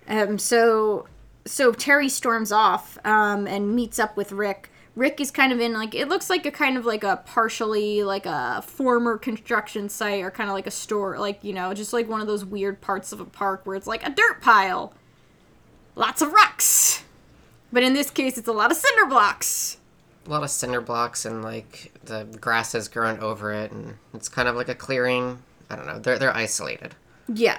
Um, 0.09 0.39
so 0.39 1.07
so 1.45 1.73
Terri 1.73 2.11
storms 2.11 2.51
off 2.53 2.99
um, 3.05 3.47
and 3.47 3.75
meets 3.75 3.99
up 3.99 4.17
with 4.17 4.33
Rick. 4.33 4.71
Rick 4.97 5.21
is 5.21 5.31
kind 5.31 5.53
of 5.53 5.61
in 5.61 5.75
like 5.75 5.95
it 5.95 6.09
looks 6.09 6.29
like 6.29 6.45
a 6.45 6.51
kind 6.51 6.77
of 6.77 6.85
like 6.85 7.05
a 7.05 7.23
partially 7.25 8.03
like 8.03 8.27
a 8.27 8.63
former 8.67 9.17
construction 9.17 9.89
site 9.89 10.25
or 10.25 10.31
kind 10.31 10.51
of 10.51 10.55
like 10.55 10.67
a 10.67 10.73
store 10.73 11.19
like 11.21 11.39
you 11.45 11.53
know 11.53 11.73
just 11.73 11.93
like 11.93 12.09
one 12.09 12.21
of 12.21 12.27
those 12.27 12.45
weird 12.45 12.81
parts 12.81 13.13
of 13.13 13.21
a 13.21 13.25
park 13.25 13.65
where 13.65 13.77
it's 13.77 13.87
like 13.87 14.05
a 14.05 14.11
dirt 14.11 14.41
pile, 14.41 14.93
lots 15.95 16.21
of 16.21 16.33
rocks, 16.33 17.05
but 17.73 17.85
in 17.85 17.93
this 17.95 18.11
case 18.11 18.37
it's 18.37 18.49
a 18.49 18.53
lot 18.53 18.73
of 18.73 18.77
cinder 18.77 19.07
blocks. 19.07 19.77
a 20.27 20.31
lot 20.31 20.43
of 20.43 20.51
cinder 20.51 20.81
blocks 20.81 21.25
and 21.25 21.45
like 21.45 21.93
the 22.05 22.25
grass 22.41 22.73
has 22.73 22.89
grown 22.89 23.21
over 23.21 23.53
it 23.53 23.71
and 23.71 23.95
it's 24.15 24.29
kind 24.29 24.49
of 24.49 24.57
like 24.57 24.69
a 24.69 24.75
clearing. 24.75 25.41
I 25.71 25.77
don't 25.77 25.87
know. 25.87 26.01
They're 26.01 26.19
they're 26.19 26.37
isolated. 26.37 26.97
Yeah. 27.33 27.59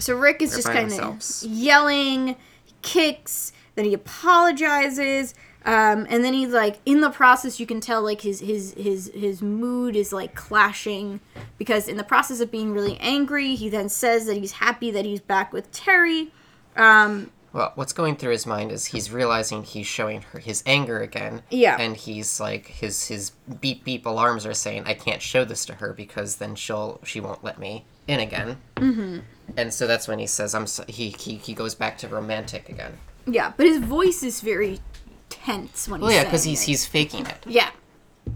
So 0.00 0.16
Rick 0.16 0.42
is 0.42 0.54
just 0.56 0.66
kind 0.68 0.92
of 0.92 1.42
yelling, 1.42 2.36
kicks, 2.82 3.52
then 3.74 3.84
he 3.84 3.94
apologizes, 3.94 5.34
Um, 5.66 6.06
and 6.08 6.24
then 6.24 6.32
he's 6.32 6.54
like 6.54 6.78
in 6.86 7.02
the 7.02 7.10
process 7.10 7.60
you 7.60 7.66
can 7.66 7.80
tell 7.82 8.02
like 8.02 8.22
his 8.22 8.40
his 8.40 8.72
his 8.78 9.10
his 9.14 9.42
mood 9.42 9.94
is 9.94 10.10
like 10.10 10.34
clashing 10.34 11.20
because 11.58 11.86
in 11.86 11.98
the 11.98 12.04
process 12.04 12.40
of 12.40 12.50
being 12.50 12.72
really 12.72 12.96
angry 12.98 13.54
he 13.56 13.68
then 13.68 13.90
says 13.90 14.24
that 14.24 14.38
he's 14.38 14.52
happy 14.52 14.90
that 14.90 15.04
he's 15.04 15.20
back 15.20 15.52
with 15.52 15.70
terri 15.70 16.30
um, 16.76 17.30
Well, 17.52 17.72
what's 17.74 17.92
going 17.92 18.16
through 18.16 18.32
his 18.32 18.46
mind 18.46 18.72
is 18.72 18.86
he's 18.86 19.10
realizing 19.10 19.62
he's 19.64 19.86
showing 19.86 20.22
her 20.32 20.38
his 20.38 20.62
anger 20.64 21.00
again. 21.00 21.42
Yeah. 21.50 21.76
And 21.78 21.94
he's 21.94 22.40
like 22.40 22.66
his 22.68 23.08
his 23.08 23.32
beep 23.60 23.84
beep 23.84 24.06
alarms 24.06 24.46
are 24.46 24.54
saying 24.54 24.84
I 24.86 24.94
can't 24.94 25.20
show 25.20 25.44
this 25.44 25.66
to 25.66 25.74
her 25.74 25.92
because 25.92 26.36
then 26.36 26.54
she'll 26.54 27.00
she 27.04 27.20
won't 27.20 27.44
let 27.44 27.58
me 27.58 27.84
in 28.06 28.20
again. 28.20 28.56
Mm-hmm. 28.76 29.18
And 29.56 29.72
so 29.72 29.86
that's 29.86 30.06
when 30.08 30.18
he 30.18 30.26
says 30.26 30.54
I'm 30.54 30.66
so, 30.66 30.84
he 30.88 31.10
he 31.10 31.36
he 31.36 31.54
goes 31.54 31.74
back 31.74 31.98
to 31.98 32.08
romantic 32.08 32.68
again. 32.68 32.98
yeah 33.26 33.52
but 33.56 33.66
his 33.66 33.78
voice 33.78 34.22
is 34.22 34.40
very 34.40 34.80
tense 35.28 35.88
when 35.88 36.00
Well, 36.00 36.10
he's 36.10 36.18
yeah, 36.18 36.24
because 36.24 36.44
he's 36.44 36.62
it. 36.62 36.66
he's 36.66 36.86
faking 36.86 37.26
it. 37.26 37.38
yeah 37.46 37.70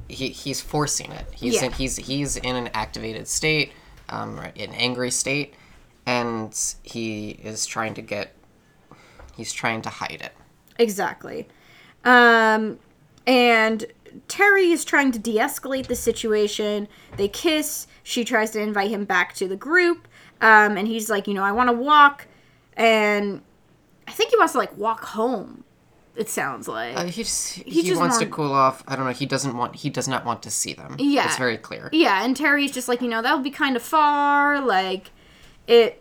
He 0.09 0.29
he's 0.29 0.61
forcing 0.61 1.11
it. 1.13 1.27
He's 1.35 1.55
Yeah. 1.55 1.65
in, 1.67 1.73
he's 1.73 1.97
he's 1.97 2.37
in 2.37 2.57
an 2.57 2.69
activated 2.75 3.29
state, 3.29 3.73
um, 4.09 4.39
an 4.39 4.73
angry 4.75 5.11
state, 5.11 5.55
and 6.07 6.53
he 6.83 7.31
is 7.31 7.67
trying 7.67 7.95
to 7.95 8.03
get. 8.03 8.35
He's 9.37 9.53
trying 9.53 9.83
to 9.83 9.91
hide 9.91 10.21
it. 10.23 10.33
Exactly. 10.79 11.49
Um, 12.05 12.79
and 13.27 13.85
Terri 14.29 14.73
is 14.73 14.85
trying 14.85 15.13
to 15.13 15.19
de 15.19 15.37
escalate 15.39 15.87
the 15.87 15.97
situation. 15.97 16.89
They 17.17 17.29
kiss. 17.29 17.87
She 18.05 18.25
tries 18.25 18.53
to 18.53 18.61
invite 18.61 18.91
him 18.91 19.05
back 19.05 19.35
to 19.35 19.49
the 19.49 19.57
group. 19.57 20.07
Um, 20.41 20.77
and 20.77 20.87
he's 20.87 21.11
like, 21.11 21.27
you 21.27 21.35
know, 21.35 21.43
I 21.43 21.51
want 21.51 21.69
to 21.71 21.73
walk. 21.73 22.29
And 22.77 23.43
I 24.07 24.13
think 24.13 24.31
he 24.31 24.37
wants 24.37 24.53
to, 24.53 24.59
like, 24.59 24.77
walk 24.77 25.05
home, 25.05 25.65
it 26.17 26.29
sounds 26.29 26.69
like. 26.69 26.97
Uh, 26.97 27.07
he 27.07 27.23
just 27.25 27.55
he, 27.55 27.83
just 27.83 28.01
wants 28.01 28.19
to 28.19 28.27
cool 28.27 28.53
off. 28.53 28.85
I 28.87 28.95
don't 28.95 29.05
know. 29.05 29.13
He 29.13 29.27
doesn't 29.27 29.57
want. 29.57 29.77
He 29.77 29.91
does 29.91 30.07
not 30.07 30.25
want 30.25 30.43
to 30.45 30.51
see 30.51 30.73
them. 30.73 30.97
Yeah. 30.99 31.27
it's 31.27 31.39
very 31.39 31.57
clear. 31.57 31.89
yeah, 31.93 32.25
and 32.25 32.37
Terri's 32.37 32.71
just 32.71 32.87
like, 32.89 33.03
you 33.03 33.09
know, 33.09 33.21
that 33.23 33.35
would 33.35 33.43
be 33.43 33.51
kind 33.51 33.75
of 33.75 33.83
far. 33.83 34.61
Like, 34.61 35.11
it. 35.67 36.01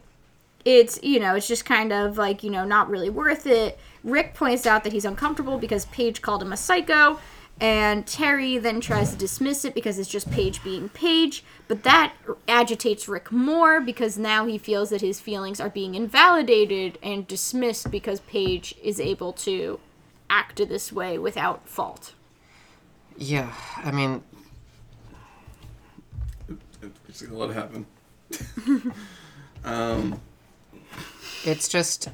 It's, 0.65 0.97
you 1.03 1.19
know, 1.19 1.35
it's 1.35 1.47
just 1.47 1.65
kind 1.65 1.91
of 1.91 2.17
like, 2.17 2.41
you 2.41 2.49
know, 2.49 2.63
not 2.63 2.89
really 2.89 3.09
worth 3.09 3.45
it. 3.45 3.77
Rick 4.01 4.33
points 4.33 4.65
out 4.65 4.85
that 4.85 4.93
he's 4.93 5.03
uncomfortable 5.03 5.57
because 5.57 5.85
Paige 5.87 6.21
called 6.21 6.41
him 6.41 6.53
a 6.53 6.57
psycho. 6.57 7.19
And 7.63 8.05
Terri 8.05 8.61
then 8.61 8.81
tries 8.81 9.11
to 9.11 9.15
dismiss 9.15 9.63
it 9.63 9.73
because 9.73 9.97
it's 9.97 10.09
just 10.09 10.29
Paige 10.29 10.61
being 10.65 10.89
Paige. 10.89 11.45
But 11.69 11.83
that 11.83 12.13
agitates 12.45 13.07
Rick 13.07 13.31
more 13.31 13.79
because 13.79 14.17
now 14.17 14.45
he 14.45 14.57
feels 14.57 14.89
that 14.89 14.99
his 14.99 15.21
feelings 15.21 15.61
are 15.61 15.69
being 15.69 15.95
invalidated 15.95 16.99
and 17.01 17.25
dismissed 17.25 17.89
because 17.89 18.19
Paige 18.19 18.75
is 18.83 18.99
able 18.99 19.31
to 19.33 19.79
act 20.29 20.57
this 20.57 20.91
way 20.91 21.17
without 21.17 21.69
fault. 21.69 22.13
Yeah, 23.17 23.53
I 23.77 23.91
mean, 23.91 24.21
it's 27.07 27.21
gonna 27.21 27.37
let 27.37 27.51
it 27.51 27.53
happen. 27.53 27.85
um, 29.63 30.19
it's 31.45 31.69
just 31.69 32.09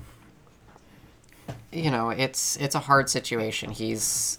you 1.71 1.89
know, 1.89 2.09
it's 2.09 2.57
it's 2.57 2.75
a 2.75 2.79
hard 2.79 3.09
situation. 3.09 3.71
He's 3.71 4.38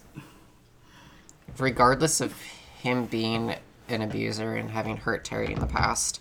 regardless 1.59 2.21
of 2.21 2.35
him 2.81 3.07
being 3.07 3.55
an 3.89 4.03
abuser 4.03 4.55
and 4.55 4.71
having 4.71 4.97
hurt 4.97 5.25
Terri 5.25 5.51
in 5.51 5.59
the 5.61 5.67
past, 5.67 6.21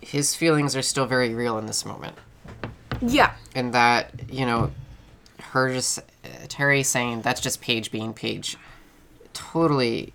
his 0.00 0.34
feelings 0.34 0.74
are 0.74 0.82
still 0.82 1.06
very 1.06 1.34
real 1.34 1.58
in 1.58 1.66
this 1.66 1.84
moment. 1.84 2.16
Yeah. 3.00 3.34
and 3.54 3.74
that 3.74 4.10
you 4.30 4.46
know 4.46 4.70
her 5.40 5.72
just 5.72 5.98
uh, 5.98 6.02
terri 6.46 6.84
saying 6.84 7.22
that's 7.22 7.40
just 7.40 7.60
paige 7.60 7.90
being 7.90 8.14
paige 8.14 8.56
totally 9.32 10.12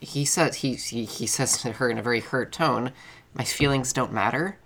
he 0.00 0.24
says 0.24 0.56
he, 0.56 0.74
he 0.74 1.04
he 1.04 1.26
says 1.26 1.56
to 1.62 1.72
her 1.72 1.88
in 1.88 1.96
a 1.96 2.02
very 2.02 2.20
hurt 2.20 2.52
tone 2.52 2.92
my 3.32 3.44
feelings 3.44 3.92
don't 3.92 4.12
matter 4.12 4.58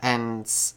and 0.00 0.72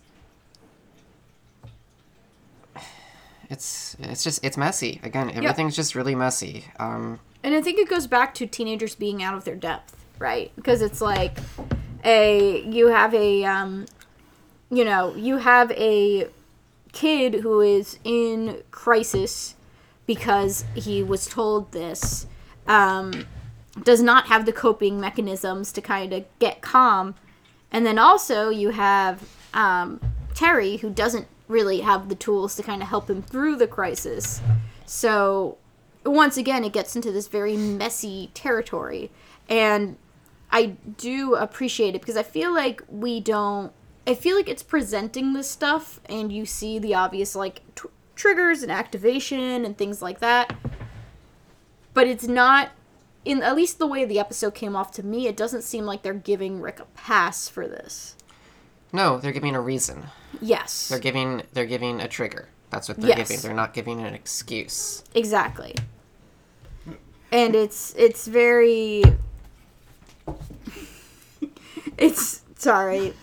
it's 3.50 3.96
it's 4.00 4.24
just 4.24 4.44
it's 4.44 4.58
messy 4.58 5.00
again 5.04 5.30
everything's 5.32 5.76
just 5.76 5.96
really 5.96 6.16
messy 6.16 6.66
um 6.80 7.20
And 7.44 7.54
I 7.54 7.62
think 7.62 7.78
it 7.78 7.88
goes 7.88 8.08
back 8.08 8.34
to 8.36 8.48
teenagers 8.48 8.96
being 8.96 9.22
out 9.22 9.36
of 9.36 9.44
their 9.44 9.56
depth, 9.56 10.04
right? 10.18 10.52
Because 10.56 10.82
it's 10.82 11.00
like 11.00 11.38
a 12.04 12.64
you 12.64 12.88
have 12.88 13.14
a 13.14 13.44
um 13.46 13.86
you 14.72 14.84
know, 14.84 15.14
you 15.16 15.38
have 15.38 15.72
a 15.74 16.28
kid 16.92 17.36
who 17.36 17.62
is 17.62 18.00
in 18.04 18.64
crisis 18.72 19.56
because 20.08 20.66
he 20.74 21.04
was 21.04 21.28
told 21.28 21.72
this 21.72 22.26
um 22.68 23.28
does 23.84 24.02
not 24.02 24.26
have 24.26 24.46
the 24.46 24.54
coping 24.54 25.00
mechanisms 25.00 25.72
to 25.74 25.82
kind 25.82 26.14
of 26.14 26.26
get 26.40 26.62
calm. 26.62 27.14
And 27.72 27.86
then 27.86 28.00
also 28.00 28.50
you 28.50 28.72
have 28.72 29.22
um 29.54 30.00
Terri 30.34 30.80
who 30.80 30.90
doesn't 30.90 31.28
really 31.48 31.82
have 31.82 32.10
the 32.10 32.16
tools 32.16 32.56
to 32.56 32.64
kind 32.64 32.82
of 32.82 32.88
help 32.88 33.10
him 33.10 33.22
through 33.22 33.56
the 33.56 33.68
crisis. 33.68 34.42
So 34.86 35.58
once 36.06 36.38
again, 36.38 36.64
it 36.64 36.74
gets 36.74 36.96
into 36.96 37.12
this 37.12 37.28
very 37.28 37.58
messy 37.58 38.32
territory. 38.34 39.12
And 39.50 39.98
I 40.52 40.78
do 40.98 41.36
appreciate 41.36 41.96
it 41.96 42.02
because 42.02 42.18
I 42.18 42.24
feel 42.24 42.54
like 42.54 42.82
we 42.90 43.20
don't. 43.20 43.72
I 44.08 44.14
feel 44.14 44.36
like 44.36 44.48
it's 44.48 44.64
presenting 44.64 45.34
this 45.34 45.50
stuff, 45.50 46.00
and 46.06 46.32
you 46.32 46.46
see 46.46 46.78
the 46.78 46.94
obvious, 46.94 47.36
like, 47.36 47.62
tr- 47.74 47.88
triggers 48.16 48.62
and 48.62 48.72
activation 48.72 49.66
and 49.66 49.76
things 49.76 50.00
like 50.00 50.20
that. 50.20 50.56
But 51.94 52.08
it's 52.08 52.28
not. 52.28 52.70
In 53.24 53.42
at 53.42 53.56
least 53.56 53.80
the 53.80 53.88
way 53.88 54.06
the 54.06 54.20
episode 54.20 54.54
came 54.54 54.76
off 54.76 54.92
to 54.94 55.04
me, 55.04 55.26
it 55.26 55.36
doesn't 55.36 55.64
seem 55.64 55.86
like 55.86 56.04
they're 56.04 56.14
giving 56.14 56.62
Rick 56.62 56.80
a 56.80 56.86
pass 56.94 57.50
for 57.50 57.68
this. 57.68 58.16
No 58.96 59.18
they're 59.20 59.32
giving 59.32 59.56
a 59.56 59.62
reason 59.62 60.04
Yes. 60.42 60.90
they're 60.90 61.00
giving 61.00 61.44
they're 61.54 61.66
giving 61.66 62.02
a 62.02 62.08
trigger 62.08 62.50
that's 62.70 62.88
what 62.90 63.00
they're 63.00 63.10
Yes. 63.10 63.28
giving 63.30 63.42
they're 63.44 63.54
not 63.54 63.74
giving 63.74 64.00
an 64.02 64.14
excuse 64.14 65.04
Exactly. 65.14 65.76
And 67.32 67.54
it's 67.56 67.94
it's 67.98 68.28
very 68.28 69.04
it's 71.98 72.42
sorry. 72.58 73.14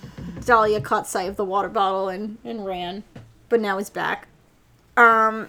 Dahlia 0.44 0.80
caught 0.80 1.06
sight 1.06 1.28
of 1.28 1.36
the 1.36 1.44
water 1.44 1.68
bottle 1.68 2.08
and, 2.08 2.38
and 2.44 2.64
ran. 2.66 3.04
But 3.48 3.60
now 3.60 3.78
he's 3.78 3.90
back. 3.90 4.28
Um 4.96 5.48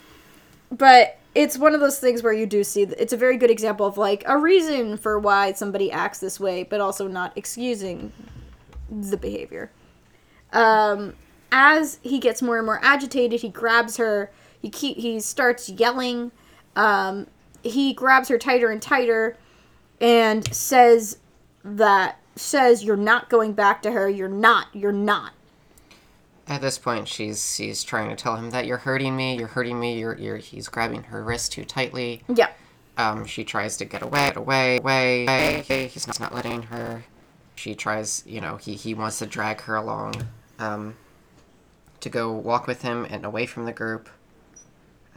but 0.72 1.18
it's 1.36 1.58
one 1.58 1.74
of 1.74 1.80
those 1.82 2.00
things 2.00 2.22
where 2.24 2.34
you 2.34 2.46
do 2.46 2.64
see 2.64 2.84
it's 2.84 3.14
a 3.14 3.18
very 3.18 3.38
good 3.38 3.50
example 3.52 3.86
of 3.86 3.98
like 3.98 4.24
a 4.28 4.38
reason 4.38 4.98
for 4.98 5.20
why 5.20 5.52
somebody 5.54 5.92
acts 5.92 6.20
this 6.20 6.40
way, 6.40 6.64
but 6.64 6.80
also 6.80 7.08
not 7.08 7.34
excusing 7.36 8.12
the 8.90 9.18
behavior. 9.18 9.72
Um, 10.54 11.16
as 11.52 12.00
he 12.02 12.20
gets 12.20 12.42
more 12.42 12.58
and 12.58 12.66
more 12.66 12.80
agitated, 12.84 13.42
he 13.42 13.50
grabs 13.50 13.98
her. 13.98 14.32
He 14.62 14.70
keep 14.70 14.98
he 14.98 15.20
starts 15.20 15.70
yelling. 15.70 16.32
Um, 16.76 17.28
he 17.64 17.94
grabs 17.94 18.30
her 18.30 18.38
tighter 18.38 18.70
and 18.70 18.82
tighter, 18.82 19.38
and 20.00 20.54
says 20.54 21.18
that 21.64 22.20
says 22.36 22.84
you're 22.84 22.96
not 22.98 23.30
going 23.30 23.54
back 23.54 23.82
to 23.84 23.92
her. 23.92 24.10
You're 24.10 24.28
not. 24.28 24.68
You're 24.74 24.92
not. 24.92 25.34
At 26.48 26.62
this 26.62 26.78
point, 26.78 27.08
she's 27.08 27.56
she's 27.56 27.84
trying 27.84 28.10
to 28.10 28.16
tell 28.16 28.36
him 28.36 28.50
that 28.52 28.66
you're 28.66 28.78
hurting 28.78 29.16
me. 29.16 29.38
You're 29.38 29.48
hurting 29.48 29.80
me. 29.80 30.00
You're 30.00 30.18
you're. 30.18 30.38
He's 30.38 30.68
grabbing 30.68 31.04
her 31.04 31.24
wrist 31.24 31.52
too 31.52 31.66
tightly. 31.66 32.24
Yeah. 32.28 32.50
Um, 32.98 33.26
she 33.26 33.44
tries 33.44 33.78
to 33.78 33.86
get 33.86 34.04
away, 34.04 34.28
get 34.28 34.38
away, 34.38 34.78
away. 34.78 35.24
away. 35.24 35.88
He's 35.88 36.06
not, 36.06 36.20
not 36.20 36.34
letting 36.34 36.64
her. 36.64 37.04
She 37.56 37.76
tries, 37.76 38.24
you 38.26 38.42
know, 38.42 38.58
he 38.58 38.76
he 38.76 38.94
wants 38.94 39.20
to 39.20 39.26
drag 39.26 39.62
her 39.62 39.76
along, 39.76 40.16
um, 40.64 40.96
to 42.00 42.10
go 42.10 42.32
walk 42.32 42.68
with 42.68 42.82
him 42.82 43.06
and 43.10 43.26
away 43.26 43.46
from 43.46 43.66
the 43.66 43.72
group. 43.74 44.10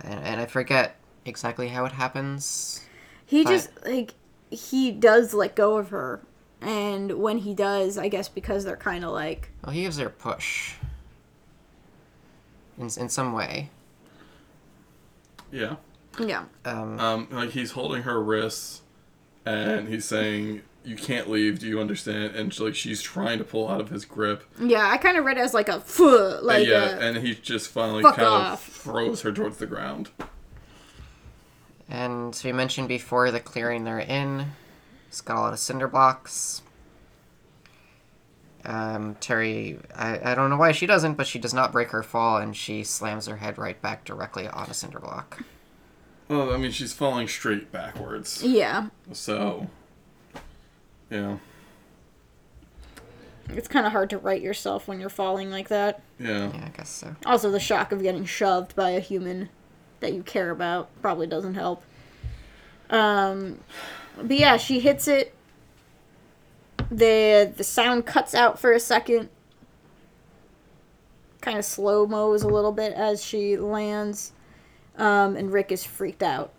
And, 0.02 0.20
and 0.20 0.40
I 0.40 0.46
forget 0.46 0.96
exactly 1.24 1.68
how 1.68 1.84
it 1.84 1.92
happens. 1.92 2.82
He 3.24 3.44
But- 3.44 3.50
just 3.50 3.70
like 3.86 4.14
he 4.50 4.92
does 4.92 5.34
let 5.34 5.56
go 5.56 5.76
of 5.78 5.88
her, 5.90 6.20
and 6.60 7.18
when 7.18 7.38
he 7.38 7.54
does, 7.54 7.98
I 7.98 8.08
guess 8.08 8.28
because 8.28 8.64
they're 8.64 8.76
kind 8.76 9.04
of 9.04 9.10
like 9.12 9.50
Well, 9.64 9.72
he 9.72 9.82
gives 9.82 9.98
her 9.98 10.06
a 10.06 10.10
push. 10.10 10.74
In 12.78 12.84
in 12.98 13.08
some 13.08 13.32
way. 13.32 13.70
yeah. 15.50 15.76
yeah. 16.20 16.44
Um, 16.64 17.00
Um, 17.00 17.28
like 17.30 17.50
he's 17.50 17.70
holding 17.72 18.02
her 18.02 18.22
wrists, 18.22 18.82
and 19.46 19.88
he's 19.88 20.04
saying, 20.04 20.62
"You 20.86 20.96
can't 20.96 21.28
leave. 21.28 21.58
Do 21.58 21.66
you 21.66 21.80
understand?" 21.80 22.34
And 22.34 22.54
she, 22.54 22.62
like 22.62 22.74
she's 22.74 23.02
trying 23.02 23.38
to 23.38 23.44
pull 23.44 23.68
out 23.68 23.80
of 23.80 23.90
his 23.90 24.04
grip. 24.04 24.44
Yeah, 24.60 24.88
I 24.88 24.96
kind 24.96 25.18
of 25.18 25.24
read 25.24 25.36
it 25.36 25.40
as 25.40 25.52
like 25.52 25.68
a 25.68 25.80
"Pho," 25.80 26.40
like 26.42 26.60
and 26.60 26.68
yeah, 26.68 26.96
a, 26.96 27.00
and 27.00 27.16
he 27.18 27.34
just 27.34 27.68
finally 27.68 28.02
kind 28.02 28.20
off. 28.22 28.66
of 28.66 28.74
throws 28.74 29.22
her 29.22 29.32
towards 29.32 29.58
the 29.58 29.66
ground. 29.66 30.10
And 31.88 32.38
we 32.44 32.52
mentioned 32.52 32.88
before 32.88 33.30
the 33.30 33.40
clearing 33.40 33.84
they're 33.84 33.98
in. 33.98 34.52
It's 35.08 35.20
got 35.20 35.38
a 35.38 35.40
lot 35.40 35.52
of 35.52 35.58
cinder 35.58 35.88
blocks. 35.88 36.62
Um, 38.64 39.14
Terri, 39.20 39.80
I, 39.94 40.32
I 40.32 40.34
don't 40.34 40.50
know 40.50 40.56
why 40.56 40.72
she 40.72 40.86
doesn't, 40.86 41.14
but 41.14 41.28
she 41.28 41.38
does 41.38 41.54
not 41.54 41.70
break 41.70 41.90
her 41.90 42.02
fall, 42.02 42.38
and 42.38 42.56
she 42.56 42.82
slams 42.82 43.26
her 43.26 43.36
head 43.36 43.58
right 43.58 43.80
back 43.80 44.04
directly 44.04 44.48
on 44.48 44.68
a 44.68 44.74
cinder 44.74 44.98
block. 44.98 45.44
Well, 46.28 46.52
I 46.52 46.56
mean, 46.56 46.72
she's 46.72 46.92
falling 46.92 47.28
straight 47.28 47.70
backwards. 47.70 48.42
Yeah. 48.42 48.88
So, 49.12 49.68
you 51.10 51.20
know, 51.20 51.40
It's 53.50 53.68
kind 53.68 53.86
of 53.86 53.92
hard 53.92 54.10
to 54.10 54.18
right 54.18 54.40
yourself 54.42 54.88
when 54.88 54.98
you're 55.00 55.08
falling 55.08 55.50
like 55.50 55.68
that. 55.68 56.02
yeah. 56.18 56.50
Yeah, 56.52 56.64
I 56.66 56.68
guess 56.76 56.88
so. 56.90 57.14
Also, 57.24 57.50
the 57.50 57.60
shock 57.60 57.92
of 57.92 58.02
getting 58.02 58.24
shoved 58.24 58.74
by 58.76 58.90
a 58.90 59.00
human 59.00 59.48
that 60.00 60.12
you 60.12 60.22
care 60.22 60.50
about 60.50 60.88
probably 61.00 61.26
doesn't 61.26 61.54
help. 61.54 61.82
Um, 62.90 63.60
but 64.20 64.36
yeah, 64.36 64.56
she 64.56 64.80
hits 64.80 65.08
it. 65.08 65.34
the 66.90 67.52
The 67.56 67.64
sound 67.64 68.04
cuts 68.06 68.34
out 68.34 68.58
for 68.58 68.72
a 68.72 68.80
second. 68.80 69.28
Kind 71.40 71.58
of 71.58 71.64
slow 71.64 72.06
mo's 72.06 72.42
a 72.42 72.48
little 72.48 72.72
bit 72.72 72.92
as 72.94 73.24
she 73.24 73.56
lands, 73.56 74.32
um, 74.96 75.36
and 75.36 75.52
Rick 75.52 75.70
is 75.70 75.84
freaked 75.84 76.22
out. 76.22 76.52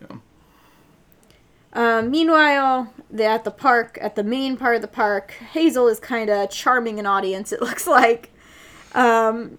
Yeah. 0.00 0.16
Um, 1.74 2.10
meanwhile, 2.10 2.92
they 3.10 3.26
at 3.26 3.44
the 3.44 3.50
park, 3.50 3.98
at 4.00 4.14
the 4.14 4.22
main 4.22 4.56
part 4.56 4.76
of 4.76 4.82
the 4.82 4.88
park, 4.88 5.32
Hazel 5.52 5.88
is 5.88 5.98
kind 5.98 6.28
of 6.30 6.50
charming 6.50 6.98
an 6.98 7.06
audience. 7.06 7.52
It 7.52 7.60
looks 7.62 7.86
like. 7.86 8.30
Um, 8.94 9.58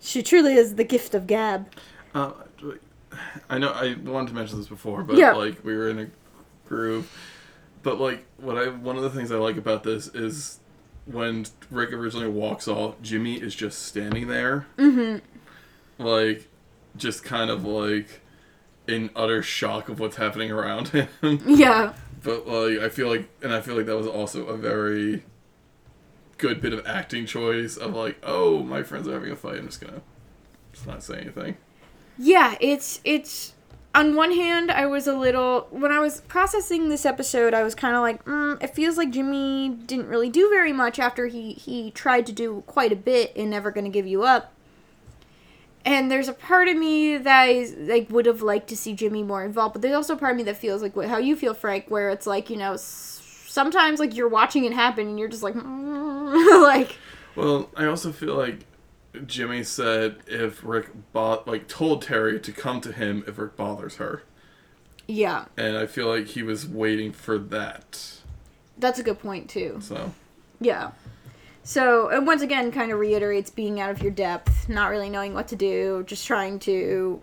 she 0.00 0.22
truly 0.22 0.54
is 0.54 0.74
the 0.76 0.84
gift 0.84 1.14
of 1.14 1.26
gab. 1.26 1.68
Uh, 2.14 2.32
I 3.50 3.58
know 3.58 3.70
I 3.70 3.94
wanted 3.94 4.28
to 4.28 4.34
mention 4.34 4.58
this 4.58 4.68
before, 4.68 5.02
but 5.02 5.16
Yeah. 5.16 5.32
like 5.32 5.64
we 5.64 5.76
were 5.76 5.88
in 5.88 5.98
a 5.98 6.06
groove. 6.68 7.10
But 7.82 8.00
like 8.00 8.24
what 8.38 8.56
I 8.58 8.68
one 8.68 8.96
of 8.96 9.02
the 9.02 9.10
things 9.10 9.30
I 9.32 9.36
like 9.36 9.56
about 9.56 9.82
this 9.84 10.08
is 10.08 10.60
when 11.06 11.46
Rick 11.70 11.92
originally 11.92 12.28
walks 12.28 12.68
off, 12.68 13.00
Jimmy 13.02 13.36
is 13.36 13.54
just 13.54 13.82
standing 13.86 14.26
there. 14.28 14.66
Mm-hmm. 14.76 16.04
Like 16.04 16.48
just 16.96 17.22
kind 17.24 17.50
of 17.50 17.64
like 17.64 18.20
in 18.88 19.10
utter 19.14 19.42
shock 19.42 19.88
of 19.88 20.00
what's 20.00 20.16
happening 20.16 20.50
around 20.50 20.88
him. 20.88 21.08
Yeah. 21.46 21.92
but 22.22 22.46
like 22.48 22.78
I 22.78 22.88
feel 22.88 23.08
like 23.08 23.28
and 23.42 23.52
I 23.52 23.60
feel 23.60 23.76
like 23.76 23.86
that 23.86 23.96
was 23.96 24.06
also 24.06 24.46
a 24.46 24.56
very 24.56 25.22
good 26.38 26.60
bit 26.60 26.72
of 26.72 26.86
acting 26.86 27.26
choice 27.26 27.76
of 27.76 27.94
like, 27.94 28.16
oh, 28.22 28.62
my 28.62 28.82
friends 28.82 29.08
are 29.08 29.12
having 29.12 29.30
a 29.30 29.36
fight, 29.36 29.58
I'm 29.58 29.66
just 29.66 29.80
gonna 29.80 30.00
just 30.72 30.86
not 30.86 31.02
say 31.02 31.20
anything. 31.20 31.56
Yeah, 32.16 32.56
it's 32.60 33.00
it's 33.04 33.54
on 33.94 34.14
one 34.14 34.32
hand, 34.32 34.70
I 34.70 34.86
was 34.86 35.06
a 35.06 35.14
little 35.16 35.66
when 35.70 35.90
I 35.92 35.98
was 35.98 36.20
processing 36.22 36.88
this 36.88 37.04
episode, 37.06 37.54
I 37.54 37.62
was 37.62 37.74
kind 37.74 37.94
of 37.96 38.02
like, 38.02 38.24
mm, 38.24 38.62
it 38.62 38.74
feels 38.74 38.96
like 38.96 39.10
Jimmy 39.10 39.70
didn't 39.70 40.06
really 40.08 40.28
do 40.30 40.48
very 40.50 40.72
much 40.72 40.98
after 40.98 41.26
he 41.26 41.52
he 41.52 41.90
tried 41.90 42.26
to 42.26 42.32
do 42.32 42.62
quite 42.66 42.92
a 42.92 42.96
bit 42.96 43.34
in 43.36 43.50
Never 43.50 43.70
Gonna 43.70 43.88
Give 43.88 44.06
You 44.06 44.22
Up. 44.24 44.52
And 45.88 46.10
there's 46.10 46.28
a 46.28 46.34
part 46.34 46.68
of 46.68 46.76
me 46.76 47.16
that 47.16 47.48
is 47.48 47.74
like 47.74 48.10
would 48.10 48.26
have 48.26 48.42
liked 48.42 48.68
to 48.68 48.76
see 48.76 48.92
Jimmy 48.92 49.22
more 49.22 49.42
involved, 49.42 49.72
but 49.72 49.80
there's 49.80 49.94
also 49.94 50.12
a 50.14 50.18
part 50.18 50.32
of 50.32 50.36
me 50.36 50.42
that 50.42 50.58
feels 50.58 50.82
like 50.82 50.94
how 50.94 51.16
you 51.16 51.34
feel, 51.34 51.54
Frank, 51.54 51.86
where 51.88 52.10
it's 52.10 52.26
like 52.26 52.50
you 52.50 52.58
know 52.58 52.76
sometimes 52.76 53.98
like 53.98 54.14
you're 54.14 54.28
watching 54.28 54.64
it 54.66 54.74
happen 54.74 55.06
and 55.08 55.18
you're 55.18 55.30
just 55.30 55.42
like 55.42 55.54
like 55.64 56.96
Well, 57.36 57.70
I 57.74 57.86
also 57.86 58.12
feel 58.12 58.34
like 58.34 58.66
Jimmy 59.26 59.64
said 59.64 60.16
if 60.26 60.62
Rick 60.62 60.90
bo- 61.14 61.42
like 61.46 61.68
told 61.68 62.04
Terri 62.04 62.42
to 62.42 62.52
come 62.52 62.82
to 62.82 62.92
him 62.92 63.24
if 63.26 63.38
Rick 63.38 63.56
bothers 63.56 63.96
her, 63.96 64.24
yeah, 65.06 65.46
and 65.56 65.78
I 65.78 65.86
feel 65.86 66.06
like 66.06 66.26
he 66.26 66.42
was 66.42 66.68
waiting 66.68 67.12
for 67.12 67.38
that. 67.38 68.20
that's 68.76 68.98
a 68.98 69.02
good 69.02 69.20
point 69.20 69.48
too. 69.48 69.78
So 69.80 70.12
Yeah. 70.60 70.90
So, 71.68 72.08
and 72.08 72.26
once 72.26 72.40
again, 72.40 72.72
kind 72.72 72.90
of 72.92 72.98
reiterates 72.98 73.50
being 73.50 73.78
out 73.78 73.90
of 73.90 74.00
your 74.00 74.10
depth, 74.10 74.70
not 74.70 74.88
really 74.88 75.10
knowing 75.10 75.34
what 75.34 75.48
to 75.48 75.54
do, 75.56 76.02
just 76.06 76.26
trying 76.26 76.58
to, 76.60 77.20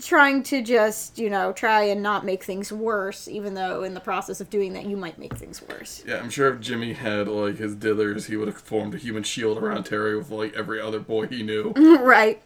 trying 0.00 0.44
to 0.44 0.62
just, 0.62 1.18
you 1.18 1.28
know, 1.28 1.52
try 1.52 1.82
and 1.82 2.00
not 2.00 2.24
make 2.24 2.44
things 2.44 2.70
worse, 2.70 3.26
even 3.26 3.54
though 3.54 3.82
in 3.82 3.94
the 3.94 4.00
process 4.00 4.40
of 4.40 4.48
doing 4.48 4.74
that, 4.74 4.86
you 4.86 4.96
might 4.96 5.18
make 5.18 5.34
things 5.34 5.60
worse. 5.60 6.04
yeah, 6.06 6.18
I'm 6.18 6.30
sure 6.30 6.54
if 6.54 6.60
Jimmy 6.60 6.92
had 6.92 7.26
like 7.26 7.56
his 7.56 7.74
dithers, 7.74 8.26
he 8.26 8.36
would 8.36 8.46
have 8.46 8.58
formed 8.60 8.94
a 8.94 8.96
human 8.96 9.24
shield 9.24 9.58
around 9.58 9.86
Terri 9.86 10.16
with 10.16 10.30
like 10.30 10.54
every 10.54 10.80
other 10.80 11.00
boy 11.00 11.26
he 11.26 11.42
knew. 11.42 11.72
right. 12.00 12.40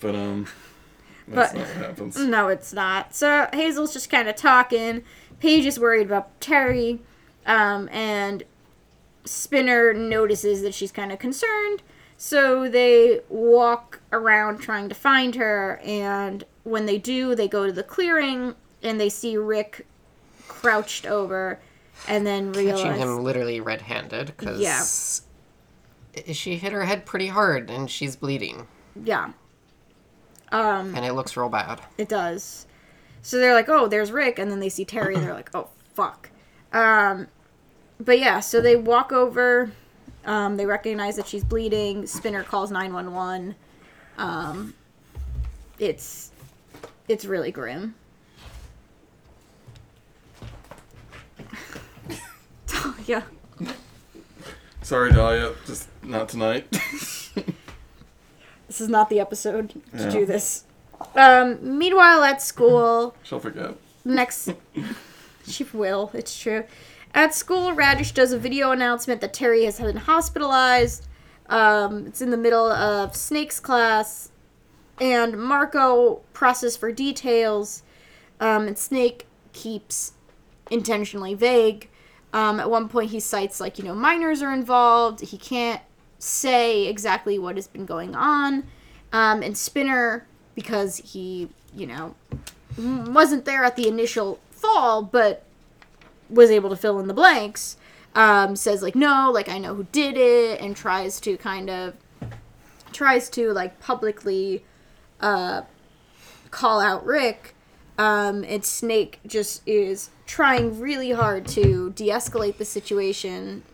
But 0.00 0.16
um, 0.16 0.48
that's 1.28 1.52
But- 1.52 1.58
not 1.60 1.68
what 1.68 1.76
happens. 1.76 2.18
No, 2.18 2.48
it's 2.48 2.72
not. 2.72 3.14
So, 3.14 3.48
Hazel's 3.52 3.92
just 3.92 4.10
kind 4.10 4.28
of 4.28 4.34
talking. 4.34 5.04
Paige 5.38 5.64
is 5.66 5.78
worried 5.78 6.06
about 6.08 6.40
Terri, 6.40 6.98
um, 7.46 7.88
and 7.92 8.42
Spinner 9.28 9.92
notices 9.94 10.62
that 10.62 10.74
she's 10.74 10.90
kind 10.92 11.12
of 11.12 11.18
concerned. 11.18 11.82
So 12.16 12.68
they 12.68 13.20
walk 13.28 14.00
around 14.10 14.58
trying 14.58 14.88
to 14.88 14.94
find 14.94 15.36
her, 15.36 15.80
and 15.84 16.44
when 16.64 16.86
they 16.86 16.98
do, 16.98 17.34
they 17.36 17.46
go 17.46 17.64
to 17.66 17.72
the 17.72 17.84
clearing 17.84 18.56
and 18.82 19.00
they 19.00 19.08
see 19.08 19.36
Rick 19.36 19.86
crouched 20.48 21.06
over, 21.06 21.60
and 22.08 22.26
then 22.26 22.52
realize 22.52 22.82
Catching 22.82 22.98
him 23.00 23.22
literally 23.22 23.60
red-handed 23.60 24.26
because 24.36 24.60
Yeah. 24.60 24.82
she 26.32 26.56
hit 26.56 26.72
her 26.72 26.84
head 26.84 27.06
pretty 27.06 27.28
hard 27.28 27.70
and 27.70 27.88
she's 27.88 28.16
bleeding, 28.16 28.66
yeah, 29.04 29.30
um, 30.50 30.94
and 30.96 31.04
it 31.04 31.12
looks 31.12 31.36
real 31.36 31.48
bad. 31.48 31.80
It 31.98 32.08
does. 32.08 32.66
So 33.22 33.38
they're 33.38 33.54
like, 33.54 33.68
oh, 33.68 33.86
there's 33.86 34.10
Rick, 34.10 34.38
and 34.40 34.50
then 34.50 34.58
they 34.58 34.68
see 34.68 34.84
Terri, 34.84 35.14
and 35.14 35.24
they're 35.24 35.34
like, 35.34 35.50
oh, 35.54 35.68
fuck. 35.94 36.30
Um, 36.72 37.28
but 38.00 38.18
yeah, 38.18 38.40
so 38.40 38.60
they 38.60 38.76
walk 38.76 39.12
over. 39.12 39.70
Um, 40.24 40.56
they 40.56 40.66
recognize 40.66 41.16
that 41.16 41.26
she's 41.26 41.44
bleeding. 41.44 42.06
Spinner 42.06 42.42
calls 42.44 42.70
nine 42.70 42.92
one 42.92 43.12
one. 43.14 43.54
Um, 44.18 44.74
it's 45.78 46.30
it's 47.08 47.24
really 47.24 47.50
grim. 47.52 47.94
yeah. 53.06 53.22
Sorry, 54.82 55.12
Dahlia, 55.12 55.54
just 55.66 55.88
not 56.02 56.28
tonight. 56.28 56.66
This 58.66 58.82
is 58.82 58.90
not 58.90 59.08
the 59.08 59.18
episode 59.18 59.70
to 59.70 59.80
Yeah. 59.94 60.10
do 60.10 60.26
this. 60.26 60.64
Um, 61.16 61.78
meanwhile, 61.78 62.22
at 62.22 62.42
school, 62.42 63.16
She'll 63.22 63.40
forget. 63.40 63.74
next 64.04 64.50
she 65.48 65.64
will 65.72 66.10
it's 66.12 66.38
true 66.38 66.64
at 67.18 67.34
school 67.34 67.74
raditch 67.74 68.14
does 68.14 68.30
a 68.30 68.38
video 68.38 68.70
announcement 68.70 69.20
that 69.20 69.32
terri 69.32 69.64
has 69.64 69.80
been 69.80 69.96
hospitalized. 69.96 71.08
Um, 71.48 72.06
it's 72.06 72.22
in 72.22 72.30
the 72.30 72.36
middle 72.36 72.70
of 72.70 73.16
snake's 73.16 73.58
class 73.58 74.30
and 75.00 75.36
marco 75.36 76.20
presses 76.32 76.76
for 76.76 76.92
details 76.92 77.82
um, 78.38 78.68
and 78.68 78.78
snake 78.78 79.26
keeps 79.52 80.12
intentionally 80.70 81.34
vague. 81.34 81.88
Um, 82.32 82.60
at 82.60 82.70
one 82.70 82.88
point 82.88 83.10
he 83.10 83.18
cites 83.18 83.60
like 83.60 83.78
you 83.78 83.84
know 83.84 83.96
minors 83.96 84.40
are 84.40 84.52
involved. 84.52 85.20
He 85.20 85.38
can't 85.38 85.82
say 86.20 86.86
exactly 86.86 87.36
what 87.36 87.56
has 87.56 87.66
been 87.66 87.84
going 87.84 88.14
on. 88.14 88.64
Um, 89.12 89.42
and 89.42 89.58
spinner 89.58 90.24
because 90.54 90.98
he 90.98 91.48
you 91.74 91.88
know 91.88 92.14
wasn't 92.76 93.44
there 93.44 93.64
at 93.64 93.74
the 93.74 93.88
initial 93.88 94.38
fall, 94.52 95.02
but 95.02 95.47
was 96.30 96.50
able 96.50 96.70
to 96.70 96.76
fill 96.76 96.98
in 96.98 97.08
the 97.08 97.14
blanks. 97.14 97.76
Um, 98.14 98.56
says 98.56 98.82
like 98.82 98.94
no, 98.94 99.30
like 99.32 99.48
I 99.48 99.58
know 99.58 99.74
who 99.74 99.84
did 99.92 100.16
it, 100.16 100.60
and 100.60 100.76
tries 100.76 101.20
to 101.20 101.36
kind 101.36 101.70
of 101.70 101.94
tries 102.92 103.28
to 103.30 103.52
like 103.52 103.78
publicly 103.80 104.64
uh, 105.20 105.62
call 106.50 106.80
out 106.80 107.04
Rick. 107.04 107.54
Um, 107.98 108.44
and 108.44 108.64
Snake 108.64 109.18
just 109.26 109.66
is 109.66 110.10
trying 110.24 110.78
really 110.78 111.10
hard 111.10 111.48
to 111.48 111.90
de-escalate 111.90 112.56
the 112.56 112.64
situation. 112.64 113.64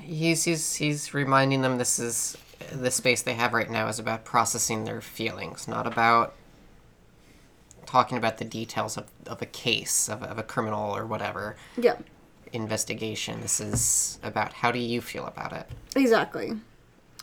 He's 0.00 0.44
he's 0.44 0.74
he's 0.74 1.14
reminding 1.14 1.62
them 1.62 1.78
this 1.78 1.98
is 1.98 2.36
the 2.72 2.90
space 2.90 3.22
they 3.22 3.34
have 3.34 3.52
right 3.52 3.70
now 3.70 3.88
is 3.88 3.98
about 3.98 4.24
processing 4.24 4.84
their 4.84 5.00
feelings, 5.00 5.68
not 5.68 5.86
about 5.86 6.34
talking 7.88 8.18
about 8.18 8.36
the 8.36 8.44
details 8.44 8.96
of, 8.98 9.06
of 9.26 9.40
a 9.40 9.46
case 9.46 10.08
of, 10.10 10.22
of 10.22 10.38
a 10.38 10.42
criminal 10.42 10.94
or 10.94 11.06
whatever 11.06 11.56
Yeah, 11.76 11.96
investigation. 12.52 13.40
This 13.40 13.60
is 13.60 14.18
about 14.22 14.52
how 14.52 14.70
do 14.70 14.78
you 14.78 15.00
feel 15.00 15.26
about 15.26 15.52
it? 15.52 15.66
exactly. 15.96 16.52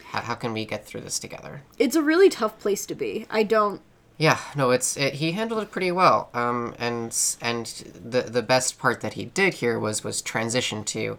How, 0.06 0.22
how 0.22 0.36
can 0.36 0.54
we 0.54 0.66
get 0.66 0.86
through 0.86 1.02
this 1.02 1.20
together? 1.20 1.62
It's 1.78 1.96
a 1.96 2.02
really 2.02 2.30
tough 2.30 2.58
place 2.60 2.86
to 2.88 2.96
be. 2.96 3.26
I 3.30 3.44
don't. 3.44 3.82
Yeah, 4.18 4.40
no, 4.56 4.72
it's 4.72 4.96
it, 4.98 5.16
he 5.16 5.34
handled 5.34 5.62
it 5.62 5.72
pretty 5.72 5.92
well. 5.92 6.30
Um, 6.34 6.74
and 6.80 7.16
and 7.42 7.66
the 8.12 8.22
the 8.22 8.42
best 8.42 8.80
part 8.80 9.02
that 9.02 9.14
he 9.14 9.26
did 9.26 9.56
here 9.56 9.78
was 9.80 10.04
was 10.04 10.22
transition 10.22 10.84
to 10.86 11.18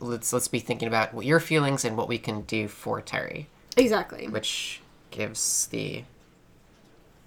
let's 0.00 0.32
let's 0.32 0.48
be 0.48 0.58
thinking 0.58 0.88
about 0.88 1.14
what 1.14 1.24
your 1.24 1.40
feelings 1.40 1.84
and 1.84 1.96
what 1.96 2.08
we 2.08 2.18
can 2.18 2.40
do 2.42 2.66
for 2.68 3.00
Terri, 3.00 3.46
Exactly. 3.76 4.26
which 4.28 4.80
gives 5.12 5.66
the 5.68 6.02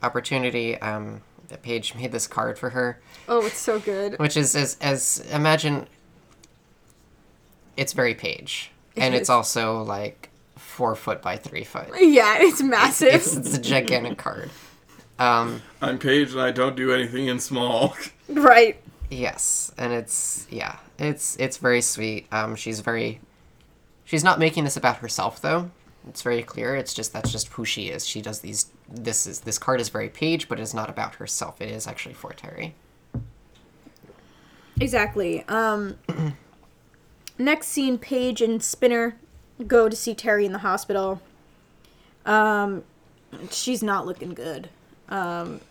opportunity. 0.04 0.78
Um, 0.80 1.22
that 1.50 1.62
Paige 1.62 1.94
made 1.94 2.12
this 2.12 2.26
card 2.26 2.58
for 2.58 2.70
her, 2.72 3.00
Oh, 3.28 3.46
it's 3.46 3.58
so 3.60 3.78
good. 3.80 4.18
which 4.18 4.38
is 4.38 4.56
as 4.56 4.78
as 4.82 5.20
imagine 5.32 5.88
it's 7.76 7.94
very 7.94 8.14
Paige, 8.16 8.72
and 8.96 9.14
is. 9.14 9.22
it's 9.22 9.30
also 9.30 9.82
like 9.84 10.30
four 10.56 10.96
foot 10.96 11.22
by 11.22 11.36
three 11.38 11.64
foot. 11.64 11.90
Yeah, 12.00 12.38
it's 12.40 12.62
massive. 12.62 13.14
It's, 13.16 13.36
it's 13.36 13.54
a 13.58 13.62
gigantic 13.62 14.18
card. 14.18 14.50
Um, 15.20 15.62
I'm 15.82 16.00
Paige 16.00 16.32
and 16.32 16.42
I 16.42 16.52
don't 16.52 16.76
do 16.76 16.92
anything 16.92 17.28
in 17.28 17.40
small. 17.40 17.96
right. 18.30 18.78
yes, 19.12 19.72
and 19.78 19.94
it's 19.94 20.48
yeah, 20.50 20.78
it's 20.98 21.36
it's 21.38 21.58
very 21.58 21.82
sweet. 21.82 22.26
Um, 22.32 22.56
she's 22.56 22.80
very, 22.80 23.20
she's 24.06 24.24
not 24.24 24.40
making 24.40 24.64
this 24.64 24.78
about 24.78 24.98
herself 24.98 25.42
though. 25.42 25.70
It's 26.10 26.22
very 26.22 26.44
clear. 26.44 26.76
It's 26.76 26.94
just 26.94 27.14
that's 27.14 27.32
just 27.32 27.48
who 27.50 27.66
she 27.66 27.88
is. 27.90 28.06
She 28.06 28.22
does 28.22 28.40
these. 28.42 28.68
This 28.90 29.26
is 29.26 29.42
this 29.42 29.58
card 29.58 29.80
is 29.82 29.90
very 29.90 30.10
Paige, 30.10 30.48
but 30.50 30.60
it's 30.60 30.74
not 30.74 30.90
about 30.90 31.16
herself. 31.16 31.62
It 31.62 31.70
is 31.70 31.88
actually 31.88 32.16
for 32.16 32.32
Terri. 32.32 32.74
Exactly. 34.80 35.44
Um 35.48 35.98
next 37.38 37.68
scene 37.68 37.98
Paige 37.98 38.42
and 38.42 38.62
Spinner 38.64 39.16
go 39.68 39.88
to 39.90 39.96
see 39.96 40.14
Terri 40.16 40.46
in 40.46 40.52
the 40.52 40.60
hospital. 40.60 41.22
Um 42.26 42.84
she's 43.52 43.84
not 43.84 44.06
looking 44.06 44.34
good. 44.34 44.70
Um 45.10 45.62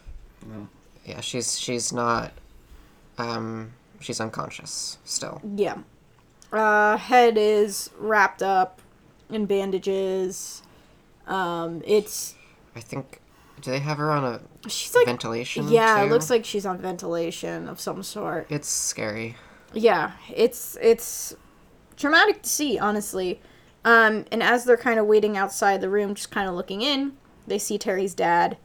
Yeah, 1.05 1.21
she's 1.21 1.59
she's 1.59 1.93
not. 1.93 2.33
Um, 3.19 3.73
she's 4.01 4.21
unconscious 4.21 4.99
still. 5.05 5.41
yeah. 5.57 5.79
Uh 6.53 6.97
head 6.97 7.37
is 7.39 7.91
wrapped 7.99 8.43
up 8.43 8.81
in 9.35 9.47
bandages. 9.47 10.63
Um 11.27 11.83
it's 11.87 12.35
I 12.77 12.81
think. 12.81 13.21
Do 13.61 13.71
they 13.71 13.79
have 13.79 13.99
her 13.99 14.11
on 14.11 14.25
a 14.25 14.69
she's 14.69 14.93
like 14.95 15.07
ventilation? 15.07 15.69
yeah, 15.69 16.03
it 16.03 16.11
looks 16.11 16.29
like 16.31 16.45
she's 16.45 16.67
on 16.67 16.79
ventilation 16.79 17.69
of 17.69 17.79
some 17.81 18.03
sort. 18.03 18.47
it's 18.51 18.69
scary. 18.69 19.37
yeah 19.73 20.13
it's 20.35 20.77
it's 20.81 21.37
traumatic 21.97 22.43
to 22.43 22.49
see 22.49 22.79
honestly 22.81 23.41
um 23.85 24.25
and 24.33 24.43
as 24.43 24.65
they're 24.65 24.77
kind 24.77 24.99
of 24.99 25.07
waiting 25.07 25.37
outside 25.37 25.81
the 25.81 25.89
room 25.89 26.15
just 26.15 26.31
kind 26.33 26.49
of 26.49 26.55
looking 26.57 26.83
in 26.83 27.13
they 27.47 27.59
see 27.59 27.79
terri's 27.79 28.15
dad 28.15 28.57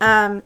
um 0.00 0.42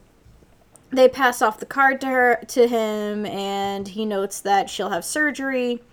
they 0.89 1.07
pass 1.07 1.41
off 1.41 1.59
the 1.59 1.65
card 1.65 2.01
to 2.01 2.07
her 2.07 2.39
to 2.47 2.67
him 2.67 3.25
and 3.27 3.89
he 3.89 4.05
notes 4.05 4.39
that 4.41 4.69
she'll 4.71 4.89
have 4.89 5.05
surgery 5.05 5.83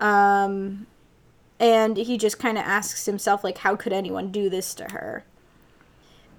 um 0.00 0.86
and 1.60 1.96
he 1.96 2.16
just 2.16 2.38
kind 2.38 2.56
of 2.56 2.64
asks 2.64 3.06
himself 3.06 3.42
like 3.42 3.58
how 3.58 3.74
could 3.74 3.92
anyone 3.92 4.30
do 4.30 4.48
this 4.48 4.74
to 4.74 4.84
her 4.84 5.24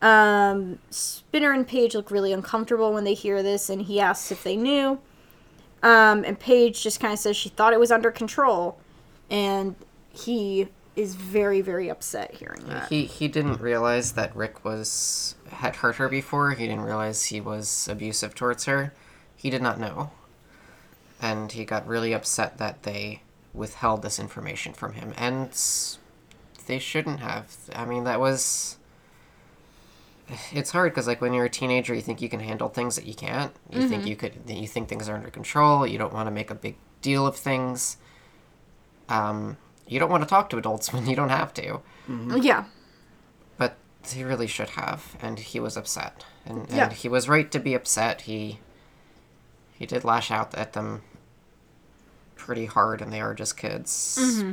um 0.01 0.79
spinner 0.89 1.51
and 1.51 1.67
paige 1.67 1.93
look 1.93 2.09
really 2.09 2.31
uncomfortable 2.31 2.93
when 2.93 3.03
they 3.03 3.13
hear 3.13 3.43
this 3.43 3.69
and 3.69 3.83
he 3.83 3.99
asks 3.99 4.31
if 4.31 4.43
they 4.43 4.55
knew 4.55 4.99
um, 5.81 6.23
and 6.25 6.39
Paige 6.39 6.81
just 6.83 6.99
kind 6.99 7.13
of 7.13 7.19
says 7.19 7.37
she 7.37 7.49
thought 7.49 7.73
it 7.73 7.79
was 7.79 7.91
under 7.91 8.11
control, 8.11 8.79
and 9.29 9.75
he 10.09 10.67
is 10.95 11.15
very, 11.15 11.61
very 11.61 11.89
upset 11.89 12.33
hearing 12.33 12.65
that. 12.67 12.89
He 12.89 13.05
he 13.05 13.27
didn't 13.27 13.61
realize 13.61 14.13
that 14.13 14.35
Rick 14.35 14.65
was 14.65 15.35
had 15.49 15.77
hurt 15.77 15.95
her 15.95 16.09
before. 16.09 16.51
He 16.51 16.67
didn't 16.67 16.83
realize 16.83 17.25
he 17.25 17.39
was 17.39 17.87
abusive 17.87 18.35
towards 18.35 18.65
her. 18.65 18.93
He 19.35 19.49
did 19.49 19.61
not 19.61 19.79
know, 19.79 20.11
and 21.21 21.51
he 21.51 21.63
got 21.63 21.87
really 21.87 22.13
upset 22.13 22.57
that 22.57 22.83
they 22.83 23.21
withheld 23.53 24.01
this 24.01 24.19
information 24.19 24.73
from 24.73 24.93
him, 24.93 25.13
and 25.17 25.49
they 26.67 26.79
shouldn't 26.79 27.19
have. 27.19 27.55
I 27.75 27.85
mean, 27.85 28.03
that 28.05 28.19
was. 28.19 28.77
It's 30.51 30.69
hard 30.71 30.91
because, 30.91 31.07
like, 31.07 31.21
when 31.21 31.33
you're 31.33 31.45
a 31.45 31.49
teenager, 31.49 31.93
you 31.95 32.01
think 32.01 32.21
you 32.21 32.29
can 32.29 32.39
handle 32.39 32.69
things 32.69 32.95
that 32.95 33.05
you 33.07 33.15
can't. 33.15 33.51
You 33.71 33.87
think 33.87 34.05
you 34.05 34.15
could. 34.15 34.33
You 34.47 34.67
think 34.67 34.87
things 34.87 35.09
are 35.09 35.15
under 35.15 35.31
control. 35.31 35.87
You 35.87 35.97
don't 35.97 36.13
want 36.13 36.27
to 36.27 36.31
make 36.31 36.51
a 36.51 36.55
big 36.55 36.75
deal 37.01 37.25
of 37.25 37.35
things. 37.35 37.97
Um, 39.07 39.57
you 39.87 39.97
don't 39.99 40.11
want 40.11 40.21
to 40.21 40.29
talk 40.29 40.51
to 40.51 40.57
adults 40.57 40.93
when 40.93 41.07
you 41.07 41.15
don't 41.15 41.29
have 41.29 41.51
to. 41.55 41.79
Yeah, 42.07 42.65
But 43.57 43.75
he 44.07 44.23
really 44.23 44.45
should 44.47 44.69
have, 44.71 45.15
and 45.21 45.37
he 45.39 45.59
was 45.59 45.75
upset, 45.77 46.23
and, 46.45 46.61
and 46.61 46.71
Yeah. 46.71 46.89
he 46.91 47.07
was 47.09 47.27
right 47.29 47.51
to 47.51 47.59
be 47.59 47.73
upset. 47.75 48.21
He 48.21 48.59
he 49.77 49.85
did 49.85 50.03
lash 50.03 50.29
out 50.31 50.53
at 50.55 50.73
them 50.73 51.01
pretty 52.49 52.65
hard, 52.65 52.99
and 52.99 53.13
they 53.13 53.21
are 53.21 53.35
just 53.35 53.57
kids. 53.57 54.17
Mm-hmm. 54.19 54.51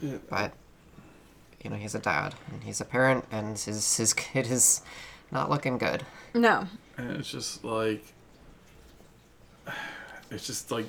Yeah. 0.00 0.18
But 0.30 0.52
you 1.64 1.68
know, 1.68 1.74
he's 1.74 1.96
a 1.96 1.98
dad, 1.98 2.36
and 2.52 2.62
he's 2.62 2.80
a 2.80 2.84
parent, 2.84 3.24
and 3.32 3.58
his 3.58 3.96
his 3.96 4.14
kid 4.14 4.46
is 4.46 4.82
not 5.32 5.50
looking 5.50 5.76
good. 5.76 6.04
no, 6.32 6.68
And 6.96 7.10
it's 7.16 7.28
just 7.28 7.64
like, 7.64 8.04
it's 10.30 10.46
just 10.46 10.70
like, 10.70 10.86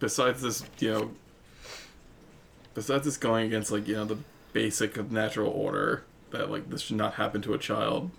besides 0.00 0.42
this, 0.42 0.64
you 0.80 0.92
know, 0.92 1.10
besides 2.74 3.04
this 3.04 3.16
going 3.16 3.46
against 3.46 3.70
like 3.70 3.86
you 3.86 3.94
know 3.94 4.06
the 4.06 4.18
basic 4.52 4.96
of 4.96 5.12
natural 5.12 5.52
order 5.52 6.02
that 6.32 6.50
like 6.50 6.68
this 6.68 6.80
should 6.80 6.96
not 6.96 7.14
happen 7.14 7.40
to 7.42 7.54
a 7.54 7.58
child, 7.58 8.10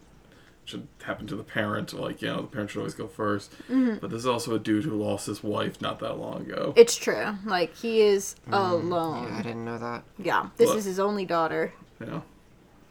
should 0.68 0.88
happen 1.04 1.26
to 1.28 1.36
the 1.36 1.44
parent. 1.44 1.94
Like 1.94 2.22
you 2.22 2.28
know 2.28 2.42
the 2.42 2.48
parent 2.48 2.70
should 2.70 2.80
always 2.80 2.94
go 2.94 3.08
1st 3.08 3.50
mm-hmm. 3.50 3.96
But 4.02 4.10
this 4.10 4.20
is 4.20 4.28
also 4.28 4.54
a 4.54 4.60
dude 4.60 4.84
who 4.84 4.92
lost 4.92 5.26
his 5.28 5.42
wife 5.42 5.82
not 5.82 6.00
that 6.00 6.18
long 6.18 6.42
ago. 6.42 6.74
it's 6.76 6.96
true. 6.96 7.36
Like 7.46 7.76
he 7.76 8.02
is 8.02 8.36
alone. 8.52 9.30
Yeah, 9.30 9.40
I 9.40 9.42
didn't 9.42 9.66
know 9.66 9.78
that. 9.78 10.04
Yeah, 10.18 10.50
this 10.58 10.70
Look. 10.70 10.78
is 10.80 10.86
his 10.86 11.00
only 11.00 11.26
daughter, 11.26 11.74
You 12.00 12.06
know. 12.08 12.24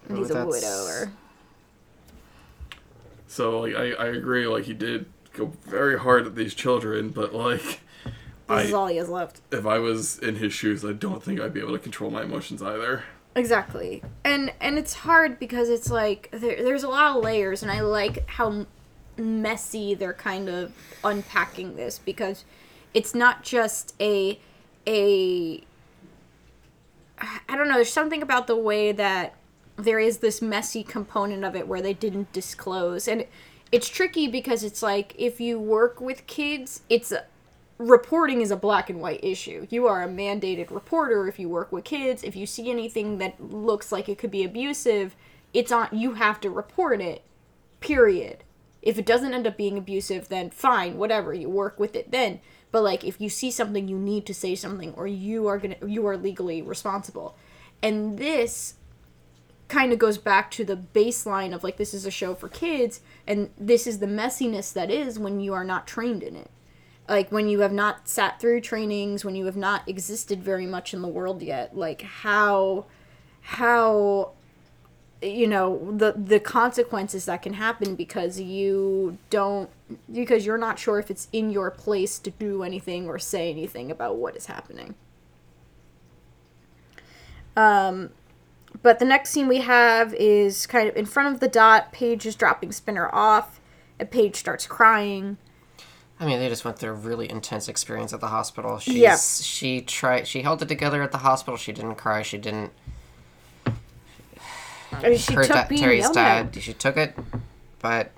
and 0.09 0.19
he's 0.19 0.31
a 0.31 0.47
widower. 0.47 1.13
So 3.27 3.61
like 3.61 3.75
I, 3.75 3.93
I 3.93 4.07
agree 4.07 4.47
like 4.47 4.65
he 4.65 4.75
did 4.75 5.07
go 5.35 5.53
very 5.65 5.99
hard 5.99 6.27
at 6.27 6.35
these 6.35 6.55
children, 6.55 7.11
but 7.11 7.35
like 7.35 7.81
This 8.49 8.69
is 8.69 8.73
all 8.73 8.87
he 8.87 8.97
has 8.97 9.09
left. 9.09 9.41
if 9.51 9.67
I 9.67 9.79
was 9.79 10.19
in 10.19 10.37
his 10.37 10.53
shoes, 10.53 10.85
I 10.85 10.93
don't 10.93 11.23
think 11.23 11.41
I'd 11.41 11.53
be 11.53 11.61
able 11.61 11.73
to 11.73 11.79
control 11.79 12.11
my 12.11 12.23
emotions 12.23 12.63
either. 12.63 13.05
Exactly. 13.37 14.03
And 14.25 14.51
and 14.63 14.79
it's 14.79 14.95
hard 14.95 15.39
because 15.39 15.69
it's 15.69 15.91
like 15.91 16.31
there, 16.33 16.65
there's 16.65 16.83
a 16.83 16.89
lot 16.89 17.17
of 17.17 17.23
layers 17.23 17.63
and 17.63 17.71
I 17.71 17.81
like 17.81 18.29
how 18.31 18.67
messy 19.19 19.95
they're 19.95 20.15
kind 20.15 20.49
of 20.49 20.73
unpacking 21.05 21.77
this 21.77 21.99
because 21.99 22.47
it's 22.95 23.15
not 23.15 23.43
just 23.45 23.95
a 24.01 24.41
a 24.87 25.63
I 27.21 27.57
don't 27.57 27.69
know, 27.69 27.75
there's 27.75 27.93
something 27.93 28.23
about 28.23 28.47
the 28.47 28.57
way 28.57 28.93
that 28.93 29.35
there 29.77 30.01
is 30.01 30.19
this 30.19 30.41
messy 30.41 30.83
component 30.83 31.45
of 31.45 31.55
it 31.55 31.69
where 31.69 31.83
they 31.83 31.93
didn't 31.93 32.33
disclose 32.33 33.07
and 33.07 33.27
it's 33.71 33.89
tricky 33.89 34.29
because 34.29 34.65
it's 34.65 34.83
like 34.83 35.15
if 35.19 35.41
you 35.43 35.59
work 35.59 36.01
with 36.01 36.27
kids, 36.27 36.83
it's 36.89 37.13
reporting 37.79 38.41
is 38.41 38.51
a 38.51 38.57
black 38.57 38.89
and 38.89 39.01
white 39.01 39.23
issue. 39.23 39.67
You 39.71 39.87
are 39.87 40.03
a 40.03 40.09
mandated 40.09 40.71
reporter 40.71 41.29
if 41.29 41.39
you 41.39 41.49
work 41.49 41.73
with 41.73 41.85
kids. 41.85 42.23
If 42.23 42.37
you 42.37 42.47
see 42.47 42.71
anything 42.71 43.19
that 43.19 43.41
looks 43.41 43.93
like 43.93 44.09
it 44.09 44.19
could 44.19 44.31
be 44.31 44.45
abusive, 44.45 45.15
it's 45.53 45.73
on 45.73 45.89
you 45.93 46.15
have 46.15 46.41
to 46.41 46.51
report 46.51 47.01
it. 47.01 47.23
Period. 47.81 48.45
If 48.83 48.99
it 48.99 49.07
doesn't 49.07 49.35
end 49.35 49.47
up 49.47 49.57
being 49.57 49.77
abusive, 49.77 50.29
then 50.29 50.51
fine, 50.51 50.97
whatever, 50.97 51.35
you 51.35 51.49
work 51.49 51.79
with 51.79 51.97
it 51.97 52.13
then. 52.13 52.41
But 52.71 52.83
like 52.83 53.05
if 53.05 53.21
you 53.21 53.29
see 53.29 53.51
something 53.51 53.89
you 53.89 53.99
need 53.99 54.27
to 54.27 54.35
say 54.35 54.55
something 54.55 54.95
or 54.95 55.07
you 55.07 55.47
are 55.47 55.59
going 55.59 55.77
to 55.81 55.87
you 55.89 56.07
are 56.07 56.17
legally 56.17 56.63
responsible. 56.63 57.37
And 57.83 58.19
this 58.19 58.75
kind 59.69 59.93
of 59.93 59.99
goes 59.99 60.19
back 60.19 60.51
to 60.53 60.65
the 60.65 60.77
baseline 60.77 61.55
of 61.55 61.65
like 61.65 61.77
this 61.77 61.93
is 61.93 62.07
a 62.07 62.11
show 62.11 62.35
for 62.35 62.49
kids 62.49 63.01
and 63.27 63.51
this 63.59 63.87
is 63.87 63.99
the 63.99 64.07
messiness 64.07 64.73
that 64.73 64.91
is 64.91 65.19
when 65.19 65.41
you 65.41 65.53
are 65.53 65.65
not 65.65 65.87
trained 65.89 66.23
in 66.23 66.37
it 66.37 66.51
like 67.09 67.31
when 67.31 67.49
you 67.49 67.61
have 67.61 67.73
not 67.73 68.09
sat 68.09 68.41
through 68.41 68.61
trainings 68.61 69.25
when 69.25 69.35
you 69.35 69.47
have 69.47 69.57
not 69.57 69.89
existed 69.89 70.43
very 70.43 70.67
much 70.67 70.93
in 70.93 71.03
the 71.03 71.09
world 71.09 71.43
yet 71.43 71.77
like 71.77 72.03
how 72.03 72.85
how 73.43 74.33
you 75.23 75.47
know 75.47 75.93
the 75.97 76.13
the 76.13 76.39
consequences 76.39 77.25
that 77.25 77.43
can 77.43 77.55
happen 77.55 77.95
because 77.95 78.41
you 78.41 79.17
don't 79.31 79.71
because 80.13 80.45
you're 80.45 80.59
not 80.59 80.79
sure 80.79 80.99
if 80.99 81.11
it's 81.11 81.29
in 81.33 81.51
your 81.51 81.71
place 81.71 82.19
to 82.19 82.31
do 82.31 82.63
anything 82.63 83.09
or 83.09 83.19
say 83.19 83.51
anything 83.51 83.91
about 83.91 84.17
what 84.17 84.37
is 84.37 84.47
happening. 84.47 84.95
Um 87.57 88.11
but 88.83 88.99
the 88.99 89.07
next 89.07 89.31
scene 89.31 89.49
we 89.49 89.59
have 89.59 90.13
is 90.15 90.67
kind 90.67 90.89
of 90.89 90.97
in 90.97 91.07
front 91.07 91.33
of 91.33 91.41
the 91.41 91.49
dot 91.49 91.93
paige 91.93 92.27
is 92.27 92.37
dropping 92.37 92.73
spinner 92.73 93.09
off. 93.15 93.61
And 93.99 94.11
paige 94.11 94.37
starts 94.37 94.67
crying 94.67 95.39
I 96.19 96.25
mean, 96.25 96.39
they 96.39 96.49
just 96.49 96.65
went 96.65 96.79
through 96.79 96.91
a 96.91 96.95
really 96.95 97.31
intense 97.31 97.69
experience 97.69 98.13
at 98.13 98.21
the 98.21 98.29
hospital. 98.29 98.79
She's, 98.79 98.95
Yeah. 98.95 99.17
She 99.17 99.83
tried. 99.83 100.27
She 100.27 100.43
held 100.43 100.63
it 100.63 100.69
together 100.69 101.03
at 101.03 101.13
the 101.13 101.19
hospital. 101.19 101.59
She 101.59 101.73
didn't 101.73 101.97
cry. 101.97 102.23
She 102.23 102.39
didn't. 102.39 102.73
I 104.93 105.11
mean, 105.11 105.19
she 105.19 105.35
her 105.35 105.43
took 105.45 105.57
da- 105.57 105.69
being 105.69 105.81
Terri's 105.83 106.09
dad. 106.11 106.57
She 106.59 106.73
took 106.73 106.97
it, 106.97 107.15
but 107.83 108.13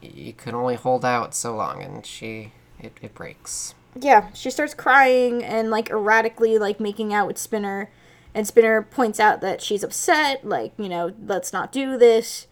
you 0.00 0.32
can 0.32 0.54
only 0.54 0.76
hold 0.76 1.04
out 1.04 1.34
so 1.34 1.54
long, 1.54 1.82
and 1.82 2.06
she 2.06 2.52
it, 2.80 2.92
it 3.02 3.14
breaks. 3.14 3.74
Yeah, 3.94 4.32
she 4.32 4.50
starts 4.50 4.74
crying 4.74 5.42
and 5.44 5.70
like 5.70 5.90
erratically 5.90 6.58
like 6.58 6.80
making 6.80 7.12
out 7.12 7.26
with 7.26 7.36
Spinner, 7.36 7.90
and 8.34 8.46
Spinner 8.46 8.80
points 8.82 9.20
out 9.20 9.40
that 9.42 9.60
she's 9.60 9.82
upset. 9.82 10.46
Like 10.46 10.72
you 10.78 10.88
know, 10.88 11.12
let's 11.26 11.52
not 11.52 11.72
do 11.72 11.98
this. 11.98 12.46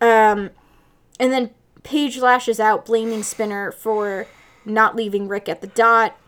Um, 0.00 0.50
and 1.20 1.32
then 1.32 1.50
Paige 1.86 2.18
lashes 2.18 2.58
out, 2.58 2.84
blaming 2.84 3.22
Spinner 3.22 3.70
for 3.70 4.26
not 4.64 4.96
leaving 4.96 5.28
Rick 5.28 5.48
at 5.48 5.60
the 5.60 5.68
dot. 5.68 6.18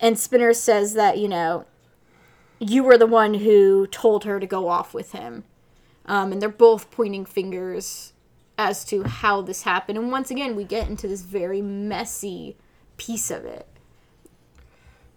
And 0.00 0.18
Spinner 0.18 0.52
says 0.52 0.94
that 0.94 1.18
you 1.18 1.28
know, 1.28 1.66
you 2.58 2.82
were 2.82 2.98
the 2.98 3.06
one 3.06 3.34
who 3.34 3.86
told 3.86 4.24
her 4.24 4.40
to 4.40 4.46
go 4.46 4.68
off 4.68 4.92
with 4.92 5.12
him. 5.12 5.44
Um, 6.04 6.32
and 6.32 6.42
they're 6.42 6.48
both 6.48 6.90
pointing 6.90 7.24
fingers 7.24 8.12
as 8.58 8.84
to 8.86 9.04
how 9.04 9.40
this 9.40 9.62
happened. 9.62 9.98
And 9.98 10.10
once 10.10 10.32
again, 10.32 10.56
we 10.56 10.64
get 10.64 10.88
into 10.88 11.06
this 11.06 11.22
very 11.22 11.62
messy 11.62 12.56
piece 12.96 13.30
of 13.30 13.44
it. 13.44 13.68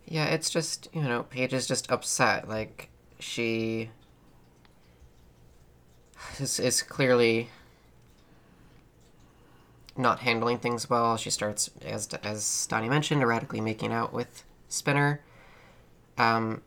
Yeah, 0.06 0.26
it's 0.26 0.52
just, 0.52 0.90
you 0.94 1.02
know, 1.02 1.24
Paige 1.24 1.54
is 1.54 1.66
just 1.66 1.92
upset. 1.92 2.48
Like, 2.48 2.90
she 3.18 3.90
is, 6.40 6.60
is 6.60 6.84
clearly 6.84 7.50
not 10.02 10.20
handling 10.20 10.58
things 10.58 10.90
well. 10.90 11.16
She 11.18 11.30
starts, 11.30 11.70
as, 11.86 12.10
as 12.24 12.68
Donnie 12.68 12.90
mentioned, 12.90 13.22
erratically 13.22 13.62
making 13.62 13.94
out 13.94 14.12
with 14.12 14.44
Spinner. 14.68 15.22
Um, 16.18 16.62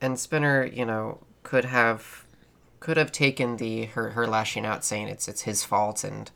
and 0.00 0.18
Spinner, 0.18 0.64
you 0.64 0.84
know, 0.84 1.20
could 1.42 1.66
have 1.66 2.24
could 2.80 2.96
have 2.96 3.10
taken 3.10 3.56
the 3.56 3.86
her, 3.86 4.10
her 4.10 4.26
lashing 4.26 4.64
out 4.64 4.84
saying 4.84 5.08
it's 5.08 5.26
it's 5.26 5.42
his 5.42 5.64
fault 5.64 6.04
and 6.04 6.30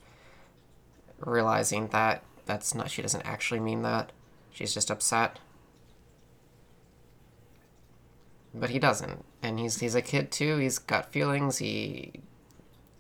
realizing 1.20 1.86
that 1.88 2.24
that's 2.46 2.74
not 2.74 2.90
she 2.90 3.02
doesn't 3.02 3.22
actually 3.22 3.60
mean 3.60 3.82
that. 3.82 4.12
She's 4.50 4.74
just 4.74 4.90
upset. 4.90 5.38
But 8.54 8.70
he 8.70 8.78
doesn't. 8.78 9.24
And 9.42 9.58
he's 9.58 9.80
he's 9.80 9.94
a 9.94 10.02
kid 10.02 10.30
too. 10.30 10.58
He's 10.58 10.78
got 10.78 11.12
feelings. 11.12 11.58
He 11.58 12.20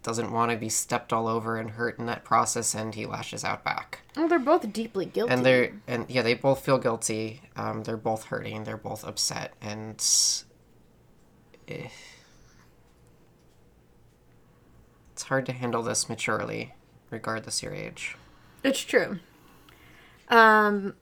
doesn't 0.02 0.32
want 0.32 0.50
to 0.50 0.56
be 0.56 0.68
stepped 0.68 1.12
all 1.12 1.28
over 1.28 1.56
and 1.56 1.70
hurt 1.70 1.98
in 1.98 2.06
that 2.06 2.24
process 2.24 2.74
and 2.74 2.94
he 2.94 3.06
lashes 3.06 3.44
out 3.44 3.62
back 3.64 4.00
Well, 4.16 4.28
they're 4.28 4.38
both 4.38 4.72
deeply 4.72 5.06
guilty. 5.06 5.32
and 5.32 5.46
they're 5.46 5.72
and 5.86 6.06
yeah 6.08 6.22
they 6.22 6.34
both 6.34 6.64
feel 6.64 6.78
guilty 6.78 7.42
um, 7.56 7.84
they're 7.84 7.96
both 7.96 8.24
hurting 8.24 8.64
they're 8.64 8.76
both 8.76 9.04
upset 9.04 9.52
and 9.60 9.96
eh, 11.68 11.88
it's 15.12 15.22
hard 15.24 15.46
to 15.46 15.52
handle 15.52 15.82
this 15.82 16.08
maturely 16.08 16.74
regardless 17.10 17.62
your 17.62 17.74
age 17.74 18.16
It's 18.64 18.80
true. 18.80 19.18
Um, 20.28 20.94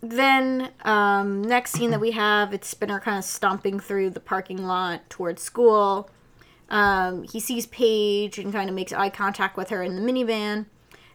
then 0.00 0.70
um, 0.84 1.42
next 1.42 1.72
scene 1.72 1.90
that 1.92 2.00
we 2.00 2.10
have, 2.10 2.52
it's 2.52 2.66
Spinner 2.68 2.98
kind 2.98 3.16
of 3.18 3.24
stomping 3.24 3.78
through 3.78 4.10
the 4.10 4.18
parking 4.20 4.66
lot 4.66 5.08
towards 5.08 5.40
school. 5.42 6.10
Um, 6.70 7.24
he 7.24 7.40
sees 7.40 7.66
Paige 7.66 8.38
and 8.38 8.52
kind 8.52 8.68
of 8.68 8.74
makes 8.74 8.92
eye 8.92 9.10
contact 9.10 9.56
with 9.56 9.68
her 9.70 9.82
in 9.82 9.96
the 9.96 10.02
minivan, 10.02 10.66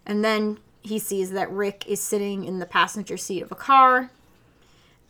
and 0.06 0.24
then 0.24 0.60
he 0.82 1.00
sees 1.00 1.32
that 1.32 1.52
Rick 1.52 1.86
is 1.88 2.02
sitting 2.02 2.46
in 2.46 2.60
the 2.60 2.66
passenger 2.66 3.18
seat 3.18 3.42
of 3.42 3.52
a 3.52 3.56
car. 3.56 4.12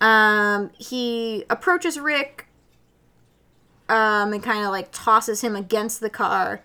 Um, 0.02 0.72
he 0.78 1.46
approaches 1.50 2.00
Rick 2.00 2.48
um, 3.90 4.34
and 4.34 4.42
kind 4.42 4.64
of 4.64 4.72
like 4.72 4.90
tosses 4.92 5.42
him 5.42 5.56
against 5.56 6.00
the 6.00 6.10
car. 6.10 6.62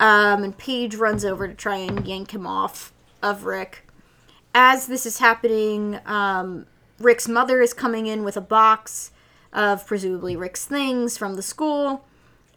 Um, 0.00 0.44
and 0.44 0.56
Paige 0.56 0.94
runs 0.94 1.24
over 1.24 1.48
to 1.48 1.54
try 1.54 1.76
and 1.76 2.06
yank 2.06 2.32
him 2.32 2.46
off 2.46 2.92
of 3.22 3.44
Rick. 3.44 3.88
As 4.54 4.86
this 4.86 5.04
is 5.04 5.18
happening, 5.18 5.98
um, 6.06 6.66
Rick's 6.98 7.28
mother 7.28 7.60
is 7.60 7.74
coming 7.74 8.06
in 8.06 8.22
with 8.22 8.36
a 8.36 8.42
box 8.42 9.10
of 9.52 9.86
presumably 9.86 10.36
Rick's 10.36 10.64
things 10.64 11.16
from 11.16 11.34
the 11.34 11.42
school 11.42 12.04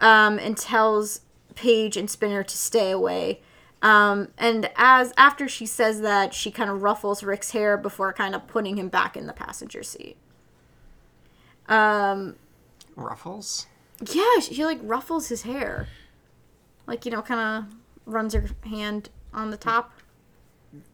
um, 0.02 0.38
and 0.40 0.58
tells 0.58 1.22
Paige 1.56 1.96
and 1.96 2.10
Spinner 2.10 2.44
to 2.44 2.58
stay 2.58 2.92
away. 2.92 3.42
Um, 3.82 4.28
and 4.38 4.70
as 4.76 5.14
after 5.16 5.48
she 5.48 5.66
says 5.66 6.02
that, 6.02 6.34
she 6.34 6.52
kind 6.52 6.70
of 6.70 6.84
ruffles 6.84 7.24
Rick's 7.24 7.52
hair 7.52 7.78
before 7.78 8.12
kind 8.12 8.36
of 8.36 8.48
putting 8.48 8.78
him 8.78 8.90
back 8.90 9.16
in 9.16 9.28
the 9.28 9.34
passenger 9.34 9.82
seat. 9.82 10.18
Um, 11.70 12.36
ruffles 12.96 13.68
yeah, 14.10 14.40
she, 14.40 14.56
she 14.56 14.66
like 14.66 14.80
ruffles 14.82 15.28
his 15.28 15.44
hair, 15.44 15.88
like 16.88 17.06
you 17.06 17.12
know, 17.12 17.22
kind 17.22 17.66
of 17.66 18.12
runs 18.12 18.34
her 18.34 18.46
hand 18.66 19.10
on 19.34 19.52
the 19.52 19.58
top. 19.58 19.94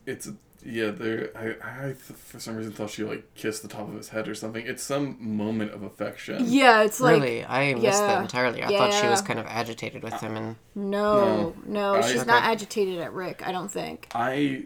It's 0.05 0.29
yeah. 0.67 0.91
There, 0.91 1.29
I, 1.35 1.85
I 1.85 1.85
th- 1.85 1.97
for 1.97 2.39
some 2.39 2.55
reason 2.55 2.73
thought 2.73 2.89
she 2.89 3.03
like 3.03 3.33
kissed 3.35 3.61
the 3.61 3.67
top 3.67 3.87
of 3.87 3.93
his 3.95 4.09
head 4.09 4.27
or 4.27 4.35
something. 4.35 4.65
It's 4.65 4.83
some 4.83 5.17
moment 5.19 5.71
of 5.71 5.83
affection. 5.83 6.43
Yeah, 6.47 6.83
it's 6.83 6.99
like 6.99 7.15
really 7.21 7.45
i 7.45 7.73
missed 7.73 7.83
yeah, 7.83 8.07
that 8.07 8.21
entirely 8.21 8.63
i 8.63 8.67
thought 8.67 8.93
she 8.93 9.07
was 9.07 9.21
kind 9.21 9.39
of 9.39 9.45
agitated 9.47 10.03
with 10.03 10.13
him 10.15 10.35
and 10.35 10.55
no, 10.75 11.55
no, 11.65 11.95
I- 11.95 12.01
she's 12.01 12.25
not 12.25 12.43
Okay. 12.43 12.51
agitated 12.51 12.99
at 12.99 13.13
Rick. 13.13 13.47
I 13.47 13.51
don't 13.51 13.71
think. 13.71 14.07
I, 14.13 14.65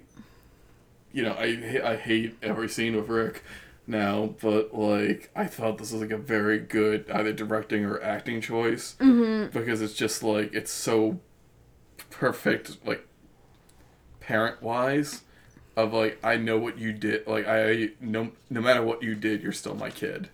you 1.14 1.24
know, 1.24 1.34
I 1.34 1.82
I 1.84 1.96
hate 1.96 2.36
every 2.42 2.68
scene 2.68 2.96
with 2.96 3.08
Rick 3.08 3.44
now, 3.88 4.36
but 4.42 4.74
like 4.74 5.30
I 5.36 5.46
thought 5.46 5.78
this 5.78 5.92
was 5.92 6.02
like 6.02 6.12
a 6.12 6.18
very 6.18 6.60
good 6.60 7.10
either 7.12 7.34
directing 7.34 7.86
or 7.86 8.02
acting 8.02 8.42
choice 8.42 8.96
mm-hmm. 9.00 9.58
because 9.58 9.82
it's 9.82 9.94
just 9.94 10.24
like 10.24 10.54
it's 10.54 10.72
so 10.72 11.20
perfect, 12.10 12.86
like 12.86 13.08
parent 14.20 14.62
wise. 14.62 15.22
Of 15.78 15.94
like 15.94 16.20
I 16.24 16.36
know 16.38 16.58
what 16.58 16.78
you 16.78 16.92
did, 16.94 17.26
like 17.28 17.48
I 17.48 17.90
no 18.02 18.32
no 18.50 18.62
matter 18.62 18.82
what 18.82 19.02
you 19.04 19.16
did, 19.16 19.42
you're 19.42 19.54
still 19.54 19.76
my 19.76 19.90
kid. 19.90 20.30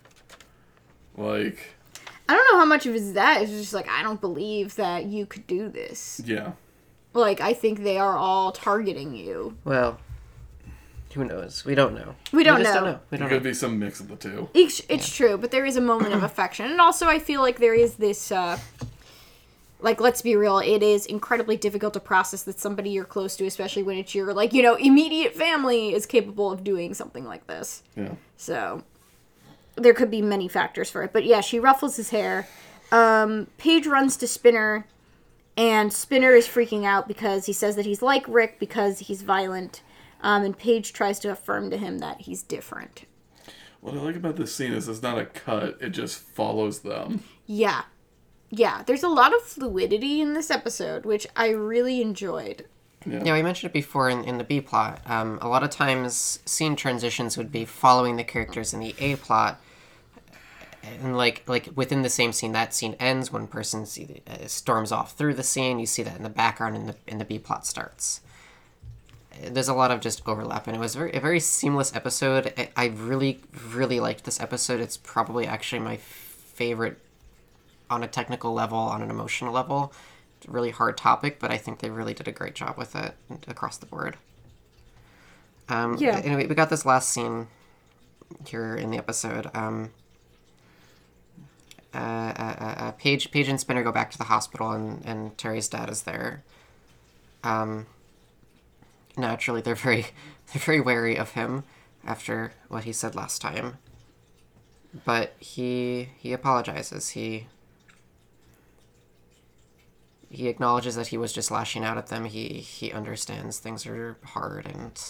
Like 1.16 1.74
I 2.28 2.34
don't 2.34 2.52
know 2.52 2.58
how 2.58 2.64
much 2.64 2.86
of 2.86 2.94
it 2.94 2.98
is 2.98 3.12
that. 3.14 3.42
It's 3.42 3.50
just 3.52 3.72
like 3.72 3.88
I 3.88 4.02
don't 4.02 4.20
believe 4.20 4.74
that 4.76 5.04
you 5.06 5.26
could 5.26 5.46
do 5.46 5.68
this. 5.68 6.20
yeah, 6.24 6.52
Like 7.14 7.40
I 7.40 7.52
think 7.54 7.82
they 7.82 7.98
are 7.98 8.16
all 8.16 8.52
targeting 8.52 9.14
you. 9.14 9.56
well 9.64 9.98
who 11.14 11.24
knows 11.24 11.64
we 11.64 11.74
don't 11.74 11.94
know 11.94 12.14
We 12.32 12.44
don't 12.44 12.58
just 12.60 12.74
know. 12.74 12.80
don't 12.80 12.92
know 12.92 13.00
we 13.10 13.16
it 13.16 13.20
don't 13.20 13.28
could 13.30 13.42
know 13.42 13.50
be 13.50 13.54
some 13.54 13.78
mix 13.78 13.98
of 13.98 14.08
the 14.08 14.16
two. 14.16 14.48
It's, 14.54 14.82
it's 14.90 15.08
true, 15.14 15.38
but 15.38 15.50
there 15.50 15.64
is 15.64 15.76
a 15.76 15.80
moment 15.80 16.12
of 16.14 16.22
affection, 16.30 16.66
and 16.70 16.80
also 16.80 17.06
I 17.06 17.18
feel 17.18 17.40
like 17.40 17.58
there 17.58 17.74
is 17.74 17.94
this. 17.94 18.30
Uh, 18.30 18.58
like, 19.80 20.00
let's 20.00 20.22
be 20.22 20.34
real, 20.34 20.58
it 20.58 20.82
is 20.82 21.06
incredibly 21.06 21.56
difficult 21.56 21.94
to 21.94 22.00
process 22.00 22.42
that 22.44 22.58
somebody 22.58 22.90
you're 22.90 23.04
close 23.04 23.36
to, 23.36 23.46
especially 23.46 23.82
when 23.82 23.96
it's 23.96 24.14
your 24.14 24.32
like 24.34 24.52
you 24.52 24.62
know 24.62 24.74
immediate 24.74 25.34
family, 25.34 25.94
is 25.94 26.06
capable 26.06 26.50
of 26.50 26.64
doing 26.64 26.94
something 26.94 27.24
like 27.24 27.46
this. 27.46 27.82
Yeah. 27.96 28.14
So 28.36 28.82
there 29.76 29.94
could 29.94 30.10
be 30.10 30.22
many 30.22 30.48
factors 30.48 30.90
for 30.90 31.02
it. 31.02 31.12
But 31.12 31.24
yeah, 31.24 31.40
she 31.40 31.60
ruffles 31.60 31.96
his 31.96 32.10
hair. 32.10 32.48
Um, 32.90 33.48
Paige 33.58 33.86
runs 33.86 34.16
to 34.16 34.26
Spinner, 34.26 34.86
and 35.56 35.92
Spinner 35.92 36.32
is 36.32 36.48
freaking 36.48 36.84
out 36.84 37.06
because 37.06 37.46
he 37.46 37.52
says 37.52 37.76
that 37.76 37.86
he's 37.86 38.02
like 38.02 38.24
Rick 38.26 38.58
because 38.58 39.00
he's 39.00 39.22
violent. 39.22 39.82
Um, 40.20 40.42
and 40.42 40.58
Paige 40.58 40.92
tries 40.92 41.20
to 41.20 41.30
affirm 41.30 41.70
to 41.70 41.76
him 41.76 41.98
that 41.98 42.22
he's 42.22 42.42
different. 42.42 43.04
What 43.80 43.94
I 43.94 43.98
like 43.98 44.16
about 44.16 44.34
this 44.34 44.52
scene 44.52 44.72
is 44.72 44.88
it's 44.88 45.02
not 45.02 45.18
a 45.18 45.26
cut; 45.26 45.78
it 45.80 45.90
just 45.90 46.18
follows 46.18 46.80
them. 46.80 47.22
Yeah. 47.46 47.82
Yeah, 48.50 48.82
there's 48.86 49.02
a 49.02 49.08
lot 49.08 49.34
of 49.34 49.42
fluidity 49.42 50.20
in 50.20 50.32
this 50.32 50.50
episode, 50.50 51.04
which 51.04 51.26
I 51.36 51.50
really 51.50 52.00
enjoyed. 52.00 52.64
Yeah, 53.06 53.34
we 53.34 53.42
mentioned 53.42 53.70
it 53.70 53.72
before 53.72 54.10
in, 54.10 54.24
in 54.24 54.38
the 54.38 54.44
B 54.44 54.60
plot. 54.60 55.00
Um, 55.06 55.38
a 55.40 55.48
lot 55.48 55.62
of 55.62 55.70
times, 55.70 56.40
scene 56.44 56.74
transitions 56.76 57.36
would 57.36 57.52
be 57.52 57.64
following 57.64 58.16
the 58.16 58.24
characters 58.24 58.74
in 58.74 58.80
the 58.80 58.94
A 58.98 59.16
plot, 59.16 59.60
and 60.82 61.16
like 61.16 61.42
like 61.46 61.68
within 61.74 62.02
the 62.02 62.08
same 62.08 62.32
scene, 62.32 62.52
that 62.52 62.74
scene 62.74 62.96
ends. 62.98 63.32
One 63.32 63.46
person 63.46 63.86
see, 63.86 64.22
uh, 64.26 64.46
storms 64.46 64.92
off 64.92 65.12
through 65.12 65.34
the 65.34 65.42
scene. 65.42 65.78
You 65.78 65.86
see 65.86 66.02
that 66.02 66.16
in 66.16 66.22
the 66.22 66.28
background, 66.28 66.76
and 66.76 66.88
the 66.88 66.96
in 67.06 67.18
the 67.18 67.24
B 67.24 67.38
plot 67.38 67.66
starts. 67.66 68.20
There's 69.40 69.68
a 69.68 69.74
lot 69.74 69.92
of 69.92 70.00
just 70.00 70.26
overlap, 70.26 70.66
and 70.66 70.76
it 70.76 70.80
was 70.80 70.96
very, 70.96 71.12
a 71.12 71.20
very 71.20 71.38
seamless 71.38 71.94
episode. 71.94 72.52
I, 72.58 72.70
I 72.76 72.86
really, 72.86 73.40
really 73.70 74.00
liked 74.00 74.24
this 74.24 74.40
episode. 74.40 74.80
It's 74.80 74.96
probably 74.96 75.46
actually 75.46 75.78
my 75.78 75.98
favorite 75.98 76.98
on 77.90 78.02
a 78.02 78.08
technical 78.08 78.52
level, 78.52 78.78
on 78.78 79.02
an 79.02 79.10
emotional 79.10 79.52
level. 79.52 79.92
It's 80.38 80.46
a 80.46 80.50
really 80.50 80.70
hard 80.70 80.96
topic, 80.96 81.38
but 81.40 81.50
I 81.50 81.56
think 81.58 81.80
they 81.80 81.90
really 81.90 82.14
did 82.14 82.28
a 82.28 82.32
great 82.32 82.54
job 82.54 82.76
with 82.76 82.94
it 82.94 83.14
across 83.46 83.76
the 83.76 83.86
board. 83.86 84.16
Um, 85.68 85.96
Yeah. 85.98 86.20
Anyway, 86.24 86.46
we 86.46 86.54
got 86.54 86.70
this 86.70 86.86
last 86.86 87.10
scene 87.10 87.48
here 88.46 88.74
in 88.74 88.90
the 88.90 88.98
episode. 88.98 89.50
Um, 89.54 89.90
uh, 91.94 91.98
uh, 91.98 92.54
uh, 92.60 92.74
uh, 92.78 92.92
Paige, 92.92 93.30
Paige 93.30 93.48
and 93.48 93.58
Spinner 93.58 93.82
go 93.82 93.92
back 93.92 94.10
to 94.10 94.18
the 94.18 94.24
hospital, 94.24 94.70
and, 94.72 95.04
and 95.04 95.36
Terri's 95.38 95.68
dad 95.68 95.88
is 95.90 96.02
there. 96.02 96.42
Um, 97.42 97.86
naturally, 99.16 99.60
they're 99.60 99.74
very, 99.74 100.02
they're 100.52 100.62
very 100.62 100.80
wary 100.80 101.16
of 101.16 101.32
him 101.32 101.64
after 102.04 102.52
what 102.68 102.84
he 102.84 102.92
said 102.92 103.14
last 103.14 103.40
time. 103.40 103.78
But 105.04 105.34
he 105.38 106.08
he 106.16 106.32
apologizes. 106.32 107.10
He 107.10 107.46
he 110.30 110.48
acknowledges 110.48 110.94
that 110.96 111.08
he 111.08 111.16
was 111.18 111.32
just 111.32 111.50
lashing 111.50 111.84
out 111.84 111.98
at 111.98 112.08
them. 112.08 112.24
He 112.26 112.48
he 112.60 112.92
understands 112.92 113.58
things 113.58 113.86
are 113.86 114.16
hard 114.24 114.66
and 114.66 115.00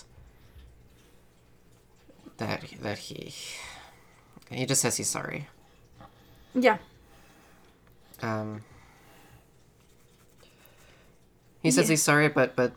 that 2.39 2.65
that 2.81 2.99
he 2.99 3.35
he 4.51 4.65
just 4.66 4.81
says 4.82 4.97
he's 4.97 5.09
sorry. 5.09 5.49
Yeah. 6.55 6.78
Um, 8.23 8.62
he 11.62 11.70
says 11.70 11.86
Yeah. 11.89 11.93
he's 11.93 12.03
sorry, 12.03 12.28
but 12.28 12.55
but 12.57 12.73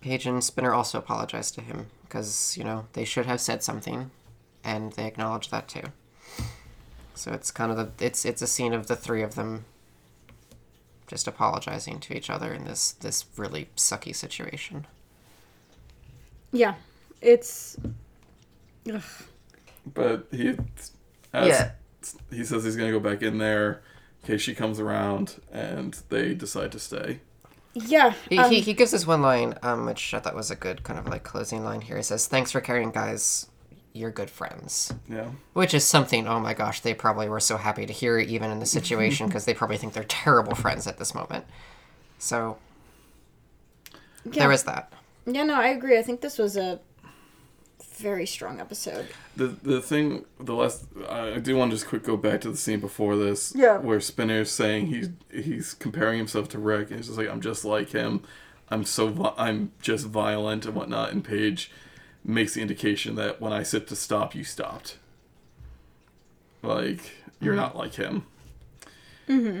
Paige 0.00 0.26
and 0.26 0.42
Spinner 0.42 0.72
also 0.72 0.98
apologize 0.98 1.50
to 1.52 1.60
him 1.60 1.86
because 2.04 2.56
you 2.56 2.64
know 2.64 2.86
they 2.94 3.04
should 3.04 3.26
have 3.26 3.40
said 3.40 3.62
something, 3.62 4.10
and 4.64 4.92
they 4.94 5.06
acknowledge 5.06 5.50
that 5.50 5.68
too. 5.68 5.84
So 7.14 7.32
it's 7.32 7.50
kind 7.50 7.70
of 7.70 7.76
the 7.76 8.04
it's 8.04 8.24
it's 8.24 8.42
a 8.42 8.46
scene 8.46 8.72
of 8.72 8.86
the 8.86 8.96
three 8.96 9.22
of 9.22 9.34
them 9.34 9.66
just 11.12 11.28
apologizing 11.28 12.00
to 12.00 12.16
each 12.16 12.30
other 12.30 12.54
in 12.54 12.64
this 12.64 12.92
this 12.92 13.26
really 13.36 13.68
sucky 13.76 14.14
situation. 14.16 14.86
Yeah, 16.52 16.74
it's. 17.20 17.76
Ugh. 18.90 19.02
But 19.92 20.26
he, 20.30 20.56
as, 21.34 21.48
Yeah. 21.48 21.70
he 22.30 22.44
says 22.44 22.64
he's 22.64 22.76
gonna 22.76 22.90
go 22.92 23.00
back 23.00 23.20
in 23.22 23.36
there 23.36 23.82
in 24.22 24.26
case 24.28 24.40
she 24.40 24.54
comes 24.54 24.80
around, 24.80 25.40
and 25.52 25.94
they 26.08 26.32
decide 26.34 26.72
to 26.72 26.78
stay. 26.78 27.20
Yeah. 27.74 28.14
He, 28.30 28.38
um, 28.38 28.50
he, 28.50 28.60
he 28.60 28.72
gives 28.72 28.92
this 28.92 29.06
one 29.06 29.20
line, 29.22 29.58
um, 29.62 29.84
which 29.84 30.14
I 30.14 30.20
thought 30.20 30.34
was 30.34 30.50
a 30.50 30.56
good 30.56 30.82
kind 30.82 30.98
of 30.98 31.06
like 31.08 31.24
closing 31.24 31.62
line 31.62 31.82
here. 31.82 31.98
He 31.98 32.02
says, 32.02 32.26
"Thanks 32.26 32.50
for 32.52 32.60
caring, 32.62 32.90
guys. 32.90 33.48
You're 33.92 34.10
good 34.10 34.30
friends." 34.30 34.92
Yeah. 35.08 35.30
Which 35.52 35.74
is 35.74 35.84
something. 35.84 36.26
Oh 36.26 36.40
my 36.40 36.54
gosh, 36.54 36.80
they 36.80 36.94
probably 36.94 37.28
were 37.28 37.40
so 37.40 37.56
happy 37.56 37.86
to 37.86 37.92
hear, 37.92 38.18
even 38.18 38.50
in 38.50 38.58
the 38.58 38.66
situation, 38.66 39.26
because 39.28 39.44
they 39.44 39.54
probably 39.54 39.76
think 39.76 39.92
they're 39.92 40.04
terrible 40.04 40.54
friends 40.54 40.86
at 40.86 40.98
this 40.98 41.14
moment. 41.14 41.44
So 42.18 42.58
yeah. 44.24 44.42
there 44.42 44.52
is 44.52 44.64
that. 44.64 44.92
Yeah, 45.26 45.44
no, 45.44 45.54
I 45.54 45.68
agree. 45.68 45.98
I 45.98 46.02
think 46.02 46.20
this 46.20 46.38
was 46.38 46.56
a 46.56 46.80
very 48.02 48.26
strong 48.26 48.60
episode. 48.60 49.06
The 49.36 49.46
the 49.46 49.80
thing 49.80 50.24
the 50.38 50.54
last 50.54 50.84
I 51.08 51.38
do 51.38 51.56
want 51.56 51.70
to 51.70 51.76
just 51.76 51.88
quick 51.88 52.02
go 52.02 52.16
back 52.16 52.40
to 52.42 52.50
the 52.50 52.56
scene 52.56 52.80
before 52.80 53.16
this. 53.16 53.52
Yeah. 53.54 53.78
Where 53.78 54.00
Spinner's 54.00 54.50
saying 54.50 54.86
he's 54.88 55.10
he's 55.30 55.74
comparing 55.74 56.18
himself 56.18 56.48
to 56.50 56.58
Rick 56.58 56.90
and 56.90 56.98
he's 56.98 57.06
just 57.06 57.18
like 57.18 57.28
I'm 57.28 57.40
just 57.40 57.64
like 57.64 57.90
him. 57.90 58.22
I'm 58.68 58.84
so 58.84 59.34
I'm 59.38 59.72
just 59.80 60.06
violent 60.06 60.66
and 60.66 60.74
whatnot. 60.74 61.12
And 61.12 61.24
Paige 61.24 61.70
makes 62.24 62.54
the 62.54 62.60
indication 62.60 63.14
that 63.16 63.40
when 63.40 63.52
I 63.52 63.62
said 63.62 63.86
to 63.88 63.96
stop, 63.96 64.34
you 64.34 64.44
stopped. 64.44 64.96
Like 66.62 67.12
you're 67.40 67.56
not 67.56 67.76
like 67.76 67.94
him. 67.94 68.26
Mm-hmm. 69.28 69.60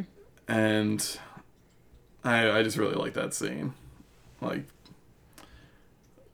And 0.52 1.18
I 2.24 2.50
I 2.50 2.62
just 2.62 2.76
really 2.76 2.94
like 2.94 3.14
that 3.14 3.34
scene, 3.34 3.74
like 4.40 4.64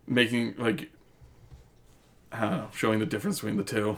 making 0.07 0.55
like 0.59 0.91
I 2.31 2.41
don't 2.43 2.51
know, 2.53 2.69
showing 2.75 2.99
the 2.99 3.07
difference 3.07 3.39
between 3.41 3.57
the 3.57 3.65
two. 3.65 3.97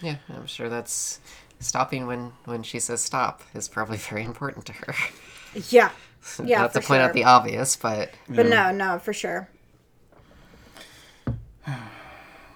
Yeah, 0.00 0.16
I'm 0.28 0.46
sure 0.46 0.68
that's 0.68 1.20
stopping 1.60 2.06
when 2.06 2.32
when 2.44 2.62
she 2.62 2.78
says 2.80 3.00
stop 3.00 3.42
is 3.54 3.68
probably 3.68 3.96
very 3.98 4.24
important 4.24 4.66
to 4.66 4.72
her. 4.72 4.94
Yeah. 5.68 5.90
Yeah, 6.44 6.62
Not 6.62 6.72
to 6.74 6.80
point 6.80 6.98
sure. 6.98 7.00
out 7.00 7.12
the 7.14 7.24
obvious, 7.24 7.76
but 7.76 8.10
But 8.28 8.46
no, 8.46 8.70
no, 8.72 8.98
for 8.98 9.12
sure. 9.14 9.48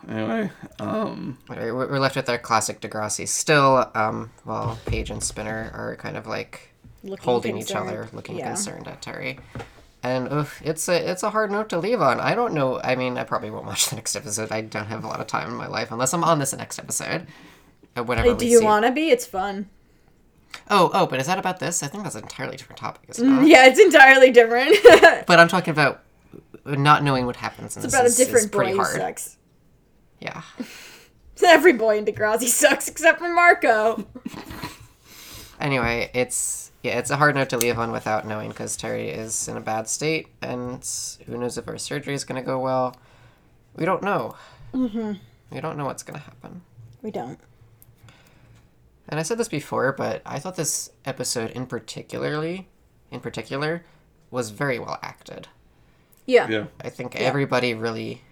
Anyway, 0.09 0.51
um, 0.81 1.39
we're 1.49 1.73
we're 1.75 1.99
left 1.99 2.17
with 2.17 2.29
our 2.29 2.39
classic 2.39 2.81
Degrassi. 2.81 3.27
Still, 3.29 3.91
um, 3.95 4.31
well, 4.45 4.79
Paige 4.87 5.11
and 5.11 5.23
Spinner 5.23 5.71
are 5.75 5.97
kind 5.97 6.17
of 6.17 6.27
like 6.27 6.71
Looking 7.05 7.25
holding 7.25 7.59
each 7.59 7.73
other, 7.73 8.09
looking 8.13 8.37
Yeah. 8.39 8.49
concerned 8.49 8.89
at 8.89 9.01
Terri. 9.03 9.39
And 10.05 10.33
oof, 10.33 10.61
it's 10.65 10.89
a 10.89 11.11
it's 11.11 11.23
a 11.23 11.31
hard 11.31 11.51
note 11.53 11.69
to 11.71 11.79
leave 11.79 12.01
on. 12.01 12.19
I 12.19 12.35
don't 12.35 12.53
know. 12.55 12.81
I 12.83 12.97
mean, 12.97 13.17
I 13.17 13.23
probably 13.25 13.51
won't 13.51 13.67
watch 13.67 13.89
the 13.91 13.97
next 13.97 14.17
episode. 14.17 14.51
I 14.51 14.61
don't 14.63 14.87
have 14.87 15.05
a 15.05 15.07
lot 15.07 15.21
of 15.21 15.29
time 15.29 15.49
in 15.49 15.55
my 15.57 15.69
life 15.69 15.93
unless 15.93 16.13
I'm 16.13 16.25
on 16.25 16.39
this 16.41 16.53
next 16.55 16.79
episode. 16.81 17.27
Uh, 17.97 18.03
Whatever. 18.03 18.31
Hey, 18.31 18.37
do 18.37 18.47
you 18.47 18.65
want 18.65 18.85
to 18.85 18.91
be? 18.91 19.11
It's 19.11 19.27
fun. 19.27 19.69
Oh, 20.69 20.91
oh, 20.93 21.07
but 21.07 21.21
is 21.21 21.27
that 21.29 21.39
about 21.39 21.61
this? 21.61 21.83
I 21.83 21.87
think 21.87 22.03
that's 22.03 22.15
an 22.17 22.23
entirely 22.25 22.57
different 22.57 22.79
topic. 22.79 23.03
Is 23.09 23.19
it 23.21 23.25
not? 23.27 23.47
Yeah, 23.47 23.67
it's 23.67 23.79
entirely 23.81 24.31
different. 24.33 24.77
But 25.27 25.39
I'm 25.39 25.49
talking 25.49 25.71
about 25.73 26.03
not 26.65 27.03
knowing 27.05 27.27
what 27.27 27.37
happens. 27.37 27.77
In 27.77 27.85
it's 27.85 27.93
this 27.93 27.95
about 27.95 28.05
a 28.05 28.07
is, 28.07 28.19
is 28.19 28.27
different 28.27 28.51
boy 28.53 28.57
pretty 28.59 28.73
who 28.73 28.79
hard. 28.79 28.97
sucks. 28.97 29.37
Yeah. 30.23 30.43
Every 31.45 31.73
boy 31.73 31.99
in 31.99 32.05
Degrassi 32.05 32.47
sucks 32.47 32.89
except 32.89 33.19
for 33.19 33.33
Marco. 33.33 34.07
Anyway, 35.63 36.11
it's 36.13 36.73
yeah, 36.83 36.99
it's 36.99 37.11
a 37.11 37.17
hard 37.17 37.37
note 37.37 37.49
to 37.51 37.57
leave 37.57 37.79
on 37.79 37.93
without 37.93 38.27
knowing 38.27 38.49
because 38.49 38.77
Terri 38.77 39.17
is 39.17 39.47
in 39.47 39.57
a 39.57 39.61
bad 39.61 39.87
state, 39.87 40.27
and 40.43 40.85
who 41.25 41.39
knows 41.39 41.57
if 41.57 41.67
her 41.67 41.79
surgery 41.79 42.15
is 42.15 42.25
going 42.25 42.43
to 42.43 42.45
go 42.45 42.59
well. 42.59 42.97
We 43.77 43.85
don't 43.85 44.03
know. 44.03 44.35
Mm-hmm. 44.75 45.13
We 45.53 45.61
don't 45.61 45.79
know 45.79 45.85
what's 45.85 46.03
going 46.03 46.19
to 46.19 46.25
happen. 46.25 46.63
We 47.01 47.13
don't. 47.13 47.39
And 49.09 49.21
I 49.21 49.23
said 49.23 49.39
this 49.39 49.49
before, 49.49 49.93
but 49.93 50.21
I 50.27 50.41
thought 50.41 50.57
this 50.57 50.91
episode 51.05 51.53
in 51.53 51.67
particularly, 51.67 52.67
in 53.13 53.21
particular, 53.21 53.85
was 54.33 54.51
very 54.51 54.81
well 54.81 54.99
acted. 55.01 55.47
Yeah. 56.27 56.49
yeah, 56.49 56.67
I 56.81 56.89
think 56.89 57.15
everybody 57.15 57.73
really 57.73 58.23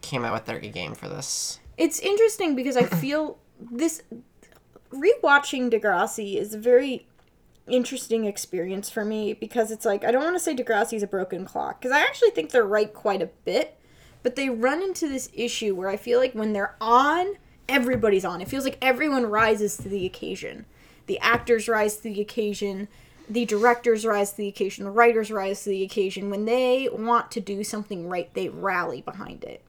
came 0.00 0.24
out 0.24 0.32
with 0.32 0.46
their 0.46 0.58
game 0.58 0.94
for 0.94 1.08
this. 1.08 1.60
It's 1.76 1.98
interesting 2.00 2.54
because 2.54 2.76
I 2.76 2.84
feel 3.00 3.38
this 3.60 4.02
rewatching 4.90 5.70
Degrassi 5.70 6.36
is 6.36 6.54
a 6.54 6.58
very 6.58 7.06
interesting 7.68 8.26
experience 8.26 8.88
for 8.88 9.04
me 9.04 9.32
because 9.32 9.70
it's 9.70 9.84
like 9.84 10.04
I 10.04 10.10
don't 10.10 10.22
want 10.22 10.36
to 10.36 10.40
say 10.40 10.54
Degrassi 10.54 10.94
is 10.94 11.02
a 11.02 11.08
broken 11.08 11.44
clock 11.44 11.80
because 11.80 11.94
I 11.94 12.00
actually 12.00 12.30
think 12.30 12.50
they're 12.50 12.64
right 12.64 12.92
quite 12.92 13.22
a 13.22 13.30
bit, 13.44 13.78
but 14.22 14.36
they 14.36 14.48
run 14.48 14.82
into 14.82 15.08
this 15.08 15.30
issue 15.32 15.74
where 15.74 15.88
I 15.88 15.96
feel 15.96 16.18
like 16.18 16.32
when 16.32 16.52
they're 16.52 16.76
on, 16.80 17.34
everybody's 17.68 18.24
on. 18.24 18.40
It 18.40 18.48
feels 18.48 18.64
like 18.64 18.78
everyone 18.80 19.26
rises 19.26 19.76
to 19.78 19.88
the 19.88 20.06
occasion. 20.06 20.66
The 21.06 21.18
actors 21.20 21.68
rise 21.68 21.96
to 21.98 22.02
the 22.04 22.20
occasion, 22.20 22.88
the 23.28 23.44
directors 23.44 24.04
rise 24.04 24.30
to 24.32 24.36
the 24.38 24.48
occasion, 24.48 24.84
the 24.84 24.90
writers 24.90 25.30
rise 25.30 25.64
to 25.64 25.70
the 25.70 25.82
occasion. 25.82 26.30
When 26.30 26.44
they 26.44 26.88
want 26.92 27.30
to 27.32 27.40
do 27.40 27.64
something 27.64 28.08
right, 28.08 28.32
they 28.34 28.48
rally 28.48 29.02
behind 29.02 29.44
it. 29.44 29.62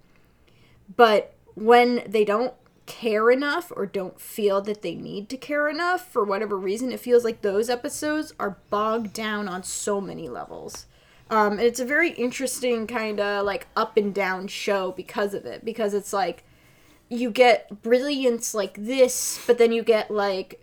But 0.95 1.33
when 1.55 2.03
they 2.07 2.23
don't 2.23 2.53
care 2.85 3.29
enough 3.29 3.71
or 3.75 3.85
don't 3.85 4.19
feel 4.19 4.61
that 4.61 4.81
they 4.81 4.95
need 4.95 5.29
to 5.29 5.37
care 5.37 5.67
enough 5.67 6.09
for 6.09 6.23
whatever 6.23 6.57
reason, 6.57 6.91
it 6.91 6.99
feels 6.99 7.23
like 7.23 7.41
those 7.41 7.69
episodes 7.69 8.33
are 8.39 8.57
bogged 8.69 9.13
down 9.13 9.47
on 9.47 9.63
so 9.63 9.99
many 9.99 10.29
levels. 10.29 10.85
Um, 11.29 11.53
and 11.53 11.61
it's 11.61 11.79
a 11.79 11.85
very 11.85 12.11
interesting 12.11 12.87
kind 12.87 13.19
of 13.19 13.45
like 13.45 13.67
up 13.75 13.97
and 13.97 14.13
down 14.13 14.47
show 14.47 14.91
because 14.91 15.33
of 15.33 15.45
it. 15.45 15.65
Because 15.65 15.93
it's 15.93 16.13
like 16.13 16.43
you 17.09 17.29
get 17.29 17.81
brilliance 17.83 18.53
like 18.53 18.75
this, 18.75 19.39
but 19.45 19.57
then 19.57 19.71
you 19.71 19.83
get 19.83 20.09
like 20.09 20.61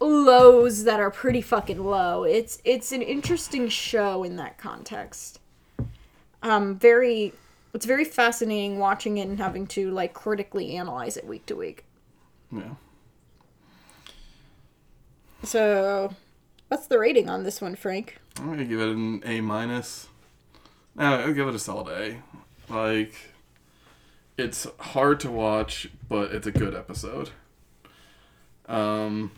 lows 0.00 0.84
that 0.84 1.00
are 1.00 1.10
pretty 1.10 1.40
fucking 1.40 1.84
low. 1.84 2.24
It's 2.24 2.60
it's 2.64 2.92
an 2.92 3.02
interesting 3.02 3.68
show 3.68 4.22
in 4.22 4.36
that 4.36 4.58
context. 4.58 5.40
Um, 6.40 6.78
very 6.78 7.32
it's 7.78 7.86
very 7.86 8.04
fascinating 8.04 8.80
watching 8.80 9.18
it 9.18 9.28
and 9.28 9.38
having 9.38 9.64
to 9.64 9.92
like 9.92 10.12
critically 10.12 10.74
analyze 10.74 11.16
it 11.16 11.24
week 11.24 11.46
to 11.46 11.54
week. 11.54 11.84
yeah. 12.50 12.74
So, 15.44 16.12
what's 16.66 16.88
the 16.88 16.98
rating 16.98 17.30
on 17.30 17.44
this 17.44 17.60
one, 17.60 17.76
Frank? 17.76 18.18
I'm 18.36 18.48
gonna 18.48 18.64
give 18.64 18.80
it 18.80 18.88
an 18.88 19.22
A 19.24 19.40
minus. 19.40 20.08
No, 20.96 21.20
I'll 21.20 21.32
give 21.32 21.46
it 21.46 21.54
a 21.54 21.58
solid 21.60 21.86
A. 21.86 22.20
Like, 22.68 23.14
it's 24.36 24.66
hard 24.80 25.20
to 25.20 25.30
watch, 25.30 25.88
but 26.08 26.32
it's 26.32 26.48
a 26.48 26.52
good 26.52 26.74
episode. 26.74 27.30
Um, 28.66 29.30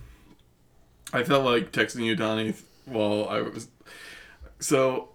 I 1.12 1.24
felt 1.24 1.44
like 1.44 1.72
texting 1.72 2.06
you, 2.06 2.16
Donnie, 2.16 2.54
while 2.86 3.28
I 3.28 3.42
was. 3.42 3.68
So, 4.60 5.10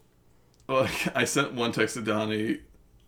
like, 0.67 1.07
I 1.15 1.25
sent 1.25 1.53
one 1.53 1.71
text 1.71 1.95
to 1.95 2.03
Donnie, 2.03 2.59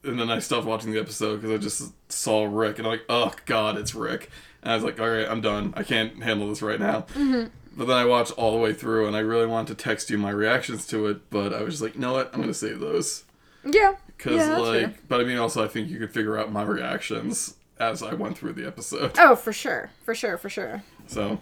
and 0.03 0.19
then 0.19 0.29
I 0.29 0.39
stopped 0.39 0.65
watching 0.65 0.91
the 0.91 0.99
episode 0.99 1.37
because 1.41 1.51
I 1.51 1.57
just 1.57 1.93
saw 2.11 2.45
Rick, 2.45 2.77
and 2.77 2.87
I'm 2.87 2.93
like, 2.93 3.05
oh 3.09 3.33
god, 3.45 3.77
it's 3.77 3.93
Rick. 3.95 4.29
And 4.63 4.71
I 4.71 4.75
was 4.75 4.83
like, 4.83 4.99
all 4.99 5.09
right, 5.09 5.27
I'm 5.27 5.41
done. 5.41 5.73
I 5.77 5.83
can't 5.83 6.21
handle 6.23 6.49
this 6.49 6.61
right 6.61 6.79
now. 6.79 7.05
But 7.15 7.85
then 7.87 7.95
I 7.97 8.05
watched 8.05 8.31
all 8.31 8.51
the 8.53 8.57
way 8.57 8.73
through, 8.73 9.05
and 9.07 9.15
I 9.15 9.19
really 9.19 9.45
wanted 9.45 9.77
to 9.77 9.83
text 9.83 10.09
you 10.09 10.17
my 10.17 10.31
reactions 10.31 10.87
to 10.87 11.05
it, 11.07 11.29
but 11.29 11.53
I 11.53 11.61
was 11.61 11.75
just 11.75 11.83
like, 11.83 11.93
you 11.95 12.01
know 12.01 12.13
what? 12.13 12.33
I'm 12.33 12.41
gonna 12.41 12.53
save 12.53 12.79
those 12.79 13.23
Yeah. 13.63 13.95
because, 14.07 14.35
Yeah, 14.37 14.57
like, 14.57 14.81
fair. 14.81 14.93
but 15.07 15.21
I 15.21 15.23
mean, 15.25 15.37
also 15.37 15.63
I 15.63 15.67
think 15.67 15.89
you 15.89 15.99
could 15.99 16.11
figure 16.11 16.37
out 16.39 16.51
my 16.51 16.63
reactions 16.63 17.53
as 17.79 18.01
I 18.01 18.15
went 18.15 18.35
through 18.37 18.53
the 18.53 18.65
episode. 18.65 19.11
Oh, 19.19 19.35
for 19.35 19.53
sure. 19.53 19.91
For 20.03 20.15
sure, 20.15 20.37
for 20.39 20.49
sure. 20.49 20.81
So, 21.05 21.39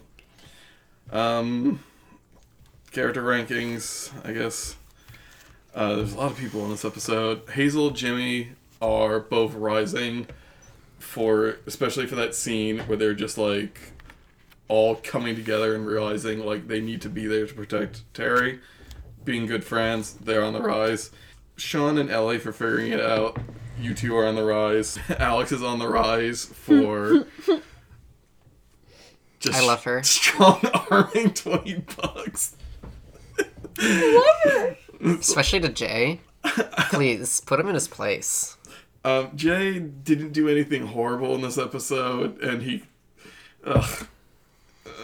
um, 1.12 1.80
character 2.92 3.24
rankings, 3.24 4.12
I 4.28 4.34
guess. 4.34 4.76
Uh, 5.76 5.96
there's 5.98 6.14
a 6.14 6.18
lot 6.18 6.32
of 6.32 6.38
people 6.38 6.64
in 6.64 6.72
this 6.72 6.86
episode. 6.86 7.42
Hazel, 7.50 7.90
Jimmy 7.90 8.52
are 8.82 9.20
both 9.20 9.54
rising 9.54 10.26
for, 11.00 11.58
especially 11.66 12.08
for 12.08 12.16
that 12.16 12.34
scene 12.34 12.80
where 12.80 12.98
they're 12.98 13.14
just 13.14 13.38
like 13.38 13.92
all 14.70 14.96
coming 14.96 15.36
together 15.36 15.76
and 15.76 15.86
realizing 15.86 16.46
like 16.46 16.68
they 16.70 16.80
need 16.80 17.02
to 17.02 17.10
be 17.10 17.28
there 17.28 17.46
to 17.46 17.54
protect 17.54 18.12
Terri. 18.14 18.60
Being 19.26 19.48
good 19.48 19.66
friends, 19.66 20.14
they're 20.14 20.44
on 20.44 20.54
the 20.54 20.62
rise. 20.62 21.12
Sean 21.58 21.98
and 21.98 22.10
Ellie 22.10 22.38
for 22.38 22.54
figuring 22.54 22.92
it 22.94 23.02
out. 23.02 23.38
You 23.80 23.94
two 23.94 24.16
are 24.16 24.26
on 24.26 24.36
the 24.36 24.44
rise. 24.46 24.98
Alex 25.20 25.52
is 25.52 25.62
on 25.62 25.80
the 25.80 25.90
rise 25.90 26.46
for 26.46 27.28
just 29.40 29.58
I 29.58 29.66
love 29.66 29.84
her. 29.84 30.02
strong 30.04 30.62
arming 30.90 31.34
20 31.34 31.84
bucks. 31.98 32.56
Especially 35.06 35.60
to 35.62 35.70
Jay. 35.70 36.22
Please 36.90 37.42
put 37.42 37.60
him 37.60 37.68
in 37.68 37.74
his 37.74 37.88
place. 37.88 38.58
Um, 39.04 39.32
Jay 39.36 39.80
didn't 39.80 40.32
do 40.32 40.50
anything 40.50 40.88
horrible 40.88 41.36
in 41.36 41.42
this 41.42 41.58
episode, 41.58 42.42
and 42.42 42.64
he 42.64 42.84
Ugh. 43.66 44.08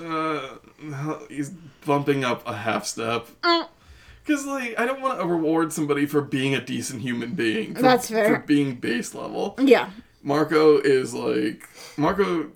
Uh, 0.01 0.57
he's 1.29 1.51
bumping 1.85 2.23
up 2.23 2.47
a 2.47 2.55
half 2.55 2.85
step. 2.85 3.27
Mm. 3.41 3.67
Because, 4.23 4.45
like, 4.45 4.79
I 4.79 4.85
don't 4.85 5.01
want 5.01 5.19
to 5.19 5.25
reward 5.25 5.73
somebody 5.73 6.05
for 6.05 6.21
being 6.21 6.53
a 6.53 6.63
decent 6.63 7.01
human 7.01 7.33
being. 7.33 7.75
For, 7.75 7.81
That's 7.81 8.09
fair. 8.09 8.35
For 8.35 8.45
being 8.45 8.75
base 8.75 9.15
level. 9.15 9.55
Yeah. 9.59 9.89
Marco 10.23 10.77
is 10.77 11.13
like 11.13 11.67
Marco. 11.97 12.51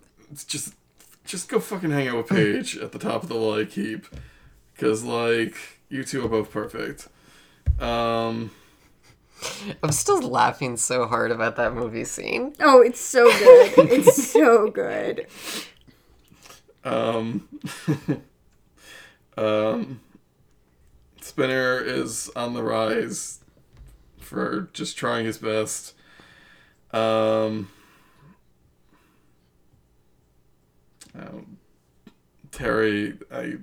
Just, 0.48 0.76
just 1.26 1.50
go 1.50 1.60
fucking 1.60 1.90
hang 1.90 2.08
out 2.08 2.18
with 2.18 2.28
Paige 2.30 2.78
at 2.78 2.92
the 2.92 3.00
top 3.00 3.24
of 3.24 3.30
the 3.30 3.36
like 3.36 3.72
heap, 3.72 4.06
because 4.74 5.04
like 5.04 5.56
you 5.90 6.04
two 6.04 6.24
are 6.24 6.30
both 6.30 6.52
perfect. 6.52 7.08
Um, 7.80 8.52
I'm 9.84 9.92
still 9.92 10.22
laughing 10.22 10.78
so 10.78 11.06
hard 11.06 11.32
about 11.32 11.56
that 11.58 11.74
movie 11.74 12.06
scene. 12.06 12.54
Oh, 12.60 12.82
it's 12.82 13.00
so 13.00 13.26
good. 13.26 13.74
it's 13.92 14.32
so 14.32 14.70
good. 14.70 15.28
um, 16.84 17.48
um, 19.38 20.00
Spinner 21.22 21.80
is 21.80 22.30
on 22.36 22.54
the 22.54 22.64
rise 22.64 23.40
for 24.20 24.70
just 24.74 24.98
trying 24.98 25.26
his 25.26 25.38
best. 25.38 25.94
Um, 26.92 27.70
um, 31.14 31.58
Terri, 32.52 33.22
I, 33.32 33.58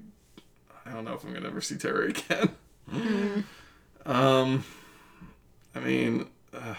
I 0.88 0.92
don't 0.92 1.04
know 1.04 1.14
if 1.14 1.24
I'm 1.24 1.32
gonna 1.32 1.48
ever 1.48 1.60
see 1.60 1.76
Terri 1.76 2.10
again. 2.10 3.44
Um, 4.04 4.64
I 5.74 5.80
mean, 5.80 6.26
uh, 6.52 6.74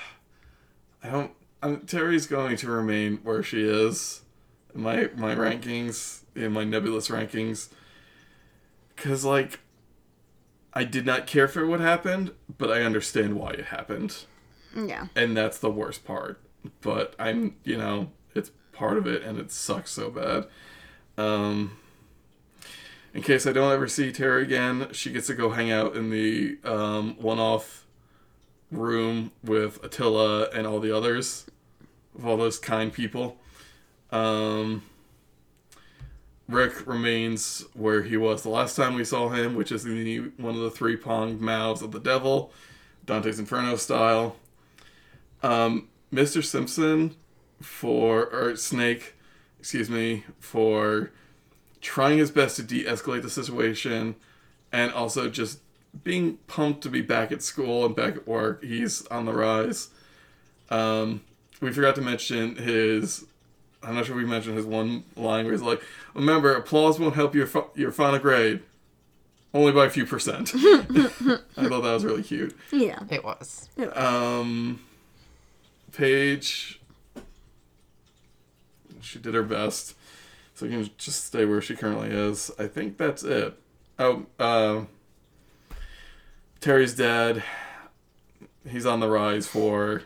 I 1.04 1.10
don't. 1.10 1.32
I'm, 1.62 1.82
Terri's 1.82 2.28
going 2.28 2.58
to 2.58 2.70
remain 2.70 3.18
where 3.24 3.42
she 3.44 3.64
is 3.64 4.22
in 4.76 4.82
my 4.82 5.10
my 5.16 5.34
rankings 5.36 6.22
in 6.36 6.52
my 6.52 6.64
nebulous 6.64 7.08
rankings 7.10 7.70
because 8.96 9.24
like 9.24 9.60
I 10.74 10.84
did 10.84 11.06
not 11.06 11.26
care 11.28 11.48
for 11.48 11.66
what 11.66 11.80
happened, 11.80 12.32
but 12.58 12.72
I 12.72 12.82
understand 12.82 13.36
why 13.36 13.52
it 13.52 13.66
happened 13.66 14.26
Yeah. 14.76 15.08
and 15.16 15.38
that's 15.38 15.60
the 15.60 15.70
worst 15.72 16.04
part. 16.04 16.42
But 16.82 17.14
I'm, 17.20 17.56
you 17.64 17.78
know, 17.78 18.12
it's 18.34 18.52
part 18.72 18.98
of 18.98 19.06
it, 19.06 19.22
and 19.24 19.38
it 19.38 19.52
sucks 19.52 19.92
so 19.92 20.10
bad. 20.10 20.46
Um, 21.18 21.78
in 23.14 23.22
case 23.22 23.46
I 23.46 23.52
don't 23.52 23.72
ever 23.72 23.88
see 23.88 24.12
Terri 24.12 24.44
again, 24.44 24.88
she 24.92 25.12
gets 25.12 25.28
to 25.28 25.36
go 25.36 25.52
hang 25.52 25.72
out 25.72 25.96
in 25.96 26.10
the 26.10 26.58
um, 26.64 27.16
one-off 27.20 27.86
room 28.72 29.32
with 29.44 29.84
Attila 29.84 30.50
and 30.50 30.66
all 30.66 30.80
the 30.80 30.96
others, 30.96 31.46
of 32.18 32.26
all 32.26 32.38
those 32.38 32.58
kind 32.58 32.92
people. 32.92 33.38
Um, 34.12 34.84
Rick 36.50 36.86
remains 36.88 37.66
where 37.74 38.04
he 38.04 38.18
was 38.18 38.44
the 38.44 38.50
last 38.50 38.76
time 38.76 38.96
we 38.96 39.06
saw 39.06 39.30
him, 39.30 39.56
which 39.56 39.72
is 39.72 39.86
in 39.86 40.04
the, 40.04 40.20
one 40.38 40.56
of 40.56 40.62
the 40.62 40.72
three 40.72 40.96
pronged 40.96 41.40
mouths 41.40 41.82
of 41.82 41.92
the 41.92 42.00
devil, 42.00 42.52
Dante's 43.06 43.40
Inferno 43.40 43.76
style 43.76 44.36
um, 45.44 45.90
Mr. 46.12 46.44
Simpson 46.44 47.16
for 47.62 48.26
or 48.34 48.56
Snake, 48.56 49.16
excuse 49.60 49.90
me, 49.90 50.24
for 50.40 51.12
trying 51.84 52.18
his 52.18 52.32
best 52.32 52.56
to 52.56 52.64
de-escalate 52.64 53.22
the 53.22 53.30
situation, 53.30 54.16
and 54.72 54.92
also 54.92 55.30
just 55.30 55.60
being 56.04 56.38
pumped 56.48 56.82
to 56.82 56.90
be 56.90 57.02
back 57.02 57.32
at 57.32 57.44
school 57.44 57.86
and 57.86 57.96
back 57.96 58.16
at 58.16 58.28
work. 58.28 58.64
He's 58.64 59.06
on 59.08 59.26
the 59.26 59.34
rise. 59.34 59.90
Um, 60.70 61.22
we 61.62 61.72
forgot 61.72 61.94
to 61.96 62.02
mention 62.02 62.56
his. 62.56 63.26
I'm 63.84 63.96
not 63.96 64.06
sure 64.06 64.16
we 64.16 64.26
mentioned 64.26 64.56
his 64.58 64.66
one 64.66 65.04
line 65.16 65.46
where 65.46 65.54
he's 65.54 65.62
like, 65.62 65.84
"Remember, 66.16 66.56
applause 66.56 67.00
won't 67.00 67.14
help 67.16 67.36
your 67.36 67.46
fi- 67.46 67.68
your 67.76 67.92
final 67.92 68.18
grade, 68.18 68.62
only 69.54 69.72
by 69.72 69.86
a 69.86 69.90
few 69.90 70.06
percent." 70.06 70.52
I 70.56 71.68
thought 71.68 71.82
that 71.82 71.94
was 71.94 72.06
really 72.06 72.24
cute. 72.24 72.56
Yeah. 72.72 73.00
It 73.12 73.24
was. 73.24 73.70
Um, 73.94 74.80
Paige, 75.92 76.80
she 79.02 79.20
did 79.20 79.34
her 79.36 79.44
best, 79.44 79.96
so 80.54 80.66
you 80.66 80.72
can 80.84 80.90
just 80.98 81.26
stay 81.26 81.46
where 81.46 81.62
she 81.62 81.76
currently 81.76 82.10
is. 82.10 82.52
I 82.60 82.68
think 82.68 82.98
that's 82.98 83.24
it. 83.24 83.58
Oh, 84.00 84.26
uh, 84.40 84.82
Terri's 86.60 86.96
dad. 86.96 87.44
He's 88.70 88.86
on 88.86 89.00
the 89.00 89.10
rise 89.10 89.48
for 89.48 90.04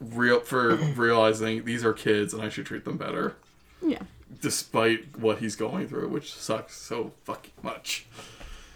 real 0.00 0.40
for 0.40 0.76
realizing 0.76 1.64
these 1.64 1.84
are 1.84 1.92
kids 1.92 2.32
and 2.32 2.42
I 2.42 2.48
should 2.48 2.64
treat 2.66 2.84
them 2.86 2.96
better, 2.96 3.36
Yeah. 3.82 4.02
despite 4.40 5.18
what 5.18 5.38
he's 5.38 5.56
going 5.56 5.88
through, 5.88 6.08
which 6.08 6.32
sucks 6.32 6.76
so 6.76 7.12
fucking 7.24 7.52
much. 7.62 8.06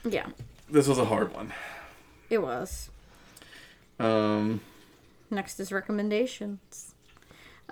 Yeah. 0.05 0.27
This 0.69 0.87
was 0.87 0.99
a 0.99 1.07
hard 1.07 1.33
one. 1.33 1.53
It 2.29 2.39
was. 2.39 2.91
Um, 3.99 4.61
Next 5.31 5.59
is 5.61 5.73
recommendations. 5.73 6.84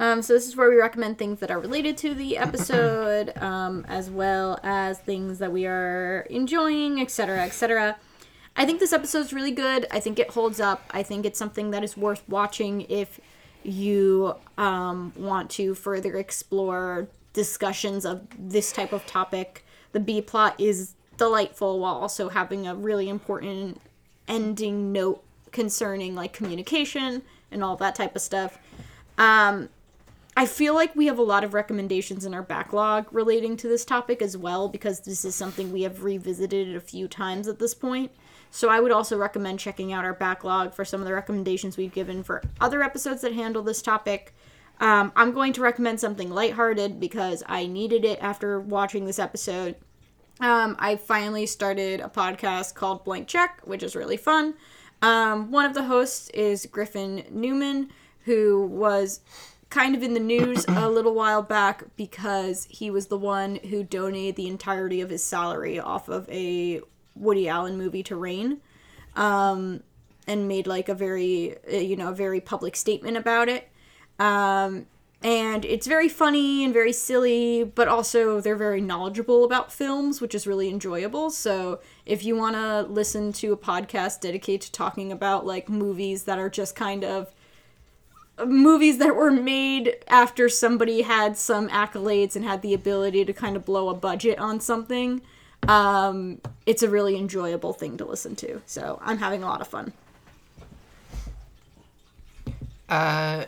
Um, 0.02 0.20
so 0.20 0.32
this 0.32 0.48
is 0.48 0.56
where 0.56 0.68
we 0.68 0.74
recommend 0.74 1.16
things 1.16 1.38
that 1.38 1.52
are 1.52 1.60
related 1.60 1.96
to 1.98 2.12
the 2.12 2.36
episode, 2.36 3.32
um, 3.40 3.86
as 3.86 4.10
well 4.10 4.58
as 4.64 4.98
things 4.98 5.38
that 5.38 5.52
we 5.52 5.64
are 5.64 6.26
enjoying, 6.28 7.00
etc., 7.00 7.44
etc. 7.44 7.96
I 8.56 8.66
think 8.66 8.80
this 8.80 8.92
episode's 8.92 9.32
really 9.32 9.52
good. 9.52 9.86
I 9.92 10.00
think 10.00 10.18
it 10.18 10.30
holds 10.30 10.58
up. 10.58 10.82
I 10.90 11.04
think 11.04 11.24
it's 11.24 11.38
something 11.38 11.70
that 11.70 11.84
is 11.84 11.96
worth 11.96 12.24
watching 12.28 12.80
if 12.88 13.20
you 13.62 14.34
um, 14.58 15.12
want 15.14 15.50
to 15.50 15.72
further 15.72 16.16
explore 16.16 17.06
discussions 17.32 18.04
of 18.04 18.26
this 18.36 18.72
type 18.72 18.92
of 18.92 19.06
topic. 19.06 19.64
The 19.92 20.00
B 20.00 20.20
plot 20.20 20.56
is 20.58 20.94
delightful 21.16 21.78
while 21.78 21.94
also 21.94 22.28
having 22.28 22.66
a 22.66 22.74
really 22.74 23.08
important 23.08 23.80
ending 24.26 24.90
note 24.90 25.22
concerning 25.52 26.16
like 26.16 26.32
communication 26.32 27.22
and 27.52 27.62
all 27.62 27.76
that 27.76 27.94
type 27.94 28.16
of 28.16 28.22
stuff. 28.22 28.58
Um, 29.16 29.68
I 30.34 30.46
feel 30.46 30.74
like 30.74 30.96
we 30.96 31.06
have 31.06 31.18
a 31.18 31.22
lot 31.22 31.44
of 31.44 31.52
recommendations 31.52 32.24
in 32.24 32.32
our 32.32 32.42
backlog 32.42 33.06
relating 33.12 33.56
to 33.58 33.68
this 33.68 33.84
topic 33.84 34.22
as 34.22 34.36
well 34.36 34.68
because 34.68 35.00
this 35.00 35.24
is 35.24 35.34
something 35.34 35.70
we 35.70 35.82
have 35.82 36.04
revisited 36.04 36.74
a 36.74 36.80
few 36.80 37.06
times 37.06 37.48
at 37.48 37.58
this 37.58 37.74
point. 37.74 38.10
So 38.50 38.68
I 38.68 38.80
would 38.80 38.92
also 38.92 39.18
recommend 39.18 39.60
checking 39.60 39.92
out 39.92 40.04
our 40.04 40.14
backlog 40.14 40.74
for 40.74 40.84
some 40.84 41.00
of 41.00 41.06
the 41.06 41.12
recommendations 41.12 41.76
we've 41.76 41.92
given 41.92 42.22
for 42.22 42.42
other 42.60 42.82
episodes 42.82 43.20
that 43.22 43.34
handle 43.34 43.62
this 43.62 43.82
topic. 43.82 44.34
Um, 44.80 45.12
I'm 45.16 45.32
going 45.32 45.52
to 45.54 45.60
recommend 45.60 46.00
something 46.00 46.30
lighthearted 46.30 46.98
because 46.98 47.42
I 47.46 47.66
needed 47.66 48.04
it 48.04 48.18
after 48.22 48.58
watching 48.58 49.04
this 49.04 49.18
episode. 49.18 49.76
Um, 50.40 50.76
I 50.78 50.96
finally 50.96 51.46
started 51.46 52.00
a 52.00 52.08
podcast 52.08 52.74
called 52.74 53.04
Blank 53.04 53.28
Check, 53.28 53.60
which 53.64 53.82
is 53.82 53.94
really 53.94 54.16
fun. 54.16 54.54
Um, 55.02 55.50
one 55.50 55.66
of 55.66 55.74
the 55.74 55.84
hosts 55.84 56.30
is 56.30 56.66
Griffin 56.66 57.24
Newman, 57.30 57.90
who 58.24 58.66
was 58.66 59.20
kind 59.72 59.94
of 59.94 60.02
in 60.02 60.12
the 60.12 60.20
news 60.20 60.66
a 60.68 60.90
little 60.90 61.14
while 61.14 61.40
back 61.40 61.82
because 61.96 62.66
he 62.68 62.90
was 62.90 63.06
the 63.06 63.16
one 63.16 63.56
who 63.70 63.82
donated 63.82 64.36
the 64.36 64.46
entirety 64.46 65.00
of 65.00 65.08
his 65.08 65.24
salary 65.24 65.80
off 65.80 66.10
of 66.10 66.28
a 66.28 66.82
Woody 67.14 67.48
Allen 67.48 67.78
movie 67.78 68.02
to 68.02 68.14
RAINN, 68.14 68.60
um, 69.16 69.82
and 70.26 70.46
made 70.46 70.66
like 70.66 70.90
a 70.90 70.94
very, 70.94 71.56
uh, 71.72 71.78
you 71.78 71.96
know, 71.96 72.10
a 72.10 72.14
very 72.14 72.38
public 72.38 72.76
statement 72.76 73.16
about 73.16 73.48
it. 73.48 73.70
Um, 74.18 74.86
and 75.22 75.64
it's 75.64 75.86
very 75.86 76.08
funny 76.10 76.64
and 76.64 76.74
very 76.74 76.92
silly, 76.92 77.64
but 77.64 77.88
also 77.88 78.42
they're 78.42 78.56
very 78.56 78.82
knowledgeable 78.82 79.42
about 79.42 79.72
films, 79.72 80.20
which 80.20 80.34
is 80.34 80.46
really 80.46 80.68
enjoyable. 80.68 81.30
So 81.30 81.80
if 82.04 82.24
you 82.24 82.36
want 82.36 82.56
to 82.56 82.82
listen 82.82 83.32
to 83.34 83.54
a 83.54 83.56
podcast 83.56 84.20
dedicated 84.20 84.60
to 84.62 84.72
talking 84.72 85.10
about 85.10 85.46
like 85.46 85.70
movies 85.70 86.24
that 86.24 86.38
are 86.38 86.50
just 86.50 86.76
kind 86.76 87.04
of 87.04 87.32
movies 88.46 88.98
that 88.98 89.14
were 89.14 89.30
made 89.30 89.96
after 90.08 90.48
somebody 90.48 91.02
had 91.02 91.36
some 91.36 91.68
accolades 91.68 92.36
and 92.36 92.44
had 92.44 92.62
the 92.62 92.74
ability 92.74 93.24
to 93.24 93.32
kind 93.32 93.56
of 93.56 93.64
blow 93.64 93.88
a 93.88 93.94
budget 93.94 94.38
on 94.38 94.60
something, 94.60 95.22
um, 95.68 96.40
it's 96.66 96.82
a 96.82 96.88
really 96.88 97.16
enjoyable 97.16 97.72
thing 97.72 97.96
to 97.98 98.04
listen 98.04 98.34
to. 98.36 98.60
So 98.66 98.98
I'm 99.02 99.18
having 99.18 99.42
a 99.42 99.46
lot 99.46 99.60
of 99.60 99.68
fun. 99.68 99.92
Uh, 102.88 103.46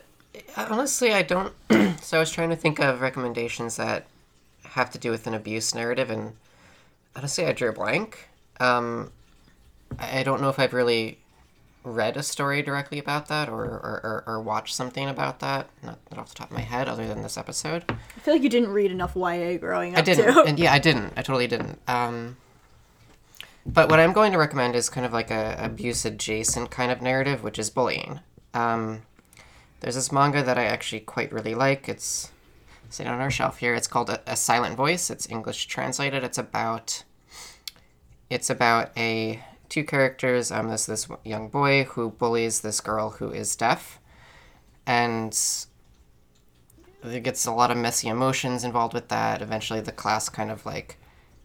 honestly, 0.57 1.13
I 1.13 1.23
don't. 1.23 1.53
so 2.01 2.17
I 2.17 2.21
was 2.21 2.31
trying 2.31 2.51
to 2.51 2.57
think 2.57 2.79
of 2.79 3.01
recommendations 3.01 3.77
that 3.77 4.07
have 4.63 4.91
to 4.93 4.99
do 4.99 5.11
with 5.11 5.27
an 5.27 5.35
abuse 5.35 5.75
narrative, 5.75 6.11
and 6.11 6.33
honestly, 7.15 7.45
I 7.45 7.53
drew 7.53 7.69
a 7.69 7.73
blank. 7.73 8.29
Um, 8.61 9.13
I 9.99 10.21
I 10.21 10.23
don't 10.23 10.41
know 10.41 10.49
if 10.49 10.59
I've 10.59 10.73
really 10.73 11.19
read 11.85 12.17
a 12.17 12.23
story 12.23 12.63
directly 12.63 12.99
about 12.99 13.29
that 13.29 13.49
or, 13.49 13.63
or, 13.65 14.01
or, 14.03 14.25
or 14.27 14.41
watched 14.41 14.75
something 14.75 15.09
about 15.09 15.41
that. 15.41 15.69
Not, 15.83 15.99
not 16.11 16.19
off 16.19 16.31
the 16.31 16.35
top 16.35 16.51
of 16.51 16.57
my 16.57 16.63
head, 16.63 16.89
other 16.89 17.07
than 17.07 17.23
this 17.23 17.37
episode. 17.37 17.85
I 17.91 18.21
feel 18.21 18.35
like 18.35 18.43
you 18.43 18.49
didn't 18.49 18.71
read 18.71 18.91
enough 18.91 19.15
YA 19.15 19.59
growing 19.59 19.93
up. 19.93 19.99
I 19.99 20.03
didn't, 20.03 20.33
Too. 20.33 20.41
and 20.41 20.59
yeah, 20.59 20.73
I 20.73 20.79
didn't. 20.79 21.13
I 21.17 21.23
totally 21.23 21.47
didn't. 21.47 21.79
Um, 21.87 22.39
but 23.67 23.89
what 23.89 24.01
I'm 24.01 24.13
going 24.13 24.33
to 24.33 24.39
recommend 24.39 24.75
is 24.75 24.91
kind 24.91 25.07
of 25.07 25.13
like 25.13 25.31
a 25.31 25.57
abuse 25.59 26.05
adjacent 26.05 26.71
kind 26.71 26.91
of 26.91 27.01
narrative, 27.03 27.43
which 27.43 27.59
is 27.59 27.71
bullying. 27.71 28.21
Um, 28.53 29.03
there's 29.81 29.95
this 29.95 30.11
manga 30.11 30.43
that 30.43 30.59
I 30.59 30.65
actually 30.65 31.01
quite 31.01 31.33
really 31.33 31.55
like. 31.55 31.89
It's 31.89 32.31
sitting 32.89 33.13
on 33.13 33.21
our 33.21 33.31
shelf 33.31 33.59
here. 33.59 33.75
It's 33.75 33.89
called 33.89 34.09
a, 34.09 34.21
a 34.27 34.37
Silent 34.37 34.77
Voice. 34.77 35.11
It's 35.11 35.29
English 35.29 35.67
translated. 35.67 36.25
It's 36.25 36.39
about 36.39 37.05
it's 38.31 38.49
about 38.49 38.91
a 38.97 39.45
two 39.75 39.83
characters. 39.83 40.53
Um, 40.53 40.69
there's 40.69 40.87
this 40.87 41.09
young 41.25 41.49
boy 41.49 41.83
who 41.83 42.11
bullies 42.11 42.61
this 42.61 42.81
girl 42.81 43.11
who 43.11 43.31
is 43.31 43.57
deaf, 43.57 43.99
and 44.87 45.37
it 47.03 47.25
gets 47.25 47.45
a 47.45 47.53
lot 47.53 47.73
of 47.73 47.77
messy 47.77 48.07
emotions 48.07 48.63
involved 48.63 48.95
with 48.95 49.09
that. 49.09 49.43
Eventually, 49.43 49.81
the 49.81 49.91
class 49.91 50.29
kind 50.29 50.53
of 50.53 50.65
like 50.65 50.97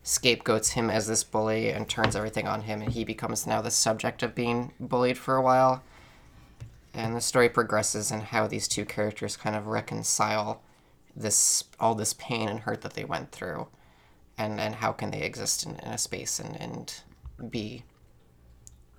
scapegoats 0.03 0.71
him 0.71 0.91
as 0.91 1.07
this 1.07 1.23
bully 1.23 1.69
and 1.71 1.89
turns 1.89 2.15
everything 2.15 2.47
on 2.47 2.61
him, 2.61 2.83
and 2.83 2.93
he 2.93 3.03
becomes 3.03 3.47
now 3.47 3.63
the 3.63 3.71
subject 3.71 4.21
of 4.21 4.35
being 4.35 4.73
bullied 4.79 5.17
for 5.17 5.35
a 5.35 5.41
while. 5.41 5.81
And 6.93 7.15
the 7.15 7.21
story 7.21 7.49
progresses 7.49 8.11
and 8.11 8.21
how 8.21 8.45
these 8.45 8.67
two 8.67 8.85
characters 8.85 9.37
kind 9.37 9.55
of 9.55 9.65
reconcile 9.65 10.61
this 11.15 11.63
all 11.79 11.95
this 11.95 12.13
pain 12.13 12.47
and 12.47 12.59
hurt 12.59 12.81
that 12.81 12.93
they 12.93 13.05
went 13.05 13.31
through, 13.31 13.69
and 14.37 14.59
and 14.59 14.75
how 14.75 14.91
can 14.91 15.09
they 15.09 15.23
exist 15.23 15.65
in, 15.65 15.79
in 15.79 15.87
a 15.87 15.97
space 15.97 16.39
and 16.39 16.55
and 16.61 17.01
be 17.49 17.83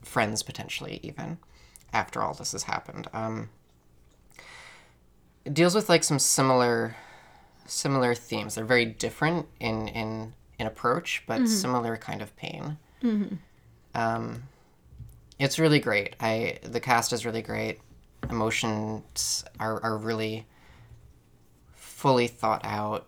friends 0.03 0.43
potentially 0.43 1.01
even 1.03 1.39
after 1.93 2.23
all 2.23 2.35
this 2.35 2.53
has 2.53 2.65
happened. 2.65 3.09
Um, 3.13 3.51
it 5.45 5.55
deals 5.55 5.75
with 5.75 5.89
like 5.89 6.05
some 6.05 6.19
similar 6.19 6.97
similar 7.67 8.15
themes. 8.15 8.55
They're 8.55 8.65
very 8.65 8.85
different 8.87 9.47
in 9.59 9.89
in 9.89 10.35
in 10.59 10.67
approach, 10.67 11.23
but 11.27 11.41
similar 11.49 11.97
kind 11.97 12.21
of 12.23 12.37
pain. 12.37 12.77
Um, 13.95 14.43
it's 15.39 15.59
really 15.59 15.81
great. 15.81 16.17
I 16.21 16.59
the 16.63 16.81
cast 16.81 17.13
is 17.13 17.25
really 17.25 17.43
great. 17.43 17.81
Emotions 18.29 19.45
are, 19.59 19.83
are 19.83 19.97
really 19.97 20.47
fully 21.75 22.29
thought 22.29 22.61
out, 22.65 23.07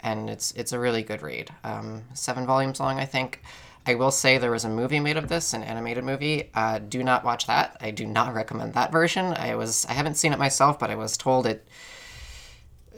and 0.00 0.30
it's 0.30 0.52
it's 0.52 0.72
a 0.72 0.78
really 0.78 1.02
good 1.02 1.20
read. 1.22 1.50
Um, 1.62 2.04
seven 2.14 2.46
volumes 2.46 2.80
long, 2.80 2.98
I 2.98 3.04
think. 3.04 3.42
I 3.86 3.94
will 3.94 4.10
say 4.10 4.36
there 4.36 4.50
was 4.50 4.64
a 4.64 4.68
movie 4.68 5.00
made 5.00 5.16
of 5.16 5.28
this, 5.28 5.54
an 5.54 5.62
animated 5.62 6.04
movie. 6.04 6.50
Uh, 6.54 6.78
do 6.78 7.02
not 7.02 7.24
watch 7.24 7.46
that. 7.46 7.76
I 7.80 7.90
do 7.90 8.06
not 8.06 8.34
recommend 8.34 8.74
that 8.74 8.92
version. 8.92 9.32
I 9.34 9.54
was 9.54 9.86
I 9.86 9.94
haven't 9.94 10.16
seen 10.16 10.32
it 10.32 10.38
myself, 10.38 10.78
but 10.78 10.90
I 10.90 10.96
was 10.96 11.16
told 11.16 11.46
it 11.46 11.66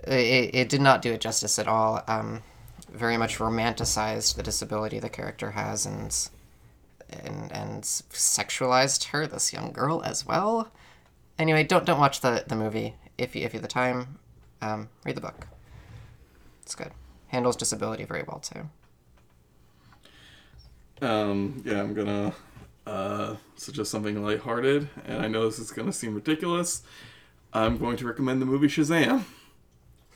it, 0.04 0.54
it 0.54 0.68
did 0.68 0.80
not 0.80 1.02
do 1.02 1.12
it 1.12 1.20
justice 1.20 1.59
at 1.59 1.68
all. 1.68 2.02
Um, 2.09 2.42
very 2.90 3.16
much 3.16 3.38
romanticized 3.38 4.36
the 4.36 4.42
disability 4.42 4.98
the 4.98 5.09
character 5.09 5.52
has 5.52 5.86
and 5.86 6.28
and 7.10 7.52
and 7.52 7.82
sexualized 7.82 9.04
her, 9.09 9.26
this 9.26 9.52
young 9.52 9.72
girl 9.72 10.02
as 10.04 10.26
well. 10.26 10.72
Anyway, 11.38 11.64
don't 11.64 11.86
don't 11.86 12.00
watch 12.00 12.20
the, 12.20 12.44
the 12.46 12.56
movie 12.56 12.96
if 13.18 13.36
you 13.36 13.44
if 13.44 13.52
you 13.52 13.59
have 13.59 13.62
the 13.62 13.68
time. 13.68 14.18
Um, 14.60 14.88
read 15.04 15.16
the 15.16 15.20
book. 15.20 15.46
It's 16.62 16.74
good. 16.74 16.92
Handles 17.28 17.56
disability 17.56 18.04
very 18.04 18.22
well 18.22 18.40
too. 18.40 18.68
Um, 21.03 21.62
yeah, 21.65 21.81
I'm 21.81 21.95
gonna 21.95 22.33
uh, 22.87 23.37
suggest 23.57 23.91
something 23.91 24.23
lighthearted, 24.23 24.89
and 25.05 25.20
I 25.23 25.29
know 25.29 25.45
this 25.47 25.59
is 25.59 25.70
gonna 25.73 25.93
seem 25.93 26.15
ridiculous. 26.15 26.83
I'm 27.53 27.77
going 27.77 27.97
to 27.99 28.07
recommend 28.07 28.41
the 28.41 28.47
movie 28.47 28.69
Shazam. 28.69 29.24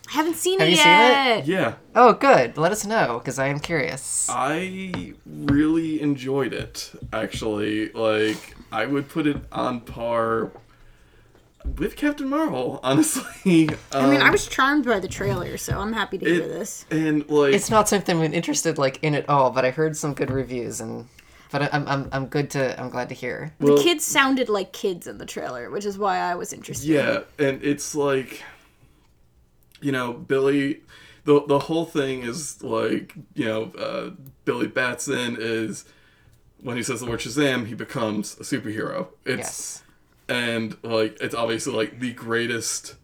I 0.07 0.11
haven't 0.11 0.35
seen 0.37 0.59
Have 0.59 0.69
it 0.69 0.71
you 0.71 0.77
seen 0.77 0.85
it? 0.87 0.89
yet. 0.89 1.47
Yeah, 1.47 1.73
Oh, 1.93 2.13
good. 2.13 2.57
Let 2.57 2.71
us 2.71 2.85
know 2.85 3.19
because 3.19 3.37
I 3.37 3.47
am 3.47 3.59
curious. 3.59 4.27
I 4.29 5.13
really 5.25 6.01
enjoyed 6.01 6.53
it. 6.53 6.93
Actually, 7.11 7.89
like 7.91 8.55
I 8.71 8.85
would 8.85 9.09
put 9.09 9.27
it 9.27 9.37
on 9.51 9.81
par 9.81 10.51
with 11.77 11.95
Captain 11.95 12.27
Marvel. 12.27 12.79
Honestly, 12.83 13.23
I 13.91 14.09
mean, 14.09 14.21
I 14.21 14.27
Um, 14.27 14.31
was 14.31 14.47
charmed 14.47 14.85
by 14.85 14.99
the 14.99 15.07
trailer, 15.07 15.57
so 15.57 15.79
I'm 15.79 15.93
happy 15.93 16.17
to 16.17 16.25
hear 16.25 16.47
this. 16.47 16.85
and 16.89 17.27
like 17.29 17.53
It's 17.53 17.69
not 17.69 17.87
something 17.89 18.17
I'm 18.21 18.33
interested 18.33 18.77
like 18.77 18.99
in 19.03 19.13
at 19.15 19.27
all, 19.29 19.51
but 19.51 19.65
I 19.65 19.71
heard 19.71 19.95
some 19.97 20.13
good 20.13 20.31
reviews 20.31 20.79
and. 20.81 21.07
But 21.49 21.61
I- 21.61 21.69
I'm, 21.71 21.87
I'm, 21.87 22.09
I'm 22.11 22.25
good 22.27 22.49
to 22.51 22.77
I'm 22.79 22.89
glad 22.89 23.07
to 23.09 23.15
hear. 23.15 23.53
well, 23.61 23.77
the 23.77 23.81
kids 23.83 24.03
sounded 24.03 24.49
like 24.49 24.73
kids 24.73 25.07
in 25.07 25.17
the 25.17 25.25
trailer, 25.25 25.69
which 25.69 25.85
is 25.85 25.97
why 25.97 26.17
I 26.17 26.35
was 26.35 26.51
interested. 26.51 26.87
Yeah, 26.87 27.21
and 27.39 27.63
it's 27.63 27.95
like, 27.95 28.43
you 29.81 29.91
know, 29.91 30.13
Billy. 30.13 30.81
The 31.23 31.45
the 31.45 31.59
whole 31.59 31.85
thing 31.85 32.23
is 32.23 32.61
like, 32.63 33.13
you 33.33 33.45
know, 33.45 33.63
uh, 33.77 34.11
Billy 34.45 34.67
Batson 34.67 35.37
is 35.39 35.83
when 36.61 36.77
he 36.77 36.83
says 36.83 36.99
the 37.01 37.05
word 37.05 37.19
Shazam, 37.19 37.67
he 37.67 37.73
becomes 37.75 38.33
a 38.39 38.43
superhero. 38.43 39.07
It's 39.25 39.37
Yes. 39.39 39.83
And 40.29 40.77
like 40.83 41.17
it's 41.21 41.35
obviously 41.35 41.73
like 41.73 41.99
the 41.99 42.13
greatest 42.13 42.95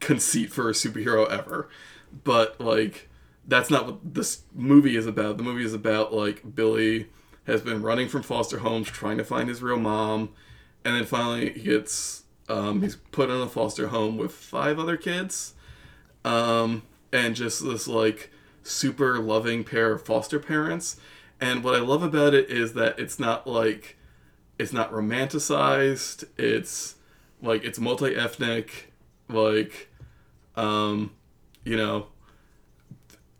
conceit 0.00 0.52
for 0.52 0.68
a 0.68 0.72
superhero 0.72 1.28
ever, 1.30 1.68
but 2.24 2.60
like 2.60 3.08
that's 3.46 3.70
not 3.70 3.86
what 3.86 4.14
this 4.14 4.42
movie 4.54 4.96
is 4.96 5.06
about. 5.06 5.36
The 5.36 5.42
movie 5.42 5.64
is 5.64 5.74
about 5.74 6.12
like 6.12 6.54
Billy 6.54 7.08
has 7.46 7.60
been 7.60 7.82
running 7.82 8.08
from 8.08 8.22
foster 8.22 8.58
homes 8.58 8.88
trying 8.88 9.18
to 9.18 9.24
find 9.24 9.48
his 9.48 9.62
real 9.62 9.78
mom, 9.78 10.30
and 10.84 10.96
then 10.96 11.04
finally 11.04 11.50
he 11.52 11.62
gets 11.62 12.24
um, 12.48 12.82
he's 12.82 12.96
put 12.96 13.30
in 13.30 13.40
a 13.40 13.48
foster 13.48 13.88
home 13.88 14.16
with 14.16 14.32
five 14.32 14.78
other 14.78 14.96
kids, 14.96 15.54
um, 16.24 16.82
and 17.12 17.34
just 17.34 17.64
this 17.64 17.86
like 17.88 18.30
super 18.62 19.18
loving 19.18 19.64
pair 19.64 19.92
of 19.92 20.02
foster 20.02 20.38
parents. 20.38 20.96
And 21.40 21.62
what 21.62 21.74
I 21.74 21.80
love 21.80 22.02
about 22.02 22.32
it 22.32 22.48
is 22.48 22.74
that 22.74 22.98
it's 22.98 23.18
not 23.18 23.46
like 23.46 23.98
it's 24.58 24.72
not 24.72 24.92
romanticized. 24.92 26.24
It's 26.38 26.96
like 27.42 27.64
it's 27.64 27.78
multi-ethnic, 27.78 28.92
like 29.28 29.90
um, 30.56 31.12
you 31.64 31.76
know, 31.76 32.06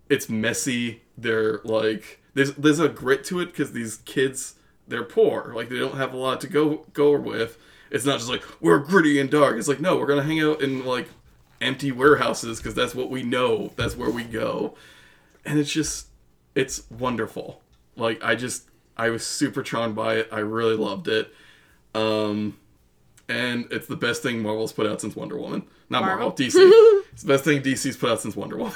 it's 0.08 0.28
messy. 0.28 1.02
They're 1.16 1.60
like 1.64 2.20
there's 2.34 2.52
there's 2.54 2.80
a 2.80 2.88
grit 2.88 3.24
to 3.24 3.40
it 3.40 3.46
because 3.46 3.72
these 3.72 3.98
kids 3.98 4.54
they're 4.88 5.04
poor. 5.04 5.52
Like 5.54 5.68
they 5.68 5.78
don't 5.78 5.96
have 5.96 6.12
a 6.12 6.16
lot 6.16 6.40
to 6.42 6.48
go 6.48 6.86
go 6.92 7.18
with. 7.18 7.58
It's 7.90 8.04
not 8.04 8.18
just 8.18 8.30
like 8.30 8.42
we're 8.60 8.78
gritty 8.78 9.20
and 9.20 9.30
dark. 9.30 9.56
It's 9.56 9.68
like 9.68 9.80
no, 9.80 9.96
we're 9.96 10.06
gonna 10.06 10.24
hang 10.24 10.40
out 10.40 10.60
in 10.60 10.84
like 10.84 11.08
empty 11.60 11.92
warehouses 11.92 12.58
because 12.58 12.74
that's 12.74 12.94
what 12.94 13.10
we 13.10 13.22
know. 13.22 13.72
That's 13.76 13.96
where 13.96 14.10
we 14.10 14.24
go, 14.24 14.74
and 15.44 15.58
it's 15.58 15.72
just 15.72 16.08
it's 16.54 16.90
wonderful. 16.90 17.62
Like 17.96 18.22
I 18.22 18.34
just 18.34 18.68
I 18.96 19.10
was 19.10 19.26
super 19.26 19.62
charmed 19.62 19.94
by 19.96 20.14
it. 20.16 20.28
I 20.30 20.40
really 20.40 20.76
loved 20.76 21.08
it. 21.08 21.32
Um, 21.94 22.58
and 23.28 23.66
it's 23.70 23.86
the 23.86 23.96
best 23.96 24.22
thing 24.22 24.42
Marvel's 24.42 24.72
put 24.72 24.86
out 24.86 25.00
since 25.00 25.16
Wonder 25.16 25.36
Woman. 25.38 25.64
Not 25.88 26.02
Marvel, 26.02 26.28
Marvel? 26.28 26.46
DC. 26.46 26.54
it's 27.12 27.22
the 27.22 27.28
best 27.28 27.44
thing 27.44 27.62
DC's 27.62 27.96
put 27.96 28.10
out 28.10 28.20
since 28.20 28.36
Wonder 28.36 28.56
Woman. 28.56 28.74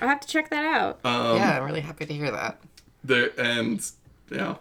I'll 0.00 0.08
have 0.08 0.20
to 0.20 0.28
check 0.28 0.50
that 0.50 0.64
out. 0.64 1.00
um, 1.04 1.36
yeah, 1.36 1.58
I'm 1.58 1.64
really 1.64 1.80
happy 1.80 2.06
to 2.06 2.12
hear 2.14 2.30
that. 2.30 2.60
there 3.04 3.30
and 3.38 3.84
yeah, 4.30 4.56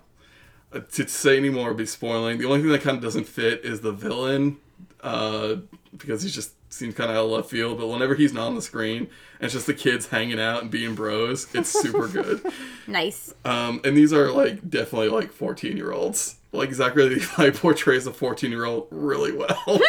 uh, 0.74 0.80
to 0.80 1.08
say 1.08 1.38
any 1.38 1.50
more 1.50 1.70
would 1.70 1.78
be 1.78 1.86
spoiling. 1.86 2.38
The 2.38 2.46
only 2.46 2.62
thing 2.62 2.72
that 2.72 2.82
kind 2.82 2.98
of 2.98 3.04
doesn't 3.04 3.26
fit 3.28 3.64
is 3.66 3.82
the 3.82 3.92
villain, 3.92 4.58
uh, 5.02 5.56
because 5.96 6.24
he's 6.24 6.34
just 6.36 6.52
seems 6.70 6.96
kind 6.96 7.10
of 7.10 7.18
out 7.18 7.26
of 7.26 7.32
left 7.32 7.50
field. 7.50 7.78
But 7.78 7.88
whenever 7.88 8.16
he's 8.16 8.34
not 8.34 8.48
on 8.48 8.56
the 8.56 8.62
screen, 8.62 8.98
and 8.98 9.10
it's 9.42 9.54
just 9.54 9.68
the 9.68 9.74
kids 9.74 10.08
hanging 10.08 10.40
out 10.40 10.62
and 10.62 10.72
being 10.72 10.96
bros, 10.96 11.48
it's 11.54 11.70
super 11.70 12.08
good. 12.08 12.42
Nice. 12.90 13.34
Um, 13.44 13.82
and 13.84 13.98
these 13.98 14.14
are 14.14 14.32
like 14.32 14.70
definitely 14.70 15.10
like 15.10 15.34
fourteen 15.34 15.76
year 15.76 15.92
olds. 15.92 16.38
Like 16.54 16.74
Zachary 16.74 17.10
Levi 17.10 17.50
portrays 17.50 18.08
a 18.08 18.14
fourteen 18.14 18.50
year 18.50 18.64
old 18.64 18.88
really 18.92 19.34
well. 19.34 19.82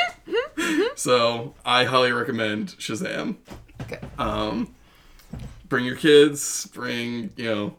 so 0.97 1.55
I 1.65 1.85
highly 1.85 2.11
recommend 2.11 2.71
Shazam. 2.71 3.37
Okay. 3.83 4.01
Um, 4.19 4.75
bring 5.69 5.85
your 5.85 5.95
kids, 5.95 6.67
bring 6.75 7.31
you 7.37 7.45
know 7.45 7.77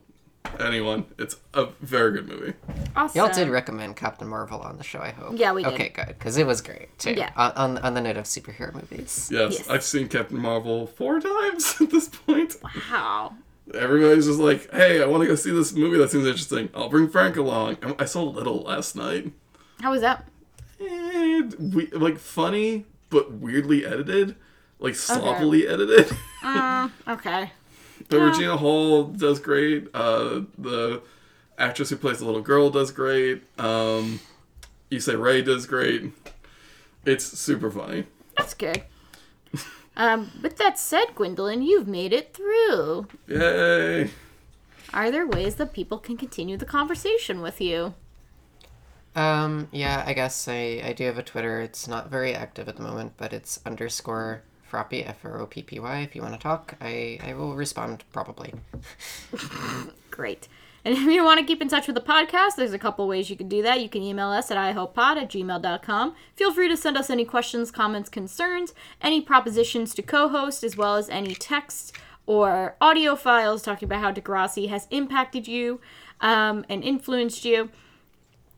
anyone. 0.60 1.06
It's 1.18 1.36
a 1.54 1.68
very 1.82 2.12
good 2.14 2.28
movie. 2.28 2.54
Awesome. 2.96 3.18
Y'all 3.20 3.34
did 3.34 3.50
recommend 3.50 3.96
Captain 3.96 4.28
Marvel 4.28 4.60
on 4.60 4.78
the 4.78 4.84
show, 4.84 5.00
I 5.00 5.12
hope. 5.12 5.38
Yeah, 5.38 5.54
we 5.54 5.64
did. 5.64 5.74
Okay, 5.74 5.90
good, 5.90 6.08
because 6.08 6.38
it 6.38 6.46
was 6.48 6.62
great 6.62 6.98
too. 7.00 7.14
Yeah. 7.14 7.32
On, 7.36 7.52
on 7.54 7.78
on 7.80 7.94
the 7.94 8.02
note 8.02 8.18
of 8.18 8.26
superhero 8.26 8.74
movies. 8.74 9.30
Yes, 9.32 9.54
Yes. 9.60 9.70
I've 9.70 9.84
seen 9.84 10.08
Captain 10.08 10.40
Marvel 10.40 10.88
four 10.88 11.20
times 11.20 11.76
at 11.82 11.90
this 11.92 12.08
point. 12.10 12.56
Wow. 12.92 13.34
Everybody's 13.74 14.26
just 14.26 14.40
like, 14.40 14.72
"Hey, 14.72 15.02
I 15.02 15.06
want 15.06 15.22
to 15.22 15.28
go 15.28 15.36
see 15.36 15.52
this 15.52 15.74
movie. 15.74 15.98
That 15.98 16.10
seems 16.10 16.26
interesting. 16.26 16.70
I'll 16.74 16.90
bring 16.90 17.08
Frank 17.08 17.38
along." 17.38 17.78
I- 17.84 17.96
I 18.00 18.06
saw 18.06 18.24
Little 18.24 18.62
last 18.64 18.96
night. 18.96 19.32
How 19.82 19.92
was 19.92 20.02
that? 20.02 20.28
And 20.80 21.74
we, 21.74 21.88
like 21.88 22.18
funny 22.18 22.86
but 23.10 23.32
weirdly 23.34 23.86
edited, 23.86 24.36
like 24.80 24.96
sloppily 24.96 25.68
edited. 25.68 26.12
Uh, 26.44 26.90
okay. 27.08 27.52
But 28.10 28.20
Regina 28.20 28.58
Hall 28.58 29.06
does 29.06 29.40
great. 29.40 29.88
Uh, 29.94 30.42
the 30.58 31.02
actress 31.58 31.90
who 31.92 31.96
plays 31.96 32.20
the 32.20 32.26
little 32.26 32.42
girl 32.42 32.70
does 32.70 32.92
great. 32.92 33.44
Um, 33.60 34.20
Issa 34.90 35.18
Rae 35.18 35.42
does 35.42 35.68
great. 35.68 36.12
It's 37.06 37.24
super 37.24 37.70
funny. 37.70 38.06
That's 38.38 38.54
good. 38.54 38.84
Um, 39.96 40.32
with 40.42 40.58
that 40.58 40.80
said, 40.80 41.14
Gwendolyn, 41.14 41.62
you've 41.62 41.88
made 41.88 42.14
it 42.14 42.34
through. 42.34 43.08
Yay! 43.28 44.10
Are 44.94 45.12
there 45.12 45.28
ways 45.28 45.56
that 45.56 45.74
people 45.74 45.98
can 46.00 46.16
continue 46.16 46.56
the 46.56 46.66
conversation 46.66 47.42
with 47.42 47.60
you? 47.60 47.94
Um, 49.16 49.68
yeah, 49.72 50.04
I 50.08 50.14
guess 50.14 50.48
I, 50.48 50.82
I 50.86 50.94
do 50.94 51.04
have 51.04 51.18
a 51.18 51.24
Twitter. 51.24 51.60
It's 51.60 51.88
not 51.88 52.10
very 52.10 52.34
active 52.34 52.70
at 52.70 52.78
the 52.78 52.84
moment, 52.84 53.14
but 53.18 53.34
it's 53.34 53.60
underscore 53.66 54.44
Froppy, 54.70 55.06
F 55.06 55.18
R 55.24 55.40
O 55.40 55.46
P 55.46 55.62
P 55.62 55.80
Y. 55.80 56.00
If 56.00 56.16
you 56.16 56.22
want 56.22 56.34
to 56.34 56.40
talk, 56.40 56.76
I, 56.82 57.20
I 57.24 57.34
will 57.34 57.56
respond 57.56 58.04
probably. 58.12 58.54
Great. 60.12 60.48
And 60.86 60.96
if 60.96 61.04
you 61.04 61.24
want 61.26 61.40
to 61.40 61.46
keep 61.46 61.62
in 61.62 61.68
touch 61.68 61.88
with 61.88 61.96
the 61.96 62.02
podcast, 62.02 62.56
there's 62.56 62.74
a 62.74 62.80
couple 62.80 63.08
ways 63.08 63.30
you 63.30 63.36
can 63.36 63.50
do 63.50 63.62
that. 63.64 63.82
You 63.82 63.90
can 63.90 64.02
email 64.02 64.30
us 64.30 64.50
at 64.50 64.58
ihopepod 64.58 65.18
at 65.18 65.30
gmail.com. 65.30 66.16
Feel 66.36 66.54
free 66.54 66.70
to 66.70 66.78
send 66.78 66.98
us 66.98 67.10
any 67.10 67.26
questions, 67.26 67.70
comments, 67.70 68.10
concerns, 68.10 68.74
any 69.02 69.20
propositions 69.20 69.94
to 69.96 70.02
co 70.02 70.30
host, 70.30 70.64
as 70.64 70.78
well 70.78 70.96
as 70.96 71.10
any 71.10 71.36
text 71.36 71.96
or 72.26 72.76
audio 72.80 73.16
files 73.16 73.62
talking 73.62 73.88
about 73.88 74.02
how 74.02 74.12
Degrassi 74.12 74.70
has 74.70 74.88
impacted 74.92 75.48
you 75.48 75.82
um, 76.22 76.64
and 76.70 76.84
influenced 76.84 77.44
you. 77.44 77.70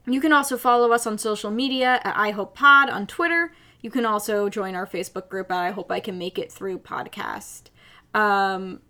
You 0.05 0.19
can 0.19 0.33
also 0.33 0.57
follow 0.57 0.91
us 0.91 1.07
on 1.07 1.17
social 1.17 1.51
media 1.51 2.01
at 2.03 2.15
ihopepod 2.15 2.91
on 2.91 3.07
Twitter. 3.07 3.53
You 3.81 3.89
can 3.91 4.05
also 4.05 4.49
join 4.49 4.75
our 4.75 4.87
Facebook 4.87 5.29
group 5.29 5.51
I 5.51 5.71
Hope 5.71 5.91
I 5.91 5.99
Can 5.99 6.17
Make 6.17 6.37
It 6.37 6.51
Through 6.51 6.79
podcast. 6.79 7.63
Um, 8.13 8.81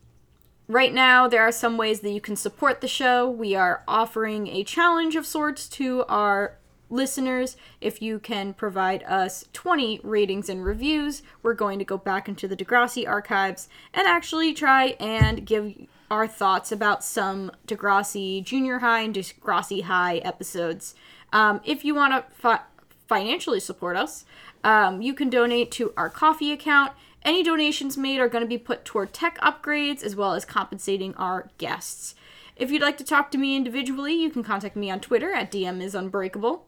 Right 0.72 0.94
now, 0.94 1.28
there 1.28 1.42
are 1.42 1.52
some 1.52 1.76
ways 1.76 2.00
that 2.00 2.12
you 2.12 2.22
can 2.22 2.38
support 2.38 2.80
the 2.80 2.88
show. 2.88 3.30
We 3.30 3.56
are 3.56 3.84
offering 3.90 4.48
a 4.48 4.64
challenge 4.64 5.18
of 5.18 5.26
sorts 5.26 5.68
to 5.68 6.06
our 6.08 6.60
listeners. 6.90 7.58
If 7.82 8.02
you 8.02 8.20
can 8.20 8.54
provide 8.54 9.04
us 9.04 9.44
20 9.52 10.00
ratings 10.02 10.48
and 10.48 10.64
reviews, 10.64 11.24
we're 11.44 11.56
going 11.56 11.78
to 11.80 11.84
go 11.84 11.98
back 11.98 12.30
into 12.30 12.48
the 12.48 12.56
Degrassi 12.56 13.06
archives 13.06 13.68
and 13.94 14.08
actually 14.08 14.54
try 14.54 14.96
and 14.98 15.46
give 15.46 15.76
our 16.10 16.26
thoughts 16.26 16.72
about 16.72 17.04
some 17.04 17.52
Degrassi 17.68 18.42
Junior 18.42 18.80
High 18.80 19.02
and 19.02 19.14
Degrassi 19.14 19.84
High 19.84 20.20
episodes. 20.20 20.96
Um, 21.34 21.60
if 21.66 21.84
you 21.84 21.94
want 21.94 22.14
to 22.14 22.34
fi- 22.34 22.62
financially 23.10 23.60
support 23.60 23.98
us, 23.98 24.24
um, 24.64 25.02
you 25.02 25.14
can 25.14 25.30
donate 25.30 25.72
to 25.72 25.94
our 25.98 26.10
Ko-fi 26.10 26.52
account. 26.52 26.94
Any 27.24 27.44
donations 27.44 27.98
made 27.98 28.20
are 28.20 28.28
going 28.30 28.44
to 28.44 28.48
be 28.48 28.58
put 28.58 28.84
toward 28.86 29.14
tech 29.14 29.38
upgrades 29.40 30.04
as 30.04 30.16
well 30.16 30.34
as 30.34 30.44
compensating 30.46 31.14
our 31.16 31.50
guests. 31.58 32.16
If 32.56 32.72
you'd 32.72 32.82
like 32.82 32.98
to 32.98 33.04
talk 33.04 33.32
to 33.32 33.38
me 33.38 33.56
individually, 33.56 34.14
you 34.14 34.30
can 34.30 34.44
contact 34.44 34.76
me 34.76 34.90
on 34.92 35.00
Twitter 35.00 35.32
at 35.34 35.52
DM 35.52 35.82
is 35.82 35.96
unbreakable. 35.96 36.66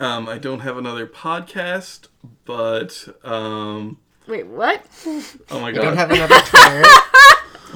Um, 0.00 0.28
I 0.28 0.38
don't 0.38 0.60
have 0.60 0.76
another 0.76 1.06
podcast, 1.06 2.06
but 2.44 3.08
um, 3.24 3.98
Wait, 4.28 4.46
what? 4.46 4.84
oh 5.50 5.60
my 5.60 5.70
You 5.70 5.74
god, 5.76 5.82
don't 5.82 5.96
have 5.96 6.10
another 6.10 6.38
Twitter, 6.44 6.84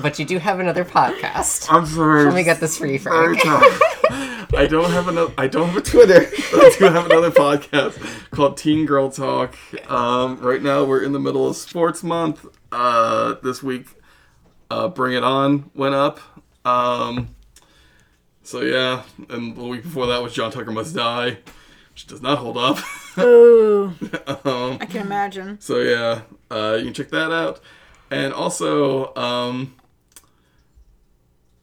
but 0.00 0.18
you 0.18 0.24
do 0.24 0.38
have 0.38 0.60
another 0.60 0.84
podcast. 0.84 1.66
I'm 1.68 1.86
sorry. 1.86 2.24
Let 2.26 2.34
me 2.34 2.44
get 2.44 2.60
this 2.60 2.78
for 2.78 2.86
you, 2.86 2.98
Very 3.00 3.36
Frank. 3.38 3.80
tough. 4.52 4.60
I 4.60 4.66
don't 4.66 4.90
have 4.90 5.08
another. 5.08 5.34
I 5.38 5.46
don't 5.46 5.68
have 5.68 5.76
a 5.76 5.80
Twitter. 5.80 6.26
I 6.54 6.74
do 6.78 6.84
have 6.84 7.06
another 7.06 7.30
podcast 7.30 8.30
called 8.30 8.56
Teen 8.56 8.86
Girl 8.86 9.10
Talk. 9.10 9.56
Um, 9.90 10.38
right 10.40 10.62
now 10.62 10.84
we're 10.84 11.02
in 11.02 11.12
the 11.12 11.20
middle 11.20 11.48
of 11.48 11.56
Sports 11.56 12.02
Month. 12.02 12.46
Uh, 12.70 13.34
this 13.42 13.62
week, 13.62 13.86
uh, 14.70 14.88
Bring 14.88 15.14
It 15.14 15.24
On 15.24 15.70
went 15.74 15.94
up. 15.94 16.20
Um, 16.64 17.34
so 18.42 18.60
yeah, 18.62 19.02
and 19.28 19.56
the 19.56 19.64
week 19.64 19.82
before 19.82 20.06
that 20.06 20.22
was 20.22 20.32
John 20.32 20.50
Tucker 20.50 20.70
Must 20.70 20.94
Die, 20.94 21.38
which 21.92 22.06
does 22.06 22.22
not 22.22 22.38
hold 22.38 22.56
up. 22.56 22.78
Ooh, 23.18 23.86
um, 24.44 24.78
I 24.80 24.86
can 24.86 25.02
imagine. 25.02 25.60
so 25.60 25.78
yeah, 25.78 26.22
uh, 26.50 26.76
you 26.78 26.84
can 26.84 26.94
check 26.94 27.10
that 27.10 27.32
out, 27.32 27.60
and 28.10 28.32
also 28.32 29.14
um, 29.16 29.74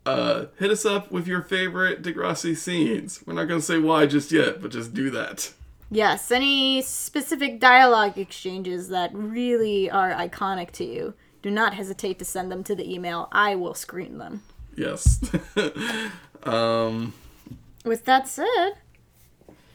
uh, 0.10 0.46
hit 0.58 0.72
us 0.72 0.86
up 0.86 1.12
with 1.12 1.28
your 1.28 1.42
favorite 1.42 2.02
Degrassi 2.02 2.56
scenes. 2.56 3.22
We're 3.26 3.34
not 3.34 3.46
gonna 3.46 3.62
say 3.62 3.78
why 3.78 4.06
just 4.06 4.32
yet, 4.32 4.62
but 4.62 4.72
just 4.72 4.94
do 4.94 5.10
that. 5.12 5.54
Yes, 5.92 6.32
any 6.32 6.82
specific 6.82 7.60
dialogue 7.60 8.18
exchanges 8.18 8.90
that 8.90 9.12
really 9.14 9.90
are 9.90 10.12
iconic 10.12 10.72
to 10.72 10.86
you, 10.86 11.14
do 11.42 11.50
not 11.50 11.74
hesitate 11.74 12.20
to 12.20 12.26
send 12.26 12.52
them 12.52 12.64
to 12.66 12.76
the 12.76 12.92
email. 12.92 13.28
I 13.32 13.56
will 13.56 13.74
screen 13.74 14.18
them. 14.18 14.44
Yes. 14.76 15.20
um, 16.44 17.14
With 17.84 18.06
that 18.06 18.28
said, 18.28 18.74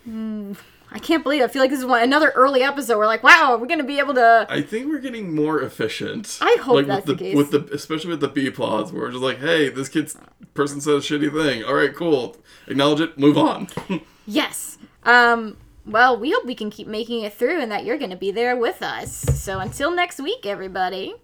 hmm, 0.04 0.52
I 0.94 1.00
can't 1.00 1.24
believe 1.24 1.42
I 1.42 1.48
feel 1.48 1.60
like 1.60 1.70
this 1.70 1.80
is 1.80 1.84
one, 1.84 2.02
another 2.02 2.30
early 2.36 2.62
episode. 2.62 2.96
We're 2.96 3.06
like, 3.06 3.24
wow, 3.24 3.58
we're 3.60 3.66
gonna 3.66 3.82
be 3.82 3.98
able 3.98 4.14
to. 4.14 4.46
I 4.48 4.62
think 4.62 4.86
we're 4.86 5.00
getting 5.00 5.34
more 5.34 5.60
efficient. 5.60 6.38
I 6.40 6.56
hope 6.62 6.76
like, 6.76 6.86
that's 6.86 7.04
with 7.04 7.18
the 7.18 7.24
the, 7.24 7.30
case. 7.30 7.36
With 7.36 7.50
the 7.50 7.74
especially 7.74 8.10
with 8.10 8.20
the 8.20 8.28
B 8.28 8.48
plots, 8.50 8.92
where 8.92 9.02
we're 9.02 9.10
just 9.10 9.22
like, 9.22 9.40
hey, 9.40 9.70
this 9.70 9.88
kid's 9.88 10.16
person 10.54 10.80
said 10.80 10.94
a 10.94 10.98
shitty 10.98 11.32
thing. 11.32 11.64
All 11.64 11.74
right, 11.74 11.92
cool. 11.92 12.36
Acknowledge 12.68 13.00
it. 13.00 13.18
Move 13.18 13.36
on. 13.36 13.68
Yes. 14.26 14.78
Um. 15.02 15.58
Well, 15.84 16.18
we 16.18 16.30
hope 16.32 16.46
we 16.46 16.54
can 16.54 16.70
keep 16.70 16.86
making 16.86 17.24
it 17.24 17.34
through, 17.34 17.60
and 17.60 17.70
that 17.70 17.84
you're 17.84 17.98
gonna 17.98 18.16
be 18.16 18.30
there 18.30 18.56
with 18.56 18.82
us. 18.82 19.12
So 19.12 19.58
until 19.58 19.90
next 19.90 20.18
week, 20.18 20.46
everybody. 20.46 21.14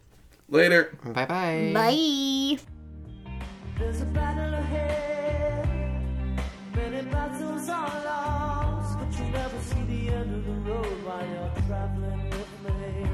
Later. 0.51 0.99
Bye 1.03 1.25
bye. 1.25 1.71
Bye. 1.73 2.59
There's 3.79 4.03
a 4.03 4.05
battle 4.05 4.53
ahead. 4.53 5.67
Many 6.75 7.03
battles 7.09 7.69
are 7.71 8.05
lost, 8.05 8.20
the 10.01 10.13
end 10.15 10.35
of 10.35 10.45
the 10.45 10.53
road 10.71 11.05
while 11.05 11.27
you're 11.27 11.53
traveling 11.67 12.31
with 12.31 12.53
me. 12.65 13.07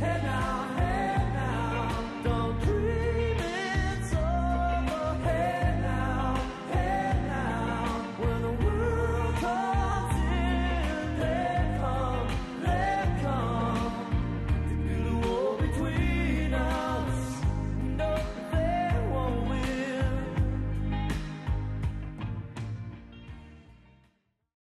Head 0.00 0.22
down. 0.22 0.73